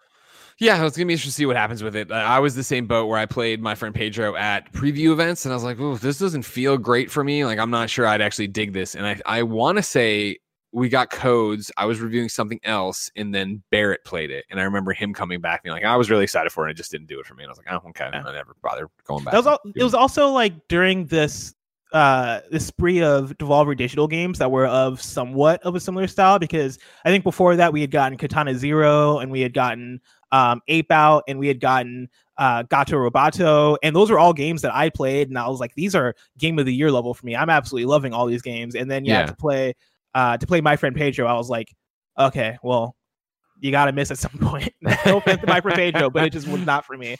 Yeah, 0.59 0.85
it's 0.85 0.95
gonna 0.95 1.07
be 1.07 1.13
interesting 1.13 1.31
to 1.31 1.35
see 1.35 1.45
what 1.45 1.55
happens 1.55 1.81
with 1.83 1.95
it. 1.95 2.11
I 2.11 2.39
was 2.39 2.55
the 2.55 2.63
same 2.63 2.85
boat 2.85 3.07
where 3.07 3.17
I 3.17 3.25
played 3.25 3.59
my 3.61 3.75
friend 3.75 3.93
Pedro 3.93 4.35
at 4.35 4.71
preview 4.71 5.11
events, 5.11 5.45
and 5.45 5.51
I 5.51 5.55
was 5.55 5.63
like, 5.63 5.79
"Ooh, 5.79 5.97
this 5.97 6.19
doesn't 6.19 6.43
feel 6.43 6.77
great 6.77 7.09
for 7.11 7.23
me. 7.23 7.43
Like, 7.43 7.59
I'm 7.59 7.71
not 7.71 7.89
sure 7.89 8.05
I'd 8.05 8.21
actually 8.21 8.47
dig 8.47 8.71
this." 8.71 8.95
And 8.95 9.05
I, 9.05 9.19
I 9.25 9.43
want 9.43 9.77
to 9.77 9.83
say 9.83 10.37
we 10.73 10.89
got 10.89 11.11
codes. 11.11 11.71
I 11.77 11.85
was 11.85 12.01
reviewing 12.01 12.29
something 12.29 12.59
else, 12.63 13.11
and 13.15 13.33
then 13.33 13.61
Barrett 13.69 14.03
played 14.03 14.31
it, 14.31 14.43
and 14.49 14.59
I 14.59 14.63
remember 14.63 14.91
him 14.91 15.13
coming 15.13 15.39
back 15.39 15.63
being 15.63 15.73
like, 15.73 15.85
"I 15.85 15.95
was 15.95 16.09
really 16.09 16.23
excited 16.23 16.51
for 16.51 16.63
it, 16.63 16.69
and 16.69 16.75
it 16.75 16.77
just 16.77 16.91
didn't 16.91 17.07
do 17.07 17.19
it 17.19 17.27
for 17.27 17.35
me." 17.35 17.43
And 17.43 17.49
I 17.49 17.51
was 17.51 17.59
like, 17.59 17.67
"Oh, 17.69 17.89
okay." 17.89 18.09
Yeah. 18.11 18.23
I 18.25 18.33
never 18.33 18.55
bothered 18.61 18.89
going 19.05 19.23
back. 19.23 19.33
That 19.33 19.37
was 19.37 19.47
all, 19.47 19.59
it 19.75 19.83
was 19.83 19.93
also 19.93 20.29
like 20.29 20.53
during 20.67 21.05
this 21.05 21.53
uh 21.93 22.41
this 22.49 22.65
spree 22.65 23.03
of 23.03 23.37
Devolver 23.37 23.77
Digital 23.77 24.07
games 24.07 24.39
that 24.39 24.49
were 24.49 24.65
of 24.65 24.99
somewhat 24.99 25.61
of 25.61 25.75
a 25.75 25.79
similar 25.79 26.07
style 26.07 26.39
because 26.39 26.79
I 27.05 27.11
think 27.11 27.23
before 27.23 27.55
that 27.55 27.71
we 27.71 27.81
had 27.81 27.91
gotten 27.91 28.17
Katana 28.17 28.55
Zero 28.55 29.19
and 29.19 29.31
we 29.31 29.41
had 29.41 29.53
gotten 29.53 30.01
um 30.31 30.61
Ape 30.67 30.91
Out 30.91 31.23
and 31.27 31.37
we 31.37 31.47
had 31.47 31.59
gotten 31.59 32.09
uh 32.37 32.63
Gato 32.63 32.97
Roboto. 32.97 33.77
and 33.83 33.95
those 33.95 34.09
were 34.09 34.17
all 34.17 34.33
games 34.33 34.63
that 34.63 34.73
I 34.73 34.89
played 34.89 35.29
and 35.29 35.37
I 35.37 35.47
was 35.47 35.59
like 35.59 35.75
these 35.75 35.93
are 35.93 36.15
game 36.39 36.57
of 36.57 36.65
the 36.65 36.73
year 36.73 36.91
level 36.91 37.13
for 37.13 37.27
me. 37.27 37.35
I'm 37.35 37.51
absolutely 37.51 37.85
loving 37.85 38.11
all 38.11 38.25
these 38.25 38.41
games 38.41 38.73
and 38.73 38.89
then 38.89 39.05
yeah, 39.05 39.19
have 39.19 39.29
to 39.29 39.35
play 39.35 39.75
uh 40.15 40.37
to 40.37 40.47
play 40.47 40.61
my 40.61 40.75
friend 40.75 40.95
Pedro 40.95 41.27
I 41.27 41.33
was 41.33 41.49
like 41.49 41.73
okay 42.19 42.57
well 42.63 42.95
you 43.59 43.71
got 43.71 43.85
to 43.85 43.93
miss 43.93 44.11
at 44.11 44.17
some 44.17 44.31
point. 44.41 44.73
no 44.81 45.17
offense 45.17 45.41
to 45.41 45.47
my 45.47 45.61
friend 45.61 45.77
Pedro 45.77 46.09
but 46.09 46.25
it 46.25 46.33
just 46.33 46.47
was 46.47 46.65
not 46.65 46.85
for 46.85 46.97
me. 46.97 47.17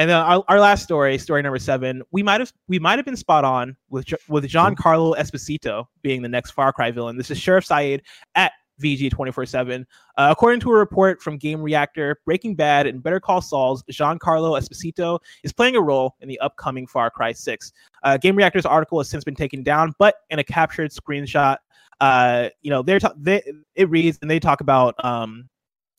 And 0.00 0.08
then 0.08 0.16
our, 0.16 0.42
our 0.48 0.58
last 0.58 0.82
story, 0.82 1.18
story 1.18 1.42
number 1.42 1.58
seven, 1.58 2.02
we 2.10 2.22
might 2.22 2.40
have 2.40 2.50
we 2.68 2.78
might 2.78 2.98
have 2.98 3.04
been 3.04 3.16
spot 3.16 3.44
on 3.44 3.76
with 3.90 4.06
with 4.28 4.44
Giancarlo 4.44 5.14
Esposito 5.16 5.84
being 6.00 6.22
the 6.22 6.28
next 6.28 6.52
Far 6.52 6.72
Cry 6.72 6.90
villain. 6.90 7.18
This 7.18 7.30
is 7.30 7.38
Sherif 7.38 7.66
Saed 7.66 8.00
at 8.34 8.52
VG 8.82 9.10
twenty 9.10 9.30
four 9.30 9.44
seven. 9.44 9.86
According 10.16 10.60
to 10.60 10.70
a 10.70 10.74
report 10.74 11.20
from 11.20 11.36
Game 11.36 11.60
Reactor, 11.60 12.18
Breaking 12.24 12.54
Bad 12.54 12.86
and 12.86 13.02
Better 13.02 13.20
Call 13.20 13.42
Saul's 13.42 13.82
Giancarlo 13.92 14.58
Esposito 14.58 15.18
is 15.44 15.52
playing 15.52 15.76
a 15.76 15.82
role 15.82 16.16
in 16.20 16.28
the 16.28 16.38
upcoming 16.40 16.86
Far 16.86 17.10
Cry 17.10 17.32
six. 17.32 17.70
Uh, 18.02 18.16
Game 18.16 18.36
Reactor's 18.36 18.64
article 18.64 18.98
has 19.00 19.10
since 19.10 19.24
been 19.24 19.34
taken 19.34 19.62
down, 19.62 19.92
but 19.98 20.14
in 20.30 20.38
a 20.38 20.44
captured 20.44 20.92
screenshot, 20.92 21.58
uh, 22.00 22.48
you 22.62 22.70
know, 22.70 22.82
they're 22.82 23.00
ta- 23.00 23.14
they, 23.16 23.42
it 23.74 23.90
reads 23.90 24.18
and 24.22 24.30
they 24.30 24.40
talk 24.40 24.60
about 24.60 24.94
um, 25.04 25.48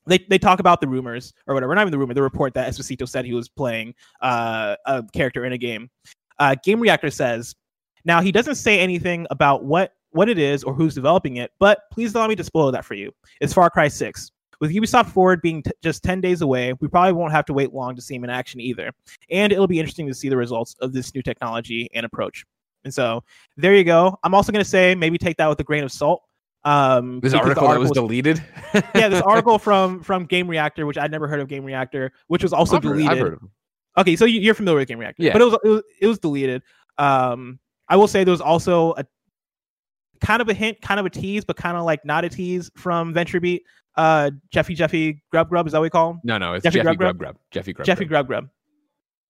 they 0.07 0.19
they 0.29 0.37
talk 0.37 0.59
about 0.59 0.81
the 0.81 0.87
rumors 0.87 1.33
or 1.47 1.53
whatever. 1.53 1.73
Not 1.75 1.81
even 1.81 1.91
the 1.91 1.97
rumor, 1.97 2.13
the 2.13 2.21
report 2.21 2.53
that 2.55 2.71
Esposito 2.71 3.07
said 3.07 3.25
he 3.25 3.33
was 3.33 3.49
playing 3.49 3.93
uh, 4.21 4.75
a 4.85 5.03
character 5.13 5.45
in 5.45 5.53
a 5.53 5.57
game. 5.57 5.89
Uh, 6.39 6.55
game 6.63 6.79
Reactor 6.79 7.11
says 7.11 7.55
now 8.03 8.21
he 8.21 8.31
doesn't 8.31 8.55
say 8.55 8.79
anything 8.79 9.27
about 9.29 9.63
what 9.63 9.93
what 10.11 10.27
it 10.27 10.37
is 10.37 10.63
or 10.63 10.73
who's 10.73 10.95
developing 10.95 11.37
it, 11.37 11.51
but 11.59 11.83
please 11.91 12.13
allow 12.15 12.27
me 12.27 12.35
to 12.35 12.43
spoil 12.43 12.71
that 12.71 12.83
for 12.83 12.95
you. 12.95 13.11
It's 13.39 13.53
Far 13.53 13.69
Cry 13.69 13.87
Six. 13.87 14.31
With 14.59 14.75
Ubisoft 14.75 15.09
Forward 15.09 15.41
being 15.41 15.63
t- 15.63 15.71
just 15.81 16.03
10 16.03 16.21
days 16.21 16.41
away, 16.41 16.73
we 16.73 16.87
probably 16.87 17.13
won't 17.13 17.31
have 17.31 17.45
to 17.45 17.53
wait 17.53 17.73
long 17.73 17.95
to 17.95 18.01
see 18.01 18.13
him 18.13 18.23
in 18.23 18.29
action 18.29 18.61
either. 18.61 18.91
And 19.31 19.51
it'll 19.51 19.65
be 19.65 19.79
interesting 19.79 20.05
to 20.05 20.13
see 20.13 20.29
the 20.29 20.37
results 20.37 20.75
of 20.81 20.93
this 20.93 21.15
new 21.15 21.23
technology 21.23 21.89
and 21.95 22.05
approach. 22.05 22.45
And 22.83 22.93
so 22.93 23.23
there 23.57 23.75
you 23.75 23.83
go. 23.83 24.17
I'm 24.23 24.33
also 24.33 24.51
going 24.51 24.63
to 24.63 24.69
say 24.69 24.95
maybe 24.95 25.17
take 25.17 25.37
that 25.37 25.47
with 25.47 25.59
a 25.59 25.63
grain 25.63 25.83
of 25.83 25.91
salt. 25.91 26.21
Um, 26.63 27.19
This 27.21 27.33
article 27.33 27.67
that 27.67 27.79
was 27.79 27.89
was- 27.89 27.95
deleted. 27.95 28.43
yeah, 28.95 29.09
this 29.09 29.21
article 29.21 29.57
from 29.67 30.01
from 30.03 30.25
Game 30.25 30.47
Reactor, 30.47 30.85
which 30.85 30.97
I'd 30.97 31.11
never 31.11 31.27
heard 31.27 31.39
of 31.39 31.47
Game 31.47 31.63
Reactor, 31.63 32.11
which 32.27 32.43
was 32.43 32.53
also 32.53 32.75
I've 32.77 32.81
deleted. 32.83 33.17
Heard. 33.17 33.39
Okay, 33.97 34.15
so 34.15 34.25
you- 34.25 34.39
you're 34.41 34.53
familiar 34.53 34.79
with 34.79 34.87
Game 34.87 34.99
Reactor, 34.99 35.23
Yeah. 35.23 35.33
but 35.33 35.41
it 35.41 35.45
was, 35.45 35.57
it 35.63 35.67
was 35.69 35.83
it 36.01 36.07
was 36.07 36.19
deleted. 36.19 36.61
Um, 36.97 37.59
I 37.89 37.95
will 37.97 38.07
say 38.07 38.23
there 38.23 38.31
was 38.31 38.41
also 38.41 38.93
a 38.93 39.05
kind 40.21 40.41
of 40.41 40.49
a 40.49 40.53
hint, 40.53 40.81
kind 40.81 40.99
of 40.99 41.05
a 41.05 41.09
tease, 41.09 41.43
but 41.43 41.55
kind 41.57 41.75
of 41.77 41.83
like 41.83 42.05
not 42.05 42.23
a 42.23 42.29
tease 42.29 42.69
from 42.75 43.13
VentureBeat. 43.13 43.61
Uh, 43.97 44.31
Jeffy 44.51 44.73
Jeffy 44.75 45.21
Grub 45.31 45.49
Grub 45.49 45.65
is 45.67 45.73
that 45.73 45.79
what 45.79 45.83
we 45.83 45.89
call 45.89 46.11
him? 46.11 46.19
No, 46.23 46.37
no, 46.37 46.53
it's 46.53 46.63
Jeffy 46.63 46.75
Jeffy, 46.75 46.83
Grubb 46.85 46.97
Grub 46.97 47.17
Grubb? 47.17 47.33
Grub. 47.35 47.37
Jeffy 47.51 47.73
Grub. 47.73 47.85
Jeffy. 47.85 48.05
Grub 48.05 48.27
Grub. 48.27 48.49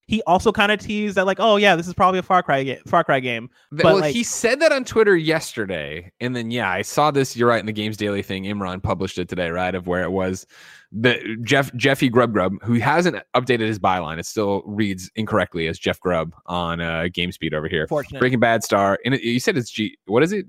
He 0.07 0.21
also 0.23 0.51
kind 0.51 0.71
of 0.71 0.79
teased 0.79 1.15
that 1.15 1.25
like, 1.25 1.39
oh 1.39 1.55
yeah, 1.55 1.75
this 1.75 1.87
is 1.87 1.93
probably 1.93 2.19
a 2.19 2.23
Far 2.23 2.43
Cry 2.43 2.63
game. 2.63 2.79
Far 2.85 3.03
Cry 3.03 3.19
game. 3.19 3.49
But, 3.71 3.85
well, 3.85 3.99
like- 3.99 4.13
he 4.13 4.23
said 4.23 4.59
that 4.59 4.71
on 4.71 4.83
Twitter 4.83 5.15
yesterday, 5.15 6.11
and 6.19 6.35
then 6.35 6.51
yeah, 6.51 6.69
I 6.69 6.81
saw 6.81 7.11
this. 7.11 7.37
You're 7.37 7.47
right 7.47 7.59
in 7.59 7.65
the 7.65 7.71
Games 7.71 7.97
Daily 7.97 8.21
thing. 8.21 8.43
Imran 8.43 8.83
published 8.83 9.17
it 9.17 9.29
today, 9.29 9.49
right? 9.49 9.73
Of 9.73 9.87
where 9.87 10.03
it 10.03 10.11
was 10.11 10.45
the 10.91 11.37
Jeff 11.43 11.73
Jeffy 11.75 12.09
Grub 12.09 12.33
Grub, 12.33 12.53
who 12.63 12.73
hasn't 12.73 13.15
updated 13.35 13.67
his 13.67 13.79
byline. 13.79 14.19
It 14.19 14.25
still 14.25 14.63
reads 14.65 15.09
incorrectly 15.15 15.67
as 15.67 15.79
Jeff 15.79 15.99
Grubb 16.01 16.33
on 16.45 16.81
uh, 16.81 17.03
GamesBeat 17.03 17.53
over 17.53 17.69
here. 17.69 17.87
Fortunate. 17.87 18.19
Breaking 18.19 18.39
Bad 18.39 18.63
star, 18.63 18.99
and 19.05 19.13
it, 19.13 19.21
you 19.21 19.39
said 19.39 19.55
it's 19.57 19.71
G. 19.71 19.97
What 20.07 20.23
is 20.23 20.33
it? 20.33 20.45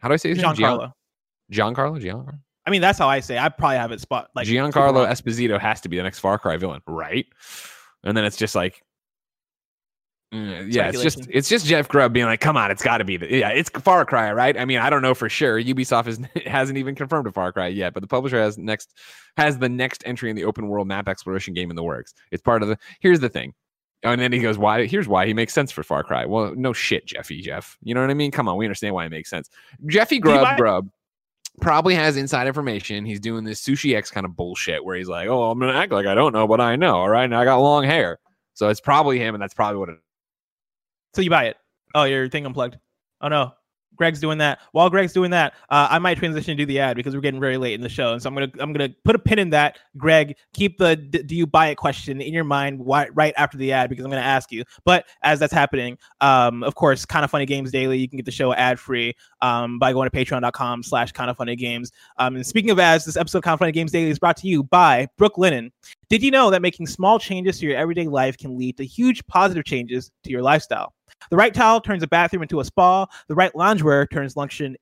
How 0.00 0.08
do 0.08 0.14
I 0.14 0.18
say 0.18 0.28
his 0.30 0.38
name? 0.38 0.52
Giancarlo. 0.54 0.92
Giancarlo. 1.50 2.02
Giancarlo. 2.02 2.38
I 2.66 2.70
mean, 2.70 2.80
that's 2.82 2.98
how 2.98 3.08
I 3.08 3.20
say. 3.20 3.38
I 3.38 3.48
probably 3.48 3.76
have 3.76 3.92
it 3.92 4.00
spot 4.00 4.28
like 4.34 4.46
Giancarlo. 4.46 5.08
Esposito 5.08 5.58
has 5.58 5.80
to 5.82 5.88
be 5.88 5.96
the 5.96 6.02
next 6.02 6.18
Far 6.18 6.38
Cry 6.38 6.56
villain, 6.56 6.82
right? 6.86 7.24
And 8.04 8.16
then 8.16 8.24
it's 8.24 8.36
just 8.36 8.54
like 8.54 8.82
Mm, 10.34 10.72
yeah, 10.72 10.88
it's 10.88 11.02
just 11.02 11.28
it's 11.30 11.48
just 11.48 11.66
Jeff 11.66 11.88
Grubb 11.88 12.12
being 12.12 12.26
like, 12.26 12.40
"Come 12.40 12.56
on, 12.56 12.72
it's 12.72 12.82
got 12.82 12.98
to 12.98 13.04
be 13.04 13.16
the 13.16 13.32
yeah, 13.32 13.50
it's 13.50 13.70
Far 13.70 14.04
Cry, 14.04 14.32
right?" 14.32 14.58
I 14.58 14.64
mean, 14.64 14.78
I 14.78 14.90
don't 14.90 15.00
know 15.00 15.14
for 15.14 15.28
sure. 15.28 15.60
Ubisoft 15.62 16.08
is, 16.08 16.18
hasn't 16.46 16.78
even 16.78 16.96
confirmed 16.96 17.28
a 17.28 17.32
Far 17.32 17.52
Cry 17.52 17.68
yet, 17.68 17.94
but 17.94 18.00
the 18.00 18.08
publisher 18.08 18.36
has 18.36 18.58
next 18.58 18.92
has 19.36 19.58
the 19.58 19.68
next 19.68 20.02
entry 20.04 20.28
in 20.28 20.34
the 20.34 20.44
open 20.44 20.66
world 20.66 20.88
map 20.88 21.08
exploration 21.08 21.54
game 21.54 21.70
in 21.70 21.76
the 21.76 21.82
works. 21.82 22.12
It's 22.32 22.42
part 22.42 22.62
of 22.62 22.68
the. 22.68 22.76
Here's 22.98 23.20
the 23.20 23.28
thing, 23.28 23.54
and 24.02 24.20
then 24.20 24.32
he 24.32 24.40
goes, 24.40 24.58
"Why? 24.58 24.86
Here's 24.86 25.06
why 25.06 25.28
he 25.28 25.32
makes 25.32 25.54
sense 25.54 25.70
for 25.70 25.84
Far 25.84 26.02
Cry." 26.02 26.26
Well, 26.26 26.54
no 26.56 26.72
shit, 26.72 27.06
Jeffy 27.06 27.40
Jeff. 27.40 27.78
You 27.82 27.94
know 27.94 28.00
what 28.00 28.10
I 28.10 28.14
mean? 28.14 28.32
Come 28.32 28.48
on, 28.48 28.56
we 28.56 28.64
understand 28.64 28.96
why 28.96 29.06
it 29.06 29.10
makes 29.10 29.30
sense. 29.30 29.48
Jeffy 29.86 30.18
Grubb 30.18 30.56
Grubb 30.56 30.90
probably 31.60 31.94
has 31.94 32.16
inside 32.16 32.48
information. 32.48 33.06
He's 33.06 33.20
doing 33.20 33.44
this 33.44 33.62
sushi 33.62 33.94
X 33.94 34.10
kind 34.10 34.26
of 34.26 34.34
bullshit 34.34 34.84
where 34.84 34.96
he's 34.96 35.08
like, 35.08 35.28
"Oh, 35.28 35.52
I'm 35.52 35.60
gonna 35.60 35.78
act 35.78 35.92
like 35.92 36.06
I 36.06 36.16
don't 36.16 36.32
know, 36.32 36.48
but 36.48 36.60
I 36.60 36.74
know." 36.74 36.96
All 36.96 37.08
right, 37.08 37.30
now 37.30 37.40
I 37.40 37.44
got 37.44 37.58
long 37.58 37.84
hair, 37.84 38.18
so 38.54 38.70
it's 38.70 38.80
probably 38.80 39.20
him, 39.20 39.36
and 39.36 39.40
that's 39.40 39.54
probably 39.54 39.78
what 39.78 39.88
it 39.90 39.98
so 41.16 41.22
you 41.22 41.30
buy 41.30 41.46
it. 41.46 41.56
Oh, 41.94 42.04
your 42.04 42.28
thing 42.28 42.44
unplugged. 42.44 42.78
Oh 43.22 43.28
no. 43.28 43.52
Greg's 43.96 44.20
doing 44.20 44.38
that. 44.38 44.60
While 44.72 44.90
Greg's 44.90 45.12
doing 45.12 45.30
that, 45.30 45.54
uh, 45.70 45.88
I 45.90 45.98
might 45.98 46.18
transition 46.18 46.56
to 46.56 46.62
do 46.62 46.66
the 46.66 46.78
ad 46.78 46.96
because 46.96 47.14
we're 47.14 47.20
getting 47.20 47.40
very 47.40 47.56
late 47.56 47.74
in 47.74 47.80
the 47.80 47.88
show, 47.88 48.12
and 48.12 48.22
so 48.22 48.28
I'm 48.28 48.34
gonna 48.34 48.50
I'm 48.60 48.72
gonna 48.72 48.90
put 49.04 49.16
a 49.16 49.18
pin 49.18 49.38
in 49.38 49.50
that. 49.50 49.78
Greg, 49.96 50.36
keep 50.52 50.78
the 50.78 50.96
do 50.96 51.34
you 51.34 51.46
buy 51.46 51.68
it 51.68 51.76
question 51.76 52.20
in 52.20 52.32
your 52.32 52.44
mind 52.44 52.82
right 52.84 53.32
after 53.36 53.56
the 53.56 53.72
ad 53.72 53.88
because 53.88 54.04
I'm 54.04 54.10
gonna 54.10 54.20
ask 54.20 54.52
you. 54.52 54.64
But 54.84 55.06
as 55.22 55.38
that's 55.38 55.52
happening, 55.52 55.98
um, 56.20 56.62
of 56.62 56.74
course, 56.74 57.04
kind 57.04 57.24
of 57.24 57.30
funny 57.30 57.46
games 57.46 57.70
daily. 57.72 57.98
You 57.98 58.08
can 58.08 58.16
get 58.16 58.26
the 58.26 58.32
show 58.32 58.52
ad 58.52 58.78
free 58.78 59.14
um, 59.40 59.78
by 59.78 59.92
going 59.92 60.08
to 60.08 60.16
Patreon.com/slash 60.16 61.12
kind 61.12 61.30
of 61.30 61.36
funny 61.36 61.56
games. 61.56 61.90
Um, 62.18 62.36
and 62.36 62.46
speaking 62.46 62.70
of 62.70 62.78
ads, 62.78 63.04
this 63.04 63.16
episode 63.16 63.38
of 63.38 63.44
kind 63.44 63.54
of 63.54 63.58
funny 63.58 63.72
games 63.72 63.92
daily 63.92 64.10
is 64.10 64.18
brought 64.18 64.36
to 64.38 64.48
you 64.48 64.62
by 64.62 65.08
Brook 65.16 65.36
Brooklinen. 65.36 65.70
Did 66.08 66.22
you 66.22 66.30
know 66.30 66.50
that 66.50 66.62
making 66.62 66.86
small 66.86 67.18
changes 67.18 67.58
to 67.58 67.66
your 67.66 67.76
everyday 67.76 68.06
life 68.06 68.36
can 68.36 68.56
lead 68.56 68.76
to 68.76 68.84
huge 68.84 69.26
positive 69.26 69.64
changes 69.64 70.10
to 70.24 70.30
your 70.30 70.42
lifestyle? 70.42 70.95
The 71.30 71.36
right 71.36 71.52
towel 71.52 71.80
turns 71.80 72.02
a 72.02 72.06
bathroom 72.06 72.42
into 72.42 72.60
a 72.60 72.64
spa. 72.64 73.06
The 73.28 73.34
right 73.34 73.52
loungewear 73.54 74.10
turns 74.10 74.34
function 74.34 74.76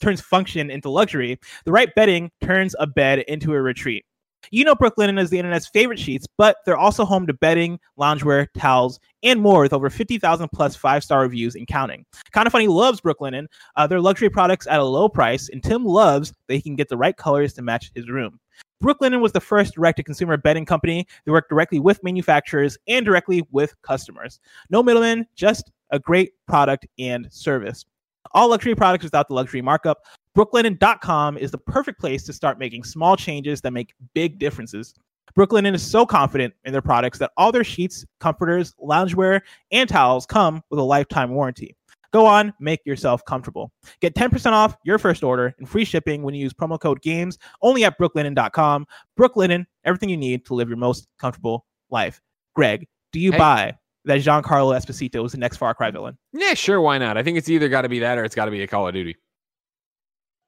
turns 0.00 0.20
function 0.20 0.70
into 0.70 0.90
luxury. 0.90 1.38
The 1.64 1.72
right 1.72 1.94
bedding 1.94 2.30
turns 2.42 2.74
a 2.78 2.86
bed 2.86 3.20
into 3.20 3.52
a 3.52 3.60
retreat. 3.60 4.04
You 4.50 4.64
know 4.64 4.74
Brooklinen 4.74 5.20
is 5.20 5.30
the 5.30 5.38
internet's 5.38 5.68
favorite 5.68 5.98
sheets, 5.98 6.26
but 6.38 6.56
they're 6.64 6.76
also 6.76 7.04
home 7.04 7.26
to 7.26 7.34
bedding, 7.34 7.78
loungewear, 7.98 8.46
towels, 8.56 8.98
and 9.22 9.40
more 9.40 9.62
with 9.62 9.72
over 9.72 9.90
50,000 9.90 10.48
plus 10.54 10.76
five 10.76 11.04
star 11.04 11.20
reviews 11.22 11.54
and 11.54 11.66
counting. 11.66 12.04
Kind 12.32 12.46
of 12.46 12.52
Funny 12.52 12.68
loves 12.68 13.00
Brooklinen. 13.00 13.46
Uh, 13.76 13.86
their 13.86 14.00
luxury 14.00 14.30
products 14.30 14.66
at 14.66 14.80
a 14.80 14.84
low 14.84 15.08
price, 15.08 15.48
and 15.48 15.62
Tim 15.62 15.84
loves 15.84 16.32
that 16.46 16.54
he 16.54 16.62
can 16.62 16.76
get 16.76 16.88
the 16.88 16.96
right 16.96 17.16
colors 17.16 17.52
to 17.54 17.62
match 17.62 17.90
his 17.94 18.08
room. 18.08 18.38
Brooklinen 18.82 19.20
was 19.20 19.32
the 19.32 19.40
first 19.40 19.74
direct 19.74 19.96
to 19.96 20.04
consumer 20.04 20.36
bedding 20.36 20.64
company 20.64 21.06
that 21.24 21.32
worked 21.32 21.50
directly 21.50 21.80
with 21.80 22.02
manufacturers 22.04 22.78
and 22.86 23.04
directly 23.04 23.44
with 23.50 23.74
customers. 23.82 24.38
No 24.70 24.82
middlemen, 24.84 25.26
just 25.34 25.70
a 25.90 25.98
great 25.98 26.32
product 26.46 26.86
and 26.98 27.26
service. 27.30 27.84
All 28.32 28.48
luxury 28.48 28.74
products 28.74 29.04
without 29.04 29.28
the 29.28 29.34
luxury 29.34 29.62
markup. 29.62 29.98
Brooklinen.com 30.36 31.38
is 31.38 31.50
the 31.50 31.58
perfect 31.58 31.98
place 31.98 32.24
to 32.24 32.32
start 32.32 32.58
making 32.58 32.84
small 32.84 33.16
changes 33.16 33.60
that 33.62 33.72
make 33.72 33.94
big 34.14 34.38
differences. 34.38 34.94
Brooklinen 35.36 35.74
is 35.74 35.82
so 35.82 36.06
confident 36.06 36.54
in 36.64 36.72
their 36.72 36.82
products 36.82 37.18
that 37.18 37.32
all 37.36 37.52
their 37.52 37.64
sheets, 37.64 38.04
comforters, 38.20 38.74
loungewear, 38.80 39.40
and 39.70 39.88
towels 39.88 40.26
come 40.26 40.62
with 40.70 40.80
a 40.80 40.82
lifetime 40.82 41.30
warranty. 41.30 41.76
Go 42.10 42.24
on, 42.24 42.54
make 42.58 42.80
yourself 42.86 43.24
comfortable. 43.26 43.70
Get 44.00 44.14
10% 44.14 44.52
off 44.52 44.76
your 44.82 44.98
first 44.98 45.22
order 45.22 45.54
and 45.58 45.68
free 45.68 45.84
shipping 45.84 46.22
when 46.22 46.34
you 46.34 46.42
use 46.42 46.54
promo 46.54 46.80
code 46.80 47.02
GAMES 47.02 47.38
only 47.60 47.84
at 47.84 47.98
brooklinen.com. 47.98 48.86
Brooklinen, 49.18 49.66
everything 49.84 50.08
you 50.08 50.16
need 50.16 50.46
to 50.46 50.54
live 50.54 50.68
your 50.68 50.78
most 50.78 51.06
comfortable 51.18 51.66
life. 51.90 52.22
Greg, 52.54 52.88
do 53.12 53.20
you 53.20 53.32
hey. 53.32 53.38
buy 53.38 53.78
that 54.08 54.20
Giancarlo 54.20 54.76
Esposito 54.76 55.24
is 55.24 55.32
the 55.32 55.38
next 55.38 55.58
Far 55.58 55.74
Cry 55.74 55.90
villain. 55.90 56.18
Yeah, 56.32 56.54
sure, 56.54 56.80
why 56.80 56.98
not? 56.98 57.16
I 57.16 57.22
think 57.22 57.38
it's 57.38 57.48
either 57.48 57.68
got 57.68 57.82
to 57.82 57.88
be 57.88 58.00
that 58.00 58.18
or 58.18 58.24
it's 58.24 58.34
got 58.34 58.46
to 58.46 58.50
be 58.50 58.62
a 58.62 58.66
Call 58.66 58.88
of 58.88 58.94
Duty. 58.94 59.16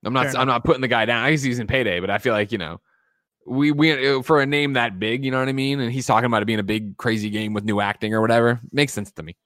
I'm 0.04 0.12
not 0.12 0.34
I'm 0.36 0.46
not 0.46 0.64
putting 0.64 0.80
the 0.80 0.88
guy 0.88 1.04
down. 1.04 1.24
I 1.24 1.30
guess 1.30 1.42
He's 1.42 1.48
using 1.48 1.66
payday, 1.66 2.00
but 2.00 2.10
I 2.10 2.18
feel 2.18 2.32
like, 2.32 2.52
you 2.52 2.58
know, 2.58 2.80
we 3.46 3.70
we 3.70 4.08
uh, 4.08 4.22
for 4.22 4.40
a 4.40 4.46
name 4.46 4.74
that 4.74 4.98
big, 4.98 5.24
you 5.24 5.30
know 5.30 5.38
what 5.38 5.48
I 5.48 5.52
mean? 5.52 5.80
And 5.80 5.92
he's 5.92 6.06
talking 6.06 6.26
about 6.26 6.42
it 6.42 6.46
being 6.46 6.58
a 6.58 6.64
big 6.64 6.96
crazy 6.96 7.30
game 7.30 7.52
with 7.52 7.64
new 7.64 7.80
acting 7.80 8.14
or 8.14 8.20
whatever. 8.20 8.60
Makes 8.72 8.92
sense 8.94 9.12
to 9.12 9.22
me. 9.22 9.36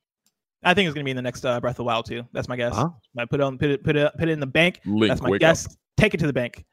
I 0.62 0.74
think 0.74 0.86
it's 0.86 0.94
gonna 0.94 1.04
be 1.04 1.10
in 1.10 1.16
the 1.16 1.22
next 1.22 1.44
uh, 1.44 1.60
Breath 1.60 1.74
of 1.74 1.78
the 1.78 1.84
Wild 1.84 2.06
too. 2.06 2.22
That's 2.32 2.48
my 2.48 2.56
guess. 2.56 2.72
Uh-huh. 2.72 2.90
I 3.18 3.24
put 3.24 3.40
it 3.40 3.42
on 3.42 3.58
put 3.58 3.70
it 3.70 3.84
put 3.84 3.96
it 3.96 4.12
put 4.16 4.28
it 4.28 4.32
in 4.32 4.40
the 4.40 4.46
bank. 4.46 4.80
Link, 4.86 5.08
That's 5.08 5.22
my 5.22 5.36
guess. 5.38 5.66
Up. 5.66 5.72
Take 5.96 6.14
it 6.14 6.18
to 6.18 6.26
the 6.26 6.32
bank. 6.32 6.64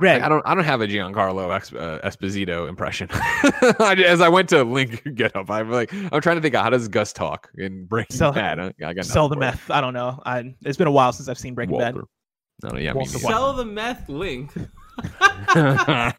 Greg, 0.00 0.22
I 0.22 0.30
don't 0.30 0.42
I 0.46 0.54
don't 0.54 0.64
have 0.64 0.80
a 0.80 0.86
Giancarlo 0.86 1.54
Ex, 1.54 1.74
uh, 1.74 2.00
Esposito 2.02 2.68
impression. 2.68 3.08
As 3.12 4.22
I 4.22 4.30
went 4.30 4.48
to 4.48 4.64
link 4.64 5.02
get 5.14 5.36
up, 5.36 5.50
I'm 5.50 5.70
like 5.70 5.92
I'm 5.92 6.22
trying 6.22 6.36
to 6.36 6.42
think 6.42 6.54
of 6.54 6.62
how 6.62 6.70
does 6.70 6.88
Gus 6.88 7.12
talk 7.12 7.50
in 7.58 7.84
Breaking 7.84 8.16
sell, 8.16 8.32
Bad. 8.32 8.58
I, 8.58 8.72
I 8.82 8.94
got 8.94 9.04
sell 9.04 9.28
the 9.28 9.36
meth. 9.36 9.70
I 9.70 9.82
don't 9.82 9.92
know. 9.92 10.18
I, 10.24 10.54
it's 10.62 10.78
been 10.78 10.86
a 10.86 10.90
while 10.90 11.12
since 11.12 11.28
I've 11.28 11.38
seen 11.38 11.54
Breaking 11.54 11.74
Walter. 11.74 12.06
Bad. 12.62 12.72
No, 12.72 12.78
yeah, 12.78 12.94
sell 13.04 13.52
the 13.52 13.64
meth 13.64 14.08
link. 14.08 14.52
it's 15.54 16.14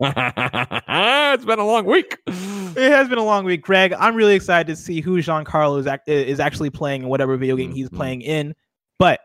been 1.45 1.59
a 1.59 1.65
long 1.65 1.85
week. 1.85 2.17
It 2.27 2.91
has 2.91 3.09
been 3.09 3.17
a 3.17 3.23
long 3.23 3.45
week, 3.45 3.63
Greg. 3.63 3.93
I'm 3.93 4.15
really 4.15 4.35
excited 4.35 4.67
to 4.67 4.75
see 4.75 5.01
who 5.01 5.17
Giancarlo 5.17 5.79
is, 5.79 5.87
act- 5.87 6.07
is 6.07 6.39
actually 6.39 6.69
playing 6.69 7.03
in 7.03 7.09
whatever 7.09 7.35
video 7.35 7.55
game 7.55 7.73
he's 7.73 7.87
mm-hmm. 7.87 7.97
playing 7.97 8.21
in, 8.21 8.55
but 8.97 9.21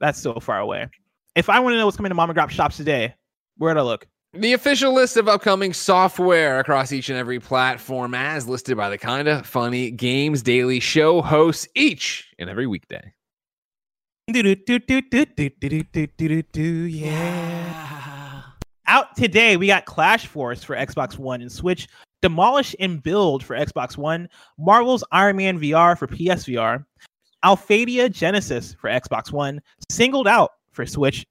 that's 0.00 0.20
so 0.20 0.38
far 0.40 0.60
away. 0.60 0.88
If 1.34 1.48
I 1.48 1.60
want 1.60 1.74
to 1.74 1.78
know 1.78 1.86
what's 1.86 1.96
coming 1.96 2.10
to 2.10 2.14
Mom 2.14 2.30
and 2.30 2.38
Grop 2.38 2.50
shops 2.50 2.76
today, 2.76 3.14
Where'd 3.58 3.78
I 3.78 3.82
look? 3.82 4.06
The 4.34 4.52
official 4.52 4.92
list 4.92 5.16
of 5.16 5.28
upcoming 5.28 5.72
software 5.72 6.58
across 6.58 6.92
each 6.92 7.08
and 7.08 7.18
every 7.18 7.40
platform, 7.40 8.12
as 8.12 8.46
listed 8.46 8.76
by 8.76 8.90
the 8.90 8.98
Kinda 8.98 9.42
Funny 9.44 9.90
Games 9.90 10.42
Daily 10.42 10.78
Show 10.78 11.22
hosts 11.22 11.66
each 11.74 12.34
and 12.38 12.50
every 12.50 12.66
weekday. 12.66 13.14
Yeah. 16.86 18.42
Out 18.88 19.16
today, 19.16 19.56
we 19.56 19.68
got 19.68 19.86
Clash 19.86 20.26
Force 20.26 20.62
for 20.62 20.76
Xbox 20.76 21.16
One 21.18 21.40
and 21.40 21.50
Switch, 21.50 21.88
Demolish 22.20 22.76
and 22.78 23.02
Build 23.02 23.42
for 23.42 23.56
Xbox 23.56 23.96
One, 23.96 24.28
Marvel's 24.58 25.02
Iron 25.12 25.36
Man 25.36 25.58
VR 25.58 25.96
for 25.96 26.06
PSVR, 26.06 26.84
Alphadia 27.44 28.12
Genesis 28.12 28.76
for 28.78 28.90
Xbox 28.90 29.32
One, 29.32 29.60
Singled 29.90 30.28
Out 30.28 30.50
for 30.72 30.84
Switch, 30.84 31.24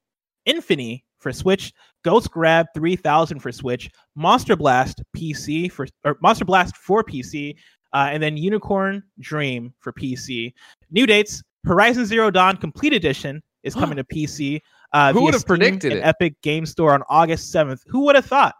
Infamy 0.44 1.04
for 1.18 1.32
Switch, 1.32 1.72
Ghost 2.06 2.30
Grab 2.30 2.66
3000 2.72 3.40
for 3.40 3.50
Switch, 3.50 3.90
Monster 4.14 4.54
Blast 4.54 5.02
PC 5.16 5.70
for 5.72 5.88
or 6.04 6.16
Monster 6.22 6.44
Blast 6.44 6.76
for 6.76 7.02
PC, 7.02 7.56
uh, 7.92 8.10
and 8.12 8.22
then 8.22 8.36
Unicorn 8.36 9.02
Dream 9.18 9.74
for 9.80 9.92
PC. 9.92 10.52
New 10.92 11.04
dates: 11.04 11.42
Horizon 11.64 12.06
Zero 12.06 12.30
Dawn 12.30 12.58
Complete 12.58 12.92
Edition 12.92 13.42
is 13.64 13.74
coming 13.80 13.96
to 13.96 14.04
PC. 14.04 14.60
Uh, 14.92 15.12
Who 15.12 15.24
would 15.24 15.34
have 15.34 15.44
predicted 15.44 15.94
it? 15.94 16.00
Epic 16.02 16.40
Game 16.42 16.64
Store 16.64 16.94
on 16.94 17.02
August 17.08 17.52
7th. 17.52 17.80
Who 17.88 18.04
would 18.04 18.14
have 18.14 18.26
thought? 18.26 18.54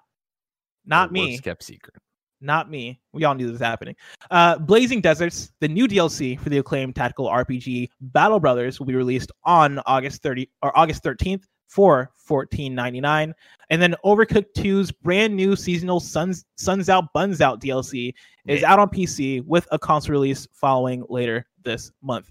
Not 0.84 1.12
me. 1.12 1.38
Kept 1.38 1.62
secret. 1.62 1.94
Not 2.40 2.68
me. 2.68 3.00
We 3.12 3.22
all 3.22 3.36
knew 3.36 3.44
this 3.44 3.52
was 3.52 3.60
happening. 3.60 3.94
Uh, 4.28 4.58
Blazing 4.58 5.00
Deserts, 5.00 5.52
the 5.60 5.68
new 5.68 5.86
DLC 5.86 6.38
for 6.38 6.48
the 6.48 6.58
acclaimed 6.58 6.96
tactical 6.96 7.28
RPG 7.28 7.90
Battle 8.00 8.40
Brothers, 8.40 8.80
will 8.80 8.86
be 8.86 8.96
released 8.96 9.30
on 9.44 9.78
August 9.86 10.22
30 10.22 10.50
or 10.62 10.76
August 10.76 11.04
13th 11.04 11.44
for 11.68 12.10
$14.99. 12.28 13.32
And 13.70 13.82
then 13.82 13.94
Overcooked 14.04 14.54
2's 14.56 14.92
brand 14.92 15.34
new 15.34 15.56
seasonal 15.56 16.00
Suns 16.00 16.44
Suns 16.56 16.88
Out 16.88 17.12
Buns 17.12 17.40
Out 17.40 17.60
DLC 17.60 18.12
is 18.46 18.60
yeah. 18.60 18.72
out 18.72 18.78
on 18.78 18.88
PC 18.88 19.44
with 19.44 19.66
a 19.72 19.78
console 19.78 20.12
release 20.12 20.46
following 20.52 21.04
later 21.08 21.46
this 21.64 21.90
month. 22.02 22.30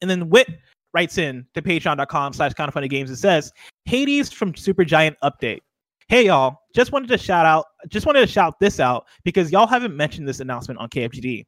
And 0.00 0.10
then 0.10 0.28
Wit 0.28 0.48
writes 0.94 1.18
in 1.18 1.46
to 1.54 1.62
patreon.com 1.62 2.32
slash 2.32 2.54
kind 2.54 2.68
of 2.68 2.74
funny 2.74 2.88
games 2.88 3.10
and 3.10 3.18
says, 3.18 3.52
Hades 3.84 4.32
from 4.32 4.52
Supergiant 4.52 5.14
update. 5.22 5.60
Hey 6.08 6.26
y'all, 6.26 6.60
just 6.74 6.92
wanted 6.92 7.08
to 7.08 7.18
shout 7.18 7.44
out, 7.44 7.66
just 7.88 8.06
wanted 8.06 8.20
to 8.20 8.26
shout 8.26 8.54
this 8.60 8.78
out 8.80 9.06
because 9.24 9.50
y'all 9.50 9.66
haven't 9.66 9.96
mentioned 9.96 10.26
this 10.26 10.40
announcement 10.40 10.78
on 10.80 10.88
KFGD. 10.88 11.44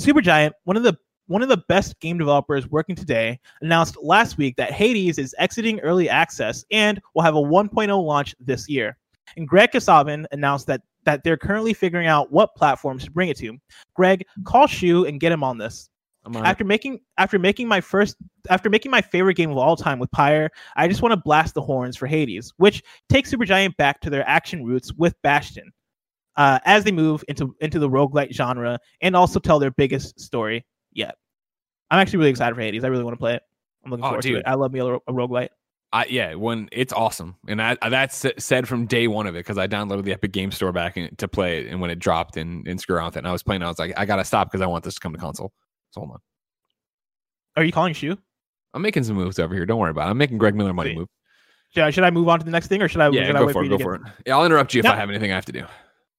Supergiant, 0.00 0.52
one 0.64 0.76
of 0.76 0.82
the 0.82 0.96
one 1.28 1.42
of 1.42 1.48
the 1.48 1.62
best 1.68 1.98
game 2.00 2.18
developers 2.18 2.68
working 2.68 2.96
today, 2.96 3.38
announced 3.60 3.96
last 4.02 4.36
week 4.36 4.56
that 4.56 4.72
Hades 4.72 5.18
is 5.18 5.34
exiting 5.38 5.78
early 5.80 6.08
access 6.08 6.64
and 6.70 7.00
will 7.14 7.22
have 7.22 7.36
a 7.36 7.40
1.0 7.40 8.04
launch 8.04 8.34
this 8.40 8.68
year. 8.68 8.96
And 9.36 9.46
Greg 9.46 9.70
Kasavin 9.70 10.26
announced 10.32 10.66
that 10.66 10.82
that 11.04 11.22
they're 11.24 11.36
currently 11.36 11.72
figuring 11.72 12.06
out 12.06 12.32
what 12.32 12.54
platforms 12.54 13.04
to 13.04 13.10
bring 13.10 13.28
it 13.28 13.36
to. 13.38 13.56
Greg, 13.94 14.26
call 14.44 14.66
Shu 14.66 15.06
and 15.06 15.20
get 15.20 15.32
him 15.32 15.44
on 15.44 15.56
this. 15.56 15.88
After 16.44 16.64
making 16.64 17.00
after 17.16 17.38
making 17.38 17.68
my 17.68 17.80
first 17.80 18.16
after 18.50 18.68
making 18.68 18.90
my 18.90 19.00
favorite 19.00 19.34
game 19.34 19.50
of 19.50 19.56
all 19.56 19.76
time 19.76 19.98
with 19.98 20.10
Pyre, 20.10 20.50
I 20.76 20.88
just 20.88 21.00
want 21.00 21.12
to 21.12 21.16
blast 21.16 21.54
the 21.54 21.62
horns 21.62 21.96
for 21.96 22.06
Hades, 22.06 22.52
which 22.56 22.82
takes 23.08 23.32
Supergiant 23.32 23.76
back 23.76 24.00
to 24.00 24.10
their 24.10 24.28
action 24.28 24.64
roots 24.64 24.92
with 24.94 25.14
Bastion. 25.22 25.70
Uh, 26.36 26.58
as 26.64 26.84
they 26.84 26.92
move 26.92 27.24
into 27.28 27.54
into 27.60 27.78
the 27.78 27.88
roguelite 27.88 28.32
genre 28.32 28.78
and 29.00 29.16
also 29.16 29.40
tell 29.40 29.58
their 29.58 29.72
biggest 29.72 30.20
story 30.20 30.64
yet. 30.92 31.16
I'm 31.90 32.00
actually 32.00 32.18
really 32.18 32.30
excited 32.30 32.54
for 32.54 32.60
Hades. 32.60 32.84
I 32.84 32.88
really 32.88 33.04
want 33.04 33.14
to 33.14 33.18
play 33.18 33.34
it. 33.34 33.42
I'm 33.84 33.90
looking 33.90 34.04
oh, 34.04 34.08
forward 34.08 34.22
dude. 34.22 34.32
to 34.34 34.38
it. 34.40 34.44
I 34.46 34.54
love 34.54 34.72
me 34.72 34.80
a, 34.80 34.86
a 34.86 35.00
roguelite. 35.12 35.50
I, 35.90 36.04
yeah, 36.04 36.34
when 36.34 36.68
it's 36.70 36.92
awesome, 36.92 37.36
and 37.48 37.62
I, 37.62 37.76
that's 37.88 38.26
said 38.36 38.68
from 38.68 38.84
day 38.84 39.08
one 39.08 39.26
of 39.26 39.34
it 39.34 39.38
because 39.38 39.56
I 39.56 39.66
downloaded 39.66 40.04
the 40.04 40.12
Epic 40.12 40.32
Game 40.32 40.52
Store 40.52 40.70
back 40.70 40.98
in, 40.98 41.14
to 41.16 41.26
play 41.26 41.60
it, 41.60 41.68
and 41.68 41.80
when 41.80 41.90
it 41.90 41.98
dropped 41.98 42.36
and, 42.36 42.66
and 42.68 42.78
screw 42.78 42.96
around 42.96 43.06
with 43.06 43.16
it, 43.16 43.20
and 43.20 43.28
I 43.28 43.32
was 43.32 43.42
playing, 43.42 43.62
I 43.62 43.68
was 43.68 43.78
like, 43.78 43.94
I 43.96 44.04
gotta 44.04 44.24
stop 44.24 44.50
because 44.50 44.60
I 44.60 44.66
want 44.66 44.84
this 44.84 44.94
to 44.94 45.00
come 45.00 45.14
to 45.14 45.18
console. 45.18 45.50
So 45.92 46.00
hold 46.00 46.12
on. 46.12 46.18
Are 47.56 47.64
you 47.64 47.72
calling 47.72 47.94
Shu? 47.94 48.18
I'm 48.74 48.82
making 48.82 49.04
some 49.04 49.16
moves 49.16 49.38
over 49.38 49.54
here. 49.54 49.64
Don't 49.64 49.78
worry 49.78 49.90
about 49.90 50.08
it. 50.08 50.10
I'm 50.10 50.18
making 50.18 50.36
Greg 50.36 50.54
Miller 50.54 50.74
money 50.74 50.90
See. 50.90 50.96
move. 50.96 51.08
Should 51.70 51.84
I, 51.84 51.90
should 51.90 52.04
I 52.04 52.10
move 52.10 52.28
on 52.28 52.38
to 52.38 52.44
the 52.44 52.50
next 52.50 52.66
thing, 52.66 52.82
or 52.82 52.88
should 52.88 53.00
I? 53.00 53.08
Yeah, 53.08 53.24
should 53.24 53.36
I 53.36 53.38
go 53.38 53.46
wait 53.46 53.52
for 53.54 53.64
it. 53.64 53.68
Go 53.68 53.78
for 53.78 53.94
it. 53.94 54.02
Yeah, 54.26 54.36
I'll 54.36 54.44
interrupt 54.44 54.74
you 54.74 54.80
if 54.80 54.84
No. 54.84 54.92
I 54.92 54.96
have 54.96 55.08
anything 55.08 55.32
I 55.32 55.36
have 55.36 55.46
to 55.46 55.52
do. 55.52 55.64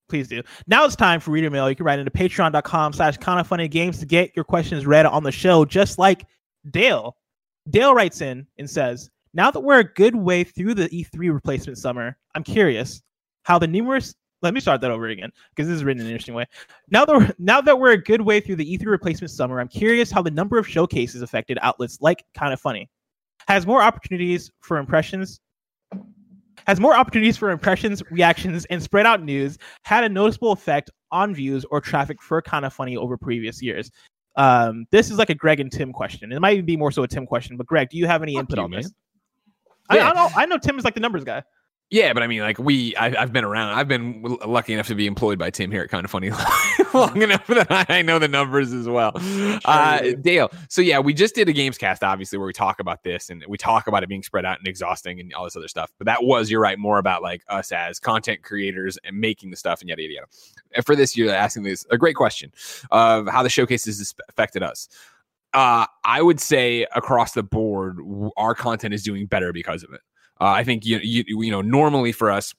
Please 0.10 0.28
do. 0.28 0.42
Now 0.68 0.86
it's 0.86 0.96
time 0.96 1.20
for 1.20 1.32
reader 1.32 1.50
mail. 1.50 1.70
You 1.70 1.76
can 1.76 1.86
write 1.86 2.00
into 2.00 2.12
patreon.com 2.12 2.94
slash 2.94 3.18
kind 3.18 3.40
of 3.40 3.48
funny 3.48 3.68
games 3.68 4.00
to 4.00 4.06
get 4.06 4.36
your 4.36 4.44
questions 4.44 4.86
read 4.86 5.06
on 5.06 5.24
the 5.24 5.32
show, 5.32 5.66
just 5.66 5.98
like 5.98 6.26
Dale. 6.72 7.16
Dale 7.70 7.94
writes 7.94 8.22
in 8.22 8.48
and 8.58 8.70
says, 8.70 9.10
Now 9.34 9.52
that 9.52 9.60
we're 9.60 9.80
a 9.80 9.94
good 9.94 10.16
way 10.16 10.44
through 10.44 10.74
the 10.74 10.90
E3 10.90 11.32
replacement 11.32 11.78
summer, 11.78 12.18
I'm 12.36 12.44
curious 12.44 13.02
how 13.44 13.60
the 13.60 13.68
numerous 13.68 14.16
let 14.42 14.54
me 14.54 14.60
start 14.60 14.80
that 14.82 14.92
over 14.92 15.08
again 15.08 15.32
because 15.50 15.68
this 15.68 15.76
is 15.76 15.84
written 15.84 16.02
in 16.02 16.08
an 16.08 16.14
interesting 16.14 16.36
way. 16.36 16.46
Now 16.90 17.06
that 17.06 17.16
we're, 17.16 17.34
now 17.40 17.62
that 17.62 17.78
we're 17.78 17.92
a 17.92 18.02
good 18.02 18.22
way 18.22 18.40
through 18.40 18.56
the 18.56 18.78
E3 18.78 18.86
replacement 18.86 19.32
summer, 19.32 19.60
I'm 19.60 19.68
curious 19.68 20.12
how 20.12 20.22
the 20.22 20.32
number 20.32 20.58
of 20.58 20.68
showcases 20.68 21.22
affected 21.22 21.58
outlets 21.62 21.98
like 22.02 22.24
Kind 22.34 22.54
of 22.54 22.62
Funny. 22.62 22.90
Has 23.48 23.68
more 23.68 23.82
opportunities 23.82 24.52
for 24.62 24.78
impressions 24.78 25.40
has 26.70 26.80
more 26.80 26.96
opportunities 26.96 27.36
for 27.36 27.50
impressions, 27.50 28.04
reactions, 28.12 28.64
and 28.66 28.82
spread 28.82 29.08
out 29.08 29.24
news 29.24 29.58
had 29.82 30.04
a 30.04 30.10
noticeable 30.10 30.52
effect 30.52 30.92
on 31.12 31.34
views 31.34 31.66
or 31.72 31.82
traffic 31.82 32.22
for 32.22 32.44
kind 32.44 32.64
of 32.64 32.72
funny 32.72 32.96
over 32.96 33.18
previous 33.18 33.60
years. 33.60 33.90
Um, 34.36 34.86
this 34.92 35.10
is 35.10 35.18
like 35.18 35.32
a 35.32 35.34
Greg 35.34 35.60
and 35.60 35.72
Tim 35.72 35.92
question. 35.92 36.32
It 36.32 36.40
might 36.40 36.54
even 36.54 36.66
be 36.68 36.78
more 36.78 36.92
so 36.92 37.02
a 37.02 37.08
Tim 37.08 37.26
question. 37.26 37.58
But 37.58 37.66
Greg, 37.66 37.90
do 37.90 37.98
you 37.98 38.06
have 38.06 38.22
any 38.22 38.36
Fuck 38.36 38.42
input 38.42 38.58
you, 38.60 38.64
on 38.66 38.72
this? 38.72 38.86
man. 38.86 38.94
I, 39.90 39.96
Yeah. 39.96 40.10
I 40.12 40.14
know 40.14 40.30
I 40.36 40.46
know 40.46 40.58
Tim 40.60 40.78
is 40.78 40.86
like 40.86 40.94
the 40.94 41.00
numbers 41.00 41.24
guy. 41.24 41.42
Yeah, 41.92 42.14
but 42.14 42.22
I 42.22 42.28
mean, 42.28 42.42
like 42.42 42.60
we, 42.60 42.96
I, 42.96 43.20
I've 43.20 43.34
been 43.34 43.44
around. 43.44 43.70
I've 43.70 43.88
been 43.88 44.22
lucky 44.46 44.74
enough 44.74 44.88
to 44.88 44.96
be 44.96 45.08
employed 45.08 45.40
by 45.40 45.50
Tim 45.50 45.72
here 45.72 45.82
at 45.82 45.90
Kinda 45.90 46.08
Funny 46.08 46.30
long 46.94 47.20
enough 47.20 47.48
that 47.48 47.90
I 47.90 48.04
know 48.04 48.20
the 48.20 48.28
numbers 48.28 48.74
as 48.74 48.88
well. 48.88 49.14
Uh. 49.66 50.12
Dale, 50.22 50.52
so 50.68 50.82
yeah, 50.82 51.00
we 51.00 51.16
just 51.16 51.34
did 51.34 51.50
a 51.50 51.54
Gamescast, 51.54 52.04
obviously, 52.04 52.38
where 52.38 52.46
we 52.46 52.54
talk 52.54 52.80
about 52.80 53.04
this 53.04 53.32
and 53.32 53.44
we 53.48 53.58
talk 53.58 53.88
about 53.88 54.04
it 54.04 54.10
being 54.10 54.22
spread 54.22 54.46
out 54.46 54.60
and 54.60 54.68
exhausting 54.68 55.20
and 55.20 55.34
all 55.34 55.46
this 55.46 55.56
other 55.56 55.68
stuff. 55.68 55.92
But 55.98 56.06
that 56.06 56.24
was, 56.24 56.52
you're 56.52 56.62
right, 56.62 56.78
more 56.78 57.00
about 57.00 57.24
like 57.24 57.42
us 57.50 57.72
as 57.72 58.00
content 58.00 58.44
creators 58.44 59.00
and 59.04 59.20
making 59.20 59.50
the 59.50 59.58
stuff 59.58 59.82
and 59.82 59.90
yada 59.90 60.04
yada 60.04 60.14
yada. 60.14 60.28
And 60.76 60.86
for 60.86 60.96
this 60.96 61.18
you're 61.18 61.34
asking 61.34 61.64
this 61.64 61.88
a 61.90 61.98
great 61.98 62.16
question 62.16 62.52
of 62.92 63.28
how 63.28 63.42
the 63.42 63.50
showcases 63.50 64.14
affected 64.30 64.62
us. 64.62 64.90
Uh, 65.54 65.88
I 66.04 66.22
would 66.22 66.40
say 66.40 66.86
across 66.96 67.34
the 67.34 67.42
board, 67.42 67.98
our 68.38 68.54
content 68.54 68.94
is 68.94 69.02
doing 69.02 69.26
better 69.26 69.52
because 69.52 69.84
of 69.84 69.92
it. 69.92 70.02
Uh, 70.40 70.48
I 70.48 70.64
think 70.64 70.86
you, 70.86 71.00
you 71.00 71.24
you 71.28 71.52
know 71.52 71.62
normally 71.62 72.12
for 72.12 72.32
us, 72.32 72.54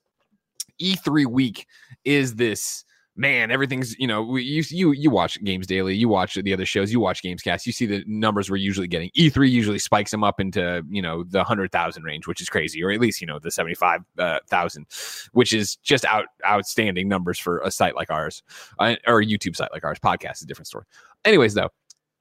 E3 0.80 1.26
week 1.26 1.66
is 2.04 2.36
this 2.36 2.84
man. 3.16 3.50
Everything's 3.50 3.98
you 3.98 4.06
know 4.06 4.22
we, 4.22 4.42
you 4.42 4.62
you 4.68 4.92
you 4.92 5.10
watch 5.10 5.42
games 5.44 5.66
daily, 5.66 5.94
you 5.94 6.08
watch 6.08 6.34
the 6.34 6.52
other 6.52 6.66
shows, 6.66 6.92
you 6.92 7.00
watch 7.00 7.22
Gamescast, 7.22 7.66
you 7.66 7.72
see 7.72 7.86
the 7.86 8.02
numbers 8.06 8.50
we're 8.50 8.56
usually 8.56 8.88
getting. 8.88 9.10
E3 9.16 9.50
usually 9.50 9.78
spikes 9.78 10.10
them 10.10 10.24
up 10.24 10.40
into 10.40 10.82
you 10.90 11.02
know 11.02 11.22
the 11.24 11.44
hundred 11.44 11.70
thousand 11.72 12.02
range, 12.02 12.26
which 12.26 12.40
is 12.40 12.48
crazy, 12.48 12.82
or 12.82 12.90
at 12.90 13.00
least 13.00 13.20
you 13.20 13.26
know 13.26 13.38
the 13.38 13.50
seventy 13.50 13.74
five 13.74 14.00
thousand, 14.48 14.86
which 15.32 15.52
is 15.52 15.76
just 15.76 16.04
out 16.04 16.26
outstanding 16.46 17.08
numbers 17.08 17.38
for 17.38 17.58
a 17.60 17.70
site 17.70 17.94
like 17.94 18.10
ours, 18.10 18.42
uh, 18.78 18.96
or 19.06 19.20
a 19.20 19.26
YouTube 19.26 19.56
site 19.56 19.72
like 19.72 19.84
ours. 19.84 19.98
Podcast 19.98 20.36
is 20.36 20.42
a 20.42 20.46
different 20.46 20.66
story. 20.66 20.84
Anyways, 21.24 21.54
though. 21.54 21.70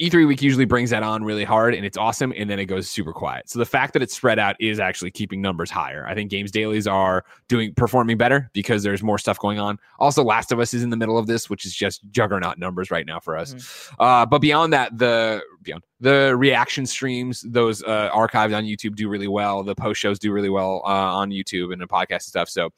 E3 0.02 0.26
week 0.28 0.42
usually 0.42 0.66
brings 0.66 0.92
that 0.92 1.04
on 1.04 1.26
really 1.26 1.44
hard 1.44 1.76
and 1.76 1.86
it's 1.86 1.98
awesome 1.98 2.34
and 2.38 2.50
then 2.50 2.58
it 2.58 2.66
goes 2.66 2.90
super 2.90 3.12
quiet. 3.12 3.50
So 3.50 3.60
the 3.60 3.66
fact 3.66 3.92
that 3.94 4.02
it's 4.02 4.16
spread 4.16 4.40
out 4.40 4.56
is 4.60 4.80
actually 4.80 5.12
keeping 5.12 5.42
numbers 5.42 5.70
higher. 5.70 6.08
I 6.08 6.16
think 6.16 6.32
games 6.32 6.52
dailies 6.52 6.88
are 6.88 7.26
doing 7.50 7.74
performing 7.74 8.18
better 8.18 8.50
because 8.54 8.82
there's 8.82 9.04
more 9.04 9.18
stuff 9.18 9.38
going 9.40 9.60
on. 9.60 9.78
Also 10.00 10.24
Last 10.24 10.54
of 10.54 10.60
Us 10.60 10.74
is 10.74 10.84
in 10.84 10.90
the 10.90 10.96
middle 10.96 11.18
of 11.18 11.28
this 11.28 11.50
which 11.50 11.66
is 11.66 11.74
just 11.74 12.02
juggernaut 12.12 12.58
numbers 12.58 12.92
right 12.92 13.06
now 13.06 13.20
for 13.20 13.38
us. 13.38 13.92
Uh, 14.00 14.26
but 14.26 14.40
beyond 14.40 14.72
that 14.72 14.98
the 14.98 15.42
beyond 15.64 15.84
the 16.00 16.34
reaction 16.38 16.86
streams 16.86 17.42
those 17.42 17.84
uh, 17.84 18.10
archived 18.12 18.56
on 18.56 18.64
YouTube 18.64 18.96
do 18.96 19.10
really 19.10 19.28
well. 19.28 19.64
The 19.64 19.76
post 19.76 20.00
shows 20.00 20.18
do 20.18 20.32
really 20.32 20.50
well 20.50 20.82
uh, 20.86 20.88
on 20.88 21.30
YouTube 21.30 21.74
and 21.74 21.82
the 21.82 21.88
podcast 21.88 22.12
and 22.12 22.22
stuff. 22.24 22.50
So 22.50 22.70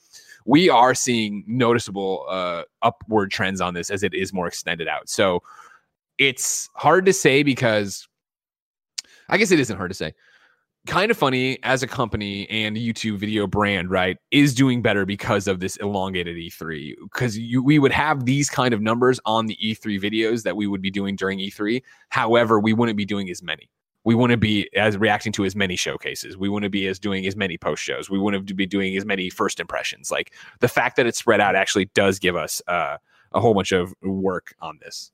we 0.45 0.69
are 0.69 0.95
seeing 0.95 1.43
noticeable 1.45 2.25
uh, 2.27 2.63
upward 2.81 3.29
trends 3.29 3.61
on 3.61 3.75
this 3.75 3.91
as 3.91 4.01
it 4.01 4.15
is 4.15 4.33
more 4.33 4.47
extended 4.47 4.87
out. 4.87 5.07
So 5.07 5.43
it's 6.21 6.69
hard 6.75 7.07
to 7.07 7.13
say 7.13 7.41
because 7.41 8.07
I 9.27 9.37
guess 9.37 9.49
it 9.49 9.59
isn't 9.59 9.75
hard 9.75 9.89
to 9.89 9.95
say. 9.95 10.13
Kinda 10.85 11.15
funny 11.15 11.57
as 11.63 11.81
a 11.81 11.87
company 11.87 12.47
and 12.49 12.77
YouTube 12.77 13.17
video 13.17 13.47
brand, 13.47 13.89
right, 13.89 14.17
is 14.29 14.53
doing 14.53 14.83
better 14.83 15.03
because 15.03 15.47
of 15.47 15.59
this 15.59 15.77
elongated 15.77 16.37
E3. 16.37 16.93
Because 17.01 17.37
we 17.37 17.79
would 17.79 17.91
have 17.91 18.25
these 18.25 18.51
kind 18.51 18.71
of 18.71 18.81
numbers 18.81 19.19
on 19.25 19.47
the 19.47 19.57
E3 19.63 19.99
videos 19.99 20.43
that 20.43 20.55
we 20.55 20.67
would 20.67 20.81
be 20.81 20.91
doing 20.91 21.15
during 21.15 21.39
E3. 21.39 21.81
However, 22.09 22.59
we 22.59 22.73
wouldn't 22.73 22.97
be 22.97 23.05
doing 23.05 23.27
as 23.31 23.41
many. 23.41 23.71
We 24.03 24.13
wouldn't 24.13 24.41
be 24.41 24.69
as 24.75 24.97
reacting 24.97 25.31
to 25.33 25.45
as 25.45 25.55
many 25.55 25.75
showcases. 25.75 26.37
We 26.37 26.49
wouldn't 26.49 26.71
be 26.71 26.85
as 26.85 26.99
doing 26.99 27.25
as 27.25 27.35
many 27.35 27.57
post 27.57 27.81
shows. 27.81 28.11
We 28.11 28.19
wouldn't 28.19 28.55
be 28.55 28.67
doing 28.67 28.95
as 28.95 29.05
many 29.05 29.31
first 29.31 29.59
impressions. 29.59 30.11
Like 30.11 30.33
the 30.59 30.67
fact 30.67 30.97
that 30.97 31.07
it's 31.07 31.17
spread 31.17 31.41
out 31.41 31.55
actually 31.55 31.85
does 31.95 32.19
give 32.19 32.35
us 32.35 32.61
uh, 32.67 32.97
a 33.31 33.39
whole 33.39 33.55
bunch 33.55 33.71
of 33.71 33.95
work 34.03 34.53
on 34.61 34.77
this. 34.81 35.11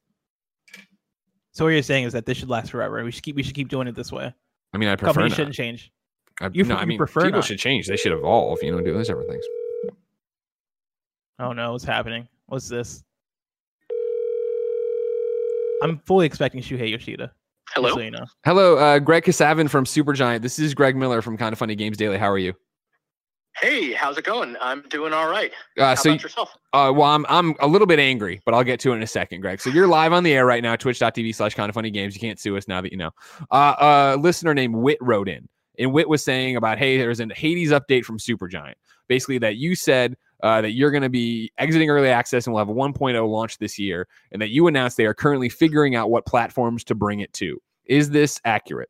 So 1.58 1.66
what 1.66 1.72
you're 1.72 1.82
saying 1.82 2.04
is 2.04 2.14
that 2.14 2.28
this 2.28 2.38
should 2.38 2.50
last 2.50 2.70
forever. 2.70 3.04
We 3.04 3.10
should 3.10 3.24
keep 3.24 3.36
we 3.36 3.42
should 3.42 3.56
keep 3.56 3.68
doing 3.68 3.88
it 3.88 3.96
this 3.96 4.12
way. 4.12 4.32
I 4.76 4.78
mean, 4.78 4.90
I 4.90 4.96
prefer 4.96 5.08
Companies 5.14 5.32
not. 5.32 5.36
shouldn't 5.38 5.56
change. 5.56 5.92
I, 6.40 6.52
You 6.54 6.64
no, 6.64 6.76
f- 6.76 6.78
I 6.78 6.82
you 6.84 6.88
mean, 6.90 6.98
prefer 7.00 7.22
people 7.22 7.40
not. 7.40 7.46
should 7.46 7.58
change. 7.58 7.88
They 7.88 7.98
should 7.98 8.12
evolve. 8.12 8.60
You 8.62 8.74
know, 8.74 8.80
do 8.82 8.94
those 8.94 9.08
different 9.08 9.28
things. 9.32 9.44
Oh 11.40 11.54
no, 11.54 11.72
what's 11.72 11.84
happening? 11.84 12.28
What's 12.46 12.70
this? 12.70 13.04
I'm 15.82 15.98
fully 16.06 16.28
expecting 16.28 16.62
Shuhei 16.62 16.92
Yoshida. 16.92 17.32
Hello. 17.72 17.90
So 17.90 18.02
you 18.02 18.12
know. 18.12 18.26
Hello, 18.46 18.78
uh, 18.78 19.00
Greg 19.00 19.24
Kasavin 19.24 19.68
from 19.68 19.86
Supergiant. 19.86 20.44
This 20.44 20.60
is 20.60 20.76
Greg 20.76 20.96
Miller 20.96 21.24
from 21.24 21.38
Kinda 21.38 21.56
Funny 21.56 21.74
Games 21.74 21.98
Daily. 21.98 22.20
How 22.20 22.30
are 22.30 22.38
you? 22.38 22.54
Hey, 23.62 23.92
how's 23.94 24.18
it 24.18 24.24
going? 24.24 24.56
I'm 24.62 24.84
doing 24.90 25.14
all 25.14 25.28
right. 25.28 25.52
Uh, 25.78 25.88
How 25.88 25.96
so, 25.96 26.10
about 26.12 26.24
yourself? 26.24 26.56
uh, 26.74 26.92
well, 26.96 27.10
I'm 27.10 27.26
I'm 27.28 27.56
a 27.60 27.68
little 27.68 27.88
bit 27.88 27.98
angry, 28.00 28.40
but 28.46 28.54
I'll 28.54 28.64
get 28.64 28.80
to 28.82 28.92
it 28.92 28.98
in 28.98 29.04
a 29.04 29.08
second, 29.08 29.42
Greg. 29.42 29.60
So 29.60 29.70
you're 29.72 29.88
live 29.88 30.14
on 30.14 30.24
the 30.24 30.34
air 30.34 30.46
right 30.46 30.62
now, 30.62 30.76
twitch.tv 30.76 31.34
slash 31.34 31.56
kinda 31.56 31.74
funny 31.74 31.90
games. 31.90 32.14
You 32.14 32.20
can't 32.20 32.40
sue 32.40 32.56
us 32.56 32.68
now 32.68 32.82
that 32.82 32.92
you 32.92 32.98
know. 32.98 33.12
Uh, 33.50 34.16
a 34.16 34.20
listener 34.20 34.54
named 34.54 34.76
Wit 34.76 35.00
wrote 35.02 35.28
in, 35.28 35.50
and 35.80 35.92
Wit 35.92 36.08
was 36.08 36.24
saying 36.24 36.56
about, 36.56 36.78
hey, 36.78 36.98
there's 36.98 37.20
a 37.20 37.28
Hades 37.34 37.72
update 37.72 38.06
from 38.06 38.20
Supergiant. 38.20 38.76
Basically, 39.08 39.40
that 39.40 39.56
you 39.56 39.74
said 39.74 40.18
uh, 40.44 40.62
that 40.62 40.72
you're 40.72 40.92
going 40.92 41.04
to 41.04 41.10
be 41.10 41.52
exiting 41.58 41.90
early 41.90 42.10
access 42.10 42.46
and 42.46 42.54
we'll 42.54 42.64
have 42.64 42.70
a 42.70 42.78
1.0 42.78 43.28
launch 43.28 43.58
this 43.58 43.80
year, 43.80 44.08
and 44.32 44.42
that 44.42 44.50
you 44.50 44.68
announced 44.68 44.98
they 44.98 45.06
are 45.06 45.14
currently 45.14 45.50
figuring 45.50 45.96
out 45.96 46.12
what 46.12 46.26
platforms 46.26 46.84
to 46.84 46.96
bring 46.96 47.22
it 47.22 47.34
to. 47.34 47.60
Is 47.86 48.10
this 48.12 48.40
accurate? 48.46 48.90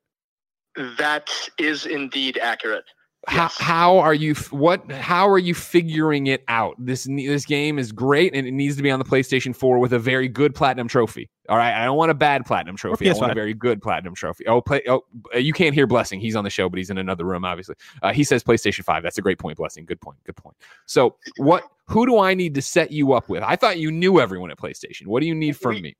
That 0.97 1.29
is 1.57 1.85
indeed 1.85 2.37
accurate. 2.37 2.83
How, 3.27 3.43
Yes. 3.43 3.57
how 3.57 3.97
are 3.99 4.13
you 4.13 4.33
what 4.51 4.89
how 4.91 5.27
are 5.29 5.37
you 5.37 5.53
figuring 5.53 6.27
it 6.27 6.43
out? 6.47 6.75
This 6.79 7.03
this 7.03 7.45
game 7.45 7.77
is 7.77 7.91
great 7.91 8.33
and 8.33 8.47
it 8.47 8.51
needs 8.51 8.77
to 8.77 8.83
be 8.83 8.89
on 8.89 8.99
the 8.99 9.05
PlayStation 9.05 9.55
4 9.55 9.79
with 9.79 9.91
a 9.93 9.99
very 9.99 10.27
good 10.29 10.55
platinum 10.55 10.87
trophy. 10.87 11.29
All 11.49 11.57
right? 11.57 11.73
I 11.73 11.85
don't 11.85 11.97
want 11.97 12.09
a 12.11 12.13
bad 12.13 12.45
platinum 12.45 12.75
trophy. 12.77 13.09
I 13.09 13.13
want 13.13 13.31
a 13.31 13.35
very 13.35 13.53
good 13.53 13.81
platinum 13.81 14.15
trophy. 14.15 14.47
Oh 14.47 14.61
play 14.61 14.81
oh 14.87 15.03
uh, 15.35 15.39
you 15.39 15.51
can't 15.53 15.75
hear 15.75 15.87
blessing. 15.87 16.19
He's 16.21 16.35
on 16.37 16.43
the 16.45 16.49
show 16.49 16.69
but 16.69 16.77
he's 16.77 16.89
in 16.89 16.97
another 16.97 17.25
room 17.25 17.43
obviously. 17.43 17.75
Uh, 18.01 18.13
he 18.13 18.23
says 18.23 18.43
PlayStation 18.43 18.83
5 18.83 19.03
that's 19.03 19.17
a 19.17 19.21
great 19.21 19.39
point 19.39 19.57
blessing. 19.57 19.85
Good 19.85 19.99
point. 19.99 20.17
Good 20.25 20.37
point. 20.37 20.55
So 20.85 21.15
what 21.37 21.63
who 21.87 22.05
do 22.05 22.19
I 22.19 22.33
need 22.33 22.53
to 22.55 22.61
set 22.61 22.91
you 22.91 23.11
up 23.13 23.27
with? 23.29 23.43
I 23.43 23.55
thought 23.57 23.77
you 23.77 23.91
knew 23.91 24.19
everyone 24.21 24.51
at 24.51 24.57
PlayStation. 24.57 25.07
What 25.07 25.19
do 25.21 25.27
you 25.27 25.35
need 25.35 25.57
from 25.57 25.75
We- 25.75 25.81
me? 25.81 25.97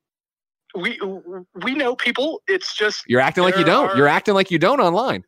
We 0.76 1.00
we 1.64 1.74
know 1.76 1.96
people. 1.96 2.42
It's 2.48 2.76
just 2.76 3.04
you're 3.08 3.22
acting 3.22 3.44
like 3.44 3.58
you 3.58 3.64
don't. 3.64 3.90
are- 3.90 3.98
you're 3.98 4.08
acting 4.08 4.34
like 4.36 4.52
you 4.52 4.60
don't 4.60 4.80
online 4.82 5.24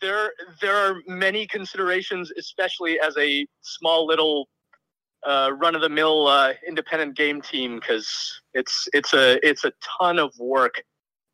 there 0.00 0.32
there 0.60 0.76
are 0.76 0.96
many 1.06 1.46
considerations, 1.46 2.32
especially 2.38 2.98
as 3.00 3.16
a 3.16 3.46
small 3.62 4.06
little 4.06 4.48
uh, 5.26 5.50
run 5.56 5.74
of 5.74 5.80
the 5.80 5.88
mill 5.88 6.26
uh, 6.26 6.52
independent 6.66 7.16
game 7.16 7.40
team, 7.40 7.76
because 7.76 8.40
it's 8.54 8.88
it's 8.92 9.12
a 9.14 9.38
it's 9.46 9.64
a 9.64 9.72
ton 9.98 10.18
of 10.18 10.32
work, 10.38 10.82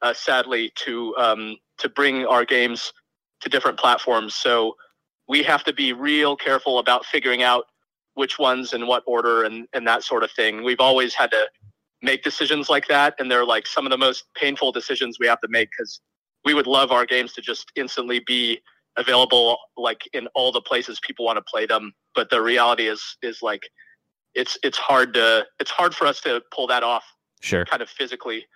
uh, 0.03 0.15
sadly, 0.15 0.73
to 0.77 1.15
um, 1.17 1.57
to 1.79 1.89
bring 1.89 2.25
our 2.27 2.45
games 2.45 2.93
to 3.41 3.49
different 3.49 3.79
platforms. 3.79 4.35
So 4.35 4.75
we 5.29 5.43
have 5.43 5.65
to 5.65 5.73
be 5.73 5.93
real 5.93 6.37
careful 6.37 6.79
about 6.79 7.05
figuring 7.05 7.43
out 7.43 7.65
which 8.15 8.39
ones 8.39 8.73
in 8.73 8.87
what 8.87 9.03
order 9.07 9.45
and 9.45 9.67
and 9.73 9.87
that 9.87 10.05
sort 10.05 10.23
of 10.23 10.31
thing. 10.33 10.63
We've 10.63 10.81
always 10.81 11.15
had 11.15 11.31
to 11.33 11.49
make 12.03 12.23
decisions 12.23 12.69
like 12.69 12.89
that, 12.89 13.15
and 13.19 13.31
they're 13.31 13.45
like 13.45 13.67
some 13.67 13.87
of 13.87 13.91
the 13.91 13.99
most 13.99 14.25
painful 14.35 14.73
decisions 14.73 15.19
we 15.19 15.27
have 15.27 15.41
to 15.41 15.49
make 15.49 15.71
because 15.71 16.01
we 16.45 16.55
would 16.55 16.67
love 16.67 16.91
our 16.93 17.07
games 17.07 17.33
to 17.35 17.41
just 17.41 17.71
instantly 17.77 18.21
be 18.27 18.61
available 18.97 19.59
like 19.77 20.03
in 20.13 20.29
all 20.35 20.53
the 20.53 20.61
places 20.61 21.01
people 21.01 21.25
want 21.25 21.37
to 21.37 21.43
play 21.43 21.67
them. 21.67 21.93
But 22.15 22.31
the 22.31 22.43
reality 22.43 22.89
is 22.89 23.17
is 23.23 23.41
like 23.43 23.63
it's 24.35 24.59
it's 24.63 24.79
hard 24.79 25.15
to 25.15 25.47
it's 25.61 25.71
hard 25.71 25.95
for 25.95 26.07
us 26.07 26.21
to 26.23 26.43
pull 26.55 26.67
that 26.69 26.83
off 26.83 27.05
sure. 27.41 27.65
kind 27.65 27.83
of 27.83 27.89
physically. 27.89 28.47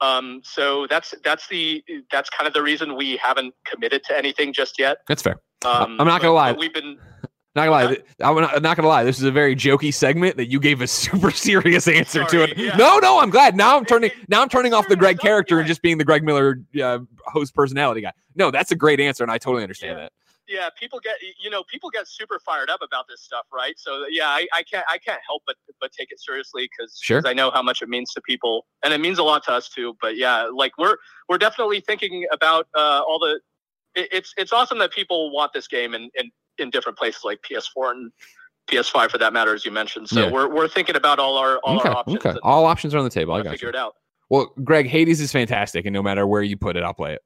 Um 0.00 0.40
so 0.44 0.86
that's 0.88 1.14
that's 1.24 1.48
the 1.48 1.82
that's 2.10 2.30
kind 2.30 2.46
of 2.46 2.54
the 2.54 2.62
reason 2.62 2.96
we 2.96 3.16
haven't 3.16 3.54
committed 3.64 4.04
to 4.04 4.16
anything 4.16 4.52
just 4.52 4.78
yet. 4.78 4.98
That's 5.08 5.22
fair. 5.22 5.40
Um 5.64 6.00
I'm 6.00 6.06
not 6.06 6.20
gonna 6.20 6.34
lie. 6.34 6.52
we've 6.52 6.74
been 6.74 6.98
Not 7.54 7.66
gonna 7.66 7.70
lie, 7.70 7.96
I'm 8.20 8.34
not, 8.36 8.56
I'm 8.56 8.62
not 8.62 8.76
gonna 8.76 8.88
lie. 8.88 9.04
This 9.04 9.18
is 9.18 9.24
a 9.24 9.30
very 9.30 9.54
jokey 9.54 9.92
segment 9.92 10.36
that 10.38 10.46
you 10.46 10.58
gave 10.58 10.80
a 10.80 10.86
super 10.86 11.30
serious 11.30 11.86
answer 11.86 12.24
to 12.24 12.44
it. 12.44 12.56
yeah. 12.56 12.76
No, 12.76 12.98
no, 12.98 13.20
I'm 13.20 13.28
glad. 13.30 13.54
Now 13.56 13.76
I'm 13.76 13.84
turning. 13.84 14.10
Now 14.28 14.40
I'm 14.42 14.48
turning 14.48 14.72
off 14.72 14.88
the 14.88 14.96
Greg 14.96 15.18
character 15.18 15.58
and 15.58 15.66
just 15.68 15.82
being 15.82 15.98
the 15.98 16.04
Greg 16.04 16.24
Miller 16.24 16.60
uh, 16.82 17.00
host 17.26 17.54
personality 17.54 18.00
guy. 18.00 18.12
No, 18.34 18.50
that's 18.50 18.70
a 18.70 18.74
great 18.76 19.00
answer, 19.00 19.22
and 19.22 19.30
I 19.30 19.36
totally 19.38 19.62
understand 19.62 19.98
Yeah. 19.98 20.04
that. 20.04 20.12
yeah, 20.48 20.68
people 20.80 20.98
get 20.98 21.16
you 21.42 21.50
know 21.50 21.62
people 21.70 21.90
get 21.90 22.08
super 22.08 22.40
fired 22.44 22.70
up 22.70 22.80
about 22.82 23.04
this 23.06 23.20
stuff, 23.22 23.44
right? 23.52 23.74
So 23.76 24.06
yeah, 24.10 24.28
I, 24.28 24.46
I 24.54 24.62
can't 24.62 24.86
I 24.88 24.96
can't 24.96 25.20
help 25.26 25.42
but 25.46 25.56
but 25.78 25.92
take 25.92 26.10
it 26.10 26.20
seriously 26.20 26.70
because 26.70 26.98
Sure. 27.02 27.20
I 27.26 27.34
know 27.34 27.50
how 27.50 27.62
much 27.62 27.82
it 27.82 27.88
means 27.90 28.12
to 28.14 28.22
people, 28.22 28.64
and 28.82 28.94
it 28.94 29.00
means 29.02 29.18
a 29.18 29.22
lot 29.24 29.44
to 29.44 29.52
us 29.52 29.68
too. 29.68 29.94
But 30.00 30.16
yeah, 30.16 30.44
like 30.54 30.72
we're 30.78 30.96
we're 31.28 31.38
definitely 31.38 31.80
thinking 31.80 32.26
about 32.32 32.66
uh, 32.74 33.02
all 33.06 33.18
the. 33.18 33.40
It's 33.94 34.32
it's 34.38 34.54
awesome 34.54 34.78
that 34.78 34.90
people 34.90 35.30
want 35.34 35.52
this 35.52 35.68
game 35.68 35.92
and, 35.92 36.10
in 36.14 36.30
in 36.58 36.70
different 36.70 36.98
places 36.98 37.22
like 37.24 37.40
PS4 37.42 37.90
and 37.92 38.12
PS5 38.70 39.10
for 39.10 39.18
that 39.18 39.32
matter, 39.32 39.54
as 39.54 39.64
you 39.64 39.70
mentioned. 39.70 40.08
So 40.08 40.20
Yeah. 40.26 40.30
we're 40.30 40.48
we're 40.48 40.68
thinking 40.68 40.96
about 40.96 41.18
all 41.18 41.36
our 41.36 41.58
all 41.58 41.78
okay, 41.80 41.88
our 41.88 41.96
options. 41.96 42.24
okay. 42.24 42.38
All 42.42 42.64
options 42.66 42.94
are 42.94 42.98
on 42.98 43.04
the 43.04 43.10
table. 43.10 43.34
I 43.34 43.42
got 43.42 43.50
figure 43.52 43.66
you. 43.66 43.70
it 43.70 43.76
out. 43.76 43.94
Well, 44.30 44.52
Greg, 44.64 44.86
Hades 44.86 45.20
is 45.20 45.30
fantastic, 45.32 45.84
and 45.84 45.92
no 45.92 46.02
matter 46.02 46.26
where 46.26 46.42
you 46.42 46.56
put 46.56 46.76
it, 46.76 46.82
I'll 46.82 46.94
play 46.94 47.14
it. 47.14 47.22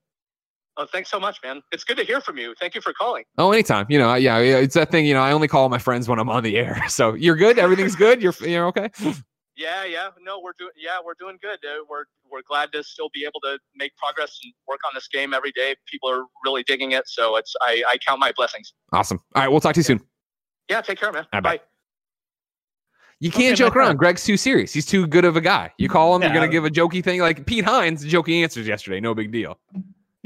Oh, 0.78 0.86
thanks 0.90 1.10
so 1.10 1.18
much, 1.20 1.38
man. 1.42 1.62
It's 1.72 1.84
good 1.84 1.96
to 1.96 2.04
hear 2.04 2.20
from 2.20 2.36
you. 2.36 2.54
Thank 2.60 2.74
you 2.74 2.80
for 2.82 2.92
calling. 2.92 3.24
Oh, 3.38 3.50
anytime. 3.52 3.86
You 3.88 3.98
know, 3.98 4.12
yeah, 4.14 4.38
yeah, 4.40 4.56
it's 4.56 4.74
that 4.74 4.90
thing. 4.90 5.06
You 5.06 5.14
know, 5.14 5.20
I 5.22 5.32
only 5.32 5.48
call 5.48 5.68
my 5.70 5.78
friends 5.78 6.06
when 6.08 6.18
I'm 6.18 6.28
on 6.28 6.42
the 6.42 6.56
air. 6.58 6.82
So 6.88 7.14
you're 7.14 7.36
good. 7.36 7.58
Everything's 7.58 7.96
good. 7.96 8.20
You're 8.22 8.34
you're 8.40 8.66
okay. 8.66 8.90
Yeah, 9.56 9.84
yeah. 9.84 10.08
No, 10.20 10.38
we're 10.40 10.52
doing. 10.58 10.72
Yeah, 10.76 10.98
we're 11.04 11.14
doing 11.18 11.38
good. 11.40 11.58
Uh, 11.64 11.82
we're 11.88 12.04
we're 12.30 12.42
glad 12.46 12.72
to 12.72 12.82
still 12.84 13.08
be 13.14 13.24
able 13.24 13.40
to 13.40 13.58
make 13.74 13.96
progress 13.96 14.38
and 14.44 14.52
work 14.68 14.80
on 14.86 14.92
this 14.94 15.08
game 15.08 15.32
every 15.32 15.52
day. 15.52 15.74
People 15.90 16.10
are 16.10 16.24
really 16.44 16.62
digging 16.62 16.92
it, 16.92 17.08
so 17.08 17.36
it's 17.36 17.54
I, 17.62 17.82
I 17.88 17.96
count 18.06 18.20
my 18.20 18.32
blessings. 18.36 18.74
Awesome. 18.92 19.18
All 19.34 19.42
right, 19.42 19.48
we'll 19.48 19.60
talk 19.60 19.72
to 19.74 19.78
you 19.80 19.84
soon. 19.84 20.00
Yeah, 20.68 20.82
take 20.82 20.98
care, 21.00 21.10
man. 21.12 21.26
Right, 21.32 21.42
bye. 21.42 21.56
Bye. 21.56 21.62
You 23.18 23.30
can't 23.30 23.44
Okay, 23.52 23.54
joke 23.54 23.74
around. 23.76 23.86
friend. 23.86 23.98
Greg's 23.98 24.24
too 24.24 24.36
serious. 24.36 24.74
He's 24.74 24.84
too 24.84 25.06
good 25.06 25.24
of 25.24 25.36
a 25.36 25.40
guy. 25.40 25.72
You 25.78 25.88
call 25.88 26.14
him, 26.14 26.20
Yeah, 26.22 26.28
you're 26.28 26.34
gonna 26.34 26.52
give 26.52 26.66
a 26.66 26.70
jokey 26.70 27.02
thing 27.02 27.20
like 27.22 27.46
Pete 27.46 27.64
Hines, 27.64 28.04
jokey 28.04 28.42
answers 28.42 28.68
yesterday. 28.68 29.00
No 29.00 29.14
big 29.14 29.32
deal. 29.32 29.58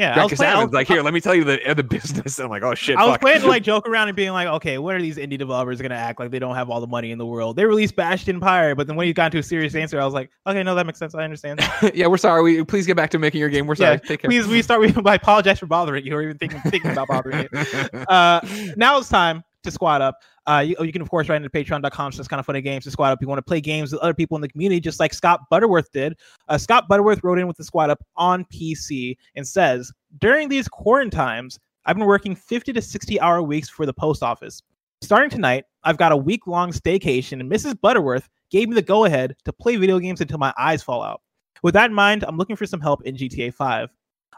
Yeah, 0.00 0.12
I 0.12 0.14
Greg 0.14 0.30
was, 0.30 0.38
playing, 0.38 0.54
I 0.54 0.64
was, 0.64 0.72
like, 0.72 0.88
here, 0.88 1.02
let 1.02 1.12
me 1.12 1.20
tell 1.20 1.34
you 1.34 1.44
the 1.44 1.62
uh, 1.68 1.74
the 1.74 1.82
business. 1.98 2.38
I'm 2.38 2.48
like, 2.48 2.62
oh 2.62 2.74
shit. 2.74 2.96
I 2.96 3.04
was 3.04 3.12
fuck. 3.12 3.20
planning 3.20 3.42
to 3.42 3.48
like 3.48 3.62
joke 3.72 3.86
around 3.86 4.08
and 4.08 4.16
being 4.16 4.32
like, 4.32 4.48
okay, 4.48 4.78
what 4.78 4.94
are 4.94 5.02
these 5.02 5.18
indie 5.18 5.36
developers 5.36 5.78
gonna 5.82 5.94
act 5.94 6.18
like 6.18 6.30
they 6.30 6.38
don't 6.38 6.54
have 6.54 6.70
all 6.70 6.80
the 6.80 6.86
money 6.86 7.10
in 7.10 7.18
the 7.18 7.26
world? 7.26 7.56
They 7.56 7.66
released 7.66 7.96
Bastion 7.96 8.36
Empire, 8.36 8.74
but 8.74 8.86
then 8.86 8.96
when 8.96 9.06
you 9.06 9.12
got 9.12 9.26
into 9.26 9.38
a 9.38 9.42
serious 9.42 9.74
answer, 9.74 10.00
I 10.00 10.06
was 10.06 10.14
like, 10.14 10.30
okay, 10.46 10.62
no, 10.62 10.74
that 10.74 10.86
makes 10.86 10.98
sense. 10.98 11.14
I 11.14 11.22
understand. 11.22 11.60
yeah, 11.94 12.06
we're 12.06 12.16
sorry. 12.16 12.42
We 12.42 12.64
please 12.64 12.86
get 12.86 12.96
back 12.96 13.10
to 13.10 13.18
making 13.18 13.40
your 13.40 13.50
game. 13.50 13.66
We're 13.66 13.74
sorry. 13.74 13.96
Yeah, 14.02 14.08
Take 14.08 14.22
care. 14.22 14.30
Please, 14.30 14.46
we 14.46 14.62
start. 14.62 14.80
We 14.80 14.94
I 15.04 15.16
apologize 15.16 15.58
for 15.58 15.66
bothering 15.66 16.06
you, 16.06 16.16
or 16.16 16.22
even 16.22 16.38
thinking 16.38 16.60
thinking 16.62 16.92
about 16.92 17.08
bothering 17.08 17.46
you. 17.52 17.60
Uh, 18.08 18.40
now 18.76 18.96
it's 18.96 19.10
time 19.10 19.44
to 19.62 19.70
squad 19.70 20.02
up. 20.02 20.16
Uh, 20.46 20.64
you, 20.66 20.76
you 20.80 20.92
can 20.92 21.02
of 21.02 21.10
course 21.10 21.28
write 21.28 21.36
into 21.36 21.50
patreon.com 21.50 22.12
slash 22.12 22.28
kinda 22.28 22.42
funny 22.42 22.60
games 22.60 22.84
to 22.84 22.90
squad 22.90 23.10
up. 23.10 23.20
You 23.20 23.28
want 23.28 23.38
to 23.38 23.42
play 23.42 23.60
games 23.60 23.92
with 23.92 24.00
other 24.00 24.14
people 24.14 24.36
in 24.36 24.40
the 24.40 24.48
community, 24.48 24.80
just 24.80 25.00
like 25.00 25.14
Scott 25.14 25.40
Butterworth 25.50 25.90
did. 25.92 26.16
Uh, 26.48 26.58
Scott 26.58 26.88
Butterworth 26.88 27.22
wrote 27.22 27.38
in 27.38 27.46
with 27.46 27.56
the 27.56 27.64
squad 27.64 27.90
up 27.90 28.02
on 28.16 28.44
PC 28.46 29.16
and 29.34 29.46
says, 29.46 29.92
during 30.18 30.48
these 30.48 30.68
quarantine 30.68 31.10
times, 31.10 31.58
I've 31.86 31.96
been 31.96 32.06
working 32.06 32.34
50 32.34 32.72
to 32.72 32.82
60 32.82 33.20
hour 33.20 33.42
weeks 33.42 33.68
for 33.68 33.86
the 33.86 33.92
post 33.92 34.22
office. 34.22 34.62
Starting 35.02 35.30
tonight, 35.30 35.64
I've 35.84 35.96
got 35.96 36.12
a 36.12 36.16
week 36.16 36.46
long 36.46 36.72
staycation, 36.72 37.40
and 37.40 37.50
Mrs. 37.50 37.80
Butterworth 37.80 38.28
gave 38.50 38.68
me 38.68 38.74
the 38.74 38.82
go 38.82 39.06
ahead 39.06 39.34
to 39.44 39.52
play 39.52 39.76
video 39.76 39.98
games 39.98 40.20
until 40.20 40.38
my 40.38 40.52
eyes 40.58 40.82
fall 40.82 41.02
out. 41.02 41.22
With 41.62 41.74
that 41.74 41.90
in 41.90 41.94
mind, 41.94 42.24
I'm 42.26 42.36
looking 42.36 42.56
for 42.56 42.66
some 42.66 42.80
help 42.80 43.02
in 43.04 43.16
GTA 43.16 43.54
5. 43.54 43.88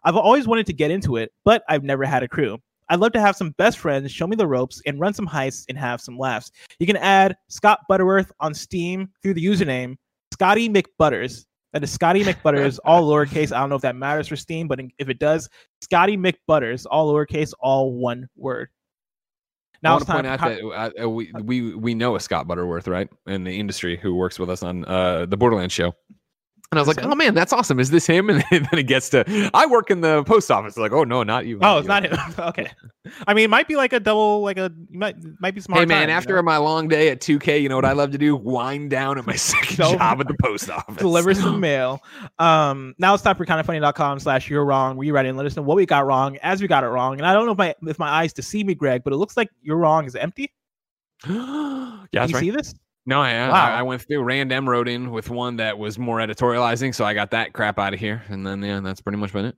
I've 0.05 0.16
always 0.16 0.47
wanted 0.47 0.66
to 0.66 0.73
get 0.73 0.91
into 0.91 1.16
it, 1.16 1.33
but 1.45 1.64
I've 1.68 1.85
never 1.85 2.05
had 2.05 2.23
a 2.23 2.29
crew. 2.29 2.59
I'd 2.89 3.01
love 3.01 3.12
to 3.12 3.20
have 3.20 3.37
some 3.37 3.51
best 3.53 3.78
friends 3.78 4.11
show 4.11 4.26
me 4.26 4.37
the 4.37 4.47
ropes 4.47 4.83
and 4.87 5.01
run 5.01 5.14
some 5.14 5.26
heists 5.26 5.64
and 5.68 5.78
have 5.78 6.01
some 6.01 6.18
laughs. 6.18 6.51
You 6.78 6.87
can 6.87 6.97
add 6.97 7.37
Scott 7.49 7.80
Butterworth 7.89 8.33
on 8.41 8.55
Steam 8.55 9.09
through 9.22 9.35
the 9.35 9.45
username 9.45 9.97
Scotty 10.33 10.68
McButters. 10.68 11.47
That 11.72 11.83
is 11.83 11.91
Scotty 11.91 12.22
McButters, 12.22 12.78
all 12.85 13.09
lowercase. 13.09 13.51
I 13.51 13.61
don't 13.61 13.70
know 13.70 13.76
if 13.76 13.83
that 13.83 13.97
matters 13.97 14.28
for 14.28 14.37
Steam, 14.37 14.68
but 14.68 14.78
if 14.99 15.09
it 15.09 15.18
does, 15.18 15.49
Scotty 15.80 16.16
McButters, 16.18 16.87
all 16.91 17.12
lowercase, 17.12 17.53
all 17.61 17.95
one 17.95 18.28
word. 18.37 18.68
Now 19.83 19.91
I 19.91 19.93
want 19.95 20.07
to 20.07 20.12
point 20.12 20.26
out 20.26 20.41
for- 20.41 20.49
that 20.51 20.62
uh, 21.01 21.05
uh, 21.05 21.09
we, 21.09 21.33
we 21.43 21.74
we 21.74 21.95
know 21.95 22.14
a 22.14 22.20
Scott 22.20 22.47
Butterworth, 22.47 22.87
right, 22.87 23.09
in 23.26 23.45
the 23.45 23.59
industry 23.59 23.97
who 23.97 24.14
works 24.14 24.39
with 24.39 24.51
us 24.51 24.62
on 24.62 24.85
uh, 24.85 25.26
the 25.26 25.37
Borderlands 25.37 25.74
show. 25.74 25.93
And 26.73 26.79
I 26.79 26.81
was 26.81 26.89
like, 26.89 27.05
"Oh 27.05 27.14
man, 27.14 27.35
that's 27.35 27.53
awesome! 27.53 27.79
Is 27.79 27.91
this 27.91 28.07
him?" 28.07 28.31
And 28.31 28.43
then 28.51 28.66
it 28.73 28.87
gets 28.87 29.11
to, 29.11 29.51
"I 29.53 29.66
work 29.66 29.91
in 29.91 30.01
the 30.01 30.25
post 30.25 30.51
office." 30.51 30.79
Like, 30.79 30.93
"Oh 30.93 31.05
no, 31.05 31.23
not 31.23 31.45
you." 31.45 31.59
Oh, 31.61 31.77
it's 31.77 31.85
you." 31.85 31.89
not 31.89 32.05
him. 32.05 32.18
okay. 32.39 32.70
I 33.27 33.35
mean, 33.35 33.45
it 33.45 33.51
might 33.51 33.68
be 33.68 33.77
like 33.77 33.93
a 33.93 34.01
double, 34.01 34.41
like 34.41 34.57
a 34.57 34.73
might 34.91 35.16
might 35.39 35.55
be 35.55 35.61
smart. 35.61 35.81
Hey 35.81 35.85
man, 35.85 36.09
after 36.09 36.43
my 36.43 36.57
long 36.57 36.89
day 36.89 37.11
at 37.11 37.20
2K, 37.20 37.61
you 37.61 37.68
know 37.68 37.77
what 37.77 37.85
I 37.85 37.93
love 37.93 38.11
to 38.12 38.18
do? 38.18 38.35
Wind 38.35 38.89
down 38.89 39.18
at 39.18 39.27
my 39.27 39.37
second 39.37 39.77
So- 39.77 39.93
job 39.93 40.20
at 40.23 40.29
the 40.29 40.37
post 40.43 40.70
office. 40.70 40.97
deliver 40.97 41.35
some 41.35 41.61
mail. 41.61 42.01
Um, 42.39 42.95
now 42.99 43.12
it's 43.12 43.23
time 43.23 43.37
for 43.37 43.45
kindafunny.com 43.45 44.20
slash 44.20 44.49
you're 44.49 44.64
wrong. 44.64 44.97
We 44.97 45.11
write 45.11 45.27
in, 45.27 45.37
let 45.37 45.45
us 45.45 45.55
know 45.57 45.62
what 45.62 45.77
we 45.77 45.85
got 45.85 46.07
wrong 46.07 46.39
as 46.39 46.62
we 46.62 46.68
got 46.68 46.85
it 46.85 46.89
wrong. 46.89 47.18
And 47.18 47.27
I 47.27 47.35
don't 47.35 47.45
know 47.45 47.53
if 47.53 47.59
my 47.59 47.75
if 47.83 47.99
my 47.99 48.09
eyes 48.09 48.33
to 48.35 48.43
see 48.43 48.64
me, 48.64 48.75
Greg, 48.75 49.05
but 49.05 49.12
it 49.12 49.16
looks 49.16 49.37
like 49.37 49.51
you're 49.61 49.77
wrong 49.77 50.07
is 50.07 50.14
empty. 50.16 50.51
yeah, 51.29 51.99
that's 52.12 52.31
you 52.31 52.35
right. 52.37 52.41
see 52.41 52.51
this? 52.51 52.75
No, 53.05 53.20
I, 53.20 53.48
Wow. 53.48 53.55
I, 53.55 53.78
I 53.78 53.82
went 53.82 54.03
through. 54.03 54.22
Rand 54.22 54.53
M 54.53 54.68
wrote 54.68 54.88
in 54.88 55.11
with 55.11 55.28
one 55.30 55.57
that 55.57 55.78
was 55.78 55.98
more 55.98 56.18
editorializing, 56.18 56.94
so 56.94 57.05
I 57.05 57.14
got 57.14 57.30
that 57.32 57.53
crap 57.53 57.78
out 57.78 57.94
of 57.94 58.00
here. 58.00 58.22
And 58.28 58.46
then, 58.46 58.62
yeah, 58.62 58.80
that's 58.80 59.00
pretty 59.00 59.18
much 59.18 59.32
been 59.32 59.46
it. 59.46 59.57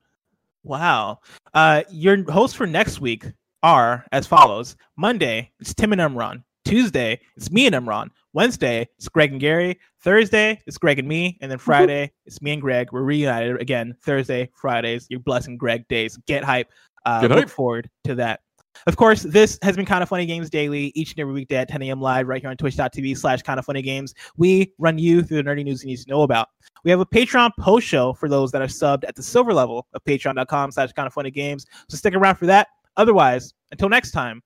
Wow. 0.63 1.21
Uh, 1.53 1.83
your 1.91 2.31
hosts 2.31 2.57
for 2.57 2.67
next 2.67 3.01
week 3.01 3.27
are 3.63 4.07
as 4.13 4.27
follows: 4.27 4.77
Monday, 4.97 5.51
it's 5.61 5.75
Tim 5.75 5.93
and 5.93 6.01
Imran. 6.01 6.43
Tuesday, 6.65 7.21
it's 7.37 7.51
me 7.51 7.67
and 7.67 7.75
Imran. 7.75 8.09
Wednesday, 8.33 8.89
it's 8.97 9.09
Greg 9.09 9.33
and 9.33 9.41
Gary. 9.41 9.79
Thursday, 10.01 10.61
it's 10.67 10.79
Greg 10.79 10.99
and 10.99 11.07
me. 11.07 11.37
And 11.43 11.51
then 11.51 11.59
Friday, 11.59 12.11
it's 12.25 12.41
me 12.41 12.53
and 12.53 12.63
Greg. 12.63 12.89
We're 12.91 13.03
reunited 13.03 13.61
again. 13.61 13.95
Thursday, 14.03 14.49
Fridays, 14.55 15.07
your 15.11 15.21
blessing 15.21 15.59
Greg 15.59 15.87
days. 15.89 16.17
Get 16.27 16.43
hype. 16.43 16.71
Uh, 17.05 17.21
Get 17.21 17.31
look 17.31 17.49
forward 17.51 17.91
to 18.05 18.15
that. 18.15 18.41
Of 18.87 18.97
course, 18.97 19.23
this 19.23 19.59
has 19.63 19.77
been 19.77 19.87
kinda 19.87 20.07
funny 20.07 20.27
games 20.27 20.51
daily 20.51 20.93
each 20.95 21.13
and 21.13 21.21
every 21.21 21.33
weekday 21.33 21.57
at 21.57 21.69
10 21.69 21.83
a.m. 21.83 22.01
live 22.01 22.29
right 22.29 22.41
here 22.41 22.51
on 22.51 22.57
twitch.tv 22.57 23.17
slash 23.17 23.43
kinda 23.43 23.63
funny 23.63 23.83
games. 23.83 24.15
We 24.37 24.73
run 24.79 24.99
you 24.99 25.23
through 25.23 25.43
the 25.43 25.49
nerdy 25.49 25.65
news 25.65 25.83
you 25.83 25.91
need 25.91 25.99
to 25.99 26.09
know 26.09 26.23
about. 26.23 26.49
We 26.85 26.91
have 26.91 27.01
a 27.01 27.07
Patreon 27.07 27.51
post 27.59 27.87
show 27.87 28.13
for 28.13 28.29
those 28.29 28.51
that 28.53 28.63
are 28.63 28.67
subbed 28.67 29.05
at 29.07 29.15
the 29.15 29.23
silver 29.23 29.55
level 29.55 29.87
of 29.95 30.05
patreon.com 30.05 30.73
slash 30.73 30.93
kinda 30.93 31.11
funny 31.11 31.31
games. 31.31 31.67
So 31.89 31.97
stick 31.97 32.15
around 32.15 32.37
for 32.37 32.47
that. 32.47 32.69
Otherwise, 32.97 33.53
until 33.73 33.89
next 33.89 34.13
time, 34.13 34.43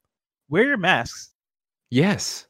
wear 0.49 0.65
your 0.65 0.79
masks. 0.79 1.35
Yes. 1.91 2.48